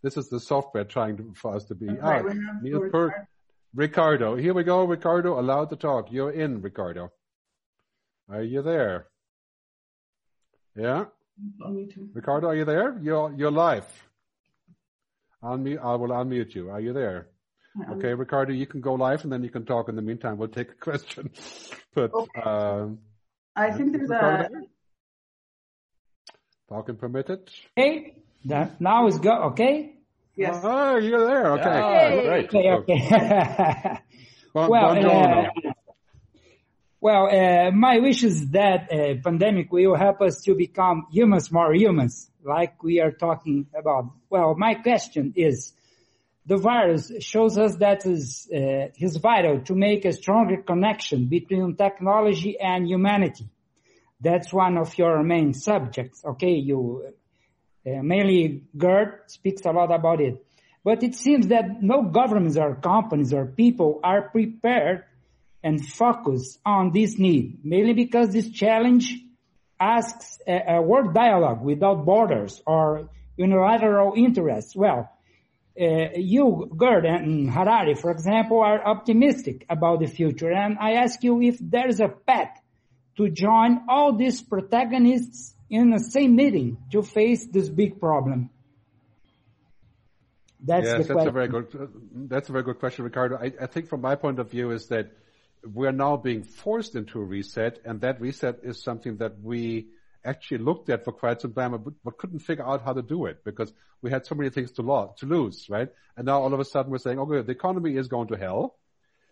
This 0.02 0.16
is 0.16 0.28
the 0.28 0.38
software 0.38 0.84
trying 0.84 1.16
to, 1.16 1.32
for 1.34 1.56
us 1.56 1.64
to 1.66 1.74
be. 1.74 1.88
Ah, 2.02 2.22
per, 2.90 3.26
Ricardo, 3.74 4.36
here 4.36 4.52
we 4.54 4.64
go. 4.64 4.84
Ricardo, 4.84 5.40
allowed 5.40 5.70
to 5.70 5.76
talk. 5.76 6.12
You're 6.12 6.30
in, 6.30 6.60
Ricardo. 6.60 7.10
Are 8.28 8.42
you 8.42 8.62
there? 8.62 9.06
Yeah. 10.78 11.06
Ricardo, 12.14 12.48
are 12.48 12.54
you 12.54 12.64
there? 12.64 12.98
You're 13.02 13.32
you're 13.36 13.50
live. 13.50 13.86
Unmute. 15.42 15.84
I 15.84 15.94
will 15.96 16.10
unmute 16.10 16.54
you. 16.54 16.70
Are 16.70 16.80
you 16.80 16.92
there? 16.92 17.28
Okay, 17.90 18.12
Ricardo, 18.14 18.52
you 18.52 18.66
can 18.66 18.80
go 18.80 18.94
live 18.94 19.22
and 19.22 19.32
then 19.32 19.44
you 19.44 19.50
can 19.50 19.64
talk. 19.64 19.88
In 19.88 19.94
the 19.94 20.02
meantime, 20.02 20.36
we'll 20.36 20.48
take 20.48 20.70
a 20.70 20.74
question. 20.74 21.30
But 21.94 22.12
okay. 22.14 22.42
um, 22.42 22.98
I 23.56 23.72
think 23.72 23.92
there's 23.92 24.08
Ricardo 24.08 24.44
a 24.44 24.48
talking 26.68 26.96
permitted. 26.96 27.50
Okay, 27.76 28.14
that 28.44 28.80
now 28.80 29.06
is 29.08 29.18
go. 29.18 29.32
Okay. 29.50 29.96
Yes. 30.36 30.60
Oh, 30.62 30.96
you're 30.96 31.26
there. 31.26 31.52
Okay. 31.54 31.80
Oh, 31.82 32.22
great. 32.22 32.44
Okay. 32.46 32.70
Okay. 32.70 33.98
well, 34.54 34.72
uh, 34.72 35.72
well, 37.00 37.28
uh, 37.30 37.70
my 37.70 37.98
wish 37.98 38.24
is 38.24 38.50
that 38.50 38.92
uh, 38.92 39.20
pandemic 39.22 39.70
will 39.70 39.94
help 39.94 40.20
us 40.20 40.42
to 40.42 40.54
become 40.54 41.06
humans 41.12 41.52
more 41.52 41.72
humans, 41.72 42.28
like 42.42 42.82
we 42.82 43.00
are 43.00 43.12
talking 43.12 43.66
about. 43.72 44.06
Well, 44.28 44.56
my 44.56 44.74
question 44.74 45.32
is, 45.36 45.72
the 46.44 46.56
virus 46.56 47.12
shows 47.20 47.56
us 47.58 47.76
that 47.76 48.04
is, 48.04 48.48
uh, 48.52 48.88
is 48.98 49.16
vital 49.16 49.60
to 49.60 49.74
make 49.74 50.04
a 50.06 50.12
stronger 50.12 50.62
connection 50.62 51.26
between 51.26 51.76
technology 51.76 52.58
and 52.58 52.88
humanity. 52.88 53.48
That's 54.20 54.52
one 54.52 54.76
of 54.76 54.96
your 54.98 55.22
main 55.22 55.54
subjects. 55.54 56.24
Okay, 56.24 56.54
you 56.54 57.12
uh, 57.86 58.02
mainly 58.02 58.64
Gerd 58.76 59.20
speaks 59.26 59.62
a 59.64 59.70
lot 59.70 59.92
about 59.92 60.20
it, 60.20 60.44
but 60.82 61.02
it 61.04 61.14
seems 61.14 61.48
that 61.48 61.80
no 61.80 62.02
governments 62.02 62.56
or 62.56 62.74
companies 62.74 63.32
or 63.32 63.46
people 63.46 64.00
are 64.02 64.30
prepared 64.30 65.04
and 65.62 65.84
focus 65.86 66.58
on 66.64 66.92
this 66.92 67.18
need, 67.18 67.64
mainly 67.64 67.92
because 67.92 68.30
this 68.30 68.50
challenge 68.50 69.16
asks 69.80 70.38
a, 70.46 70.76
a 70.76 70.82
world 70.82 71.14
dialogue 71.14 71.62
without 71.62 72.04
borders 72.04 72.62
or 72.66 73.08
unilateral 73.36 74.14
interests. 74.16 74.74
Well, 74.74 75.10
uh, 75.80 76.10
you, 76.16 76.70
Gerd 76.76 77.04
and 77.04 77.50
Harari, 77.50 77.94
for 77.94 78.10
example, 78.10 78.60
are 78.60 78.84
optimistic 78.84 79.64
about 79.70 80.00
the 80.00 80.06
future. 80.06 80.50
And 80.50 80.76
I 80.80 80.92
ask 80.94 81.22
you 81.22 81.40
if 81.40 81.58
there 81.60 81.88
is 81.88 82.00
a 82.00 82.08
path 82.08 82.60
to 83.16 83.28
join 83.28 83.82
all 83.88 84.16
these 84.16 84.42
protagonists 84.42 85.54
in 85.70 85.90
the 85.90 86.00
same 86.00 86.34
meeting 86.34 86.78
to 86.92 87.02
face 87.02 87.46
this 87.46 87.68
big 87.68 88.00
problem. 88.00 88.50
That's 90.60 90.86
yes, 90.86 90.96
that's 90.96 91.12
question. 91.12 91.28
a 91.28 91.32
very 91.32 91.48
good. 91.48 91.88
That's 92.28 92.48
a 92.48 92.52
very 92.52 92.64
good 92.64 92.80
question, 92.80 93.04
Ricardo. 93.04 93.36
I, 93.36 93.52
I 93.60 93.66
think 93.66 93.88
from 93.88 94.00
my 94.00 94.16
point 94.16 94.40
of 94.40 94.50
view 94.50 94.72
is 94.72 94.86
that 94.88 95.12
we're 95.64 95.92
now 95.92 96.16
being 96.16 96.42
forced 96.42 96.94
into 96.94 97.20
a 97.20 97.24
reset, 97.24 97.80
and 97.84 98.00
that 98.00 98.20
reset 98.20 98.60
is 98.62 98.82
something 98.82 99.16
that 99.18 99.40
we 99.40 99.88
actually 100.24 100.58
looked 100.58 100.90
at 100.90 101.04
for 101.04 101.12
quite 101.12 101.40
some 101.40 101.52
time, 101.52 101.94
but, 102.04 102.18
couldn't 102.18 102.40
figure 102.40 102.66
out 102.66 102.82
how 102.82 102.92
to 102.92 103.02
do 103.02 103.26
it 103.26 103.44
because 103.44 103.72
we 104.02 104.10
had 104.10 104.26
so 104.26 104.34
many 104.34 104.50
things 104.50 104.72
to, 104.72 104.82
lo- 104.82 105.14
to 105.18 105.26
lose, 105.26 105.66
right? 105.70 105.88
And 106.16 106.26
now 106.26 106.42
all 106.42 106.52
of 106.52 106.60
a 106.60 106.64
sudden 106.64 106.90
we're 106.90 106.98
saying, 106.98 107.18
okay, 107.18 107.42
the 107.42 107.52
economy 107.52 107.96
is 107.96 108.08
going 108.08 108.28
to 108.28 108.36
hell, 108.36 108.76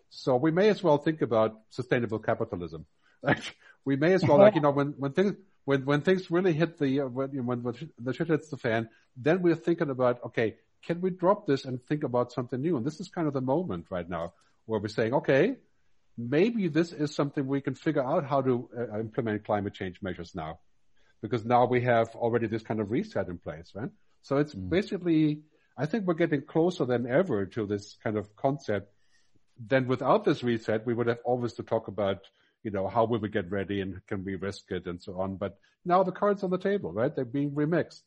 so 0.09 0.35
we 0.35 0.51
may 0.51 0.69
as 0.69 0.81
well 0.81 0.97
think 0.97 1.21
about 1.21 1.59
sustainable 1.69 2.19
capitalism. 2.19 2.85
we 3.85 3.95
may 3.95 4.13
as 4.13 4.23
well, 4.23 4.37
like 4.37 4.55
you 4.55 4.61
know, 4.61 4.71
when 4.71 4.93
when 4.97 5.11
things 5.11 5.33
when 5.65 5.85
when 5.85 6.01
things 6.01 6.31
really 6.31 6.53
hit 6.53 6.77
the 6.77 7.01
uh, 7.01 7.07
when, 7.07 7.45
when 7.45 7.63
when 7.63 7.75
the 7.99 8.13
shit 8.13 8.27
hits 8.27 8.49
the 8.49 8.57
fan, 8.57 8.89
then 9.17 9.41
we're 9.41 9.55
thinking 9.55 9.89
about 9.89 10.23
okay, 10.27 10.55
can 10.85 11.01
we 11.01 11.09
drop 11.09 11.45
this 11.45 11.65
and 11.65 11.83
think 11.83 12.03
about 12.03 12.31
something 12.31 12.61
new? 12.61 12.77
And 12.77 12.85
this 12.85 12.99
is 12.99 13.09
kind 13.09 13.27
of 13.27 13.33
the 13.33 13.41
moment 13.41 13.87
right 13.89 14.07
now 14.09 14.33
where 14.65 14.79
we're 14.79 14.87
saying, 14.87 15.13
okay, 15.13 15.57
maybe 16.17 16.67
this 16.67 16.91
is 16.91 17.13
something 17.13 17.45
we 17.45 17.61
can 17.61 17.75
figure 17.75 18.03
out 18.03 18.25
how 18.25 18.41
to 18.41 18.69
uh, 18.77 18.99
implement 18.99 19.45
climate 19.45 19.73
change 19.73 20.01
measures 20.01 20.33
now, 20.33 20.59
because 21.21 21.45
now 21.45 21.65
we 21.65 21.81
have 21.81 22.09
already 22.15 22.47
this 22.47 22.63
kind 22.63 22.79
of 22.79 22.91
reset 22.91 23.27
in 23.27 23.37
place, 23.37 23.71
right? 23.75 23.89
So 24.23 24.37
it's 24.37 24.55
mm. 24.55 24.69
basically, 24.69 25.41
I 25.77 25.85
think 25.85 26.05
we're 26.05 26.15
getting 26.15 26.41
closer 26.41 26.85
than 26.85 27.07
ever 27.07 27.45
to 27.45 27.65
this 27.65 27.97
kind 28.03 28.17
of 28.17 28.35
concept. 28.35 28.91
Then 29.59 29.87
without 29.87 30.25
this 30.25 30.43
reset, 30.43 30.85
we 30.85 30.93
would 30.93 31.07
have 31.07 31.19
always 31.23 31.53
to 31.53 31.63
talk 31.63 31.87
about, 31.87 32.19
you 32.63 32.71
know, 32.71 32.87
how 32.87 33.05
will 33.05 33.19
we 33.19 33.29
get 33.29 33.49
ready 33.51 33.81
and 33.81 34.01
can 34.07 34.23
we 34.23 34.35
risk 34.35 34.71
it 34.71 34.85
and 34.87 35.01
so 35.01 35.19
on. 35.19 35.37
But 35.37 35.57
now 35.85 36.03
the 36.03 36.11
cards 36.11 36.43
on 36.43 36.49
the 36.49 36.57
table, 36.57 36.91
right? 36.91 37.15
They're 37.15 37.25
being 37.25 37.51
remixed. 37.51 38.03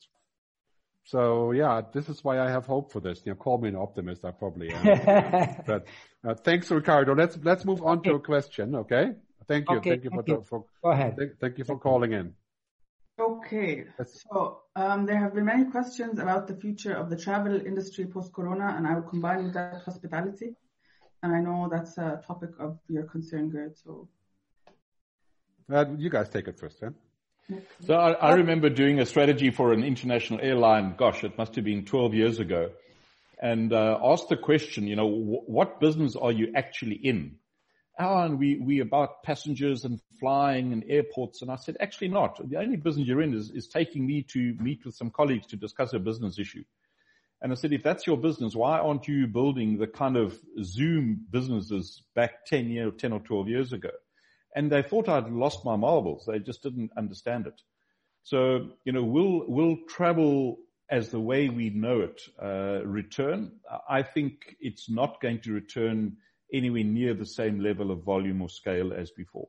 So 1.05 1.53
yeah, 1.53 1.83
this 1.93 2.09
is 2.09 2.23
why 2.23 2.41
I 2.41 2.51
have 2.51 2.67
hope 2.67 2.93
for 2.93 3.01
this. 3.01 3.23
You 3.25 3.33
know, 3.33 3.37
call 3.37 3.59
me 3.59 3.69
an 3.69 3.77
optimist. 3.77 4.25
I 4.25 4.31
probably 4.31 4.73
am. 4.73 5.63
but 5.67 5.87
uh, 6.27 6.35
thanks, 6.35 6.71
Ricardo. 6.71 7.15
Let's 7.15 7.39
let's 7.43 7.65
move 7.65 7.83
on 7.83 7.99
okay. 7.99 8.11
to 8.11 8.17
a 8.17 8.21
question. 8.21 8.75
Okay. 8.77 9.13
Thank 9.49 9.69
you. 9.71 9.77
Okay, 9.79 9.91
thank 9.91 10.05
you 10.05 10.11
for, 10.11 10.25
you. 10.27 10.45
for 10.49 10.65
go 10.83 10.91
ahead. 10.91 11.17
Thank, 11.17 11.39
thank 11.41 11.59
you 11.59 11.65
for 11.65 11.79
calling 11.79 12.13
in. 12.13 12.35
Okay. 13.19 13.85
So 14.31 14.61
um, 14.77 15.05
there 15.07 15.19
have 15.19 15.35
been 15.35 15.45
many 15.45 15.65
questions 15.71 16.19
about 16.19 16.47
the 16.47 16.55
future 16.55 16.95
of 16.95 17.11
the 17.11 17.17
travel 17.17 17.55
industry 17.55 18.07
post-corona, 18.07 18.75
and 18.77 18.87
I 18.87 18.95
will 18.95 19.03
combine 19.03 19.45
with 19.45 19.55
that 19.55 19.83
hospitality. 19.85 20.55
And 21.23 21.35
I 21.35 21.41
know 21.41 21.69
that's 21.71 21.99
a 21.99 22.23
topic 22.27 22.51
of 22.59 22.79
your 22.89 23.03
concern, 23.05 23.51
Gerd. 23.51 23.77
So 23.77 24.09
uh, 25.71 25.85
you 25.99 26.09
guys 26.09 26.29
take 26.29 26.49
it 26.49 26.59
first, 26.59 26.81
then. 26.81 26.95
So 27.87 27.95
I, 27.95 28.13
I, 28.13 28.33
remember 28.35 28.69
doing 28.69 29.01
a 29.01 29.07
strategy 29.07 29.51
for 29.51 29.73
an 29.73 29.83
international 29.83 30.41
airline. 30.43 30.95
Gosh, 30.97 31.25
it 31.25 31.37
must 31.39 31.55
have 31.57 31.65
been 31.65 31.85
12 31.85 32.15
years 32.15 32.39
ago, 32.39 32.71
and 33.41 33.73
uh, 33.73 33.99
asked 34.03 34.29
the 34.29 34.37
question, 34.37 34.87
you 34.87 34.97
know, 34.97 35.09
what 35.09 35.81
business 35.81 36.17
are 36.17 36.33
you 36.33 36.53
actually 36.55 36.97
in? 36.97 37.37
oh, 38.01 38.23
and 38.23 38.39
we, 38.39 38.57
we 38.57 38.81
about 38.81 39.23
passengers 39.23 39.85
and 39.85 40.01
flying 40.19 40.73
and 40.73 40.85
airports. 40.89 41.43
And 41.43 41.51
I 41.51 41.57
said, 41.57 41.77
actually 41.81 42.09
not. 42.09 42.41
The 42.49 42.57
only 42.57 42.77
business 42.77 43.07
you're 43.07 43.23
in 43.23 43.35
is, 43.35 43.51
is 43.51 43.69
taking 43.69 44.07
me 44.07 44.23
to 44.33 44.55
meet 44.59 44.85
with 44.85 44.95
some 44.95 45.11
colleagues 45.11 45.47
to 45.49 45.57
discuss 45.57 45.93
a 45.93 45.99
business 45.99 46.39
issue. 46.39 46.65
And 47.43 47.53
I 47.53 47.55
said, 47.55 47.73
if 47.73 47.83
that's 47.83 48.07
your 48.07 48.19
business, 48.19 48.55
why 48.55 48.79
aren't 48.79 49.09
you 49.09 49.27
building 49.27 49.79
the 49.79 49.87
kind 49.87 50.17
of 50.17 50.39
Zoom 50.63 51.27
businesses 51.31 52.03
back 52.15 52.45
10 52.47 52.69
year, 52.69 52.91
10 52.91 53.13
or 53.13 53.21
12 53.21 53.49
years 53.49 53.73
ago? 53.73 53.91
And 54.55 54.71
they 54.71 54.83
thought 54.83 55.09
I'd 55.09 55.31
lost 55.31 55.65
my 55.65 55.77
marbles. 55.77 56.25
They 56.27 56.39
just 56.39 56.63
didn't 56.63 56.91
understand 56.97 57.47
it. 57.47 57.61
So, 58.23 58.71
you 58.85 58.93
know, 58.93 59.03
will, 59.03 59.47
will 59.49 59.79
travel 59.89 60.59
as 60.91 61.11
the 61.11 61.21
way 61.21 61.49
we 61.49 61.71
know 61.71 62.01
it, 62.01 62.21
uh, 62.43 62.85
return? 62.85 63.53
I 63.89 64.03
think 64.03 64.57
it's 64.61 64.91
not 64.91 65.21
going 65.21 65.41
to 65.43 65.53
return 65.53 66.17
anywhere 66.53 66.85
near 66.85 67.15
the 67.15 67.27
same 67.27 67.61
level 67.61 67.91
of 67.91 68.03
volume 68.03 68.43
or 68.43 68.49
scale 68.49 68.93
as 68.93 69.11
before. 69.13 69.49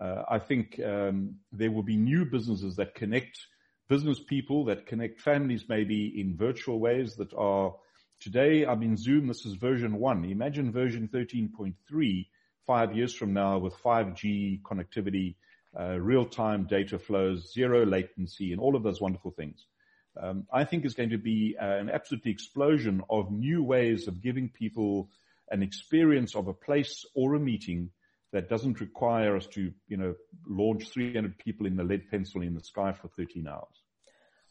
Uh, 0.00 0.22
I 0.28 0.38
think 0.38 0.80
um, 0.84 1.36
there 1.52 1.70
will 1.70 1.82
be 1.82 1.96
new 1.96 2.24
businesses 2.24 2.76
that 2.76 2.94
connect 2.94 3.38
business 3.88 4.18
people, 4.20 4.64
that 4.64 4.86
connect 4.86 5.20
families 5.20 5.64
maybe 5.68 6.20
in 6.20 6.36
virtual 6.36 6.80
ways 6.80 7.14
that 7.16 7.32
are 7.34 7.74
today. 8.20 8.64
I'm 8.64 8.82
in 8.82 8.96
Zoom. 8.96 9.28
This 9.28 9.44
is 9.44 9.54
version 9.54 9.98
one. 9.98 10.24
Imagine 10.24 10.72
version 10.72 11.08
13.3 11.12 12.26
five 12.66 12.96
years 12.96 13.14
from 13.14 13.32
now 13.32 13.58
with 13.58 13.74
5G 13.82 14.62
connectivity, 14.62 15.34
uh, 15.78 15.98
real-time 15.98 16.64
data 16.64 16.98
flows, 16.98 17.52
zero 17.52 17.84
latency, 17.84 18.52
and 18.52 18.60
all 18.60 18.76
of 18.76 18.82
those 18.82 19.00
wonderful 19.00 19.30
things. 19.30 19.66
Um, 20.20 20.46
I 20.52 20.64
think 20.64 20.84
is 20.84 20.94
going 20.94 21.10
to 21.10 21.18
be 21.18 21.56
uh, 21.60 21.64
an 21.64 21.88
absolute 21.88 22.26
explosion 22.26 23.02
of 23.08 23.32
new 23.32 23.62
ways 23.62 24.08
of 24.08 24.22
giving 24.22 24.50
people 24.50 25.08
an 25.50 25.62
experience 25.62 26.34
of 26.34 26.48
a 26.48 26.52
place 26.52 27.04
or 27.14 27.34
a 27.34 27.40
meeting 27.40 27.90
that 28.32 28.48
doesn't 28.48 28.80
require 28.80 29.36
us 29.36 29.46
to, 29.46 29.72
you 29.88 29.96
know, 29.96 30.14
launch 30.46 30.88
300 30.90 31.38
people 31.38 31.66
in 31.66 31.76
the 31.76 31.84
lead 31.84 32.10
pencil 32.10 32.42
in 32.42 32.54
the 32.54 32.62
sky 32.62 32.92
for 32.92 33.08
13 33.08 33.46
hours. 33.46 33.82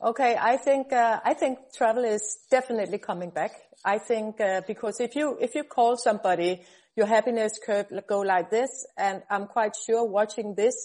Okay, 0.04 0.36
I 0.40 0.58
think 0.58 0.92
uh, 0.92 1.20
I 1.24 1.36
think 1.36 1.60
travel 1.76 2.04
is 2.04 2.40
definitely 2.50 2.98
coming 2.98 3.30
back. 3.30 3.52
I 3.86 4.00
think 4.00 4.42
uh, 4.42 4.62
because 4.66 5.00
if 5.00 5.16
you 5.16 5.38
if 5.40 5.54
you 5.54 5.64
call 5.64 5.96
somebody, 5.96 6.64
your 6.96 7.08
happiness 7.08 7.60
curve 7.66 7.88
go 8.08 8.20
like 8.20 8.50
this, 8.50 8.86
and 8.98 9.24
I'm 9.30 9.48
quite 9.48 9.76
sure 9.76 10.06
watching 10.06 10.56
this, 10.56 10.76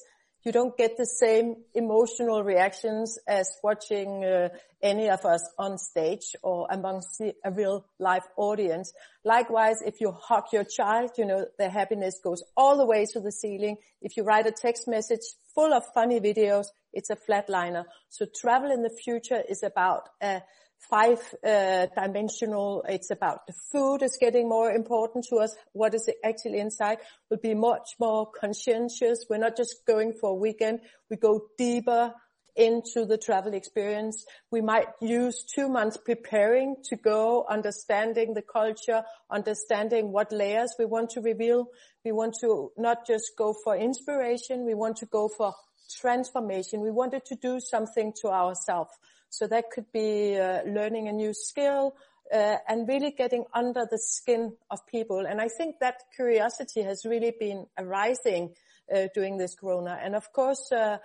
you 0.45 0.53
don't 0.53 0.77
get 0.77 0.97
the 0.97 1.07
same 1.07 1.57
emotional 1.75 2.45
reactions 2.45 3.19
as 3.27 3.51
watching 3.65 4.25
uh, 4.25 4.49
any 4.81 5.11
of 5.11 5.25
us 5.25 5.43
on 5.59 5.77
stage 5.77 6.37
or 6.41 6.69
amongst 6.71 7.21
a 7.21 7.51
real 7.51 7.85
live 7.99 8.23
audience. 8.37 8.93
Likewise, 9.25 9.83
if 9.85 10.01
you 10.01 10.13
hug 10.13 10.45
your 10.53 10.63
child, 10.63 11.11
you 11.19 11.25
know, 11.25 11.47
the 11.59 11.69
happiness 11.69 12.21
goes 12.23 12.45
all 12.57 12.77
the 12.77 12.87
way 12.87 13.05
to 13.13 13.19
the 13.19 13.33
ceiling. 13.33 13.77
If 14.01 14.17
you 14.17 14.23
write 14.23 14.47
a 14.47 14.53
text 14.53 14.87
message 14.87 15.23
full 15.53 15.73
of 15.73 15.83
funny 15.93 16.21
videos, 16.21 16.67
it's 16.93 17.11
a 17.11 17.17
flatliner. 17.17 17.85
So 18.09 18.27
travel 18.41 18.71
in 18.71 18.83
the 18.83 18.97
future 19.05 19.43
is 19.49 19.65
about 19.65 20.09
uh, 20.23 20.41
five 20.79 21.19
uh, 21.45 21.87
dimensional. 21.97 22.85
It's 22.89 23.11
about 23.11 23.47
the 23.47 23.55
food 23.73 24.03
is 24.03 24.17
getting 24.21 24.49
more 24.49 24.71
important 24.71 25.27
to 25.31 25.37
us. 25.37 25.55
What 25.73 25.95
is 25.95 26.09
actually 26.25 26.59
inside 26.59 26.99
We'll 27.31 27.41
be 27.41 27.55
much 27.55 27.97
more 27.99 28.31
conscientious. 28.31 29.27
We're 29.29 29.39
not 29.39 29.57
just 29.57 29.85
going 29.87 30.15
for 30.21 30.31
a 30.31 30.35
weekend. 30.35 30.81
We 31.11 31.17
go 31.17 31.47
deeper 31.59 32.15
into 32.55 33.05
the 33.05 33.19
travel 33.19 33.53
experience. 33.53 34.25
We 34.51 34.61
might 34.61 34.87
use 35.01 35.45
two 35.45 35.69
months 35.69 35.97
preparing 35.97 36.77
to 36.85 36.97
go, 36.97 37.45
understanding 37.51 38.35
the 38.35 38.43
culture, 38.43 39.03
understanding 39.31 40.13
what 40.13 40.33
layers 40.33 40.75
we 40.79 40.87
want 40.87 41.11
to 41.11 41.21
reveal. 41.21 41.67
We 42.05 42.13
want 42.13 42.35
to 42.41 42.71
not 42.79 43.07
just 43.07 43.33
go 43.37 43.55
for 43.65 43.77
inspiration. 43.77 44.65
We 44.65 44.75
want 44.75 44.97
to 44.99 45.07
go 45.07 45.29
for 45.29 45.53
transformation. 46.01 46.81
We 46.81 46.91
wanted 46.91 47.25
to 47.27 47.37
do 47.37 47.61
something 47.61 48.13
to 48.23 48.29
ourselves. 48.29 48.91
So 49.31 49.47
that 49.47 49.71
could 49.71 49.91
be 49.93 50.39
uh, 50.39 50.63
learning 50.65 51.09
a 51.09 51.13
new 51.13 51.33
skill 51.35 51.95
uh, 52.33 52.57
and 52.69 52.89
really 52.89 53.11
getting 53.11 53.45
under 53.55 53.87
the 53.91 53.99
skin 53.99 54.57
of 54.71 54.87
people. 54.87 55.27
And 55.27 55.41
I 55.41 55.49
think 55.49 55.77
that 55.81 56.03
curiosity 56.15 56.83
has 56.83 57.05
really 57.05 57.35
been 57.39 57.67
arising 57.79 58.55
uh, 58.95 59.09
during 59.15 59.37
this 59.37 59.55
corona. 59.55 59.99
And 60.03 60.15
of 60.15 60.33
course, 60.33 60.71
uh, 60.73 60.99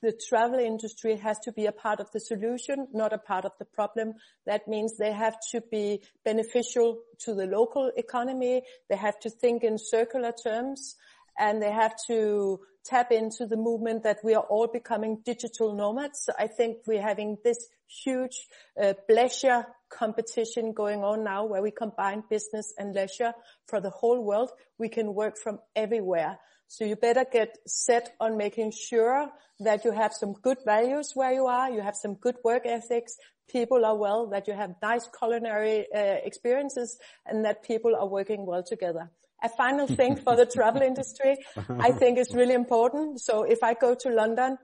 the 0.00 0.12
travel 0.28 0.60
industry 0.60 1.16
has 1.16 1.40
to 1.40 1.52
be 1.52 1.66
a 1.66 1.72
part 1.72 1.98
of 1.98 2.10
the 2.12 2.20
solution, 2.20 2.86
not 2.92 3.12
a 3.12 3.18
part 3.18 3.44
of 3.44 3.52
the 3.58 3.64
problem. 3.64 4.14
That 4.46 4.68
means 4.68 4.96
they 4.96 5.12
have 5.12 5.36
to 5.50 5.60
be 5.60 6.02
beneficial 6.24 7.00
to 7.20 7.34
the 7.34 7.46
local 7.46 7.90
economy. 7.96 8.62
They 8.88 8.96
have 8.96 9.18
to 9.20 9.30
think 9.30 9.64
in 9.64 9.76
circular 9.78 10.32
terms 10.32 10.94
and 11.38 11.62
they 11.62 11.70
have 11.70 11.94
to 12.08 12.60
tap 12.84 13.12
into 13.12 13.46
the 13.46 13.56
movement 13.56 14.02
that 14.02 14.18
we 14.24 14.34
are 14.34 14.44
all 14.44 14.66
becoming 14.66 15.20
digital 15.24 15.74
nomads. 15.74 16.28
I 16.38 16.46
think 16.46 16.78
we're 16.86 17.02
having 17.02 17.36
this 17.44 17.66
huge 17.86 18.46
uh, 18.80 18.94
leisure 19.08 19.66
competition 19.90 20.72
going 20.72 21.02
on 21.02 21.24
now 21.24 21.44
where 21.44 21.62
we 21.62 21.70
combine 21.70 22.22
business 22.28 22.72
and 22.78 22.94
leisure 22.94 23.32
for 23.66 23.80
the 23.80 23.90
whole 23.90 24.22
world. 24.22 24.50
We 24.78 24.88
can 24.88 25.14
work 25.14 25.38
from 25.38 25.58
everywhere. 25.76 26.38
So 26.66 26.84
you 26.84 26.96
better 26.96 27.24
get 27.30 27.56
set 27.66 28.14
on 28.20 28.36
making 28.36 28.72
sure 28.72 29.30
that 29.60 29.84
you 29.84 29.92
have 29.92 30.12
some 30.12 30.34
good 30.34 30.58
values 30.64 31.12
where 31.14 31.32
you 31.32 31.46
are, 31.46 31.70
you 31.70 31.80
have 31.80 31.96
some 31.96 32.14
good 32.14 32.36
work 32.44 32.66
ethics, 32.66 33.16
people 33.50 33.84
are 33.84 33.96
well, 33.96 34.26
that 34.28 34.46
you 34.46 34.54
have 34.54 34.74
nice 34.82 35.08
culinary 35.18 35.86
uh, 35.94 35.98
experiences, 35.98 36.98
and 37.24 37.44
that 37.44 37.64
people 37.64 37.96
are 37.96 38.06
working 38.06 38.44
well 38.44 38.62
together. 38.62 39.10
A 39.42 39.48
final 39.48 39.86
thing 39.86 40.16
for 40.16 40.36
the 40.36 40.46
travel 40.54 40.82
industry, 40.82 41.36
I 41.68 41.92
think 41.92 42.18
is 42.18 42.34
really 42.34 42.54
important. 42.54 43.20
So 43.20 43.44
if 43.44 43.62
I 43.62 43.74
go 43.74 43.94
to 43.94 44.10
London, 44.10 44.58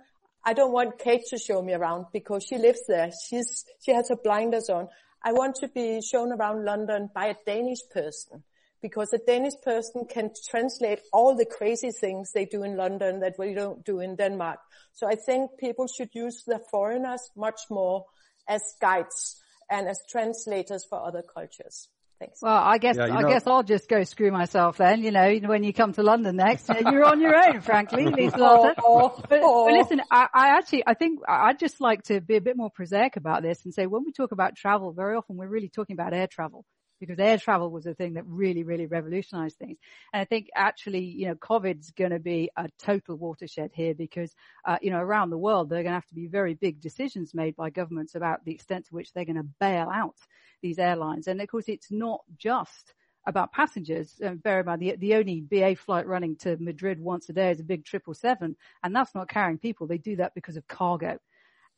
I 0.45 0.53
don't 0.53 0.73
want 0.73 0.99
Kate 0.99 1.25
to 1.31 1.39
show 1.39 1.63
me 1.63 1.73
around 1.73 2.07
because 2.13 2.45
she 2.45 2.59
lives 2.59 2.81
there. 2.87 3.11
She's, 3.29 3.65
she 3.81 3.93
has 3.93 4.09
her 4.11 4.17
blinders 4.17 4.69
on. 4.69 4.89
I 5.23 5.33
want 5.33 5.57
to 5.57 5.69
be 5.69 6.03
shown 6.03 6.33
around 6.33 6.65
London 6.65 7.09
by 7.15 7.27
a 7.27 7.37
Danish 7.47 7.79
person 7.91 8.45
because 8.83 9.15
a 9.15 9.19
Danish 9.19 9.55
person 9.65 10.05
can 10.05 10.31
translate 10.51 11.01
all 11.11 11.35
the 11.35 11.47
crazy 11.47 11.91
things 11.91 12.33
they 12.33 12.45
do 12.45 12.63
in 12.63 12.77
London 12.77 13.21
that 13.21 13.35
we 13.39 13.55
don't 13.55 13.83
do 13.83 14.01
in 14.01 14.17
Denmark. 14.17 14.59
So 14.93 15.09
I 15.09 15.15
think 15.15 15.53
people 15.59 15.87
should 15.87 16.11
use 16.13 16.45
the 16.47 16.61
foreigners 16.71 17.31
much 17.35 17.61
more 17.71 18.05
as 18.47 18.61
guides 18.83 19.41
and 19.71 19.89
as 19.89 19.99
translators 20.11 20.85
for 20.85 21.03
other 21.03 21.23
cultures. 21.23 21.89
Thanks. 22.25 22.41
Well, 22.41 22.55
I 22.55 22.79
guess 22.79 22.97
yeah, 22.97 23.05
I 23.05 23.21
know, 23.21 23.29
guess 23.29 23.47
I'll 23.47 23.63
just 23.63 23.89
go 23.89 24.03
screw 24.05 24.31
myself 24.31 24.79
then. 24.79 25.03
You 25.03 25.11
know, 25.11 25.39
when 25.45 25.63
you 25.63 25.73
come 25.73 25.93
to 25.95 26.03
London 26.03 26.37
next, 26.37 26.69
you're 26.69 27.05
on 27.05 27.21
your 27.21 27.35
own, 27.35 27.61
frankly, 27.61 28.07
Lisa 28.17 28.37
oh, 28.39 28.75
oh, 28.83 29.23
but, 29.29 29.41
oh. 29.43 29.67
but, 29.67 29.75
listen, 29.75 30.01
I, 30.11 30.29
I, 30.33 30.49
actually 30.57 30.85
I 30.87 30.95
think 30.95 31.21
I'd 31.29 31.59
just 31.59 31.81
like 31.81 32.05
to 32.05 32.21
be 32.21 32.37
a 32.37 32.41
bit 32.41 32.57
more 32.57 32.71
prosaic 32.71 33.17
about 33.17 33.43
this 33.43 33.65
and 33.65 33.75
say 33.75 33.87
when 33.87 34.05
we 34.05 34.13
talk 34.13 34.33
about 34.33 34.57
travel, 34.57 34.93
very 34.93 35.17
often 35.17 35.37
we're 35.37 35.49
really 35.49 35.69
talking 35.69 35.95
about 35.95 36.15
air 36.15 36.27
travel 36.27 36.65
because 37.01 37.19
air 37.19 37.39
travel 37.39 37.71
was 37.71 37.87
a 37.87 37.95
thing 37.95 38.15
that 38.15 38.27
really, 38.27 38.62
really 38.62 38.87
revolutionized 38.87 39.57
things. 39.57 39.79
And 40.12 40.21
I 40.21 40.25
think 40.25 40.49
actually, 40.55 41.05
you 41.05 41.27
know, 41.27 41.35
COVID's 41.35 41.91
going 41.93 42.11
to 42.11 42.19
be 42.19 42.51
a 42.57 42.69
total 42.79 43.16
watershed 43.16 43.71
here 43.75 43.95
because, 43.95 44.35
uh, 44.65 44.79
you 44.81 44.91
know, 44.91 45.01
around 45.01 45.31
the 45.31 45.39
world, 45.39 45.69
there 45.69 45.81
are 45.81 45.83
going 45.83 45.93
to 45.93 45.97
have 46.01 46.07
to 46.07 46.15
be 46.15 46.27
very 46.27 46.55
big 46.55 46.81
decisions 46.81 47.35
made 47.35 47.57
by 47.57 47.71
governments 47.71 48.15
about 48.15 48.45
the 48.45 48.53
extent 48.53 48.87
to 48.87 48.95
which 48.95 49.12
they're 49.12 49.25
going 49.25 49.37
to 49.37 49.49
bail 49.61 49.89
out 49.93 50.16
these 50.62 50.79
airlines. 50.79 51.27
And 51.27 51.41
of 51.41 51.49
course, 51.49 51.69
it's 51.69 51.91
not 51.91 52.21
just 52.39 52.95
about 53.27 53.53
passengers. 53.53 54.21
Uh, 54.25 54.35
bear 54.35 54.61
in 54.61 54.66
mind, 54.66 54.83
the, 54.83 54.97
the 54.97 55.15
only 55.15 55.41
BA 55.41 55.77
flight 55.77 56.07
running 56.07 56.37
to 56.37 56.57
Madrid 56.59 57.01
once 57.01 57.29
a 57.29 57.33
day 57.33 57.51
is 57.51 57.61
a 57.61 57.65
big 57.65 57.87
777, 57.87 58.57
and 58.83 58.97
that's 58.97 59.15
not 59.15 59.29
carrying 59.29 59.59
people. 59.59 59.87
They 59.87 59.99
do 59.99 60.16
that 60.16 60.35
because 60.35 60.57
of 60.57 60.66
cargo. 60.69 61.19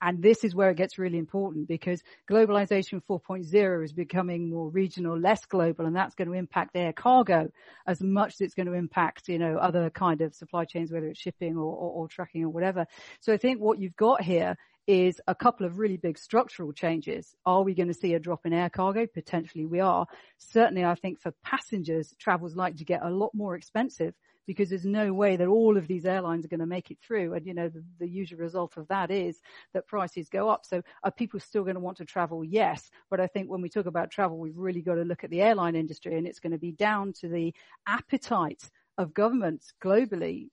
And 0.03 0.23
this 0.23 0.45
is 0.45 0.55
where 0.55 0.71
it 0.71 0.77
gets 0.77 0.99
really 0.99 1.19
important 1.19 1.69
because 1.69 2.03
globalization 2.31 3.01
4.0 3.09 3.85
is 3.85 3.93
becoming 3.93 4.51
more 4.51 4.69
regional, 4.69 5.19
less 5.19 5.45
global, 5.47 5.87
and 5.87 5.97
that's 5.97 6.15
going 6.15 6.29
to 6.29 6.35
impact 6.35 6.77
air 6.77 6.93
cargo 6.93 7.51
as 7.87 8.03
much 8.03 8.35
as 8.35 8.41
it's 8.43 8.55
going 8.55 8.67
to 8.67 8.75
impact, 8.75 9.29
you 9.29 9.39
know, 9.39 9.57
other 9.57 9.89
kind 9.91 10.21
of 10.21 10.35
supply 10.35 10.65
chains, 10.65 10.93
whether 10.93 11.07
it's 11.07 11.21
shipping 11.21 11.57
or, 11.57 11.65
or, 11.65 11.91
or 11.93 12.09
trucking 12.09 12.45
or 12.45 12.51
whatever. 12.51 12.87
So 13.21 13.33
I 13.33 13.39
think 13.39 13.61
what 13.61 13.79
you've 13.79 13.97
got 13.97 14.23
here 14.23 14.57
is 14.87 15.21
a 15.27 15.35
couple 15.35 15.67
of 15.67 15.79
really 15.79 15.97
big 15.97 16.19
structural 16.19 16.73
changes. 16.73 17.35
Are 17.45 17.63
we 17.63 17.75
going 17.75 17.89
to 17.89 17.95
see 17.95 18.15
a 18.15 18.21
drop 18.21 18.47
in 18.47 18.53
air 18.53 18.71
cargo? 18.71 19.07
Potentially 19.07 19.67
we 19.67 19.81
are. 19.81 20.07
Certainly 20.39 20.85
I 20.85 20.95
think 20.95 21.21
for 21.21 21.33
passengers, 21.43 22.15
travel's 22.19 22.55
like 22.55 22.77
to 22.77 22.85
get 22.85 23.03
a 23.03 23.11
lot 23.11 23.31
more 23.35 23.57
expensive 23.57 24.15
because 24.47 24.69
there's 24.69 24.87
no 24.87 25.13
way 25.13 25.37
that 25.37 25.49
all 25.49 25.77
of 25.77 25.87
these 25.87 26.07
airlines 26.07 26.45
are 26.45 26.49
going 26.49 26.61
to 26.61 26.67
make 26.67 26.91
it 26.91 26.99
through. 27.01 27.35
And 27.35 27.47
you 27.47 27.55
know, 27.55 27.69
the, 27.69 27.85
the 27.99 28.09
usual 28.09 28.39
result 28.39 28.77
of 28.77 28.89
that 28.89 29.11
is 29.11 29.41
that 29.75 29.87
prices 29.87 30.29
go 30.29 30.49
up. 30.49 30.65
So 30.65 30.83
are 31.03 31.11
people 31.11 31.41
still 31.41 31.63
going 31.63 31.75
to 31.75 31.81
want 31.81 31.97
to 31.99 32.05
travel? 32.05 32.45
Yes. 32.45 32.91
But 33.11 33.21
I 33.21 33.27
think 33.27 33.51
when 33.51 33.61
we 33.61 33.69
talk 33.69 33.87
about 33.87 34.11
travel, 34.11 34.39
we've 34.39 34.57
really 34.57 34.83
got 34.83 34.95
to 34.95 35.03
look 35.03 35.25
at 35.25 35.31
the 35.31 35.43
airline 35.43 35.77
industry 35.77 36.17
and 36.17 36.27
it's 36.27 36.41
going 36.41 36.53
to 36.53 36.59
be 36.59 36.73
down 36.73 37.13
to 37.15 37.29
the 37.29 37.53
appetite 37.87 38.71
of 38.99 39.13
governments 39.13 39.73
globally 39.83 40.49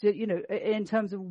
to, 0.00 0.14
you 0.14 0.26
know, 0.26 0.42
in 0.48 0.84
terms 0.84 1.12
of 1.12 1.22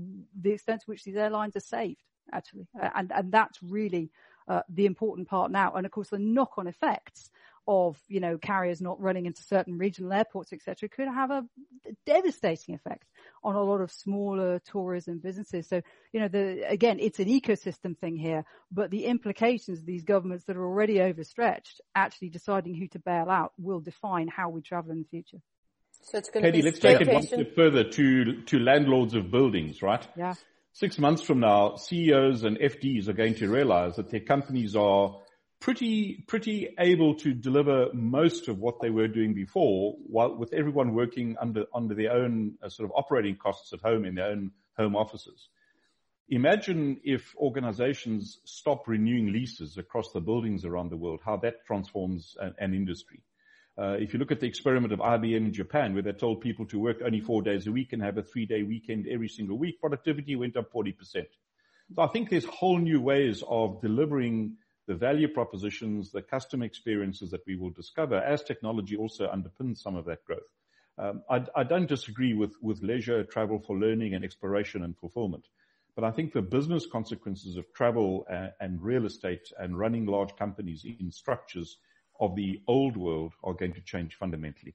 the 0.42 0.52
extent 0.52 0.82
to 0.82 0.86
which 0.88 1.04
these 1.04 1.16
airlines 1.16 1.56
are 1.56 1.62
saved, 1.62 2.02
actually. 2.34 2.68
And, 2.96 3.12
and 3.16 3.32
that's 3.32 3.62
really 3.64 4.12
uh, 4.48 4.64
the 4.68 4.86
important 4.86 5.28
part 5.28 5.52
now. 5.52 5.74
And 5.74 5.86
of 5.86 5.92
course, 5.92 6.10
the 6.10 6.20
knock-on 6.20 6.68
effects 6.68 7.32
of, 7.70 8.02
you 8.08 8.20
know, 8.20 8.36
carriers 8.36 8.82
not 8.82 9.00
running 9.00 9.28
into 9.28 9.44
certain 9.44 9.78
regional 9.78 10.12
airports, 10.12 10.52
etc., 10.52 10.90
could 10.90 11.08
have 11.08 11.30
a 11.30 11.46
devastating 12.04 12.74
effect 12.74 13.06
on 13.44 13.56
a 13.56 13.62
lot 13.62 13.80
of 13.80 13.92
smaller 13.92 14.58
tourism 14.58 15.20
businesses. 15.20 15.70
So, 15.70 15.84
you 16.12 16.20
know, 16.20 16.28
the, 16.28 16.64
again, 16.68 16.98
it's 17.00 17.20
an 17.20 17.28
ecosystem 17.28 17.96
thing 17.96 18.16
here, 18.16 18.44
but 18.72 18.90
the 18.90 19.06
implications 19.06 19.80
of 19.80 19.86
these 19.86 20.04
governments 20.04 20.46
that 20.46 20.58
are 20.58 20.66
already 20.66 21.00
overstretched 21.00 21.80
actually 21.94 22.30
deciding 22.30 22.74
who 22.74 22.88
to 22.88 23.00
bail 23.00 23.30
out 23.30 23.54
will 23.60 23.82
define 23.82 24.28
how 24.28 24.50
we 24.50 24.62
travel 24.62 24.92
in 24.92 24.98
the 24.98 25.08
future. 25.08 25.38
So 26.02 26.18
it's 26.18 26.32
going 26.32 26.44
Katie, 26.44 26.58
to 26.58 26.64
be 26.64 26.70
let's 26.72 26.80
take 26.80 27.02
it 27.02 27.14
one 27.14 27.22
step 27.22 27.56
further 27.56 27.84
to, 27.84 28.42
to 28.42 28.60
landlords 28.60 29.14
of 29.14 29.30
buildings, 29.30 29.84
right? 29.84 30.08
Yeah. 30.18 30.34
Six 30.74 30.98
months 30.98 31.22
from 31.22 31.42
now, 31.42 31.76
CEOs 31.76 32.44
and 32.44 32.58
FDs 32.58 33.08
are 33.10 33.14
going 33.14 33.36
to 33.36 33.48
realize 33.48 33.98
that 33.98 34.10
their 34.10 34.22
companies 34.22 34.76
are 34.76 35.20
pretty, 35.60 36.24
pretty 36.28 36.74
able 36.80 37.16
to 37.16 37.34
deliver 37.34 37.88
most 37.94 38.48
of 38.48 38.60
what 38.60 38.82
they 38.82 38.90
were 38.90 39.08
doing 39.08 39.34
before 39.34 39.96
while 40.08 40.36
with 40.36 40.54
everyone 40.54 40.94
working 40.94 41.36
under, 41.40 41.66
under 41.74 41.94
their 41.94 42.12
own 42.12 42.56
uh, 42.64 42.70
sort 42.70 42.90
of 42.90 42.96
operating 42.96 43.36
costs 43.36 43.74
at 43.74 43.82
home 43.82 44.06
in 44.06 44.16
their 44.16 44.28
own 44.28 44.52
home 44.78 44.96
offices. 44.96 45.50
Imagine 46.30 47.00
if 47.04 47.36
organizations 47.38 48.40
stop 48.46 48.88
renewing 48.88 49.34
leases 49.34 49.78
across 49.78 50.12
the 50.12 50.22
buildings 50.22 50.64
around 50.64 50.92
the 50.92 50.98
world, 50.98 51.20
how 51.26 51.36
that 51.38 51.66
transforms 51.66 52.36
an, 52.40 52.54
an 52.60 52.74
industry. 52.74 53.22
Uh, 53.78 53.96
if 54.00 54.14
you 54.14 54.20
look 54.20 54.32
at 54.32 54.40
the 54.40 54.46
experiment 54.46 54.94
of 54.94 55.00
IBM 55.00 55.38
in 55.38 55.54
Japan, 55.54 55.94
where 55.94 56.04
they 56.04 56.12
told 56.12 56.42
people 56.42 56.66
to 56.68 56.80
work 56.80 56.98
only 57.04 57.20
four 57.20 57.42
days 57.42 57.66
a 57.66 57.72
week 57.72 57.94
and 57.94 58.02
have 58.02 58.18
a 58.18 58.24
three-day 58.24 58.62
weekend 58.64 59.08
every 59.08 59.30
single 59.30 59.58
week, 59.58 59.80
productivity 59.80 60.36
went 60.36 60.56
up 60.56 60.72
40%. 60.72 60.94
So 61.96 62.02
I 62.02 62.08
think 62.08 62.30
there's 62.30 62.46
whole 62.46 62.78
new 62.78 63.02
ways 63.02 63.42
of 63.48 63.82
delivering 63.82 64.58
the 64.90 64.96
value 64.96 65.28
propositions, 65.28 66.12
the 66.12 66.24
customer 66.24 66.66
experiences 66.66 67.30
that 67.30 67.46
we 67.46 67.56
will 67.56 67.70
discover 67.70 68.16
as 68.16 68.42
technology 68.42 68.98
also 68.98 69.28
underpins 69.28 69.78
some 69.78 69.96
of 69.96 70.04
that 70.06 70.26
growth. 70.26 70.50
Um, 70.98 71.22
I, 71.30 71.46
I, 71.56 71.64
don't 71.64 71.88
disagree 71.88 72.34
with, 72.34 72.56
with 72.60 72.82
leisure, 72.82 73.24
travel 73.24 73.60
for 73.60 73.78
learning 73.78 74.16
and 74.16 74.26
exploration 74.26 74.84
and 74.84 74.98
fulfillment. 74.98 75.46
But 75.96 76.06
I 76.06 76.12
think 76.12 76.34
the 76.34 76.42
business 76.42 76.88
consequences 76.88 77.56
of 77.56 77.72
travel 77.72 78.26
and, 78.32 78.52
and 78.60 78.82
real 78.82 79.06
estate 79.06 79.52
and 79.60 79.78
running 79.78 80.08
large 80.08 80.36
companies 80.36 80.84
in 80.84 81.12
structures 81.12 81.78
of 82.20 82.36
the 82.36 82.60
old 82.68 82.98
world 82.98 83.34
are 83.44 83.54
going 83.54 83.74
to 83.74 83.82
change 83.82 84.16
fundamentally. 84.16 84.74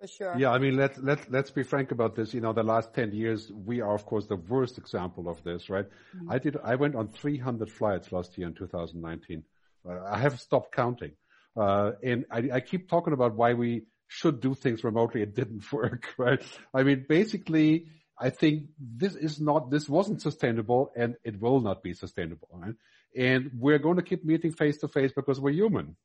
For 0.00 0.06
sure. 0.06 0.36
Yeah, 0.38 0.50
I 0.52 0.58
mean, 0.58 0.76
let's 0.76 0.98
let 0.98 1.30
let's 1.32 1.50
be 1.50 1.62
frank 1.62 1.90
about 1.90 2.14
this. 2.14 2.34
You 2.34 2.42
know, 2.42 2.52
the 2.52 2.62
last 2.62 2.92
ten 2.92 3.12
years, 3.12 3.50
we 3.50 3.80
are 3.80 3.94
of 3.94 4.04
course 4.04 4.26
the 4.26 4.36
worst 4.36 4.76
example 4.76 5.26
of 5.26 5.42
this, 5.42 5.70
right? 5.70 5.86
Mm-hmm. 5.86 6.30
I 6.30 6.38
did. 6.38 6.56
I 6.62 6.74
went 6.76 6.94
on 6.94 7.08
300 7.08 7.70
flights 7.70 8.12
last 8.12 8.36
year 8.36 8.46
in 8.46 8.52
2019. 8.52 9.42
Uh, 9.88 10.04
I 10.08 10.18
have 10.18 10.40
stopped 10.40 10.74
counting, 10.74 11.12
uh, 11.56 11.92
and 12.02 12.24
I, 12.30 12.48
I 12.54 12.60
keep 12.60 12.88
talking 12.88 13.12
about 13.12 13.34
why 13.34 13.54
we 13.54 13.84
should 14.08 14.40
do 14.40 14.54
things 14.54 14.84
remotely. 14.84 15.22
It 15.22 15.34
didn't 15.34 15.70
work, 15.72 16.14
right? 16.18 16.42
I 16.74 16.82
mean, 16.82 17.06
basically, 17.08 17.86
I 18.18 18.30
think 18.30 18.68
this 18.80 19.14
is 19.14 19.40
not, 19.40 19.70
this 19.70 19.88
wasn't 19.88 20.22
sustainable 20.22 20.90
and 20.96 21.16
it 21.24 21.40
will 21.40 21.60
not 21.60 21.82
be 21.82 21.92
sustainable. 21.92 22.48
Right? 22.52 22.74
And 23.16 23.50
we're 23.58 23.78
going 23.78 23.96
to 23.96 24.02
keep 24.02 24.24
meeting 24.24 24.52
face 24.52 24.78
to 24.78 24.88
face 24.88 25.12
because 25.14 25.40
we're 25.40 25.50
human. 25.52 25.96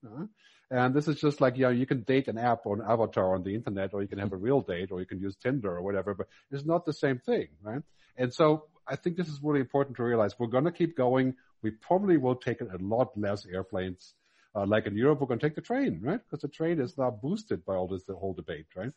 And 0.70 0.94
this 0.94 1.08
is 1.08 1.20
just 1.20 1.42
like, 1.42 1.58
you 1.58 1.64
know, 1.64 1.70
you 1.70 1.86
can 1.86 2.04
date 2.04 2.28
an 2.28 2.38
app 2.38 2.66
or 2.66 2.76
an 2.76 2.86
avatar 2.88 3.36
on 3.36 3.44
the 3.44 3.54
internet, 3.54 3.94
or 3.94 4.02
you 4.02 4.08
can 4.08 4.20
have 4.20 4.32
a 4.32 4.38
real 4.38 4.62
date, 4.62 4.90
or 4.92 5.02
you 5.02 5.06
can 5.06 5.20
use 5.20 5.36
Tinder 5.36 5.76
or 5.76 5.82
whatever, 5.82 6.14
but 6.14 6.28
it's 6.50 6.66
not 6.66 6.86
the 6.86 6.94
same 6.94 7.20
thing, 7.20 7.48
right? 7.62 7.82
And 8.16 8.34
so 8.34 8.68
I 8.88 8.96
think 8.96 9.18
this 9.18 9.28
is 9.28 9.40
really 9.44 9.60
important 9.60 9.98
to 9.98 10.04
realize. 10.04 10.40
We're 10.40 10.48
going 10.48 10.64
to 10.64 10.72
keep 10.72 10.96
going. 10.96 11.36
We 11.62 11.72
probably 11.72 12.18
will 12.18 12.36
take 12.36 12.62
a 12.62 12.68
lot 12.80 13.18
less 13.18 13.46
airplanes. 13.46 14.14
Uh, 14.54 14.66
like 14.66 14.86
in 14.86 14.98
Europe, 14.98 15.22
we're 15.22 15.28
going 15.28 15.40
to 15.40 15.46
take 15.46 15.56
the 15.56 15.62
train, 15.62 16.02
right? 16.04 16.20
Because 16.24 16.42
the 16.42 16.50
train 16.50 16.82
is 16.82 16.98
now 16.98 17.10
boosted 17.10 17.64
by 17.66 17.76
all 17.76 17.88
this, 17.88 18.04
the 18.04 18.16
whole 18.16 18.34
debate, 18.34 18.66
right? 18.76 18.92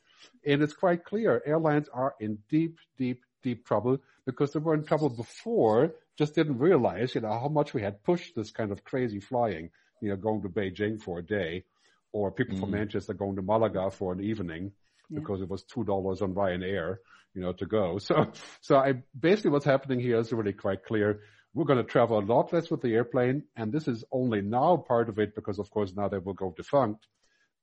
And 0.44 0.62
it's 0.62 0.72
quite 0.72 1.04
clear 1.04 1.40
airlines 1.46 1.88
are 1.92 2.16
in 2.18 2.38
deep, 2.48 2.78
deep, 2.98 3.22
deep 3.42 3.64
trouble 3.64 3.98
because 4.26 4.52
they 4.52 4.58
were 4.58 4.74
in 4.74 4.84
trouble 4.84 5.10
before, 5.10 5.92
just 6.18 6.34
didn't 6.34 6.58
realize, 6.58 7.14
you 7.14 7.20
know, 7.20 7.38
how 7.38 7.48
much 7.48 7.72
we 7.72 7.82
had 7.82 8.02
pushed 8.02 8.34
this 8.34 8.50
kind 8.50 8.72
of 8.72 8.82
crazy 8.82 9.20
flying 9.20 9.70
you 10.04 10.10
know, 10.10 10.16
going 10.16 10.42
to 10.42 10.48
Beijing 10.48 11.00
for 11.00 11.18
a 11.18 11.22
day, 11.22 11.64
or 12.12 12.30
people 12.30 12.56
mm. 12.56 12.60
from 12.60 12.72
Manchester 12.72 13.14
going 13.14 13.36
to 13.36 13.42
Malaga 13.42 13.90
for 13.90 14.12
an 14.12 14.22
evening 14.22 14.72
yeah. 15.08 15.18
because 15.18 15.40
it 15.40 15.48
was 15.48 15.62
two 15.62 15.82
dollars 15.82 16.20
on 16.20 16.34
Ryanair, 16.34 16.98
you 17.34 17.40
know, 17.40 17.52
to 17.54 17.66
go. 17.66 17.98
So, 18.00 18.30
so 18.60 18.76
I 18.76 19.02
basically 19.18 19.50
what's 19.50 19.64
happening 19.64 20.00
here 20.00 20.18
is 20.18 20.32
really 20.32 20.52
quite 20.52 20.84
clear. 20.84 21.20
We're 21.54 21.64
going 21.64 21.78
to 21.78 21.84
travel 21.84 22.18
a 22.18 22.20
lot 22.20 22.52
less 22.52 22.70
with 22.70 22.82
the 22.82 22.94
airplane, 22.94 23.44
and 23.56 23.72
this 23.72 23.86
is 23.86 24.04
only 24.10 24.42
now 24.42 24.76
part 24.76 25.08
of 25.08 25.20
it 25.20 25.36
because, 25.36 25.60
of 25.60 25.70
course, 25.70 25.94
now 25.94 26.08
they 26.08 26.18
will 26.18 26.34
go 26.34 26.52
defunct. 26.56 27.06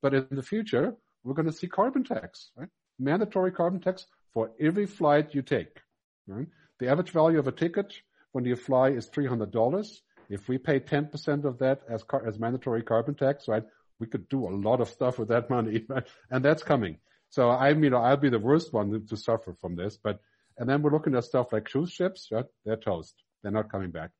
But 0.01 0.13
in 0.13 0.27
the 0.31 0.41
future, 0.41 0.95
we're 1.23 1.33
going 1.33 1.47
to 1.47 1.53
see 1.53 1.67
carbon 1.67 2.05
tax, 2.05 2.51
right? 2.55 2.69
Mandatory 2.97 3.51
carbon 3.51 3.81
tax 3.81 4.05
for 4.33 4.51
every 4.59 4.85
flight 4.85 5.35
you 5.35 5.41
take. 5.41 5.81
Right? 6.25 6.47
The 6.79 6.87
average 6.87 7.11
value 7.11 7.37
of 7.37 7.47
a 7.47 7.51
ticket 7.51 7.93
when 8.31 8.45
you 8.45 8.55
fly 8.55 8.89
is 8.89 9.07
three 9.07 9.27
hundred 9.27 9.51
dollars. 9.51 10.01
If 10.29 10.47
we 10.47 10.57
pay 10.57 10.79
10% 10.79 11.43
of 11.43 11.59
that 11.59 11.81
as 11.89 12.03
car, 12.03 12.25
as 12.25 12.39
mandatory 12.39 12.83
carbon 12.83 13.15
tax, 13.15 13.49
right, 13.49 13.63
we 13.99 14.07
could 14.07 14.29
do 14.29 14.47
a 14.47 14.55
lot 14.67 14.79
of 14.79 14.87
stuff 14.87 15.19
with 15.19 15.27
that 15.27 15.49
money, 15.49 15.83
right? 15.89 16.07
and 16.29 16.43
that's 16.43 16.63
coming. 16.63 16.97
So 17.29 17.49
I'm, 17.49 17.83
you 17.83 17.89
know, 17.89 17.97
I'll 17.97 18.15
be 18.15 18.29
the 18.29 18.39
worst 18.39 18.71
one 18.71 19.05
to 19.07 19.17
suffer 19.17 19.53
from 19.59 19.75
this, 19.75 19.97
but, 20.01 20.19
and 20.57 20.69
then 20.69 20.81
we're 20.81 20.91
looking 20.91 21.15
at 21.15 21.25
stuff 21.25 21.51
like 21.51 21.65
cruise 21.65 21.91
ships, 21.91 22.29
right? 22.31 22.45
They're 22.63 22.77
toast. 22.77 23.15
They're 23.41 23.51
not 23.51 23.71
coming 23.71 23.91
back. 23.91 24.11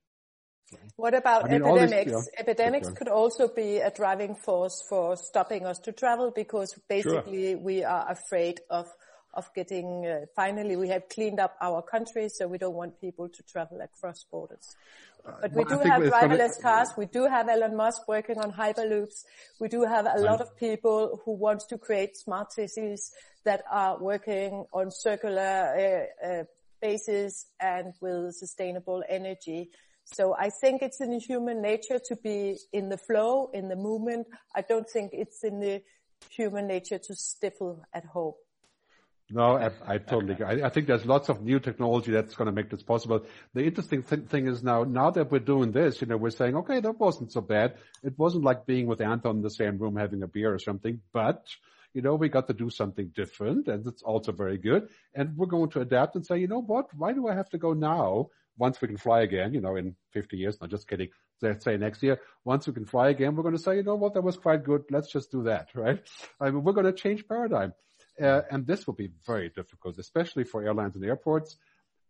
What 0.96 1.14
about 1.14 1.46
I 1.46 1.50
mean, 1.50 1.64
epidemics? 1.64 2.12
This, 2.12 2.30
epidemics 2.38 2.90
could 2.92 3.10
also 3.10 3.50
be 3.50 3.78
a 3.78 3.92
driving 3.92 4.36
force 4.36 4.82
for 4.88 5.18
stopping 5.18 5.66
us 5.66 5.80
to 5.80 5.92
travel 5.92 6.32
because 6.34 6.74
basically 6.88 7.52
sure. 7.52 7.58
we 7.58 7.84
are 7.84 8.10
afraid 8.10 8.62
of 8.70 8.88
of 9.34 9.46
getting 9.54 10.06
uh, 10.06 10.26
finally 10.36 10.76
we 10.76 10.90
have 10.90 11.08
cleaned 11.08 11.40
up 11.40 11.56
our 11.62 11.82
country 11.82 12.28
so 12.28 12.48
we 12.48 12.58
don't 12.58 12.76
want 12.76 13.00
people 13.00 13.30
to 13.30 13.42
travel 13.44 13.80
across 13.80 14.26
borders 14.30 14.76
but 15.24 15.54
we 15.54 15.64
do 15.66 15.80
have 15.80 16.02
driverless 16.02 16.62
cars. 16.62 16.90
We 16.98 17.06
do 17.06 17.28
have 17.28 17.50
Elon 17.50 17.76
Musk 17.76 18.08
working 18.08 18.40
on 18.40 18.52
hyperloops. 18.52 19.24
We 19.60 19.68
do 19.68 19.84
have 19.84 20.06
a 20.06 20.20
lot 20.20 20.42
of 20.42 20.58
people 20.58 21.22
who 21.24 21.34
want 21.34 21.62
to 21.70 21.78
create 21.78 22.18
smart 22.18 22.52
cities 22.54 23.12
that 23.44 23.64
are 23.72 24.00
working 24.00 24.66
on 24.74 24.92
circular 24.92 26.08
uh, 26.24 26.28
uh, 26.28 26.44
basis 26.82 27.48
and 27.60 27.94
with 28.02 28.36
sustainable 28.36 29.04
energy. 29.08 29.70
So 30.06 30.36
I 30.38 30.50
think 30.50 30.82
it's 30.82 31.00
in 31.00 31.12
the 31.12 31.20
human 31.20 31.62
nature 31.62 32.00
to 32.06 32.16
be 32.16 32.58
in 32.74 32.90
the 32.90 32.98
flow, 32.98 33.50
in 33.54 33.70
the 33.70 33.76
movement. 33.76 34.28
I 34.56 34.62
don't 34.62 34.90
think 34.90 35.12
it's 35.14 35.44
in 35.44 35.60
the 35.60 35.82
human 36.30 36.68
nature 36.68 36.98
to 36.98 37.16
stifle 37.16 37.84
at 37.94 38.06
home. 38.06 38.34
No, 39.34 39.56
I, 39.56 39.72
I 39.88 39.98
totally 39.98 40.34
agree. 40.34 40.46
I, 40.46 40.68
I, 40.68 40.70
think 40.70 40.88
there's 40.88 41.06
lots 41.06 41.30
of 41.30 41.42
new 41.42 41.62
technology 41.62 42.12
that's 42.12 42.36
going 42.36 42.48
to 42.48 42.52
make 42.52 42.70
this 42.70 42.84
possible. 42.84 43.26
The 43.54 43.64
interesting 43.64 44.04
th- 44.04 44.26
thing 44.26 44.48
is 44.48 44.62
now, 44.62 44.84
now 44.84 45.10
that 45.12 45.32
we're 45.32 45.40
doing 45.40 45.72
this, 45.72 46.02
you 46.02 46.08
know, 46.08 46.18
we're 46.18 46.32
saying, 46.32 46.58
okay, 46.58 46.82
that 46.82 47.00
wasn't 47.00 47.32
so 47.32 47.40
bad. 47.40 47.76
It 48.04 48.20
wasn't 48.20 48.44
like 48.44 48.66
being 48.66 48.88
with 48.88 49.00
Anton 49.00 49.38
in 49.38 49.42
the 49.42 49.50
same 49.50 49.78
room 49.78 49.96
having 49.96 50.22
a 50.22 50.28
beer 50.28 50.54
or 50.54 50.60
something, 50.60 51.00
but 51.14 51.48
you 51.94 52.02
know, 52.02 52.16
we 52.16 52.30
got 52.30 52.48
to 52.48 52.54
do 52.54 52.70
something 52.70 53.12
different 53.16 53.68
and 53.68 53.86
it's 53.86 54.02
also 54.04 54.32
very 54.32 54.58
good. 54.58 54.90
And 55.14 55.36
we're 55.36 55.48
going 55.48 55.70
to 55.72 55.82
adapt 55.82 56.16
and 56.16 56.26
say, 56.26 56.38
you 56.38 56.48
know 56.48 56.62
what? 56.62 56.94
Why 56.96 57.14
do 57.14 57.28
I 57.28 57.36
have 57.36 57.50
to 57.50 57.58
go 57.58 57.74
now? 57.74 58.30
Once 58.58 58.82
we 58.82 58.88
can 58.88 58.98
fly 58.98 59.22
again, 59.22 59.54
you 59.54 59.62
know, 59.62 59.76
in 59.76 59.96
50 60.12 60.38
years, 60.38 60.60
not 60.62 60.70
just 60.70 60.88
kidding. 60.88 61.10
Let's 61.42 61.66
say 61.66 61.78
next 61.78 62.04
year, 62.04 62.20
once 62.46 62.68
we 62.68 62.74
can 62.74 62.86
fly 62.86 63.10
again, 63.10 63.36
we're 63.36 63.44
going 63.44 63.56
to 63.56 63.62
say, 63.62 63.78
you 63.78 63.84
know 63.84 63.96
what? 63.96 64.14
That 64.14 64.22
was 64.22 64.38
quite 64.38 64.64
good. 64.64 64.84
Let's 64.92 65.12
just 65.12 65.32
do 65.32 65.44
that, 65.44 65.70
right? 65.76 66.00
I 66.40 66.52
mean, 66.52 66.64
we're 66.64 66.74
going 66.74 66.86
to 66.86 66.94
change 66.94 67.28
paradigm. 67.28 67.74
Uh, 68.22 68.42
and 68.52 68.68
this 68.68 68.86
will 68.86 68.94
be 68.94 69.10
very 69.26 69.50
difficult, 69.50 69.98
especially 69.98 70.44
for 70.44 70.64
airlines 70.64 70.96
and 70.96 71.04
airports. 71.04 71.58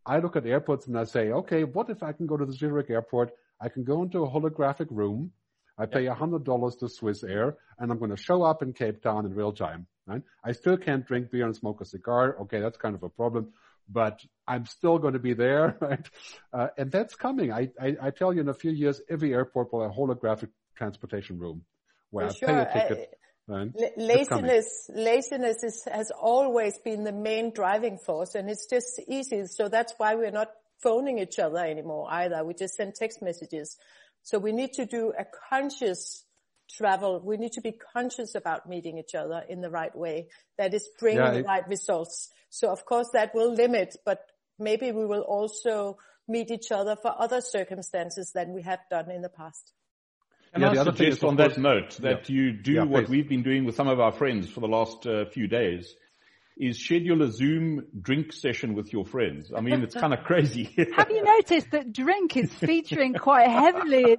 I 0.05 0.19
look 0.19 0.35
at 0.35 0.45
airports 0.45 0.87
and 0.87 0.97
I 0.97 1.05
say, 1.05 1.31
okay, 1.31 1.63
what 1.63 1.89
if 1.89 2.03
I 2.03 2.11
can 2.11 2.25
go 2.25 2.37
to 2.37 2.45
the 2.45 2.53
Zurich 2.53 2.89
airport? 2.89 3.31
I 3.61 3.69
can 3.69 3.83
go 3.83 4.01
into 4.01 4.23
a 4.23 4.29
holographic 4.29 4.87
room. 4.89 5.31
I 5.77 5.85
pay 5.85 6.05
a 6.07 6.13
hundred 6.13 6.43
dollars 6.43 6.75
to 6.77 6.89
Swiss 6.89 7.23
Air 7.23 7.57
and 7.79 7.91
I'm 7.91 7.97
going 7.97 8.11
to 8.11 8.17
show 8.17 8.43
up 8.43 8.61
in 8.61 8.73
Cape 8.73 9.01
Town 9.01 9.25
in 9.25 9.33
real 9.33 9.51
time. 9.51 9.87
Right? 10.05 10.21
I 10.43 10.51
still 10.51 10.77
can't 10.77 11.05
drink 11.05 11.31
beer 11.31 11.45
and 11.45 11.55
smoke 11.55 11.81
a 11.81 11.85
cigar. 11.85 12.37
Okay, 12.41 12.59
that's 12.59 12.77
kind 12.77 12.95
of 12.95 13.03
a 13.03 13.09
problem. 13.09 13.53
but 13.89 14.21
I'm 14.47 14.65
still 14.65 14.97
going 14.99 15.13
to 15.13 15.19
be 15.19 15.33
there, 15.33 15.77
right? 15.81 16.09
Uh, 16.53 16.67
and 16.77 16.91
that's 16.91 17.15
coming. 17.15 17.51
I, 17.51 17.69
I, 17.79 17.97
I, 18.01 18.09
tell 18.11 18.33
you, 18.33 18.41
in 18.41 18.49
a 18.49 18.53
few 18.53 18.71
years, 18.71 19.01
every 19.09 19.33
airport 19.33 19.71
will 19.71 19.81
have 19.81 19.91
a 19.91 19.93
holographic 19.93 20.49
transportation 20.75 21.39
room 21.39 21.63
where 22.09 22.29
For 22.29 22.35
I 22.35 22.37
sure. 22.37 22.47
pay 22.47 22.79
a 22.79 22.89
ticket. 22.89 23.17
Uh, 23.51 23.65
laziness, 23.97 24.89
laziness 24.93 25.63
is, 25.63 25.83
has 25.91 26.11
always 26.11 26.77
been 26.85 27.03
the 27.03 27.11
main 27.11 27.51
driving 27.53 27.97
force, 27.97 28.35
and 28.35 28.49
it's 28.49 28.65
just 28.65 29.01
easy. 29.07 29.45
So 29.47 29.67
that's 29.67 29.93
why 29.97 30.15
we're 30.15 30.31
not 30.31 30.49
phoning 30.81 31.19
each 31.19 31.37
other 31.39 31.57
anymore 31.57 32.07
either. 32.09 32.43
We 32.45 32.53
just 32.53 32.75
send 32.75 32.95
text 32.95 33.21
messages. 33.21 33.77
So 34.23 34.39
we 34.39 34.51
need 34.51 34.73
to 34.73 34.85
do 34.85 35.13
a 35.17 35.25
conscious 35.49 36.25
travel. 36.69 37.21
We 37.23 37.37
need 37.37 37.53
to 37.53 37.61
be 37.61 37.73
conscious 37.93 38.35
about 38.35 38.67
meeting 38.67 38.97
each 38.97 39.15
other 39.15 39.43
in 39.49 39.61
the 39.61 39.69
right 39.69 39.95
way. 39.95 40.27
That 40.57 40.73
is 40.73 40.89
bringing 40.99 41.23
yeah, 41.23 41.31
the 41.31 41.43
right 41.43 41.67
results. 41.67 42.29
So 42.49 42.69
of 42.69 42.85
course 42.85 43.09
that 43.13 43.33
will 43.33 43.53
limit, 43.53 43.95
but 44.05 44.21
maybe 44.59 44.91
we 44.91 45.05
will 45.05 45.21
also 45.21 45.97
meet 46.27 46.51
each 46.51 46.71
other 46.71 46.95
for 46.95 47.13
other 47.19 47.41
circumstances 47.41 48.31
than 48.33 48.53
we 48.53 48.61
have 48.61 48.79
done 48.89 49.11
in 49.11 49.21
the 49.21 49.29
past. 49.29 49.73
And 50.53 50.63
yeah, 50.63 50.81
I 50.81 50.83
suggest 50.83 51.23
on 51.23 51.37
that 51.37 51.57
note 51.57 51.97
that 52.01 52.29
yeah. 52.29 52.35
you 52.35 52.51
do 52.51 52.73
yeah, 52.73 52.83
what 52.83 53.07
we've 53.07 53.27
been 53.27 53.43
doing 53.43 53.63
with 53.63 53.75
some 53.75 53.87
of 53.87 53.99
our 53.99 54.11
friends 54.11 54.49
for 54.49 54.59
the 54.59 54.67
last 54.67 55.07
uh, 55.07 55.25
few 55.25 55.47
days 55.47 55.95
is 56.61 56.79
schedule 56.79 57.23
a 57.23 57.31
Zoom 57.31 57.87
drink 57.99 58.31
session 58.31 58.75
with 58.75 58.93
your 58.93 59.03
friends. 59.03 59.51
I 59.55 59.61
mean, 59.61 59.81
it's 59.81 59.95
kind 59.95 60.13
of 60.13 60.23
crazy. 60.23 60.65
Have 60.95 61.09
you 61.09 61.23
noticed 61.23 61.71
that 61.71 61.91
drink 61.91 62.37
is 62.37 62.53
featuring 62.53 63.15
quite 63.15 63.49
heavily 63.49 64.13
in 64.13 64.17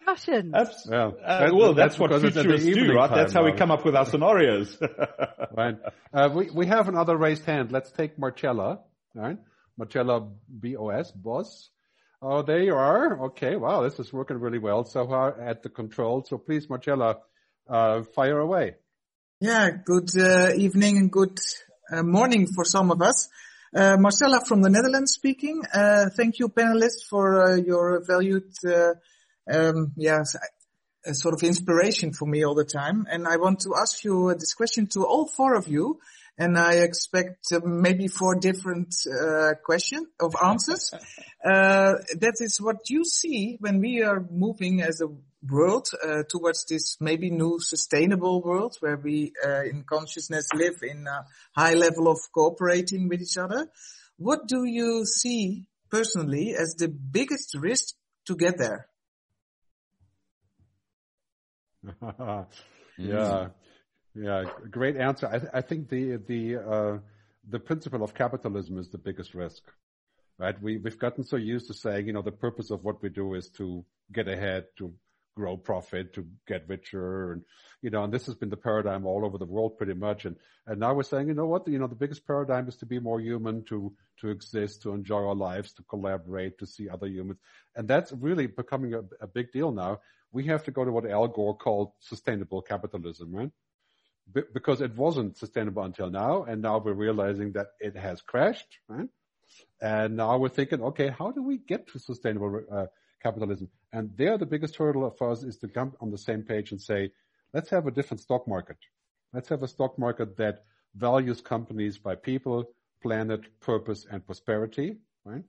discussions? 0.00 0.52
That's, 0.52 0.84
well, 0.88 1.16
uh, 1.24 1.48
well, 1.52 1.74
that's, 1.74 1.96
that's 1.96 1.98
what 2.00 2.20
futurists 2.20 2.66
do, 2.66 2.92
right? 2.92 3.08
Time, 3.08 3.18
that's 3.18 3.32
how 3.32 3.44
we 3.44 3.52
come 3.52 3.70
up 3.70 3.84
with 3.84 3.94
our 3.94 4.04
scenarios. 4.04 4.76
right. 5.56 5.76
Uh, 6.12 6.28
we, 6.34 6.50
we 6.50 6.66
have 6.66 6.88
another 6.88 7.16
raised 7.16 7.44
hand. 7.44 7.70
Let's 7.70 7.92
take 7.92 8.18
Marcella, 8.18 8.80
right? 9.14 9.38
Marcella 9.78 10.28
BOS, 10.48 11.12
boss. 11.12 11.70
Oh, 12.20 12.42
there 12.42 12.64
you 12.64 12.74
are. 12.74 13.26
Okay. 13.26 13.54
Wow. 13.54 13.82
This 13.82 14.00
is 14.00 14.12
working 14.12 14.40
really 14.40 14.58
well 14.58 14.82
so 14.84 15.06
far 15.06 15.40
at 15.40 15.62
the 15.62 15.68
control. 15.68 16.24
So 16.28 16.36
please, 16.36 16.68
Marcella, 16.68 17.18
uh, 17.70 18.02
fire 18.16 18.40
away. 18.40 18.74
Yeah. 19.40 19.70
Good 19.84 20.10
uh, 20.18 20.50
evening 20.56 20.96
and 20.96 21.12
good 21.12 21.38
morning 21.92 22.46
for 22.46 22.64
some 22.64 22.90
of 22.90 23.02
us. 23.02 23.28
Uh, 23.74 23.96
Marcella 23.98 24.40
from 24.44 24.62
the 24.62 24.70
Netherlands 24.70 25.12
speaking. 25.12 25.62
Uh, 25.72 26.06
thank 26.16 26.38
you, 26.38 26.48
panelists, 26.48 27.04
for 27.08 27.42
uh, 27.42 27.56
your 27.56 28.02
valued, 28.06 28.52
uh, 28.66 28.94
um, 29.50 29.92
yeah, 29.96 30.22
sort 31.12 31.34
of 31.34 31.42
inspiration 31.42 32.12
for 32.12 32.26
me 32.26 32.44
all 32.44 32.54
the 32.54 32.64
time. 32.64 33.06
And 33.10 33.26
I 33.26 33.36
want 33.36 33.60
to 33.60 33.74
ask 33.78 34.04
you 34.04 34.34
this 34.34 34.54
question 34.54 34.86
to 34.94 35.04
all 35.04 35.26
four 35.26 35.54
of 35.54 35.68
you 35.68 36.00
and 36.38 36.58
I 36.58 36.74
expect 36.74 37.46
uh, 37.52 37.60
maybe 37.64 38.08
four 38.08 38.34
different 38.34 38.94
uh, 39.06 39.54
questions 39.64 40.06
of 40.20 40.34
answers. 40.42 40.92
uh, 41.44 41.94
that 42.20 42.36
is 42.40 42.60
what 42.60 42.90
you 42.90 43.04
see 43.04 43.56
when 43.60 43.80
we 43.80 44.02
are 44.02 44.24
moving 44.30 44.82
as 44.82 45.00
a 45.00 45.08
world 45.50 45.88
uh, 46.02 46.22
towards 46.28 46.64
this 46.66 46.96
maybe 47.00 47.30
new 47.30 47.58
sustainable 47.60 48.42
world 48.42 48.76
where 48.80 48.96
we 48.96 49.32
uh, 49.44 49.62
in 49.62 49.84
consciousness 49.84 50.48
live 50.54 50.82
in 50.82 51.06
a 51.06 51.24
high 51.54 51.74
level 51.74 52.08
of 52.08 52.18
cooperating 52.34 53.08
with 53.08 53.22
each 53.22 53.36
other. 53.36 53.68
What 54.16 54.48
do 54.48 54.64
you 54.64 55.04
see 55.04 55.66
personally 55.90 56.54
as 56.58 56.74
the 56.78 56.88
biggest 56.88 57.54
risk 57.58 57.94
to 58.26 58.36
get 58.36 58.58
there? 58.58 58.88
yeah. 62.98 63.48
Yeah, 64.18 64.44
great 64.70 64.96
answer. 64.96 65.28
I, 65.30 65.38
th- 65.38 65.50
I 65.52 65.60
think 65.60 65.90
the 65.90 66.16
the 66.16 66.56
uh, 66.56 66.98
the 67.48 67.58
principle 67.58 68.02
of 68.02 68.14
capitalism 68.14 68.78
is 68.78 68.88
the 68.88 68.98
biggest 68.98 69.34
risk, 69.34 69.62
right? 70.38 70.60
We 70.60 70.78
we've 70.78 70.98
gotten 70.98 71.22
so 71.22 71.36
used 71.36 71.66
to 71.66 71.74
saying, 71.74 72.06
you 72.06 72.14
know, 72.14 72.22
the 72.22 72.32
purpose 72.32 72.70
of 72.70 72.82
what 72.82 73.02
we 73.02 73.10
do 73.10 73.34
is 73.34 73.50
to 73.58 73.84
get 74.10 74.26
ahead, 74.26 74.68
to 74.78 74.94
grow 75.36 75.56
profit, 75.56 76.14
to 76.14 76.26
get 76.46 76.68
richer, 76.68 77.32
and 77.32 77.42
you 77.82 77.90
know, 77.90 78.02
and 78.02 78.12
this 78.12 78.26
has 78.26 78.34
been 78.34 78.48
the 78.48 78.56
paradigm 78.56 79.06
all 79.06 79.24
over 79.24 79.38
the 79.38 79.44
world 79.44 79.76
pretty 79.76 79.94
much. 79.94 80.24
And 80.24 80.36
and 80.66 80.80
now 80.80 80.94
we're 80.94 81.02
saying, 81.02 81.28
you 81.28 81.34
know 81.34 81.46
what, 81.46 81.68
you 81.68 81.78
know, 81.78 81.86
the 81.86 81.94
biggest 81.94 82.26
paradigm 82.26 82.68
is 82.68 82.76
to 82.76 82.86
be 82.86 82.98
more 82.98 83.20
human, 83.20 83.62
to 83.64 83.94
to 84.20 84.28
exist, 84.30 84.82
to 84.82 84.92
enjoy 84.92 85.22
our 85.26 85.34
lives, 85.34 85.72
to 85.74 85.82
collaborate, 85.84 86.58
to 86.58 86.66
see 86.66 86.88
other 86.88 87.06
humans, 87.06 87.38
and 87.76 87.86
that's 87.86 88.12
really 88.12 88.46
becoming 88.46 88.94
a, 88.94 89.02
a 89.20 89.26
big 89.26 89.52
deal 89.52 89.70
now. 89.70 90.00
We 90.32 90.46
have 90.46 90.64
to 90.64 90.70
go 90.70 90.84
to 90.84 90.90
what 90.90 91.08
Al 91.08 91.28
Gore 91.28 91.56
called 91.56 91.92
sustainable 92.00 92.62
capitalism, 92.62 93.34
right? 93.34 93.50
because 94.32 94.80
it 94.80 94.96
wasn't 94.96 95.36
sustainable 95.38 95.84
until 95.84 96.10
now, 96.10 96.42
and 96.44 96.60
now 96.60 96.78
we're 96.78 96.92
realizing 96.92 97.52
that 97.52 97.68
it 97.78 97.96
has 97.96 98.20
crashed, 98.22 98.78
right? 98.88 99.08
And 99.80 100.16
now 100.16 100.36
we're 100.38 100.48
thinking, 100.48 100.82
okay, 100.82 101.10
how 101.16 101.30
do 101.30 101.42
we 101.42 101.58
get 101.58 101.86
to 101.92 101.98
sustainable 102.00 102.62
uh, 102.70 102.86
capitalism? 103.22 103.68
And 103.96 104.14
there, 104.14 104.36
the 104.36 104.44
biggest 104.44 104.76
hurdle 104.76 105.08
for 105.08 105.30
us 105.30 105.42
is 105.42 105.56
to 105.60 105.68
come 105.68 105.94
on 106.02 106.10
the 106.10 106.18
same 106.18 106.42
page 106.42 106.70
and 106.70 106.78
say, 106.78 107.12
let's 107.54 107.70
have 107.70 107.86
a 107.86 107.90
different 107.90 108.20
stock 108.20 108.46
market. 108.46 108.76
Let's 109.32 109.48
have 109.48 109.62
a 109.62 109.68
stock 109.68 109.98
market 109.98 110.36
that 110.36 110.64
values 110.94 111.40
companies 111.40 111.96
by 111.96 112.16
people, 112.16 112.66
planet, 113.00 113.58
purpose, 113.60 114.06
and 114.10 114.26
prosperity, 114.26 114.98
right? 115.24 115.44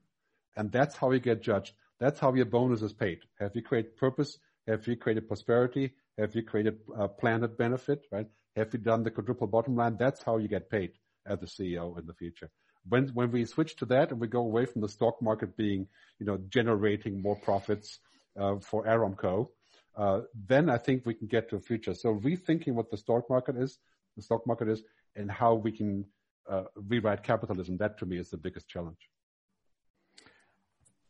And 0.55 0.71
that's 0.71 0.95
how 0.95 1.09
we 1.09 1.19
get 1.19 1.41
judged. 1.41 1.73
That's 1.99 2.21
how 2.21 2.33
your 2.35 2.45
bonus 2.45 2.81
is 2.81 2.93
paid. 2.93 3.19
Have 3.37 3.53
you 3.53 3.61
created 3.61 3.97
purpose? 3.97 4.37
Have 4.65 4.87
you 4.87 4.95
created 4.95 5.27
prosperity? 5.27 5.91
Have 6.17 6.33
you 6.33 6.41
created 6.41 6.79
a 6.97 7.09
planet 7.09 7.57
benefit, 7.57 8.07
right? 8.13 8.27
Have 8.55 8.71
you 8.71 8.79
done 8.79 9.03
the 9.03 9.11
quadruple 9.11 9.47
bottom 9.47 9.75
line? 9.75 9.97
That's 9.99 10.23
how 10.23 10.37
you 10.37 10.47
get 10.47 10.69
paid 10.69 10.91
as 11.25 11.39
the 11.41 11.47
CEO 11.47 11.99
in 11.99 12.05
the 12.05 12.13
future. 12.13 12.49
When 12.87 13.09
when 13.09 13.31
we 13.31 13.43
switch 13.43 13.75
to 13.77 13.85
that 13.87 14.11
and 14.11 14.21
we 14.21 14.27
go 14.27 14.39
away 14.39 14.65
from 14.65 14.81
the 14.81 14.87
stock 14.87 15.21
market 15.21 15.57
being, 15.57 15.89
you 16.19 16.25
know, 16.25 16.37
generating 16.47 17.21
more 17.21 17.35
profits 17.35 17.99
uh, 17.99 18.06
for 18.59 18.85
Aramco, 18.85 19.49
uh, 19.95 20.21
then 20.47 20.69
I 20.69 20.77
think 20.77 21.05
we 21.05 21.13
can 21.13 21.27
get 21.27 21.49
to 21.49 21.55
a 21.55 21.59
future. 21.59 21.93
So 21.93 22.15
rethinking 22.15 22.73
what 22.73 22.91
the 22.91 22.97
stock 22.97 23.29
market 23.29 23.57
is, 23.57 23.79
the 24.15 24.21
stock 24.21 24.45
market 24.45 24.69
is, 24.69 24.83
and 25.15 25.29
how 25.31 25.55
we 25.55 25.71
can 25.71 26.05
uh, 26.49 26.63
rewrite 26.75 27.23
capitalism. 27.23 27.77
That 27.77 27.97
to 27.99 28.05
me 28.05 28.17
is 28.17 28.29
the 28.29 28.37
biggest 28.37 28.67
challenge. 28.69 29.09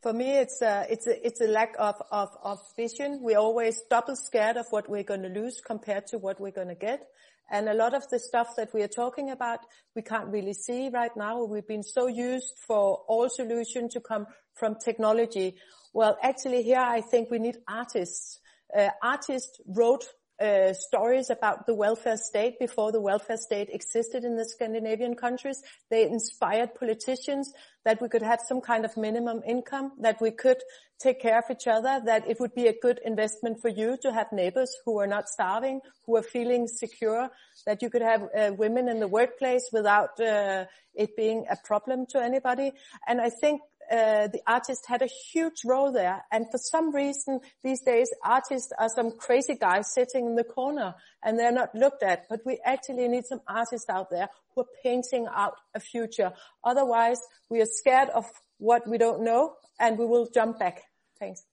For 0.02 0.14
me, 0.14 0.38
it's 0.38 0.62
a, 0.62 0.86
it's 0.90 1.08
a, 1.08 1.26
it's 1.26 1.42
a 1.42 1.48
lack 1.48 1.74
of, 1.78 1.96
of, 2.12 2.30
of 2.44 2.60
vision. 2.76 3.20
We're 3.22 3.40
always 3.40 3.82
double 3.90 4.16
scared 4.16 4.56
of 4.56 4.68
what 4.70 4.88
we're 4.90 5.04
going 5.04 5.24
to 5.24 5.30
lose 5.30 5.60
compared 5.60 6.08
to 6.08 6.18
what 6.18 6.40
we're 6.40 6.52
going 6.52 6.70
to 6.70 6.76
get. 6.76 7.02
And 7.50 7.70
a 7.70 7.74
lot 7.74 7.94
of 7.94 8.08
the 8.10 8.20
stuff 8.20 8.56
that 8.58 8.74
we 8.74 8.82
are 8.84 8.90
talking 8.90 9.32
about, 9.32 9.60
we 9.96 10.02
can't 10.02 10.28
really 10.28 10.54
see 10.54 10.90
right 10.90 11.16
now. 11.16 11.44
We've 11.44 11.68
been 11.68 11.84
so 11.84 12.08
used 12.08 12.54
for 12.68 13.04
all 13.08 13.30
solutions 13.30 13.94
to 13.94 14.02
come 14.02 14.28
from 14.54 14.76
technology. 14.84 15.56
Well, 15.94 16.18
actually 16.22 16.64
here 16.64 16.80
I 16.80 17.02
think 17.02 17.32
we 17.32 17.40
need 17.40 17.58
artists. 17.68 18.40
Uh, 18.76 18.90
artists 19.02 19.60
wrote 19.66 20.06
uh, 20.40 20.74
stories 20.74 21.30
about 21.30 21.66
the 21.66 21.74
welfare 21.74 22.18
state 22.18 22.60
before 22.60 22.92
the 22.92 23.02
welfare 23.02 23.38
state 23.38 23.70
existed 23.72 24.24
in 24.24 24.36
the 24.36 24.46
Scandinavian 24.46 25.16
countries. 25.16 25.62
They 25.90 26.04
inspired 26.04 26.76
politicians 26.76 27.52
that 27.86 28.02
we 28.02 28.10
could 28.10 28.22
have 28.22 28.42
some 28.48 28.62
kind 28.62 28.86
of 28.86 28.96
minimum 28.98 29.42
income, 29.48 29.94
that 30.00 30.22
we 30.22 30.32
could 30.32 30.62
take 31.00 31.22
care 31.22 31.40
of 31.40 31.46
each 31.50 31.68
other, 31.68 32.02
that 32.06 32.28
it 32.28 32.40
would 32.40 32.54
be 32.54 32.68
a 32.68 32.80
good 32.82 33.00
investment 33.06 33.62
for 33.62 33.70
you 33.70 33.98
to 34.02 34.12
have 34.12 34.32
neighbors 34.32 34.76
who 34.86 35.00
are 35.00 35.08
not 35.08 35.30
starving, 35.30 35.80
who 36.06 36.16
are 36.18 36.24
feeling 36.24 36.68
secure, 36.68 37.30
that 37.66 37.82
you 37.82 37.90
could 37.90 38.02
have 38.02 38.24
uh, 38.36 38.52
women 38.58 38.90
in 38.90 39.00
the 39.00 39.08
workplace 39.08 39.70
without 39.72 40.20
uh, 40.20 40.66
it 40.96 41.16
being 41.16 41.46
a 41.50 41.56
problem 41.64 42.06
to 42.10 42.22
anybody. 42.22 42.72
And 43.08 43.22
I 43.22 43.30
think 43.30 43.62
uh, 43.92 44.28
the 44.28 44.42
artist 44.46 44.86
had 44.88 45.02
a 45.02 45.08
huge 45.08 45.64
role 45.66 45.92
there. 45.92 46.24
And 46.32 46.46
for 46.52 46.58
some 46.58 46.94
reason 46.94 47.40
these 47.64 47.82
days 47.82 48.10
artists 48.24 48.72
are 48.78 48.90
some 48.90 49.12
crazy 49.18 49.56
guys 49.56 49.94
sitting 49.94 50.26
in 50.26 50.36
the 50.36 50.44
corner 50.44 50.96
and 51.24 51.38
they're 51.38 51.52
not 51.52 51.74
looked 51.74 52.04
at. 52.04 52.28
But 52.30 52.42
we 52.46 52.60
actually 52.66 53.08
need 53.08 53.26
some 53.26 53.42
artists 53.48 53.90
out 53.90 54.10
there 54.10 54.30
who 54.54 54.62
are 54.62 54.68
painting 54.84 55.28
out 55.34 55.54
a 55.74 55.80
future. 55.80 56.34
Otherwise 56.64 57.20
we 57.50 57.62
are 57.62 57.68
scared 57.68 58.10
of 58.10 58.26
what 58.58 58.88
we 58.88 58.98
don't 58.98 59.24
know 59.24 59.54
and 59.80 59.98
we 59.98 60.06
will 60.06 60.28
jump 60.34 60.60
back. 60.60 60.84
Thanks. 61.20 61.44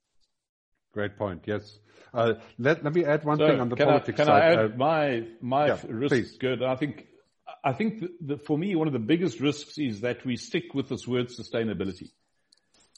Great 0.93 1.17
point. 1.17 1.43
Yes. 1.47 1.79
Uh, 2.13 2.35
let, 2.59 2.85
let 2.85 2.95
me 2.95 3.05
add 3.05 3.25
one 3.25 3.39
so 3.39 3.47
thing 3.49 3.61
on 3.61 3.69
the 3.69 3.77
can 3.77 3.87
politics 3.87 4.21
I, 4.21 4.25
can 4.25 4.27
side. 4.27 4.43
I 4.43 4.63
add 4.65 4.73
uh, 4.73 4.77
my, 4.77 5.27
my 5.41 5.67
yeah, 5.67 5.79
risk 5.89 6.15
please. 6.15 6.37
good? 6.39 6.63
I 6.63 6.77
think, 6.77 7.07
I 7.65 7.73
think 7.73 8.01
that, 8.01 8.11
that 8.29 8.47
for 8.47 8.57
me, 8.57 8.77
one 8.77 8.87
of 8.87 8.93
the 8.93 9.01
biggest 9.01 9.41
risks 9.41 9.79
is 9.79 10.03
that 10.03 10.25
we 10.25 10.37
stick 10.37 10.75
with 10.75 10.89
this 10.89 11.09
word 11.09 11.29
sustainability. 11.29 12.11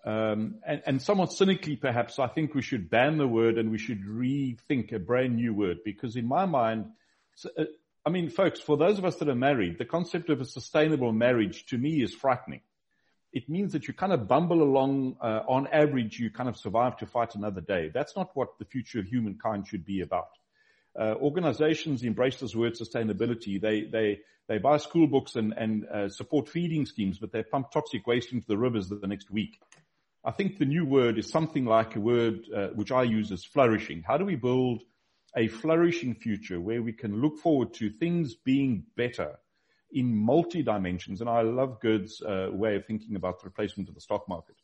Um, 0.06 0.60
and, 0.66 0.82
and 0.86 1.02
somewhat 1.02 1.32
cynically, 1.32 1.76
perhaps, 1.76 2.20
I 2.20 2.28
think 2.28 2.54
we 2.54 2.62
should 2.62 2.88
ban 2.88 3.18
the 3.18 3.26
word 3.28 3.58
and 3.58 3.72
we 3.72 3.78
should 3.78 4.02
rethink 4.04 4.92
a 4.92 5.00
brand 5.00 5.36
new 5.36 5.52
word 5.52 5.78
because 5.84 6.16
in 6.16 6.26
my 6.28 6.46
mind, 6.46 6.86
uh, 7.58 7.64
I 8.06 8.10
mean, 8.10 8.30
folks, 8.30 8.60
for 8.60 8.76
those 8.76 8.98
of 8.98 9.04
us 9.04 9.16
that 9.16 9.28
are 9.28 9.34
married, 9.34 9.78
the 9.78 9.84
concept 9.84 10.30
of 10.30 10.40
a 10.40 10.44
sustainable 10.44 11.12
marriage 11.12 11.66
to 11.66 11.78
me 11.78 12.02
is 12.02 12.14
frightening. 12.14 12.60
It 13.32 13.48
means 13.48 13.72
that 13.72 13.88
you 13.88 13.94
kind 13.94 14.12
of 14.12 14.28
bumble 14.28 14.62
along, 14.62 15.16
uh, 15.20 15.42
on 15.48 15.66
average, 15.66 16.20
you 16.20 16.30
kind 16.30 16.48
of 16.48 16.56
survive 16.56 16.96
to 16.98 17.06
fight 17.06 17.34
another 17.34 17.60
day. 17.60 17.90
That's 17.92 18.16
not 18.16 18.30
what 18.34 18.58
the 18.60 18.64
future 18.64 19.00
of 19.00 19.06
humankind 19.06 19.66
should 19.66 19.84
be 19.84 20.02
about. 20.02 20.28
uh, 20.98 21.14
organizations 21.20 22.02
embrace 22.02 22.40
this 22.40 22.54
word 22.54 22.74
sustainability. 22.74 23.60
They, 23.60 23.82
they, 23.82 24.20
they 24.48 24.58
buy 24.58 24.78
school 24.78 25.06
books 25.06 25.36
and, 25.36 25.52
and 25.56 25.86
uh, 25.86 26.08
support 26.08 26.48
feeding 26.48 26.86
schemes, 26.86 27.18
but 27.18 27.32
they 27.32 27.42
pump 27.42 27.70
toxic 27.70 28.06
waste 28.06 28.32
into 28.32 28.46
the 28.46 28.56
rivers 28.56 28.88
the 28.88 29.06
next 29.06 29.30
week. 29.30 29.60
I 30.26 30.32
think 30.32 30.58
the 30.58 30.64
new 30.64 30.84
word 30.84 31.18
is 31.18 31.30
something 31.30 31.64
like 31.64 31.94
a 31.94 32.00
word 32.00 32.48
uh, 32.54 32.68
which 32.74 32.90
I 32.90 33.04
use 33.04 33.30
as 33.30 33.44
flourishing. 33.44 34.02
How 34.04 34.18
do 34.18 34.24
we 34.24 34.34
build 34.34 34.82
a 35.36 35.46
flourishing 35.46 36.16
future 36.16 36.60
where 36.60 36.82
we 36.82 36.92
can 36.92 37.22
look 37.22 37.38
forward 37.38 37.74
to 37.74 37.90
things 37.90 38.34
being 38.34 38.86
better 38.96 39.38
in 39.92 40.16
multi 40.16 40.64
dimensions? 40.64 41.20
And 41.20 41.30
I 41.30 41.42
love 41.42 41.80
Gerd's 41.80 42.20
uh, 42.20 42.48
way 42.50 42.74
of 42.74 42.86
thinking 42.86 43.14
about 43.14 43.40
the 43.40 43.44
replacement 43.44 43.88
of 43.88 43.94
the 43.94 44.00
stock 44.00 44.28
market. 44.28 44.56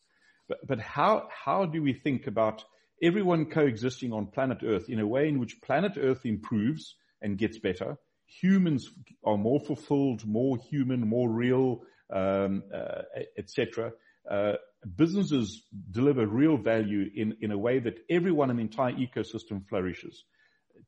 But, 0.49 0.67
but 0.67 0.81
how, 0.81 1.29
how 1.31 1.65
do 1.65 1.81
we 1.81 1.93
think 1.93 2.27
about 2.27 2.65
everyone 3.01 3.47
coexisting 3.47 4.13
on 4.13 4.27
planet 4.27 4.59
Earth 4.65 4.89
in 4.89 4.99
a 4.99 5.07
way 5.07 5.29
in 5.29 5.39
which 5.39 5.61
planet 5.63 5.93
Earth 5.97 6.25
improves 6.25 6.97
and 7.21 7.39
gets 7.39 7.59
better. 7.59 7.99
Humans 8.41 8.91
are 9.25 9.37
more 9.37 9.61
fulfilled, 9.61 10.27
more 10.27 10.57
human, 10.57 11.07
more 11.07 11.29
real, 11.29 11.83
um, 12.11 12.65
uh, 12.75 13.03
etc. 13.39 13.93
Uh, 14.29 14.55
businesses 14.97 15.63
deliver 15.91 16.27
real 16.27 16.57
value 16.57 17.09
in, 17.15 17.37
in 17.41 17.53
a 17.53 17.59
way 17.59 17.79
that 17.79 17.99
everyone 18.11 18.51
in 18.51 18.57
the 18.57 18.63
entire 18.63 18.93
ecosystem 18.93 19.67
flourishes. 19.69 20.25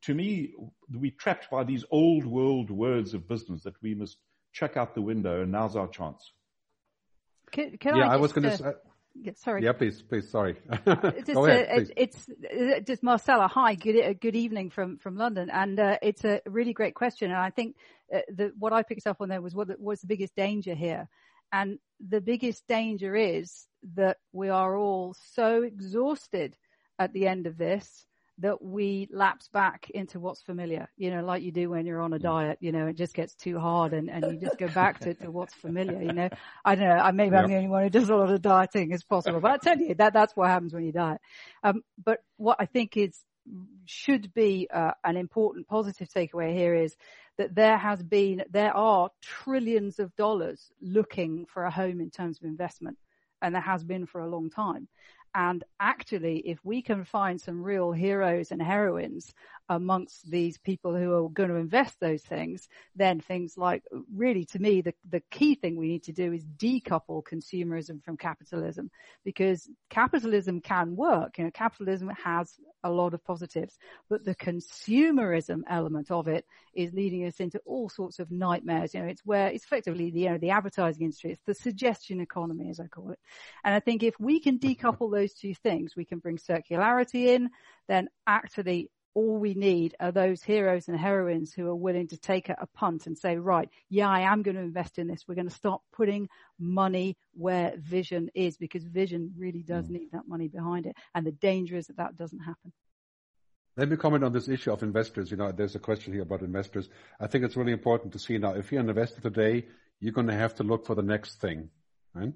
To 0.03 0.15
me, 0.15 0.53
we're 0.91 1.13
trapped 1.19 1.51
by 1.51 1.65
these 1.65 1.85
old 1.91 2.27
world 2.27 2.71
words 2.71 3.15
of 3.15 3.29
business 3.29 3.63
that 3.63 3.81
we 3.83 3.95
must 3.95 4.19
chuck 4.53 4.77
out 4.77 4.95
the 4.95 5.03
window, 5.03 5.43
and 5.43 5.53
now's 5.53 5.77
our 5.77 5.89
chance. 5.89 6.33
Can, 7.53 7.77
can 7.79 7.97
yeah, 7.97 8.09
I, 8.09 8.15
I 8.15 8.17
was 8.17 8.33
going 8.33 8.57
to. 8.57 8.65
Uh, 8.65 8.73
sorry. 9.37 9.65
Yeah, 9.65 9.73
please, 9.73 10.03
please. 10.03 10.31
Sorry. 10.31 10.57
just, 10.87 11.33
Go 11.33 11.47
ahead, 11.47 11.69
uh, 11.71 11.83
it's, 11.97 12.27
it's 12.41 12.87
just 12.87 13.03
Marcella. 13.03 13.49
Hi, 13.49 13.75
good 13.75 14.01
uh, 14.03 14.13
good 14.15 14.37
evening 14.37 14.71
from 14.71 14.99
from 14.99 15.17
London, 15.17 15.51
and 15.51 15.79
uh, 15.79 15.99
it's 16.03 16.25
a 16.25 16.41
really 16.47 16.73
great 16.73 16.95
question. 16.95 17.31
And 17.31 17.41
I 17.41 17.51
think 17.51 17.77
uh, 18.15 18.21
the, 18.29 18.53
what 18.59 18.73
I 18.73 18.83
picked 18.83 19.07
up 19.07 19.19
on 19.21 19.29
there 19.29 19.41
was 19.41 19.55
what 19.55 19.69
was 19.79 20.01
the 20.01 20.07
biggest 20.07 20.35
danger 20.35 20.75
here, 20.75 21.09
and 21.53 21.79
the 22.07 22.21
biggest 22.21 22.67
danger 22.67 23.15
is 23.15 23.67
that 23.95 24.19
we 24.33 24.49
are 24.49 24.77
all 24.77 25.15
so 25.35 25.63
exhausted 25.63 26.57
at 26.99 27.13
the 27.13 27.27
end 27.27 27.47
of 27.47 27.59
this 27.59 28.07
that 28.39 28.61
we 28.61 29.09
lapse 29.13 29.49
back 29.49 29.89
into 29.91 30.19
what's 30.19 30.43
familiar, 30.43 30.89
you 30.97 31.11
know, 31.11 31.25
like 31.25 31.43
you 31.43 31.53
do 31.53 31.71
when 31.71 31.87
you're 31.87 32.01
on 32.01 32.13
a 32.13 32.19
diet, 32.19 32.59
you 32.61 32.73
know, 32.73 32.89
it 32.89 32.97
just 32.97 33.15
gets 33.15 33.33
too 33.35 33.61
hard 33.61 33.93
and, 33.93 34.11
and 34.11 34.25
you 34.25 34.41
just 34.41 34.59
go 34.59 34.67
back 34.69 34.99
to, 34.99 35.15
to 35.15 35.31
what's 35.31 35.55
familiar, 35.55 36.03
you 36.03 36.13
know. 36.13 36.29
I 36.65 36.75
don't 36.75 36.89
know, 36.89 36.97
I, 36.97 37.13
maybe 37.13 37.37
I'm 37.37 37.49
the 37.49 37.55
only 37.55 37.69
one 37.69 37.85
who 37.85 37.91
does 37.91 38.11
a 38.11 38.15
lot 38.17 38.31
of 38.31 38.43
dieting 38.43 38.93
as 38.93 39.05
possible, 39.05 39.41
but 39.41 39.53
I 39.53 39.57
tell 39.59 39.79
you 39.79 39.95
that 39.95 40.13
that's 40.13 40.35
what 40.35 40.49
happens 40.49 40.75
when 40.75 40.85
you 40.85 40.91
diet. 40.91 41.21
Um, 41.63 41.83
but 42.03 42.25
what 42.37 42.57
I 42.59 42.67
think 42.67 42.97
is, 42.97 43.17
should 43.85 44.33
be 44.33 44.67
uh, 44.73 44.93
an 45.05 45.19
important 45.19 45.69
positive 45.69 46.09
takeaway 46.09 46.55
here 46.55 46.75
is 46.75 46.97
that 47.37 47.55
there 47.55 47.77
has 47.77 48.03
been, 48.03 48.43
there 48.51 48.75
are 48.75 49.11
trillions 49.21 49.99
of 49.99 50.17
dollars 50.17 50.73
looking 50.81 51.45
for 51.53 51.65
a 51.65 51.71
home 51.71 52.01
in 52.01 52.11
terms 52.11 52.39
of 52.39 52.45
investment 52.45 52.97
and 53.43 53.55
there 53.55 53.63
has 53.63 53.85
been 53.85 54.07
for 54.07 54.21
a 54.21 54.29
long 54.29 54.51
time. 54.51 54.89
And 55.35 55.65
actually, 55.81 56.39
if 56.39 56.59
we 56.65 56.81
can 56.81 57.05
find 57.05 57.41
some 57.41 57.63
real 57.63 57.91
heroes 57.91 58.53
and 58.53 58.63
heroines 58.63 59.35
amongst 59.69 60.31
these 60.31 60.59
people 60.59 60.95
who 60.95 61.13
are 61.13 61.29
going 61.29 61.49
to 61.49 61.57
invest 61.57 61.99
those 61.99 62.23
things, 62.23 62.69
then 62.95 63.21
things 63.21 63.57
like 63.57 63.83
really 64.15 64.45
to 64.45 64.59
me, 64.59 64.83
the, 64.83 64.95
the 65.09 65.23
key 65.31 65.55
thing 65.55 65.77
we 65.77 65.89
need 65.89 66.05
to 66.05 66.13
do 66.13 66.33
is 66.33 66.45
decouple 66.45 67.23
consumerism 67.25 68.03
from 68.05 68.17
capitalism 68.17 68.91
because 69.25 69.69
capitalism 69.89 70.61
can 70.61 70.95
work. 70.97 71.39
You 71.39 71.45
know, 71.45 71.51
capitalism 71.51 72.11
has 72.23 72.53
a 72.85 72.91
lot 72.91 73.15
of 73.15 73.25
positives, 73.25 73.79
but 74.11 74.25
the 74.25 74.35
consumerism 74.35 75.63
element 75.69 76.11
of 76.11 76.29
it 76.29 76.45
is 76.75 76.93
leading 76.93 77.25
us 77.27 77.41
into 77.41 77.59
all 77.65 77.89
sorts 77.89 78.19
of 78.19 78.31
nightmares. 78.31 78.93
You 78.93 79.01
know, 79.01 79.07
it's 79.07 79.25
where 79.25 79.49
it's 79.49 79.65
effectively 79.65 80.11
the, 80.11 80.21
you 80.21 80.31
know, 80.31 80.39
the 80.39 80.51
advertising 80.51 81.05
industry. 81.05 81.33
It's 81.33 81.43
the 81.47 81.55
suggestion 81.55 82.21
economy, 82.21 82.69
as 82.69 82.81
I 82.81 82.87
call 82.87 83.11
it. 83.11 83.19
And 83.65 83.75
I 83.75 83.81
think 83.81 84.03
if 84.03 84.15
we 84.21 84.41
can 84.41 84.59
decouple 84.59 85.11
those 85.11 85.24
two 85.33 85.55
things, 85.55 85.97
we 85.97 86.05
can 86.05 86.19
bring 86.19 86.37
circularity 86.37 87.29
in, 87.29 87.51
then 87.89 88.09
actually 88.27 88.91
all 89.15 89.39
we 89.39 89.55
need 89.55 89.95
are 90.01 90.13
those 90.13 90.43
heroes 90.43 90.89
and 90.89 90.99
heroines 90.99 91.53
who 91.53 91.69
are 91.69 91.75
willing 91.75 92.09
to 92.09 92.19
take 92.19 92.49
a, 92.49 92.57
a, 92.61 92.67
punt 92.67 93.07
and 93.07 93.17
say, 93.17 93.37
right, 93.37 93.69
yeah, 93.89 94.09
I 94.09 94.21
am 94.21 94.43
going 94.43 94.57
to 94.57 94.63
invest 94.63 94.99
in 94.99 95.07
this. 95.07 95.25
We're 95.27 95.37
going 95.37 95.49
to 95.49 95.55
start 95.55 95.81
putting 95.93 96.29
money 96.59 97.17
where 97.33 97.75
vision 97.79 98.29
is 98.35 98.57
because 98.57 98.85
vision 98.85 99.33
really 99.39 99.63
does 99.63 99.87
mm. 99.87 99.91
need 99.91 100.09
that 100.13 100.27
money 100.27 100.49
behind 100.49 100.87
it. 100.87 100.97
And 101.15 101.25
the 101.25 101.33
danger 101.33 101.77
is 101.77 101.87
that 101.87 101.99
that 101.99 102.17
doesn't 102.17 102.41
happen. 102.41 102.73
Let 103.77 103.89
me 103.89 103.97
comment 103.97 104.25
on 104.25 104.33
this 104.33 104.49
issue 104.49 104.73
of 104.73 104.83
investors. 104.83 105.31
You 105.31 105.37
know, 105.37 105.53
there's 105.53 105.75
a 105.75 105.81
question 105.81 106.13
here 106.13 106.23
about 106.23 106.43
investors. 106.43 106.89
I 107.19 107.27
think 107.27 107.45
it's 107.45 107.57
really 107.57 107.73
important 107.73 108.13
to 108.13 108.19
see 108.19 108.39
now, 108.39 108.55
if 108.55 108.71
you're 108.71 108.81
an 108.81 108.89
investor 108.89 109.21
today, 109.21 109.67
you're 110.01 110.13
going 110.13 110.29
to 110.29 110.35
have 110.35 110.57
to 110.57 110.65
look 110.65 110.87
for 110.87 110.95
the 110.95 111.03
next 111.03 111.41
thing, 111.41 111.71
right? 112.15 112.33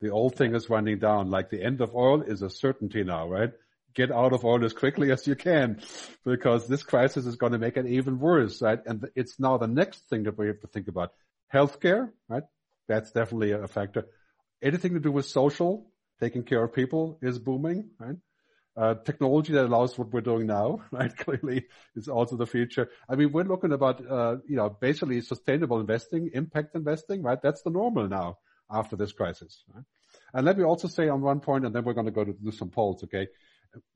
The 0.00 0.10
old 0.10 0.36
thing 0.36 0.54
is 0.54 0.70
running 0.70 0.98
down. 0.98 1.30
Like 1.30 1.50
the 1.50 1.62
end 1.62 1.80
of 1.80 1.94
oil 1.94 2.22
is 2.22 2.42
a 2.42 2.50
certainty 2.50 3.04
now, 3.04 3.28
right? 3.28 3.52
get 3.98 4.12
out 4.12 4.32
of 4.32 4.44
oil 4.44 4.64
as 4.64 4.72
quickly 4.72 5.10
as 5.10 5.26
you 5.26 5.34
can 5.34 5.80
because 6.24 6.68
this 6.68 6.84
crisis 6.84 7.26
is 7.26 7.34
going 7.34 7.52
to 7.52 7.58
make 7.58 7.76
it 7.76 7.86
even 7.86 8.20
worse, 8.20 8.62
right? 8.62 8.78
And 8.86 9.08
it's 9.16 9.40
now 9.40 9.58
the 9.58 9.66
next 9.66 10.08
thing 10.08 10.22
that 10.24 10.38
we 10.38 10.46
have 10.46 10.60
to 10.60 10.68
think 10.68 10.86
about. 10.86 11.12
Healthcare, 11.52 12.10
right? 12.28 12.44
That's 12.86 13.10
definitely 13.10 13.52
a 13.52 13.66
factor. 13.66 14.06
Anything 14.62 14.94
to 14.94 15.00
do 15.00 15.10
with 15.10 15.26
social, 15.26 15.90
taking 16.20 16.44
care 16.44 16.62
of 16.62 16.72
people 16.72 17.18
is 17.22 17.40
booming, 17.40 17.90
right? 17.98 18.16
Uh, 18.76 18.94
technology 18.94 19.52
that 19.54 19.64
allows 19.64 19.98
what 19.98 20.12
we're 20.12 20.20
doing 20.20 20.46
now, 20.46 20.80
right? 20.92 21.16
Clearly 21.16 21.66
is 21.96 22.06
also 22.06 22.36
the 22.36 22.46
future. 22.46 22.88
I 23.08 23.16
mean, 23.16 23.32
we're 23.32 23.42
looking 23.42 23.72
about, 23.72 24.06
uh, 24.08 24.36
you 24.46 24.56
know, 24.56 24.68
basically 24.68 25.20
sustainable 25.22 25.80
investing, 25.80 26.30
impact 26.34 26.76
investing, 26.76 27.22
right? 27.22 27.42
That's 27.42 27.62
the 27.62 27.70
normal 27.70 28.06
now 28.06 28.38
after 28.70 28.96
this 28.96 29.12
crisis, 29.12 29.64
right? 29.74 29.84
And 30.34 30.44
let 30.44 30.58
me 30.58 30.64
also 30.64 30.88
say 30.88 31.08
on 31.08 31.20
one 31.20 31.40
point, 31.40 31.64
and 31.64 31.74
then 31.74 31.84
we're 31.84 31.94
going 31.94 32.06
to 32.06 32.12
go 32.12 32.24
to 32.24 32.32
do 32.32 32.50
some 32.52 32.70
polls, 32.70 33.02
okay? 33.04 33.28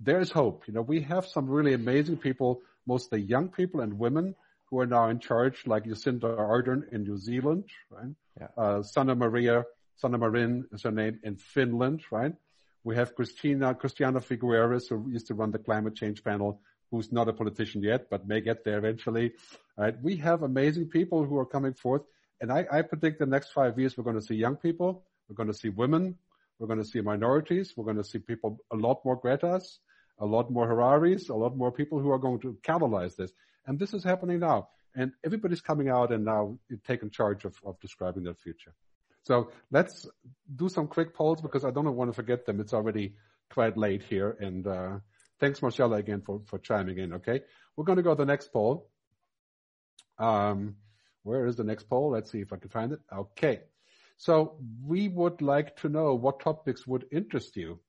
there 0.00 0.20
is 0.20 0.30
hope. 0.30 0.64
You 0.66 0.74
know, 0.74 0.82
we 0.82 1.00
have 1.02 1.26
some 1.26 1.48
really 1.48 1.74
amazing 1.74 2.18
people, 2.18 2.60
mostly 2.86 3.20
young 3.20 3.48
people 3.48 3.80
and 3.80 3.98
women 3.98 4.34
who 4.66 4.80
are 4.80 4.86
now 4.86 5.08
in 5.08 5.18
charge, 5.18 5.66
like 5.66 5.84
Jacinda 5.84 6.36
Ardern 6.36 6.92
in 6.92 7.04
New 7.04 7.16
Zealand, 7.16 7.64
right? 7.90 8.14
Yeah. 8.40 8.48
Uh, 8.56 8.82
Sanna 8.82 9.14
Maria, 9.14 9.64
Sanna 9.96 10.18
Marin 10.18 10.66
is 10.72 10.82
her 10.82 10.90
name 10.90 11.20
in 11.22 11.36
Finland, 11.36 12.02
right? 12.10 12.32
We 12.84 12.96
have 12.96 13.14
Christina, 13.14 13.74
Christiana 13.74 14.20
Figueres, 14.20 14.88
who 14.88 15.08
used 15.10 15.28
to 15.28 15.34
run 15.34 15.52
the 15.52 15.58
climate 15.58 15.94
change 15.94 16.24
panel, 16.24 16.60
who's 16.90 17.12
not 17.12 17.28
a 17.28 17.32
politician 17.32 17.82
yet, 17.82 18.08
but 18.10 18.26
may 18.26 18.40
get 18.40 18.64
there 18.64 18.78
eventually. 18.78 19.32
Right? 19.76 19.94
We 20.02 20.16
have 20.16 20.42
amazing 20.42 20.88
people 20.88 21.24
who 21.24 21.38
are 21.38 21.46
coming 21.46 21.74
forth. 21.74 22.02
And 22.42 22.52
I, 22.52 22.66
I 22.70 22.82
predict 22.82 23.20
the 23.20 23.26
next 23.26 23.52
five 23.52 23.78
years, 23.78 23.96
we're 23.96 24.02
going 24.02 24.20
to 24.20 24.26
see 24.26 24.34
young 24.34 24.56
people. 24.56 25.04
We're 25.28 25.36
going 25.36 25.52
to 25.52 25.54
see 25.56 25.68
women. 25.68 26.16
We're 26.58 26.66
going 26.66 26.80
to 26.80 26.84
see 26.84 27.00
minorities. 27.00 27.72
We're 27.76 27.84
going 27.84 27.98
to 27.98 28.04
see 28.04 28.18
people, 28.18 28.58
a 28.72 28.76
lot 28.76 29.04
more 29.04 29.18
Gretas, 29.18 29.78
a 30.18 30.26
lot 30.26 30.50
more 30.50 30.66
Hararis, 30.66 31.30
a 31.30 31.34
lot 31.34 31.56
more 31.56 31.70
people 31.70 32.00
who 32.00 32.10
are 32.10 32.18
going 32.18 32.40
to 32.40 32.58
catalyze 32.62 33.14
this. 33.14 33.32
And 33.64 33.78
this 33.78 33.94
is 33.94 34.02
happening 34.02 34.40
now. 34.40 34.68
And 34.96 35.12
everybody's 35.24 35.60
coming 35.60 35.88
out 35.88 36.12
and 36.12 36.24
now 36.24 36.58
taking 36.84 37.10
charge 37.10 37.44
of, 37.44 37.54
of 37.64 37.80
describing 37.80 38.24
their 38.24 38.34
future. 38.34 38.74
So 39.22 39.52
let's 39.70 40.08
do 40.54 40.68
some 40.68 40.88
quick 40.88 41.14
polls 41.14 41.40
because 41.40 41.64
I 41.64 41.70
don't 41.70 41.94
want 41.94 42.10
to 42.10 42.14
forget 42.14 42.44
them. 42.44 42.60
It's 42.60 42.74
already 42.74 43.14
quite 43.50 43.76
late 43.78 44.02
here. 44.02 44.36
And 44.40 44.66
uh, 44.66 44.98
thanks, 45.38 45.62
Marcella, 45.62 45.96
again 45.96 46.22
for, 46.26 46.42
for 46.46 46.58
chiming 46.58 46.98
in. 46.98 47.12
Okay, 47.14 47.40
we're 47.76 47.84
going 47.84 47.98
to 47.98 48.02
go 48.02 48.10
to 48.10 48.18
the 48.18 48.26
next 48.26 48.52
poll. 48.52 48.90
Um, 50.18 50.74
where 51.22 51.46
is 51.46 51.56
the 51.56 51.64
next 51.64 51.88
poll? 51.88 52.10
Let's 52.10 52.30
see 52.30 52.40
if 52.40 52.52
I 52.52 52.56
can 52.56 52.70
find 52.70 52.92
it. 52.92 53.00
Okay. 53.12 53.60
So 54.16 54.56
we 54.86 55.08
would 55.08 55.42
like 55.42 55.76
to 55.78 55.88
know 55.88 56.14
what 56.14 56.40
topics 56.40 56.86
would 56.86 57.06
interest 57.10 57.56
you 57.56 57.80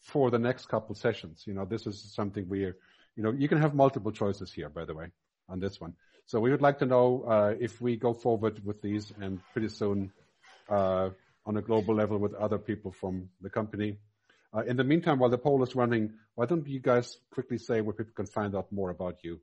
for 0.00 0.30
the 0.30 0.38
next 0.38 0.66
couple 0.66 0.94
sessions. 0.94 1.44
You 1.46 1.54
know, 1.54 1.64
this 1.64 1.86
is 1.86 2.14
something 2.14 2.48
we, 2.48 2.60
you 2.60 2.74
know, 3.16 3.32
you 3.32 3.48
can 3.48 3.58
have 3.58 3.74
multiple 3.74 4.12
choices 4.12 4.52
here, 4.52 4.68
by 4.68 4.84
the 4.84 4.94
way, 4.94 5.08
on 5.48 5.60
this 5.60 5.80
one. 5.80 5.94
So 6.26 6.40
we 6.40 6.50
would 6.50 6.62
like 6.62 6.78
to 6.78 6.86
know 6.86 7.24
uh, 7.26 7.54
if 7.58 7.80
we 7.80 7.96
go 7.96 8.12
forward 8.14 8.64
with 8.64 8.80
these 8.82 9.12
and 9.20 9.40
pretty 9.52 9.68
soon 9.68 10.12
uh, 10.68 11.10
on 11.46 11.56
a 11.56 11.62
global 11.62 11.94
level 11.94 12.18
with 12.18 12.34
other 12.34 12.58
people 12.58 12.92
from 12.92 13.28
the 13.40 13.50
company. 13.50 13.98
Uh, 14.56 14.60
in 14.60 14.76
the 14.76 14.84
meantime, 14.84 15.18
while 15.18 15.30
the 15.30 15.38
poll 15.38 15.62
is 15.62 15.74
running, 15.74 16.12
why 16.34 16.46
don't 16.46 16.66
you 16.66 16.80
guys 16.80 17.18
quickly 17.30 17.58
say 17.58 17.80
where 17.80 17.92
people 17.92 18.12
can 18.14 18.26
find 18.26 18.54
out 18.54 18.70
more 18.70 18.90
about 18.90 19.16
you 19.22 19.40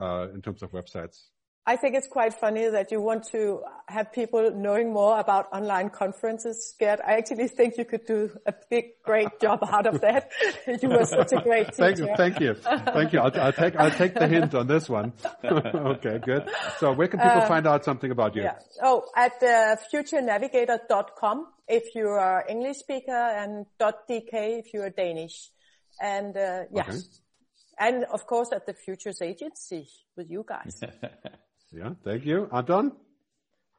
uh, 0.00 0.28
in 0.32 0.40
terms 0.40 0.62
of 0.62 0.72
websites? 0.72 1.26
I 1.66 1.76
think 1.76 1.96
it's 1.96 2.06
quite 2.06 2.32
funny 2.32 2.66
that 2.66 2.90
you 2.90 3.00
want 3.00 3.24
to 3.32 3.60
have 3.88 4.10
people 4.10 4.50
knowing 4.54 4.90
more 4.90 5.20
about 5.20 5.52
online 5.52 5.90
conferences, 5.90 6.74
Gerd. 6.80 7.00
I 7.06 7.18
actually 7.18 7.48
think 7.48 7.76
you 7.76 7.84
could 7.84 8.06
do 8.06 8.30
a 8.46 8.54
big, 8.70 9.02
great 9.04 9.38
job 9.38 9.58
out 9.62 9.86
of 9.86 10.00
that. 10.00 10.30
you 10.82 10.88
were 10.88 11.04
such 11.04 11.32
a 11.32 11.42
great 11.42 11.66
teacher. 11.72 11.76
Thank 11.94 11.98
you. 11.98 12.14
Thank 12.16 12.40
you. 12.40 12.54
Thank 12.54 13.12
you. 13.12 13.20
I'll, 13.20 13.38
I'll 13.38 13.52
take, 13.52 13.76
I'll 13.76 13.90
take 13.90 14.14
the 14.14 14.26
hint 14.26 14.54
on 14.54 14.66
this 14.66 14.88
one. 14.88 15.12
okay, 15.44 16.18
good. 16.24 16.48
So 16.78 16.94
where 16.94 17.08
can 17.08 17.20
people 17.20 17.42
um, 17.42 17.48
find 17.48 17.66
out 17.66 17.84
something 17.84 18.10
about 18.10 18.34
you? 18.34 18.44
Yeah. 18.44 18.58
Oh, 18.82 19.04
at 19.14 19.42
uh, 19.42 19.76
futurenavigator.com 19.92 21.48
if 21.68 21.94
you 21.94 22.08
are 22.08 22.46
English 22.48 22.78
speaker 22.78 23.12
and 23.12 23.66
.dk 23.78 24.32
if 24.32 24.72
you 24.72 24.80
are 24.80 24.90
Danish. 24.90 25.50
And 26.00 26.34
uh, 26.34 26.62
yes. 26.72 26.88
Okay 26.88 26.98
and 27.78 28.04
of 28.12 28.26
course 28.26 28.50
at 28.52 28.66
the 28.66 28.74
Futures 28.74 29.22
Agency 29.22 29.88
with 30.16 30.30
you 30.30 30.44
guys. 30.46 30.80
Yeah, 31.72 31.90
thank 32.04 32.24
you. 32.24 32.48
Anton? 32.52 32.92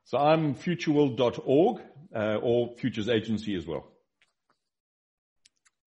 So 0.06 0.18
I'm 0.18 0.56
futureworld.org 0.56 1.82
uh, 2.16 2.38
or 2.42 2.70
Futures 2.78 3.10
Agency 3.10 3.56
as 3.56 3.68
well. 3.68 3.92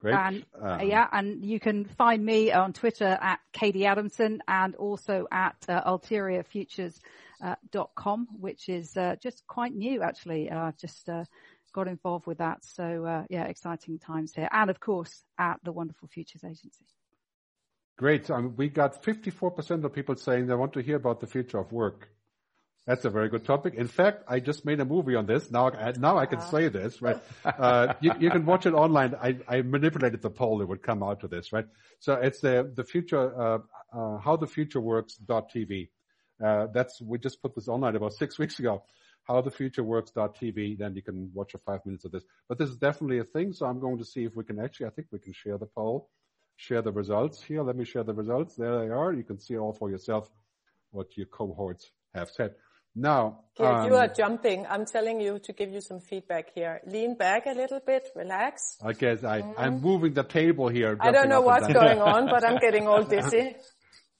Great. 0.00 0.14
And, 0.14 0.44
um, 0.60 0.86
yeah, 0.86 1.08
and 1.12 1.42
you 1.44 1.60
can 1.60 1.84
find 1.84 2.24
me 2.24 2.50
on 2.50 2.72
Twitter 2.72 3.18
at 3.20 3.38
Katie 3.52 3.84
Adamson 3.86 4.42
and 4.48 4.74
also 4.74 5.28
at 5.30 5.54
uh, 5.68 5.84
ulteriorfutures.com, 5.84 8.28
uh, 8.28 8.32
which 8.40 8.68
is 8.68 8.96
uh, 8.96 9.14
just 9.22 9.46
quite 9.46 9.72
new 9.74 10.02
actually. 10.02 10.50
I've 10.50 10.76
just 10.76 11.08
uh, 11.08 11.24
got 11.72 11.86
involved 11.86 12.26
with 12.26 12.38
that. 12.38 12.64
So 12.64 13.04
uh, 13.04 13.26
yeah, 13.30 13.44
exciting 13.44 14.00
times 14.00 14.32
here. 14.34 14.48
And 14.50 14.70
of 14.70 14.80
course 14.80 15.22
at 15.38 15.60
the 15.62 15.70
Wonderful 15.70 16.08
Futures 16.08 16.42
Agency. 16.42 16.84
Great. 17.98 18.30
Um, 18.30 18.54
we 18.56 18.68
got 18.68 19.02
54% 19.02 19.84
of 19.84 19.92
people 19.92 20.16
saying 20.16 20.46
they 20.46 20.54
want 20.54 20.72
to 20.74 20.82
hear 20.82 20.96
about 20.96 21.20
the 21.20 21.26
future 21.26 21.58
of 21.58 21.72
work. 21.72 22.08
That's 22.86 23.04
a 23.04 23.10
very 23.10 23.28
good 23.28 23.44
topic. 23.44 23.74
In 23.74 23.86
fact, 23.86 24.24
I 24.26 24.40
just 24.40 24.64
made 24.64 24.80
a 24.80 24.84
movie 24.84 25.14
on 25.14 25.24
this. 25.26 25.52
Now, 25.52 25.70
I, 25.70 25.92
now 25.92 26.18
I 26.18 26.26
can 26.26 26.40
say 26.40 26.68
this, 26.68 27.00
right? 27.00 27.18
Uh, 27.44 27.94
you, 28.00 28.12
you, 28.18 28.30
can 28.30 28.44
watch 28.44 28.66
it 28.66 28.74
online. 28.74 29.14
I, 29.14 29.36
I, 29.46 29.62
manipulated 29.62 30.20
the 30.20 30.30
poll 30.30 30.58
that 30.58 30.66
would 30.66 30.82
come 30.82 31.00
out 31.00 31.22
of 31.22 31.30
this, 31.30 31.52
right? 31.52 31.66
So 32.00 32.14
it's 32.14 32.40
the, 32.40 32.72
the 32.74 32.82
future, 32.82 33.40
uh, 33.40 33.58
uh, 33.96 34.18
how 34.18 34.36
the 34.36 34.48
future 34.48 34.80
works 34.80 35.16
TV. 35.28 35.90
Uh, 36.44 36.66
that's, 36.74 37.00
we 37.00 37.18
just 37.18 37.40
put 37.40 37.54
this 37.54 37.68
online 37.68 37.94
about 37.94 38.14
six 38.14 38.36
weeks 38.40 38.58
ago. 38.58 38.82
How 39.28 39.40
the 39.42 39.52
future 39.52 39.84
works 39.84 40.10
TV. 40.10 40.76
Then 40.76 40.96
you 40.96 41.02
can 41.02 41.30
watch 41.32 41.54
a 41.54 41.58
five 41.58 41.86
minutes 41.86 42.04
of 42.04 42.10
this. 42.10 42.24
But 42.48 42.58
this 42.58 42.68
is 42.68 42.76
definitely 42.76 43.20
a 43.20 43.24
thing. 43.24 43.52
So 43.52 43.66
I'm 43.66 43.78
going 43.78 43.98
to 43.98 44.04
see 44.04 44.24
if 44.24 44.34
we 44.34 44.42
can 44.42 44.58
actually, 44.58 44.86
I 44.86 44.90
think 44.90 45.06
we 45.12 45.20
can 45.20 45.32
share 45.32 45.56
the 45.56 45.66
poll, 45.66 46.08
share 46.62 46.82
the 46.82 46.92
results 46.92 47.42
here. 47.42 47.62
Let 47.62 47.76
me 47.76 47.84
share 47.84 48.04
the 48.04 48.14
results. 48.14 48.54
There 48.54 48.78
they 48.80 48.88
are. 48.88 49.12
You 49.12 49.24
can 49.24 49.38
see 49.38 49.56
all 49.58 49.72
for 49.72 49.90
yourself 49.90 50.28
what 50.92 51.08
your 51.16 51.26
cohorts 51.26 51.90
have 52.14 52.30
said. 52.30 52.54
Now, 52.94 53.40
um, 53.58 53.86
you 53.86 53.96
are 53.96 54.06
jumping. 54.06 54.66
I'm 54.68 54.84
telling 54.84 55.20
you 55.20 55.38
to 55.44 55.52
give 55.54 55.70
you 55.72 55.80
some 55.80 55.98
feedback 55.98 56.52
here. 56.54 56.80
Lean 56.86 57.16
back 57.16 57.46
a 57.46 57.54
little 57.54 57.80
bit, 57.84 58.08
relax. 58.14 58.76
I 58.84 58.92
guess 58.92 59.24
I, 59.24 59.40
mm. 59.40 59.54
I'm 59.56 59.80
moving 59.80 60.12
the 60.12 60.24
table 60.24 60.68
here. 60.68 60.96
I 61.00 61.10
don't 61.10 61.30
know 61.30 61.40
what's 61.40 61.72
going 61.72 62.00
on, 62.00 62.26
but 62.26 62.44
I'm 62.44 62.58
getting 62.58 62.86
all 62.86 63.02
dizzy. 63.14 63.56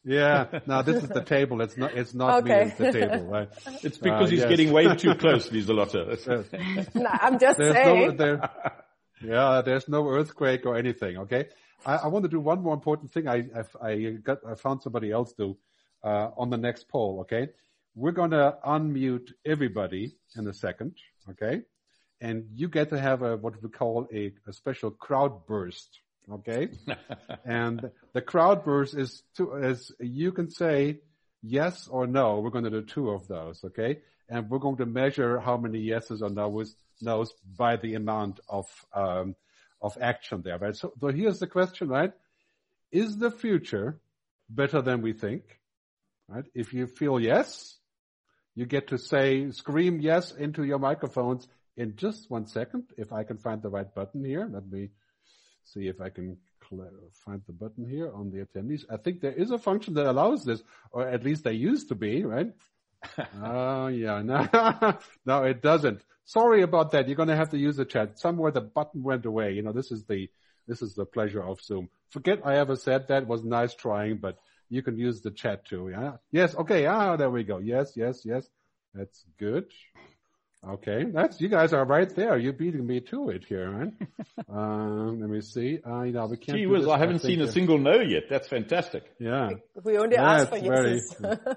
Yeah, 0.05 0.61
no, 0.67 0.83
this 0.83 1.05
is 1.05 1.11
the 1.11 1.23
table. 1.23 1.61
It's 1.61 1.77
not. 1.77 1.93
It's 1.95 2.15
not 2.15 2.43
okay. 2.43 2.49
me. 2.49 2.71
It's 2.71 2.79
the 2.79 2.93
table, 2.93 3.25
right? 3.27 3.49
It's 3.85 3.99
because 3.99 4.29
uh, 4.29 4.31
he's 4.31 4.41
yes. 4.41 4.49
getting 4.49 4.73
way 4.73 4.97
too 4.97 5.15
close, 5.23 5.49
Liselotte. 5.51 6.95
no, 6.95 7.11
I'm 7.13 7.39
just 7.39 7.59
there's 7.59 7.75
saying. 7.75 8.09
No, 8.09 8.17
there, 8.17 8.51
yeah, 9.25 9.63
there's 9.65 9.89
no 9.89 10.09
earthquake 10.09 10.67
or 10.67 10.77
anything. 10.77 11.19
Okay, 11.19 11.49
I, 11.85 11.97
I, 11.97 12.07
want 12.09 12.25
to 12.25 12.29
do 12.29 12.41
one 12.41 12.63
more 12.63 12.75
important 12.75 13.13
thing. 13.13 13.29
I 13.29 13.45
I, 13.83 13.89
I 13.89 14.11
got 14.23 14.39
I 14.47 14.55
found 14.55 14.83
somebody 14.83 15.11
else 15.11 15.33
do 15.33 15.57
uh, 16.03 16.31
on 16.37 16.51
the 16.51 16.57
next 16.57 16.89
poll. 16.89 17.21
Okay, 17.21 17.49
we're 17.95 18.13
going 18.13 18.31
to 18.31 18.57
unmute 18.67 19.33
everybody 19.45 20.17
in 20.37 20.47
a 20.47 20.55
second, 20.55 20.95
okay? 21.31 21.63
And 22.21 22.47
you 22.55 22.69
get 22.69 22.91
to 22.91 22.99
have 22.99 23.23
a 23.23 23.37
what 23.37 23.63
we 23.63 23.69
call 23.69 24.09
a, 24.13 24.33
a 24.47 24.53
special 24.53 24.91
crowd 24.91 25.47
burst, 25.47 26.01
okay? 26.31 26.69
and 27.45 27.91
the 28.13 28.23
crowd 28.23 28.65
burst 28.65 28.95
is 28.95 29.23
to, 29.37 29.55
is 29.57 29.93
you 30.01 30.33
can 30.33 30.51
say 30.51 31.01
yes 31.43 31.89
or 31.89 32.07
no. 32.07 32.41
We're 32.41 32.51
going 32.51 32.65
to 32.65 32.71
do 32.71 32.83
two 32.83 33.11
of 33.11 33.29
those, 33.29 33.63
okay? 33.65 33.99
And 34.33 34.49
we're 34.49 34.59
going 34.67 34.79
to 34.79 34.87
measure 34.87 35.39
how 35.39 35.59
many 35.59 35.79
yeses 35.79 36.23
or 36.23 36.31
no's, 36.31 36.75
no's 37.03 37.35
by 37.57 37.77
the 37.77 37.95
amount 37.95 38.41
of 38.49 38.67
um, 38.95 39.37
of 39.83 39.99
action 40.01 40.43
there, 40.43 40.59
right? 40.59 40.77
So, 40.77 40.93
so 41.01 41.09
here's 41.09 41.41
the 41.41 41.47
question, 41.47 41.89
right? 41.89 42.13
Is 42.91 43.19
the 43.19 43.31
future 43.31 44.01
better 44.49 44.81
than 44.81 45.03
we 45.03 45.13
think? 45.13 45.43
Right? 46.29 46.45
If 46.55 46.73
you 46.73 46.87
feel 46.87 47.21
yes, 47.21 47.77
you 48.55 48.65
get 48.65 48.89
to 48.89 48.99
say, 48.99 49.51
scream 49.51 50.01
yes 50.01 50.33
into 50.33 50.63
your 50.63 50.79
microphones 50.79 51.49
in 51.77 51.97
just 51.97 52.31
one 52.31 52.47
second. 52.47 52.85
If 52.97 53.13
I 53.13 53.25
can 53.25 53.39
find 53.39 53.61
the 53.61 53.71
right 53.71 53.93
button 53.93 54.25
here, 54.25 54.49
let 54.51 54.67
me 54.67 54.91
see 55.65 55.89
if 55.89 56.01
I 56.01 56.09
can 56.11 56.39
find 57.25 57.43
the 57.47 57.53
button 57.53 57.87
here 57.87 58.11
on 58.15 58.31
the 58.31 58.39
attendees. 58.39 58.85
I 58.89 58.97
think 58.97 59.21
there 59.21 59.33
is 59.33 59.51
a 59.51 59.59
function 59.59 59.95
that 59.95 60.07
allows 60.07 60.45
this, 60.45 60.63
or 60.91 61.07
at 61.07 61.23
least 61.23 61.45
there 61.45 61.53
used 61.53 61.89
to 61.89 61.95
be, 61.95 62.25
right? 62.25 62.51
Oh, 63.43 63.89
yeah, 63.89 64.23
no, 64.23 64.99
no, 65.27 65.43
it 65.45 65.63
doesn't. 65.63 66.03
Sorry 66.25 66.63
about 66.63 66.93
that. 66.93 67.09
You're 67.09 67.17
going 67.17 67.29
to 67.29 67.37
have 67.37 67.51
to 67.51 67.59
use 67.59 67.77
the 67.77 67.85
chat. 67.85 68.19
Somewhere 68.19 68.53
the 68.53 68.61
button 68.61 69.03
went 69.03 69.27
away. 69.27 69.53
You 69.53 69.63
know, 69.63 69.73
this 69.73 69.91
is 69.91 70.05
the, 70.05 70.29
this 70.69 70.83
is 70.83 70.95
the 70.95 71.05
pleasure 71.05 71.43
of 71.43 71.61
Zoom. 71.61 71.89
Forget 72.11 72.41
I 72.45 72.57
ever 72.57 72.77
said 72.77 73.09
that. 73.09 73.25
It 73.25 73.29
was 73.29 73.45
nice 73.45 73.75
trying, 73.75 74.19
but 74.19 74.39
you 74.69 74.83
can 74.83 74.97
use 74.97 75.21
the 75.21 75.31
chat 75.31 75.67
too. 75.67 75.91
Yeah. 75.91 76.13
Yes. 76.31 76.55
Okay. 76.55 76.87
Ah, 76.87 77.17
there 77.17 77.31
we 77.31 77.43
go. 77.45 77.59
Yes. 77.59 77.93
Yes. 77.97 78.23
Yes. 78.25 78.49
That's 78.95 79.25
good. 79.39 79.67
Okay. 80.65 81.07
That's, 81.13 81.41
you 81.41 81.49
guys 81.49 81.73
are 81.73 81.85
right 81.85 82.09
there. 82.15 82.39
You're 82.39 82.53
beating 82.53 82.87
me 82.87 83.01
to 83.01 83.31
it 83.31 83.45
here, 83.45 83.69
right? 83.69 83.93
um, 84.49 85.21
let 85.21 85.29
me 85.29 85.41
see. 85.41 85.81
Uh, 85.85 86.03
you 86.03 86.13
know, 86.13 86.27
we 86.27 86.37
can't. 86.37 86.57
Gee 86.57 86.67
whiz, 86.67 86.87
I 86.87 86.99
haven't 86.99 87.17
I 87.17 87.29
seen 87.29 87.41
a 87.41 87.51
single 87.51 87.79
no 87.79 87.99
yet. 88.01 88.25
That's 88.31 88.47
fantastic. 88.47 89.13
Yeah. 89.19 89.51
We 89.83 89.99
only 89.99 90.15
yeah, 90.15 90.33
asked 90.33 90.51
for 90.51 90.59
yeses. 90.59 91.17
yes. 91.21 91.39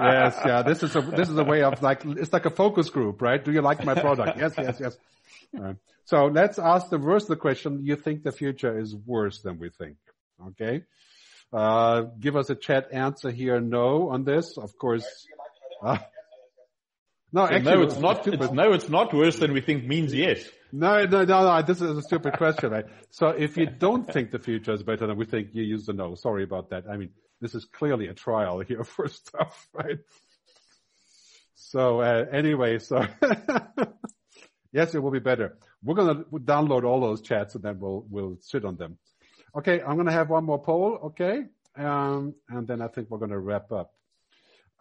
yes. 0.00 0.38
Yeah. 0.46 0.62
This 0.62 0.84
is 0.84 0.94
a, 0.94 1.00
this 1.00 1.28
is 1.28 1.36
a 1.36 1.44
way 1.44 1.64
of 1.64 1.82
like, 1.82 2.04
it's 2.04 2.32
like 2.32 2.46
a 2.46 2.50
focus 2.50 2.88
group, 2.88 3.20
right? 3.20 3.44
Do 3.44 3.50
you 3.50 3.62
like 3.62 3.84
my 3.84 3.94
product? 3.94 4.38
yes. 4.38 4.54
Yes. 4.56 4.78
Yes. 4.80 4.96
Right. 5.52 5.76
So 6.04 6.26
let's 6.26 6.60
ask 6.60 6.88
the 6.88 6.98
worst 6.98 7.26
the 7.26 7.36
question. 7.36 7.84
You 7.84 7.96
think 7.96 8.22
the 8.22 8.32
future 8.32 8.78
is 8.78 8.94
worse 8.94 9.40
than 9.40 9.58
we 9.58 9.70
think? 9.70 9.96
Okay. 10.48 10.84
Uh, 11.52 12.02
give 12.20 12.36
us 12.36 12.48
a 12.48 12.54
chat 12.54 12.90
answer 12.92 13.32
here. 13.32 13.60
No 13.60 14.10
on 14.10 14.22
this. 14.22 14.56
Of 14.56 14.78
course. 14.78 15.26
Uh, 15.82 15.98
no, 17.32 17.46
so 17.46 17.52
actually, 17.52 17.74
no, 17.76 17.82
it's 17.82 17.98
not. 17.98 18.26
It's, 18.26 18.52
no, 18.52 18.72
it's 18.72 18.88
not 18.88 19.14
worse 19.14 19.38
than 19.38 19.52
we 19.52 19.60
think 19.60 19.84
means 19.84 20.14
yes. 20.14 20.44
No, 20.72 21.04
no, 21.04 21.24
no, 21.24 21.42
no. 21.42 21.62
This 21.62 21.80
is 21.80 21.98
a 21.98 22.02
stupid 22.02 22.34
question, 22.34 22.70
right? 22.70 22.86
So 23.10 23.28
if 23.28 23.56
you 23.56 23.66
don't 23.66 24.10
think 24.10 24.30
the 24.30 24.38
future 24.38 24.72
is 24.72 24.82
better 24.82 25.06
than 25.06 25.16
we 25.16 25.24
think, 25.24 25.48
you 25.52 25.62
use 25.62 25.86
the 25.86 25.92
no. 25.92 26.14
Sorry 26.14 26.44
about 26.44 26.70
that. 26.70 26.84
I 26.90 26.96
mean, 26.96 27.10
this 27.40 27.54
is 27.54 27.64
clearly 27.64 28.08
a 28.08 28.14
trial 28.14 28.60
here 28.60 28.84
for 28.84 29.08
stuff, 29.08 29.68
right? 29.72 29.98
So 31.54 32.00
uh, 32.00 32.26
anyway, 32.32 32.78
so 32.78 33.04
yes, 34.72 34.94
it 34.94 35.02
will 35.02 35.10
be 35.10 35.20
better. 35.20 35.56
We're 35.82 35.94
gonna 35.94 36.24
download 36.24 36.84
all 36.84 37.00
those 37.00 37.22
chats 37.22 37.54
and 37.54 37.64
then 37.64 37.78
we'll 37.78 38.04
we'll 38.08 38.36
sit 38.40 38.64
on 38.64 38.76
them. 38.76 38.98
Okay, 39.56 39.80
I'm 39.80 39.94
going 39.94 40.06
to 40.06 40.12
have 40.12 40.30
one 40.30 40.44
more 40.44 40.62
poll, 40.62 40.98
okay? 41.06 41.42
Um, 41.76 42.34
and 42.48 42.68
then 42.68 42.80
I 42.80 42.88
think 42.88 43.10
we're 43.10 43.18
going 43.18 43.32
to 43.32 43.38
wrap 43.38 43.72
up. 43.72 43.92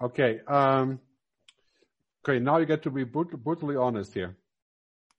Okay, 0.02 0.40
um, 0.48 1.00
okay, 2.24 2.40
now 2.40 2.58
you 2.58 2.66
get 2.66 2.84
to 2.84 2.92
be 2.92 3.04
brut- 3.04 3.44
brutally 3.44 3.76
honest 3.76 4.14
here. 4.14 4.38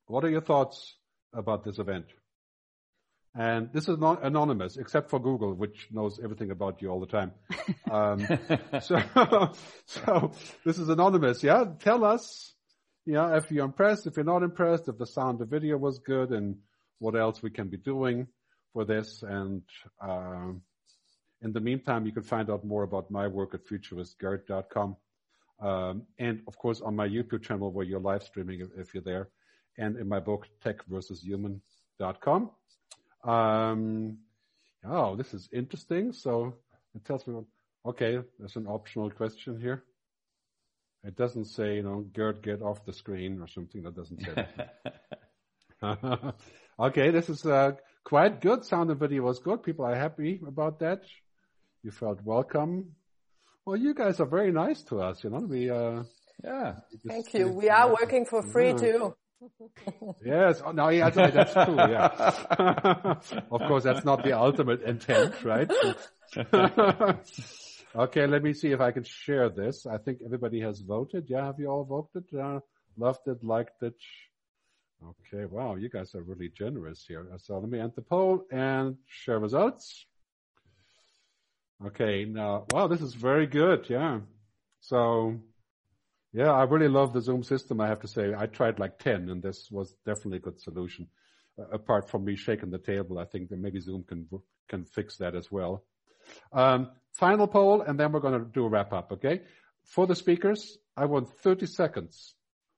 What 0.06 0.24
are 0.24 0.30
your 0.30 0.40
thoughts 0.40 0.96
about 1.32 1.64
this 1.64 1.78
event? 1.78 2.06
And 3.34 3.72
this 3.72 3.88
is 3.88 3.98
not 3.98 4.24
anonymous, 4.24 4.76
except 4.76 5.08
for 5.08 5.20
Google, 5.20 5.54
which 5.54 5.86
knows 5.92 6.18
everything 6.22 6.50
about 6.50 6.82
you 6.82 6.88
all 6.90 7.00
the 7.00 7.06
time. 7.06 7.32
Um, 7.90 8.24
so, 8.82 9.00
so 9.86 10.32
this 10.64 10.78
is 10.78 10.88
anonymous. 10.88 11.42
Yeah, 11.42 11.64
tell 11.80 12.04
us, 12.04 12.54
yeah, 13.04 13.36
if 13.36 13.50
you're 13.50 13.64
impressed, 13.64 14.06
if 14.06 14.14
you're 14.14 14.24
not 14.24 14.44
impressed, 14.44 14.88
if 14.88 14.96
the 14.96 15.06
sound, 15.06 15.40
the 15.40 15.44
video 15.44 15.76
was 15.76 15.98
good, 15.98 16.30
and 16.30 16.56
what 17.00 17.16
else 17.16 17.42
we 17.42 17.50
can 17.50 17.68
be 17.68 17.76
doing 17.76 18.28
for 18.72 18.84
this. 18.84 19.24
And 19.24 19.62
uh, 20.00 20.52
in 21.42 21.52
the 21.52 21.60
meantime, 21.60 22.06
you 22.06 22.12
can 22.12 22.22
find 22.22 22.48
out 22.48 22.64
more 22.64 22.84
about 22.84 23.10
my 23.10 23.26
work 23.26 23.54
at 23.54 23.66
futuristgerd.com. 23.66 24.96
Um, 25.60 26.02
and 26.18 26.42
of 26.46 26.56
course 26.56 26.80
on 26.80 26.96
my 26.96 27.06
YouTube 27.06 27.42
channel 27.42 27.70
where 27.70 27.84
you're 27.84 28.00
live 28.00 28.22
streaming 28.22 28.60
if, 28.60 28.68
if 28.76 28.94
you're 28.94 29.02
there, 29.02 29.28
and 29.78 29.96
in 29.96 30.08
my 30.08 30.20
book 30.20 30.46
techversushuman.com. 30.64 32.50
Um, 33.24 34.18
oh, 34.84 35.16
this 35.16 35.34
is 35.34 35.48
interesting. 35.52 36.12
So 36.12 36.54
it 36.94 37.04
tells 37.04 37.26
me, 37.26 37.42
okay, 37.84 38.20
there's 38.38 38.56
an 38.56 38.66
optional 38.66 39.10
question 39.10 39.60
here. 39.60 39.84
It 41.04 41.16
doesn't 41.16 41.46
say, 41.46 41.76
you 41.76 41.82
know, 41.82 42.04
Gerd, 42.12 42.42
get 42.42 42.62
off 42.62 42.84
the 42.84 42.92
screen 42.92 43.40
or 43.40 43.48
something. 43.48 43.82
That 43.82 43.96
doesn't 43.96 44.20
say 44.20 44.46
okay, 46.78 47.10
this 47.10 47.30
is 47.30 47.46
uh, 47.46 47.72
quite 48.04 48.40
good. 48.40 48.64
Sound 48.64 48.90
and 48.90 49.00
video 49.00 49.22
was 49.22 49.38
good. 49.38 49.62
People 49.62 49.86
are 49.86 49.94
happy 49.94 50.40
about 50.46 50.80
that. 50.80 51.02
You 51.82 51.90
felt 51.90 52.22
welcome. 52.22 52.96
Well, 53.70 53.78
you 53.78 53.94
guys 53.94 54.18
are 54.18 54.26
very 54.26 54.50
nice 54.50 54.82
to 54.90 55.00
us, 55.00 55.22
you 55.22 55.30
know. 55.30 55.38
We, 55.38 55.70
uh, 55.70 56.02
yeah. 56.42 56.74
Thank 57.06 57.32
you. 57.34 57.52
We 57.52 57.68
are 57.68 57.88
working 57.88 58.24
for 58.24 58.42
free 58.42 58.70
yeah. 58.70 58.76
too. 58.76 59.14
yes. 60.26 60.60
Oh, 60.66 60.72
no, 60.72 60.88
yeah, 60.88 61.08
that's 61.10 61.52
true. 61.52 61.76
Yeah. 61.76 62.08
of 63.52 63.60
course, 63.68 63.84
that's 63.84 64.04
not 64.04 64.24
the 64.24 64.32
ultimate 64.32 64.82
intent, 64.82 65.44
right? 65.44 65.70
okay. 67.94 68.26
Let 68.26 68.42
me 68.42 68.54
see 68.54 68.72
if 68.72 68.80
I 68.80 68.90
can 68.90 69.04
share 69.04 69.48
this. 69.48 69.86
I 69.86 69.98
think 69.98 70.18
everybody 70.24 70.60
has 70.62 70.80
voted. 70.80 71.26
Yeah. 71.28 71.46
Have 71.46 71.60
you 71.60 71.68
all 71.68 71.84
voted? 71.84 72.24
Uh, 72.36 72.58
loved 72.98 73.28
it, 73.28 73.44
liked 73.44 73.80
it. 73.84 73.94
Okay, 75.00 75.44
wow, 75.44 75.76
you 75.76 75.88
guys 75.88 76.14
are 76.16 76.22
really 76.22 76.50
generous 76.58 77.04
here. 77.06 77.24
So 77.38 77.56
let 77.58 77.70
me 77.70 77.78
end 77.78 77.92
the 77.94 78.02
poll 78.02 78.46
and 78.50 78.96
share 79.06 79.38
results. 79.38 80.06
Okay, 81.84 82.26
now, 82.26 82.66
wow, 82.72 82.88
this 82.88 83.00
is 83.00 83.14
very 83.14 83.46
good, 83.46 83.86
yeah. 83.88 84.20
So, 84.80 85.40
yeah, 86.32 86.52
I 86.52 86.64
really 86.64 86.88
love 86.88 87.14
the 87.14 87.22
Zoom 87.22 87.42
system, 87.42 87.80
I 87.80 87.88
have 87.88 88.00
to 88.00 88.08
say. 88.08 88.34
I 88.36 88.46
tried 88.46 88.78
like 88.78 88.98
10 88.98 89.30
and 89.30 89.42
this 89.42 89.70
was 89.70 89.94
definitely 90.04 90.38
a 90.38 90.40
good 90.40 90.60
solution. 90.60 91.08
Uh, 91.58 91.64
apart 91.72 92.10
from 92.10 92.26
me 92.26 92.36
shaking 92.36 92.70
the 92.70 92.78
table, 92.78 93.18
I 93.18 93.24
think 93.24 93.48
that 93.48 93.58
maybe 93.58 93.80
Zoom 93.80 94.04
can, 94.04 94.28
can 94.68 94.84
fix 94.84 95.16
that 95.18 95.34
as 95.34 95.50
well. 95.50 95.84
Um, 96.52 96.90
final 97.14 97.46
poll 97.46 97.80
and 97.80 97.98
then 97.98 98.12
we're 98.12 98.20
going 98.20 98.38
to 98.38 98.44
do 98.44 98.66
a 98.66 98.68
wrap 98.68 98.92
up, 98.92 99.12
okay? 99.12 99.40
For 99.84 100.06
the 100.06 100.14
speakers, 100.14 100.76
I 100.98 101.06
want 101.06 101.30
30 101.38 101.64
seconds 101.64 102.34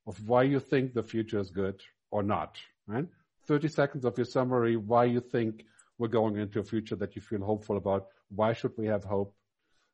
of 0.07 0.29
why 0.29 0.45
you 0.45 0.61
think 0.61 0.95
the 0.95 1.03
future 1.03 1.41
is 1.41 1.51
good 1.51 1.81
or 2.12 2.23
not, 2.23 2.57
right? 2.87 3.07
30 3.49 3.66
seconds 3.66 4.05
of 4.05 4.16
your 4.16 4.27
summary, 4.27 4.77
why 4.77 5.07
you 5.07 5.20
think 5.20 5.65
we're 5.99 6.09
going 6.09 6.37
into 6.37 6.61
a 6.61 6.65
future 6.65 6.97
that 6.97 7.16
you 7.16 7.23
feel 7.23 7.45
hopeful 7.45 7.77
about. 7.77 8.07
Why 8.35 8.53
should 8.53 8.73
we 8.77 8.87
have 8.87 9.05
hope? 9.05 9.35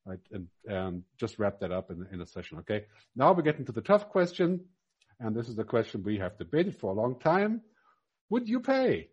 Right? 0.05 0.21
And, 0.33 1.03
just 1.19 1.39
wrap 1.39 1.61
that 1.61 1.73
up 1.73 1.91
in, 1.91 2.07
in 2.13 2.21
a 2.21 2.27
session. 2.27 2.59
Okay. 2.59 2.85
Now 3.15 3.33
we're 3.33 3.43
getting 3.43 3.67
to 3.67 3.73
the 3.73 3.83
tough 3.83 4.09
question. 4.09 4.65
And 5.21 5.35
this 5.35 5.49
is 5.49 5.57
the 5.57 5.65
question 5.65 6.03
we 6.05 6.19
have 6.19 6.39
debated 6.39 6.79
for 6.79 6.93
a 6.93 6.95
long 6.95 7.19
time. 7.19 7.63
Would 8.31 8.49
you 8.49 8.61
pay? 8.61 9.09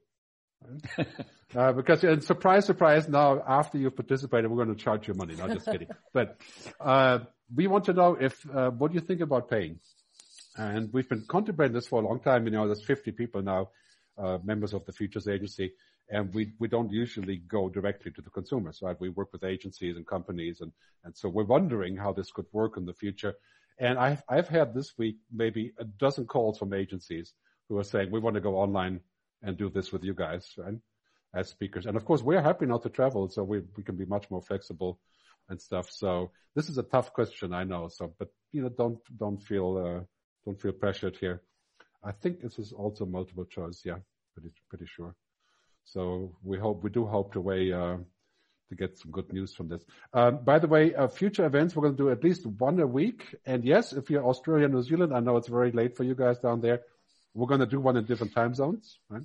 uh, 1.55 1.73
because 1.73 2.03
and 2.03 2.23
surprise, 2.23 2.65
surprise, 2.65 3.09
now 3.09 3.43
after 3.47 3.77
you've 3.77 3.95
participated, 3.95 4.49
we're 4.49 4.63
going 4.63 4.75
to 4.75 4.83
charge 4.83 5.07
you 5.07 5.13
money. 5.15 5.35
No, 5.35 5.47
just 5.47 5.65
kidding. 5.65 5.89
But, 6.13 6.39
uh, 6.79 7.19
we 7.53 7.67
want 7.67 7.85
to 7.85 7.93
know 7.93 8.17
if, 8.19 8.45
uh, 8.49 8.71
what 8.71 8.91
do 8.91 8.95
you 8.95 9.05
think 9.05 9.21
about 9.21 9.49
paying? 9.49 9.79
And 10.57 10.91
we've 10.93 11.07
been 11.07 11.25
contemplating 11.27 11.73
this 11.73 11.87
for 11.87 12.01
a 12.01 12.07
long 12.07 12.19
time. 12.19 12.45
You 12.45 12.51
know, 12.51 12.65
there's 12.65 12.83
50 12.83 13.11
people 13.11 13.41
now, 13.41 13.69
uh, 14.17 14.37
members 14.43 14.73
of 14.73 14.85
the 14.85 14.93
Futures 14.93 15.27
Agency, 15.27 15.73
and 16.09 16.33
we, 16.33 16.53
we 16.59 16.67
don't 16.67 16.91
usually 16.91 17.37
go 17.37 17.69
directly 17.69 18.11
to 18.11 18.21
the 18.21 18.29
consumers, 18.29 18.79
right? 18.81 18.99
We 18.99 19.09
work 19.09 19.33
with 19.33 19.43
agencies 19.43 19.95
and 19.95 20.05
companies, 20.05 20.61
and, 20.61 20.71
and 21.03 21.15
so 21.17 21.29
we're 21.29 21.43
wondering 21.43 21.97
how 21.97 22.13
this 22.13 22.31
could 22.31 22.45
work 22.51 22.77
in 22.77 22.85
the 22.85 22.93
future. 22.93 23.33
And 23.79 23.97
I've, 23.97 24.23
I've 24.29 24.47
had 24.47 24.73
this 24.73 24.93
week 24.97 25.17
maybe 25.31 25.73
a 25.79 25.83
dozen 25.83 26.25
calls 26.25 26.59
from 26.59 26.73
agencies 26.73 27.33
who 27.67 27.77
are 27.77 27.83
saying, 27.83 28.11
we 28.11 28.19
want 28.19 28.35
to 28.35 28.41
go 28.41 28.57
online 28.57 29.01
and 29.41 29.57
do 29.57 29.69
this 29.69 29.91
with 29.91 30.03
you 30.03 30.13
guys, 30.13 30.47
right? 30.57 30.75
As 31.33 31.49
speakers. 31.49 31.85
And 31.85 31.97
of 31.97 32.05
course, 32.05 32.21
we're 32.21 32.41
happy 32.41 32.65
not 32.65 32.83
to 32.83 32.89
travel, 32.89 33.29
so 33.29 33.43
we, 33.43 33.61
we 33.75 33.83
can 33.83 33.97
be 33.97 34.05
much 34.05 34.29
more 34.29 34.41
flexible 34.41 34.99
and 35.49 35.59
stuff. 35.59 35.89
So 35.91 36.31
this 36.55 36.69
is 36.69 36.77
a 36.77 36.83
tough 36.83 37.11
question, 37.13 37.53
I 37.53 37.63
know. 37.63 37.89
So, 37.89 38.13
but 38.17 38.29
you 38.53 38.61
know, 38.61 38.69
don't, 38.69 38.99
don't 39.17 39.41
feel, 39.41 39.77
uh, 39.77 40.03
don't 40.45 40.61
feel 40.61 40.71
pressured 40.71 41.17
here. 41.17 41.41
I 42.03 42.11
think 42.11 42.39
this 42.39 42.59
is 42.59 42.71
also 42.71 43.05
multiple 43.05 43.45
choice. 43.45 43.81
Yeah, 43.83 43.97
pretty, 44.33 44.53
pretty 44.69 44.85
sure. 44.85 45.15
So 45.85 46.35
we 46.43 46.57
hope, 46.57 46.83
we 46.83 46.89
do 46.89 47.05
hope 47.05 47.33
to 47.33 47.41
way, 47.41 47.71
uh, 47.71 47.97
to 48.69 48.75
get 48.75 48.97
some 48.97 49.11
good 49.11 49.31
news 49.31 49.53
from 49.53 49.69
this. 49.69 49.83
Um, 50.13 50.43
by 50.43 50.59
the 50.59 50.67
way, 50.67 50.93
uh, 50.95 51.07
future 51.07 51.45
events, 51.45 51.75
we're 51.75 51.83
going 51.83 51.95
to 51.95 52.03
do 52.03 52.09
at 52.09 52.23
least 52.23 52.45
one 52.45 52.79
a 52.79 52.87
week. 52.87 53.35
And 53.45 53.63
yes, 53.63 53.93
if 53.93 54.09
you're 54.09 54.25
Australia, 54.25 54.67
New 54.67 54.81
Zealand, 54.81 55.13
I 55.13 55.19
know 55.19 55.37
it's 55.37 55.47
very 55.47 55.71
late 55.71 55.95
for 55.95 56.03
you 56.03 56.15
guys 56.15 56.39
down 56.39 56.61
there. 56.61 56.81
We're 57.35 57.47
going 57.47 57.59
to 57.59 57.67
do 57.67 57.79
one 57.79 57.97
in 57.97 58.05
different 58.05 58.33
time 58.33 58.55
zones, 58.55 58.99
right? 59.09 59.23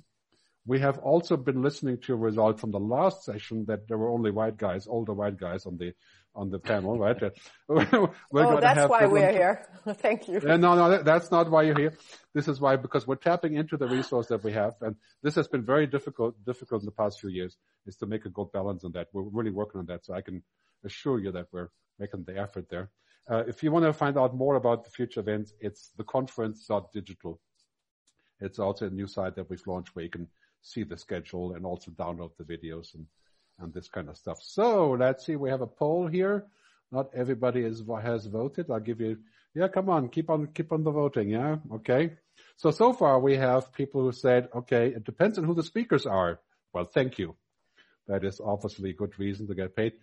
We 0.65 0.79
have 0.79 0.99
also 0.99 1.37
been 1.37 1.63
listening 1.63 1.97
to 2.01 2.13
a 2.13 2.17
result 2.17 2.59
from 2.59 2.71
the 2.71 2.79
last 2.79 3.23
session 3.23 3.65
that 3.65 3.87
there 3.87 3.97
were 3.97 4.11
only 4.11 4.29
white 4.29 4.57
guys, 4.57 4.85
older 4.85 5.13
white 5.13 5.37
guys 5.37 5.65
on 5.65 5.77
the 5.77 5.93
on 6.35 6.49
the 6.49 6.59
panel, 6.59 6.97
right? 6.97 7.17
oh, 7.69 8.59
that's 8.59 8.89
why 8.89 9.05
we're 9.05 9.31
here. 9.31 9.67
Thank 9.95 10.27
you. 10.27 10.41
Yeah, 10.43 10.57
no, 10.57 10.75
no, 10.75 11.03
that's 11.03 11.31
not 11.31 11.49
why 11.49 11.63
you're 11.63 11.77
here. 11.77 11.93
This 12.33 12.47
is 12.47 12.59
why, 12.59 12.75
because 12.75 13.05
we're 13.05 13.15
tapping 13.15 13.55
into 13.55 13.77
the 13.77 13.87
resource 13.87 14.27
that 14.27 14.43
we 14.43 14.53
have. 14.53 14.75
And 14.81 14.95
this 15.21 15.35
has 15.35 15.47
been 15.47 15.65
very 15.65 15.87
difficult, 15.87 16.35
difficult 16.45 16.81
in 16.81 16.85
the 16.85 16.91
past 16.91 17.19
few 17.19 17.29
years 17.29 17.57
is 17.85 17.97
to 17.97 18.05
make 18.05 18.25
a 18.25 18.29
good 18.29 18.51
balance 18.51 18.83
on 18.83 18.91
that. 18.93 19.07
We're 19.13 19.23
really 19.23 19.51
working 19.51 19.79
on 19.79 19.85
that. 19.87 20.05
So 20.05 20.13
I 20.13 20.21
can 20.21 20.43
assure 20.85 21.19
you 21.19 21.31
that 21.31 21.47
we're 21.51 21.69
making 21.99 22.23
the 22.25 22.39
effort 22.39 22.67
there. 22.69 22.89
Uh, 23.29 23.43
if 23.47 23.63
you 23.63 23.71
want 23.71 23.85
to 23.85 23.93
find 23.93 24.17
out 24.17 24.35
more 24.35 24.55
about 24.55 24.83
the 24.83 24.89
future 24.89 25.19
events, 25.19 25.53
it's 25.59 25.91
theconference.digital. 25.97 27.39
It's 28.39 28.59
also 28.59 28.87
a 28.87 28.89
new 28.89 29.07
site 29.07 29.35
that 29.35 29.49
we've 29.49 29.65
launched 29.67 29.95
where 29.95 30.03
you 30.03 30.09
can 30.09 30.27
see 30.61 30.83
the 30.83 30.97
schedule 30.97 31.53
and 31.53 31.65
also 31.65 31.91
download 31.91 32.31
the 32.37 32.43
videos 32.43 32.93
and 32.95 33.05
and 33.59 33.73
this 33.73 33.87
kind 33.87 34.09
of 34.09 34.17
stuff. 34.17 34.39
So 34.41 34.91
let's 34.91 35.25
see. 35.25 35.35
We 35.35 35.49
have 35.49 35.61
a 35.61 35.67
poll 35.67 36.07
here. 36.07 36.45
Not 36.91 37.09
everybody 37.15 37.61
is, 37.61 37.83
has 38.03 38.25
voted. 38.25 38.69
I'll 38.69 38.79
give 38.79 38.99
you, 38.99 39.17
yeah, 39.53 39.67
come 39.67 39.89
on, 39.89 40.09
keep 40.09 40.29
on, 40.29 40.47
keep 40.47 40.71
on 40.71 40.83
the 40.83 40.91
voting. 40.91 41.29
Yeah. 41.29 41.57
Okay. 41.73 42.11
So, 42.57 42.71
so 42.71 42.93
far 42.93 43.19
we 43.19 43.37
have 43.37 43.73
people 43.73 44.01
who 44.01 44.11
said, 44.11 44.49
okay, 44.53 44.87
it 44.87 45.03
depends 45.03 45.37
on 45.37 45.45
who 45.45 45.53
the 45.53 45.63
speakers 45.63 46.05
are. 46.05 46.39
Well, 46.73 46.85
thank 46.85 47.17
you. 47.17 47.35
That 48.07 48.23
is 48.25 48.41
obviously 48.43 48.89
a 48.91 48.93
good 48.93 49.17
reason 49.19 49.47
to 49.47 49.55
get 49.55 49.75
paid. 49.75 49.93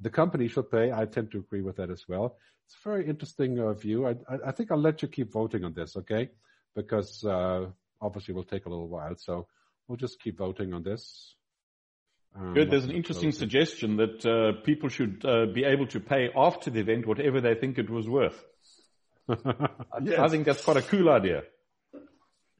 The 0.00 0.10
company 0.10 0.48
should 0.48 0.70
pay. 0.70 0.92
I 0.92 1.06
tend 1.06 1.32
to 1.32 1.38
agree 1.38 1.62
with 1.62 1.76
that 1.76 1.90
as 1.90 2.04
well. 2.08 2.36
It's 2.66 2.76
a 2.84 2.88
very 2.88 3.08
interesting 3.08 3.58
uh, 3.58 3.72
view. 3.72 4.06
I, 4.06 4.10
I, 4.28 4.48
I, 4.48 4.52
think 4.52 4.70
I'll 4.70 4.80
let 4.80 5.02
you 5.02 5.08
keep 5.08 5.32
voting 5.32 5.64
on 5.64 5.74
this, 5.74 5.96
okay? 5.96 6.28
Because 6.76 7.24
uh, 7.24 7.66
obviously 8.00 8.34
will 8.34 8.44
take 8.44 8.66
a 8.66 8.68
little 8.68 8.88
while. 8.88 9.16
So 9.16 9.48
we'll 9.88 9.96
just 9.96 10.20
keep 10.20 10.38
voting 10.38 10.72
on 10.72 10.82
this. 10.82 11.34
Um, 12.38 12.54
Good. 12.54 12.70
There's 12.70 12.84
an 12.84 12.92
interesting 12.92 13.32
suggestion 13.32 13.96
that 13.96 14.24
uh, 14.24 14.60
people 14.62 14.88
should 14.88 15.24
uh, 15.24 15.46
be 15.46 15.64
able 15.64 15.86
to 15.88 16.00
pay 16.00 16.30
after 16.36 16.70
the 16.70 16.80
event 16.80 17.06
whatever 17.06 17.40
they 17.40 17.54
think 17.54 17.78
it 17.78 17.90
was 17.90 18.08
worth. 18.08 18.44
yes. 19.28 20.18
I 20.18 20.28
think 20.28 20.46
that's 20.46 20.64
quite 20.64 20.76
a 20.76 20.82
cool 20.82 21.10
idea. 21.10 21.42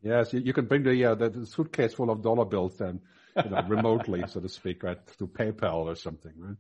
Yes, 0.03 0.33
you, 0.33 0.41
you 0.41 0.53
can 0.53 0.67
bring 0.67 0.83
the, 0.83 1.05
uh, 1.05 1.15
the, 1.15 1.47
suitcase 1.47 1.95
full 1.95 2.11
of 2.11 2.23
dollar 2.23 2.45
bills 2.45 2.81
and 2.81 3.01
you 3.37 3.51
know, 3.51 3.63
remotely, 3.69 4.25
so 4.27 4.41
to 4.41 4.49
speak, 4.49 4.83
right, 4.83 4.99
through 5.07 5.29
PayPal 5.29 5.87
or 5.87 5.95
something, 5.97 6.33
right? 6.37 6.57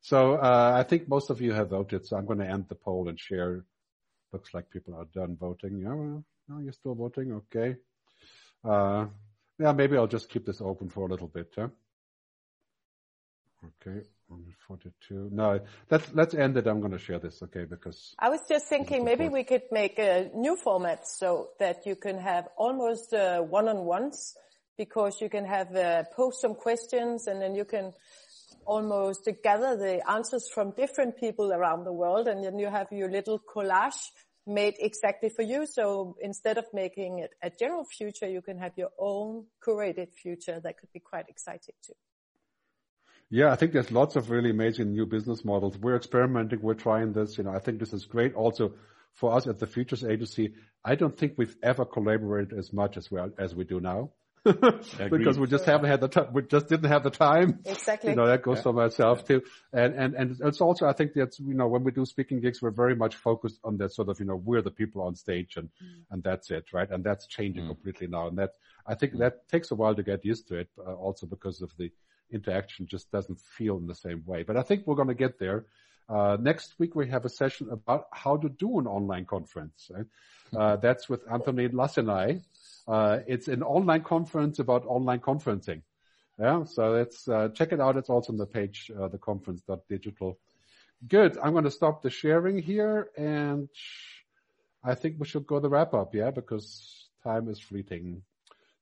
So 0.00 0.34
uh, 0.34 0.74
I 0.76 0.82
think 0.82 1.08
most 1.08 1.30
of 1.30 1.40
you 1.40 1.52
have 1.52 1.70
voted, 1.70 2.06
so 2.06 2.16
I'm 2.16 2.26
going 2.26 2.40
to 2.40 2.48
end 2.48 2.66
the 2.68 2.74
poll 2.74 3.08
and 3.08 3.18
share. 3.18 3.64
Looks 4.32 4.52
like 4.52 4.70
people 4.70 4.94
are 4.94 5.06
done 5.14 5.36
voting. 5.38 5.78
Yeah, 5.78 5.94
well, 5.94 6.24
no, 6.48 6.58
you're 6.58 6.72
still 6.72 6.94
voting. 6.94 7.32
Okay. 7.32 7.76
Uh, 8.62 9.06
yeah, 9.58 9.72
maybe 9.72 9.96
I'll 9.96 10.06
just 10.06 10.28
keep 10.28 10.44
this 10.44 10.60
open 10.60 10.90
for 10.90 11.06
a 11.06 11.10
little 11.10 11.28
bit. 11.28 11.52
Huh? 11.56 11.68
Okay, 13.64 14.02
142. 14.28 15.30
No, 15.32 15.60
let's 15.90 16.12
let's 16.14 16.34
end 16.34 16.56
it. 16.56 16.66
I'm 16.66 16.80
going 16.80 16.92
to 16.92 16.98
share 16.98 17.18
this, 17.18 17.42
okay? 17.42 17.64
Because 17.64 18.14
I 18.18 18.28
was 18.28 18.40
just 18.48 18.66
thinking 18.66 19.04
maybe 19.04 19.28
we 19.28 19.44
could 19.44 19.62
make 19.70 19.98
a 19.98 20.30
new 20.34 20.56
format 20.56 21.06
so 21.08 21.50
that 21.58 21.86
you 21.86 21.96
can 21.96 22.18
have 22.18 22.48
almost 22.56 23.14
uh, 23.14 23.40
one-on-ones 23.40 24.34
because 24.76 25.20
you 25.20 25.30
can 25.30 25.44
have 25.44 25.74
uh, 25.74 26.02
post 26.14 26.40
some 26.40 26.54
questions 26.54 27.26
and 27.26 27.40
then 27.40 27.54
you 27.54 27.64
can 27.64 27.92
almost 28.66 29.28
gather 29.42 29.76
the 29.76 30.00
answers 30.10 30.48
from 30.52 30.72
different 30.72 31.16
people 31.16 31.52
around 31.52 31.84
the 31.84 31.92
world 31.92 32.28
and 32.28 32.44
then 32.44 32.58
you 32.58 32.68
have 32.68 32.88
your 32.90 33.10
little 33.10 33.38
collage 33.38 34.10
made 34.46 34.74
exactly 34.78 35.28
for 35.28 35.42
you. 35.42 35.66
So 35.66 36.16
instead 36.20 36.58
of 36.58 36.66
making 36.72 37.20
it 37.20 37.30
a 37.42 37.50
general 37.50 37.84
future, 37.84 38.28
you 38.28 38.42
can 38.42 38.58
have 38.58 38.72
your 38.76 38.90
own 38.98 39.46
curated 39.66 40.12
future 40.12 40.60
that 40.60 40.78
could 40.78 40.92
be 40.92 41.00
quite 41.00 41.28
exciting 41.28 41.74
too. 41.86 41.94
Yeah, 43.34 43.50
I 43.50 43.56
think 43.56 43.72
there's 43.72 43.90
lots 43.90 44.14
of 44.14 44.30
really 44.30 44.50
amazing 44.50 44.92
new 44.92 45.06
business 45.06 45.44
models. 45.44 45.76
We're 45.76 45.96
experimenting. 45.96 46.60
We're 46.62 46.74
trying 46.74 47.14
this. 47.14 47.36
You 47.36 47.42
know, 47.42 47.50
I 47.50 47.58
think 47.58 47.80
this 47.80 47.92
is 47.92 48.04
great. 48.04 48.32
Also, 48.36 48.74
for 49.14 49.34
us 49.34 49.48
at 49.48 49.58
the 49.58 49.66
Futures 49.66 50.04
Agency, 50.04 50.54
I 50.84 50.94
don't 50.94 51.18
think 51.18 51.32
we've 51.36 51.56
ever 51.60 51.84
collaborated 51.84 52.56
as 52.56 52.72
much 52.72 52.96
as 52.96 53.10
we 53.10 53.18
are, 53.18 53.30
as 53.36 53.52
we 53.52 53.64
do 53.64 53.80
now. 53.80 54.10
because 54.44 55.36
we 55.36 55.48
just 55.48 55.64
haven't 55.64 55.90
had 55.90 56.00
the 56.00 56.06
time. 56.06 56.28
We 56.32 56.42
just 56.42 56.68
didn't 56.68 56.88
have 56.88 57.02
the 57.02 57.10
time. 57.10 57.58
Exactly. 57.64 58.10
You 58.10 58.16
know, 58.16 58.28
that 58.28 58.42
goes 58.42 58.58
yeah. 58.58 58.62
for 58.62 58.72
myself 58.72 59.26
too. 59.26 59.42
And, 59.72 59.94
and, 59.94 60.14
and 60.14 60.40
it's 60.40 60.60
also, 60.60 60.86
I 60.86 60.92
think 60.92 61.14
that's, 61.16 61.40
you 61.40 61.54
know, 61.54 61.66
when 61.66 61.82
we 61.82 61.90
do 61.90 62.04
speaking 62.04 62.40
gigs, 62.40 62.62
we're 62.62 62.70
very 62.70 62.94
much 62.94 63.16
focused 63.16 63.58
on 63.64 63.78
that 63.78 63.94
sort 63.94 64.10
of, 64.10 64.20
you 64.20 64.26
know, 64.26 64.36
we're 64.36 64.62
the 64.62 64.70
people 64.70 65.02
on 65.02 65.16
stage 65.16 65.56
and, 65.56 65.70
mm. 65.82 66.02
and 66.12 66.22
that's 66.22 66.52
it, 66.52 66.66
right? 66.72 66.88
And 66.88 67.02
that's 67.02 67.26
changing 67.26 67.64
mm. 67.64 67.68
completely 67.68 68.06
now. 68.06 68.28
And 68.28 68.38
that, 68.38 68.50
I 68.86 68.94
think 68.94 69.14
mm. 69.14 69.18
that 69.20 69.48
takes 69.48 69.72
a 69.72 69.74
while 69.74 69.96
to 69.96 70.04
get 70.04 70.24
used 70.24 70.46
to 70.48 70.58
it, 70.58 70.68
uh, 70.78 70.92
also 70.92 71.26
because 71.26 71.62
of 71.62 71.72
the, 71.78 71.90
interaction 72.34 72.86
just 72.86 73.10
doesn't 73.10 73.40
feel 73.40 73.76
in 73.78 73.86
the 73.86 73.94
same 73.94 74.22
way. 74.26 74.42
But 74.42 74.56
I 74.56 74.62
think 74.62 74.86
we're 74.86 74.96
going 74.96 75.08
to 75.08 75.14
get 75.14 75.38
there. 75.38 75.64
Uh, 76.08 76.36
next 76.38 76.74
week 76.78 76.94
we 76.94 77.08
have 77.08 77.24
a 77.24 77.30
session 77.30 77.70
about 77.70 78.06
how 78.12 78.36
to 78.36 78.48
do 78.48 78.78
an 78.78 78.86
online 78.86 79.24
conference. 79.24 79.90
Right? 79.90 80.06
Uh, 80.54 80.76
that's 80.76 81.08
with 81.08 81.22
Anthony 81.32 81.68
Lassenai. 81.68 82.42
Uh, 82.86 83.20
it's 83.26 83.48
an 83.48 83.62
online 83.62 84.02
conference 84.02 84.58
about 84.58 84.84
online 84.86 85.20
conferencing. 85.20 85.82
Yeah, 86.38 86.64
so 86.64 86.90
let's 86.90 87.28
uh, 87.28 87.48
check 87.54 87.72
it 87.72 87.80
out. 87.80 87.96
It's 87.96 88.10
also 88.10 88.32
on 88.32 88.38
the 88.38 88.46
page, 88.46 88.90
uh, 88.90 89.08
the 89.08 89.18
conference.digital. 89.18 90.36
Good. 91.06 91.38
I'm 91.38 91.52
going 91.52 91.64
to 91.64 91.70
stop 91.70 92.02
the 92.02 92.10
sharing 92.10 92.58
here, 92.58 93.08
and 93.16 93.68
I 94.82 94.94
think 94.94 95.16
we 95.18 95.26
should 95.26 95.46
go 95.46 95.60
the 95.60 95.68
wrap 95.68 95.94
up. 95.94 96.14
Yeah, 96.14 96.30
because 96.30 97.08
time 97.22 97.48
is 97.48 97.60
fleeting. 97.60 98.22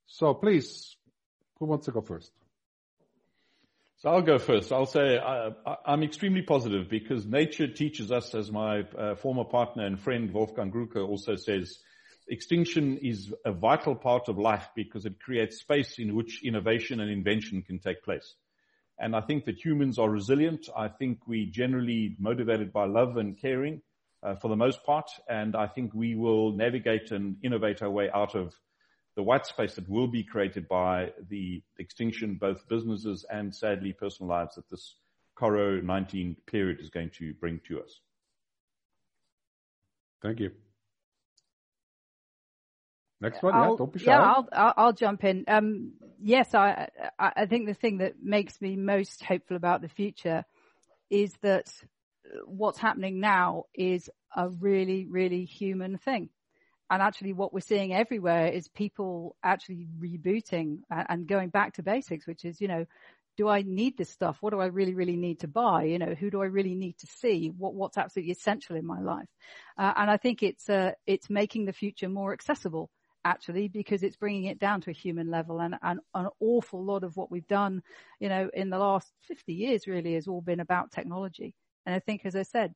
So 0.07 0.33
please, 0.33 0.97
who 1.59 1.65
wants 1.65 1.85
to 1.85 1.91
go 1.91 2.01
first? 2.01 2.31
So 4.03 4.09
I'll 4.09 4.21
go 4.21 4.37
first. 4.37 4.73
I'll 4.73 4.85
say 4.85 5.17
I, 5.17 5.53
am 5.85 6.03
extremely 6.03 6.41
positive 6.41 6.89
because 6.89 7.25
nature 7.25 7.69
teaches 7.69 8.11
us, 8.11 8.35
as 8.35 8.51
my 8.51 8.81
uh, 8.81 9.15
former 9.15 9.45
partner 9.45 9.85
and 9.85 9.97
friend 9.97 10.29
Wolfgang 10.33 10.73
Grulke 10.73 10.97
also 10.97 11.37
says, 11.37 11.79
extinction 12.27 12.97
is 12.97 13.33
a 13.45 13.53
vital 13.53 13.95
part 13.95 14.27
of 14.27 14.37
life 14.37 14.67
because 14.75 15.05
it 15.05 15.21
creates 15.21 15.59
space 15.59 15.99
in 15.99 16.15
which 16.15 16.43
innovation 16.43 16.99
and 16.99 17.09
invention 17.09 17.61
can 17.61 17.79
take 17.79 18.03
place. 18.03 18.35
And 18.99 19.15
I 19.15 19.21
think 19.21 19.45
that 19.45 19.63
humans 19.63 19.97
are 19.97 20.09
resilient. 20.09 20.67
I 20.75 20.89
think 20.89 21.19
we 21.25 21.45
generally 21.45 22.17
motivated 22.19 22.73
by 22.73 22.87
love 22.87 23.15
and 23.15 23.39
caring 23.39 23.83
uh, 24.21 24.35
for 24.35 24.49
the 24.49 24.57
most 24.57 24.83
part. 24.83 25.09
And 25.29 25.55
I 25.55 25.67
think 25.67 25.93
we 25.93 26.15
will 26.15 26.51
navigate 26.51 27.11
and 27.11 27.37
innovate 27.41 27.81
our 27.81 27.89
way 27.89 28.09
out 28.13 28.35
of 28.35 28.53
the 29.15 29.23
white 29.23 29.45
space 29.45 29.75
that 29.75 29.87
will 29.89 30.07
be 30.07 30.23
created 30.23 30.67
by 30.67 31.11
the 31.29 31.61
extinction, 31.77 32.35
both 32.35 32.67
businesses 32.67 33.25
and 33.31 33.53
sadly 33.53 33.93
personal 33.93 34.29
lives 34.29 34.55
that 34.55 34.69
this 34.69 34.95
Coro-19 35.35 36.35
period 36.45 36.79
is 36.79 36.89
going 36.89 37.11
to 37.17 37.33
bring 37.35 37.59
to 37.67 37.81
us. 37.81 37.99
Thank 40.21 40.39
you. 40.39 40.51
Next 43.21 43.41
one, 43.41 43.53
I'll, 43.53 43.71
yeah, 43.71 43.75
don't 43.77 43.93
be 43.93 43.99
shy. 43.99 44.11
Yeah, 44.11 44.21
I'll, 44.21 44.49
I'll, 44.51 44.73
I'll 44.77 44.93
jump 44.93 45.23
in. 45.23 45.45
Um, 45.47 45.93
yes, 46.21 46.53
I, 46.53 46.89
I 47.17 47.45
think 47.45 47.67
the 47.67 47.73
thing 47.73 47.99
that 47.99 48.15
makes 48.21 48.59
me 48.61 48.75
most 48.75 49.23
hopeful 49.23 49.55
about 49.55 49.81
the 49.81 49.89
future 49.89 50.43
is 51.09 51.33
that 51.41 51.71
what's 52.45 52.79
happening 52.79 53.19
now 53.19 53.65
is 53.73 54.09
a 54.35 54.49
really, 54.49 55.05
really 55.05 55.45
human 55.45 55.97
thing. 55.97 56.29
And 56.89 57.01
actually 57.01 57.33
what 57.33 57.53
we're 57.53 57.61
seeing 57.61 57.93
everywhere 57.93 58.47
is 58.47 58.67
people 58.67 59.35
actually 59.43 59.87
rebooting 59.99 60.79
and 60.89 61.27
going 61.27 61.49
back 61.49 61.73
to 61.75 61.83
basics, 61.83 62.27
which 62.27 62.45
is, 62.45 62.61
you 62.61 62.67
know, 62.67 62.85
do 63.35 63.47
I 63.47 63.63
need 63.63 63.97
this 63.97 64.11
stuff? 64.11 64.37
What 64.41 64.51
do 64.51 64.59
I 64.59 64.67
really, 64.67 64.93
really 64.93 65.15
need 65.15 65.39
to 65.39 65.47
buy? 65.47 65.85
You 65.85 65.97
know, 65.97 66.13
who 66.13 66.29
do 66.29 66.41
I 66.41 66.45
really 66.45 66.75
need 66.75 66.97
to 66.99 67.07
see? 67.07 67.51
What, 67.57 67.73
what's 67.73 67.97
absolutely 67.97 68.31
essential 68.31 68.75
in 68.75 68.85
my 68.85 69.01
life? 69.01 69.27
Uh, 69.77 69.93
and 69.95 70.11
I 70.11 70.17
think 70.17 70.43
it's, 70.43 70.69
uh, 70.69 70.91
it's 71.07 71.29
making 71.29 71.65
the 71.65 71.73
future 71.73 72.09
more 72.09 72.33
accessible 72.33 72.91
actually 73.25 73.69
because 73.69 74.03
it's 74.03 74.17
bringing 74.17 74.45
it 74.45 74.59
down 74.59 74.81
to 74.81 74.89
a 74.89 74.93
human 74.93 75.31
level 75.31 75.61
and, 75.61 75.75
and 75.81 75.99
an 76.13 76.27
awful 76.39 76.83
lot 76.83 77.03
of 77.03 77.15
what 77.15 77.31
we've 77.31 77.47
done, 77.47 77.81
you 78.19 78.29
know, 78.29 78.49
in 78.53 78.69
the 78.69 78.77
last 78.77 79.11
50 79.21 79.53
years 79.53 79.87
really 79.87 80.13
has 80.13 80.27
all 80.27 80.41
been 80.41 80.59
about 80.59 80.91
technology. 80.91 81.55
And 81.85 81.95
I 81.95 81.99
think, 81.99 82.25
as 82.25 82.35
I 82.35 82.43
said, 82.43 82.73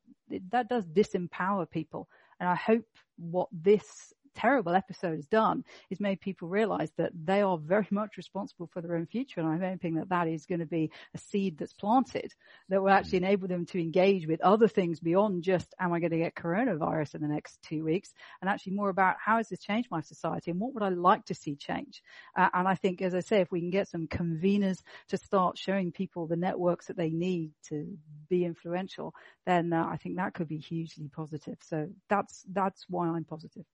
that 0.52 0.70
does 0.70 0.86
disempower 0.86 1.70
people. 1.70 2.08
And 2.40 2.50
I 2.50 2.56
hope 2.56 2.86
what 3.18 3.50
this 3.52 4.14
terrible 4.38 4.76
episode 4.76 5.16
has 5.16 5.26
done 5.26 5.64
is 5.90 6.00
made 6.00 6.22
people 6.22 6.48
realize 6.48 6.92
that 6.98 7.12
they 7.26 7.42
are 7.42 7.58
very 7.58 7.88
much 7.92 8.18
responsible 8.18 8.68
for 8.68 8.82
their 8.82 8.96
own 8.96 9.08
future. 9.08 9.40
And 9.40 9.50
I'm 9.50 9.62
hoping 9.62 9.96
that 9.96 10.10
that 10.10 10.28
is 10.28 10.46
going 10.46 10.60
to 10.60 10.66
be 10.66 10.92
a 11.14 11.18
seed 11.18 11.58
that's 11.58 11.74
planted 11.74 12.34
that 12.70 12.82
will 12.82 12.90
actually 12.90 13.18
enable 13.18 13.48
them 13.48 13.66
to 13.68 13.80
engage 13.80 14.28
with 14.28 14.42
other 14.42 14.68
things 14.68 15.00
beyond 15.00 15.44
just, 15.44 15.74
am 15.80 15.94
I 15.94 16.00
going 16.00 16.12
to 16.12 16.18
get 16.18 16.36
coronavirus 16.36 17.16
in 17.16 17.22
the 17.22 17.28
next 17.28 17.62
two 17.64 17.84
weeks? 17.84 18.14
And 18.42 18.50
actually 18.50 18.74
more 18.74 18.90
about 18.90 19.16
how 19.24 19.38
has 19.38 19.50
this 19.50 19.60
changed 19.60 19.90
my 19.90 20.02
society 20.02 20.52
and 20.52 20.60
what 20.60 20.74
would 20.74 20.84
I 20.84 20.90
like 20.90 21.26
to 21.26 21.34
see 21.34 21.56
change? 21.56 22.04
Uh, 22.38 22.50
and 22.54 22.68
I 22.68 22.76
think, 22.76 23.02
as 23.02 23.16
I 23.16 23.22
say, 23.22 23.42
if 23.42 23.52
we 23.52 23.60
can 23.60 23.72
get 23.72 23.88
some 23.88 24.08
conveners 24.08 24.82
to 25.10 25.18
start 25.18 25.58
showing 25.58 25.92
people 25.92 26.28
the 26.28 26.36
networks 26.36 26.88
that 26.88 26.98
they 26.98 27.10
need 27.10 27.52
to 27.70 27.98
be 28.30 28.46
influential, 28.46 29.14
then 29.46 29.74
uh, 29.74 29.86
I 29.90 29.98
think 29.98 30.18
that 30.18 30.34
could 30.34 30.48
be 30.48 30.58
hugely 30.58 31.10
positive. 31.10 31.58
So 31.62 31.88
that's, 32.10 32.44
that's 32.52 32.86
why 32.88 33.08
I'm 33.08 33.24
positive. 33.24 33.66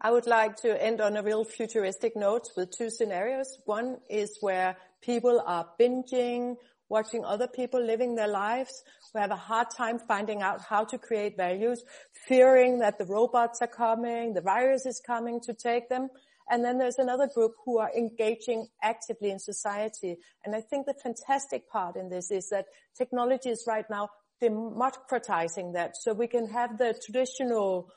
I 0.00 0.12
would 0.12 0.28
like 0.28 0.54
to 0.58 0.80
end 0.80 1.00
on 1.00 1.16
a 1.16 1.24
real 1.24 1.44
futuristic 1.44 2.14
note 2.14 2.50
with 2.56 2.70
two 2.70 2.88
scenarios. 2.88 3.58
One 3.64 3.96
is 4.08 4.38
where 4.40 4.76
people 5.02 5.42
are 5.44 5.66
binging, 5.80 6.54
watching 6.88 7.24
other 7.24 7.48
people 7.48 7.84
living 7.84 8.14
their 8.14 8.28
lives, 8.28 8.84
who 9.12 9.18
have 9.18 9.32
a 9.32 9.36
hard 9.36 9.66
time 9.76 9.98
finding 9.98 10.40
out 10.40 10.60
how 10.62 10.84
to 10.84 10.98
create 10.98 11.36
values, 11.36 11.82
fearing 12.28 12.78
that 12.78 12.98
the 12.98 13.06
robots 13.06 13.60
are 13.60 13.66
coming, 13.66 14.34
the 14.34 14.40
virus 14.40 14.86
is 14.86 15.02
coming 15.04 15.40
to 15.40 15.52
take 15.52 15.88
them. 15.88 16.08
And 16.48 16.64
then 16.64 16.78
there's 16.78 16.98
another 16.98 17.26
group 17.26 17.54
who 17.64 17.78
are 17.78 17.90
engaging 17.92 18.68
actively 18.80 19.30
in 19.30 19.40
society. 19.40 20.18
And 20.44 20.54
I 20.54 20.60
think 20.60 20.86
the 20.86 20.94
fantastic 20.94 21.68
part 21.68 21.96
in 21.96 22.08
this 22.08 22.30
is 22.30 22.50
that 22.50 22.66
technology 22.96 23.50
is 23.50 23.64
right 23.66 23.84
now 23.90 24.10
democratizing 24.40 25.72
that 25.72 25.96
so 25.96 26.14
we 26.14 26.28
can 26.28 26.48
have 26.48 26.78
the 26.78 26.94
traditional 27.04 27.90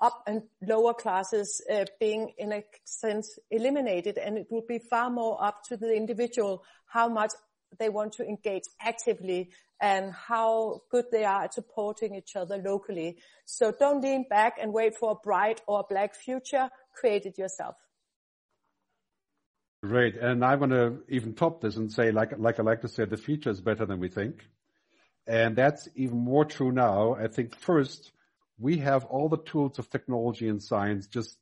up 0.00 0.22
and 0.26 0.42
lower 0.62 0.94
classes 0.94 1.60
uh, 1.72 1.84
being 2.00 2.32
in 2.38 2.52
a 2.52 2.62
sense 2.84 3.38
eliminated 3.50 4.18
and 4.18 4.38
it 4.38 4.46
will 4.50 4.64
be 4.66 4.78
far 4.78 5.10
more 5.10 5.42
up 5.44 5.62
to 5.64 5.76
the 5.76 5.94
individual 5.94 6.62
how 6.86 7.08
much 7.08 7.32
they 7.78 7.88
want 7.88 8.12
to 8.12 8.24
engage 8.24 8.64
actively 8.80 9.50
and 9.80 10.12
how 10.12 10.82
good 10.90 11.06
they 11.10 11.24
are 11.24 11.44
at 11.44 11.54
supporting 11.54 12.14
each 12.14 12.36
other 12.36 12.56
locally. 12.56 13.18
So 13.44 13.72
don't 13.78 14.00
lean 14.00 14.24
back 14.28 14.56
and 14.60 14.72
wait 14.72 14.96
for 14.96 15.12
a 15.12 15.14
bright 15.14 15.60
or 15.66 15.80
a 15.80 15.84
black 15.88 16.14
future. 16.14 16.70
Create 16.94 17.26
it 17.26 17.38
yourself. 17.38 17.76
Great. 19.82 20.16
And 20.16 20.42
I 20.44 20.54
want 20.54 20.72
to 20.72 21.02
even 21.08 21.34
top 21.34 21.60
this 21.60 21.76
and 21.76 21.92
say, 21.92 22.10
like, 22.10 22.38
like 22.38 22.58
I 22.58 22.62
like 22.62 22.80
to 22.82 22.88
say, 22.88 23.04
the 23.04 23.18
future 23.18 23.50
is 23.50 23.60
better 23.60 23.84
than 23.84 24.00
we 24.00 24.08
think. 24.08 24.46
And 25.26 25.56
that's 25.56 25.88
even 25.94 26.18
more 26.18 26.44
true 26.44 26.72
now. 26.72 27.14
I 27.14 27.28
think 27.28 27.54
first, 27.54 28.12
we 28.58 28.78
have 28.78 29.04
all 29.06 29.28
the 29.28 29.38
tools 29.38 29.78
of 29.78 29.90
technology 29.90 30.48
and 30.48 30.62
science 30.62 31.06
just 31.06 31.38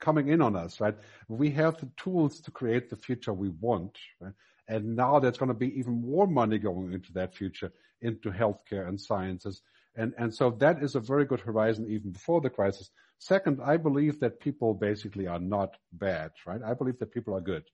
coming 0.00 0.28
in 0.28 0.42
on 0.42 0.56
us, 0.56 0.80
right? 0.80 0.96
We 1.28 1.50
have 1.52 1.78
the 1.78 1.88
tools 1.96 2.40
to 2.42 2.50
create 2.50 2.90
the 2.90 2.96
future 2.96 3.32
we 3.32 3.48
want, 3.48 3.96
right? 4.20 4.32
And 4.68 4.96
now 4.96 5.18
there's 5.18 5.38
going 5.38 5.48
to 5.48 5.54
be 5.54 5.78
even 5.78 6.00
more 6.00 6.26
money 6.26 6.58
going 6.58 6.92
into 6.92 7.12
that 7.14 7.34
future, 7.34 7.72
into 8.00 8.30
healthcare 8.30 8.88
and 8.88 9.00
sciences. 9.00 9.62
And, 9.96 10.14
and 10.16 10.34
so 10.34 10.50
that 10.60 10.82
is 10.82 10.94
a 10.94 11.00
very 11.00 11.24
good 11.24 11.40
horizon 11.40 11.86
even 11.88 12.12
before 12.12 12.40
the 12.40 12.50
crisis. 12.50 12.90
Second, 13.18 13.60
I 13.64 13.76
believe 13.76 14.20
that 14.20 14.40
people 14.40 14.74
basically 14.74 15.26
are 15.26 15.40
not 15.40 15.76
bad, 15.92 16.30
right? 16.46 16.60
I 16.64 16.74
believe 16.74 16.98
that 16.98 17.12
people 17.12 17.34
are 17.34 17.40
good. 17.40 17.64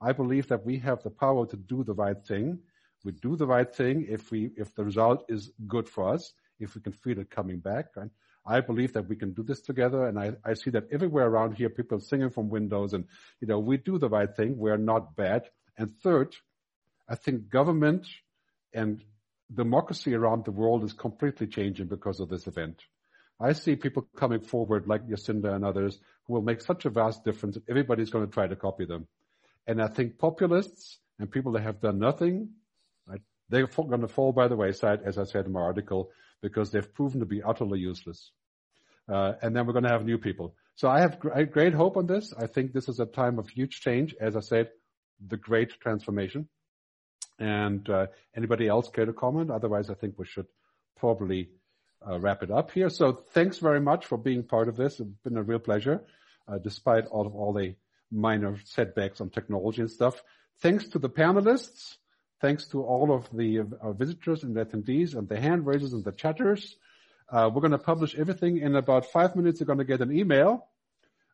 I 0.00 0.12
believe 0.12 0.48
that 0.48 0.64
we 0.64 0.78
have 0.78 1.02
the 1.02 1.10
power 1.10 1.46
to 1.46 1.56
do 1.56 1.82
the 1.82 1.94
right 1.94 2.24
thing 2.24 2.60
we 3.04 3.12
do 3.12 3.36
the 3.36 3.46
right 3.46 3.72
thing 3.72 4.06
if 4.08 4.30
we 4.30 4.50
if 4.56 4.74
the 4.74 4.84
result 4.84 5.24
is 5.28 5.52
good 5.66 5.88
for 5.88 6.12
us, 6.12 6.32
if 6.58 6.74
we 6.74 6.80
can 6.80 6.92
feel 6.92 7.18
it 7.18 7.30
coming 7.30 7.58
back. 7.58 7.86
I 8.46 8.60
believe 8.60 8.94
that 8.94 9.08
we 9.08 9.16
can 9.16 9.32
do 9.32 9.42
this 9.42 9.60
together. 9.60 10.06
And 10.06 10.18
I, 10.18 10.32
I 10.44 10.54
see 10.54 10.70
that 10.70 10.88
everywhere 10.90 11.26
around 11.26 11.56
here, 11.56 11.68
people 11.68 12.00
singing 12.00 12.30
from 12.30 12.48
windows 12.48 12.94
and, 12.94 13.04
you 13.40 13.46
know, 13.46 13.58
we 13.58 13.76
do 13.76 13.98
the 13.98 14.08
right 14.08 14.34
thing. 14.34 14.56
We're 14.56 14.78
not 14.78 15.16
bad. 15.16 15.48
And 15.76 15.90
third, 16.02 16.34
I 17.08 17.14
think 17.14 17.50
government 17.50 18.06
and 18.72 19.02
democracy 19.52 20.14
around 20.14 20.44
the 20.44 20.50
world 20.50 20.84
is 20.84 20.92
completely 20.92 21.46
changing 21.46 21.86
because 21.86 22.20
of 22.20 22.28
this 22.28 22.46
event. 22.46 22.82
I 23.40 23.52
see 23.52 23.76
people 23.76 24.08
coming 24.16 24.40
forward 24.40 24.88
like 24.88 25.06
Jacinda 25.06 25.54
and 25.54 25.64
others 25.64 26.00
who 26.24 26.34
will 26.34 26.42
make 26.42 26.60
such 26.60 26.84
a 26.86 26.90
vast 26.90 27.24
difference 27.24 27.54
that 27.54 27.68
everybody's 27.68 28.10
going 28.10 28.26
to 28.26 28.32
try 28.32 28.46
to 28.46 28.56
copy 28.56 28.84
them. 28.84 29.06
And 29.66 29.80
I 29.80 29.88
think 29.88 30.18
populists 30.18 30.98
and 31.18 31.30
people 31.30 31.52
that 31.52 31.62
have 31.62 31.80
done 31.80 31.98
nothing 31.98 32.50
they're 33.48 33.66
going 33.66 34.00
to 34.00 34.08
fall 34.08 34.32
by 34.32 34.48
the 34.48 34.56
wayside, 34.56 35.00
as 35.04 35.18
I 35.18 35.24
said 35.24 35.46
in 35.46 35.52
my 35.52 35.60
article, 35.60 36.10
because 36.42 36.70
they've 36.70 36.94
proven 36.94 37.20
to 37.20 37.26
be 37.26 37.42
utterly 37.42 37.80
useless. 37.80 38.32
Uh, 39.08 39.32
and 39.42 39.56
then 39.56 39.66
we're 39.66 39.72
going 39.72 39.84
to 39.84 39.90
have 39.90 40.04
new 40.04 40.18
people. 40.18 40.54
So 40.74 40.88
I 40.88 41.00
have 41.00 41.18
gr- 41.18 41.42
great 41.44 41.74
hope 41.74 41.96
on 41.96 42.06
this. 42.06 42.32
I 42.38 42.46
think 42.46 42.72
this 42.72 42.88
is 42.88 43.00
a 43.00 43.06
time 43.06 43.38
of 43.38 43.48
huge 43.48 43.80
change. 43.80 44.14
As 44.20 44.36
I 44.36 44.40
said, 44.40 44.70
the 45.26 45.36
great 45.36 45.80
transformation. 45.80 46.48
And 47.38 47.88
uh, 47.88 48.06
anybody 48.36 48.68
else 48.68 48.88
care 48.88 49.06
to 49.06 49.12
comment? 49.12 49.50
Otherwise, 49.50 49.90
I 49.90 49.94
think 49.94 50.18
we 50.18 50.26
should 50.26 50.46
probably 50.96 51.50
uh, 52.06 52.18
wrap 52.18 52.42
it 52.42 52.50
up 52.50 52.70
here. 52.70 52.90
So 52.90 53.12
thanks 53.12 53.58
very 53.58 53.80
much 53.80 54.06
for 54.06 54.18
being 54.18 54.42
part 54.42 54.68
of 54.68 54.76
this. 54.76 55.00
It's 55.00 55.10
been 55.24 55.36
a 55.36 55.42
real 55.42 55.58
pleasure, 55.58 56.02
uh, 56.46 56.58
despite 56.58 57.06
all 57.06 57.26
of 57.26 57.34
all 57.34 57.52
the 57.52 57.74
minor 58.10 58.58
setbacks 58.64 59.20
on 59.20 59.30
technology 59.30 59.82
and 59.82 59.90
stuff. 59.90 60.22
Thanks 60.60 60.88
to 60.88 60.98
the 60.98 61.10
panelists. 61.10 61.96
Thanks 62.40 62.66
to 62.68 62.82
all 62.82 63.12
of 63.12 63.28
the 63.32 63.60
uh, 63.60 63.92
visitors 63.92 64.44
and 64.44 64.54
the 64.54 64.64
attendees 64.64 65.16
and 65.16 65.28
the 65.28 65.40
hand 65.40 65.66
raisers 65.66 65.92
and 65.92 66.04
the 66.04 66.12
chatters. 66.12 66.76
Uh, 67.30 67.50
we're 67.52 67.60
going 67.60 67.72
to 67.72 67.78
publish 67.78 68.14
everything 68.16 68.58
in 68.58 68.76
about 68.76 69.06
five 69.06 69.34
minutes. 69.34 69.58
You're 69.58 69.66
going 69.66 69.78
to 69.78 69.84
get 69.84 70.00
an 70.00 70.16
email. 70.16 70.66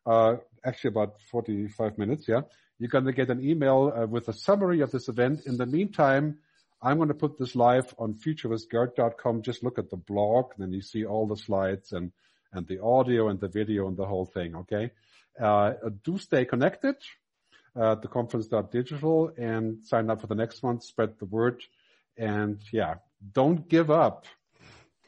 Uh, 0.05 0.37
actually 0.63 0.89
about 0.89 1.21
45 1.31 1.97
minutes. 1.97 2.27
Yeah. 2.27 2.41
You're 2.79 2.89
going 2.89 3.05
to 3.05 3.13
get 3.13 3.29
an 3.29 3.43
email 3.43 3.93
uh, 3.95 4.05
with 4.07 4.27
a 4.27 4.33
summary 4.33 4.81
of 4.81 4.91
this 4.91 5.07
event. 5.07 5.45
In 5.45 5.57
the 5.57 5.65
meantime, 5.65 6.39
I'm 6.81 6.97
going 6.97 7.09
to 7.09 7.15
put 7.15 7.37
this 7.37 7.55
live 7.55 7.93
on 7.97 8.15
futuristgerd.com. 8.15 9.43
Just 9.43 9.63
look 9.63 9.79
at 9.79 9.89
the 9.89 9.97
blog, 9.97 10.51
then 10.57 10.73
you 10.73 10.81
see 10.81 11.05
all 11.05 11.27
the 11.27 11.37
slides 11.37 11.93
and, 11.93 12.11
and 12.51 12.67
the 12.67 12.81
audio 12.81 13.29
and 13.29 13.39
the 13.39 13.47
video 13.47 13.87
and 13.87 13.95
the 13.95 14.05
whole 14.05 14.25
thing. 14.25 14.55
Okay. 14.55 14.91
Uh, 15.39 15.73
do 16.03 16.17
stay 16.17 16.45
connected 16.45 16.95
uh, 17.75 17.95
the 17.95 18.07
conference.digital 18.07 19.31
and 19.37 19.83
sign 19.83 20.09
up 20.09 20.21
for 20.21 20.27
the 20.27 20.35
next 20.35 20.63
one, 20.63 20.79
spread 20.81 21.17
the 21.19 21.25
word. 21.25 21.61
And 22.17 22.61
yeah, 22.71 22.95
don't 23.33 23.67
give 23.67 23.91
up. 23.91 24.25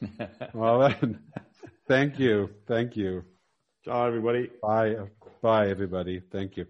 well 0.54 0.80
then, 0.80 1.20
thank 1.86 2.18
you. 2.18 2.50
Thank 2.66 2.96
you. 2.96 3.24
Ciao, 3.84 4.06
everybody. 4.06 4.50
Bye. 4.62 4.96
Bye, 5.40 5.68
everybody. 5.68 6.20
Thank 6.30 6.56
you. 6.56 6.66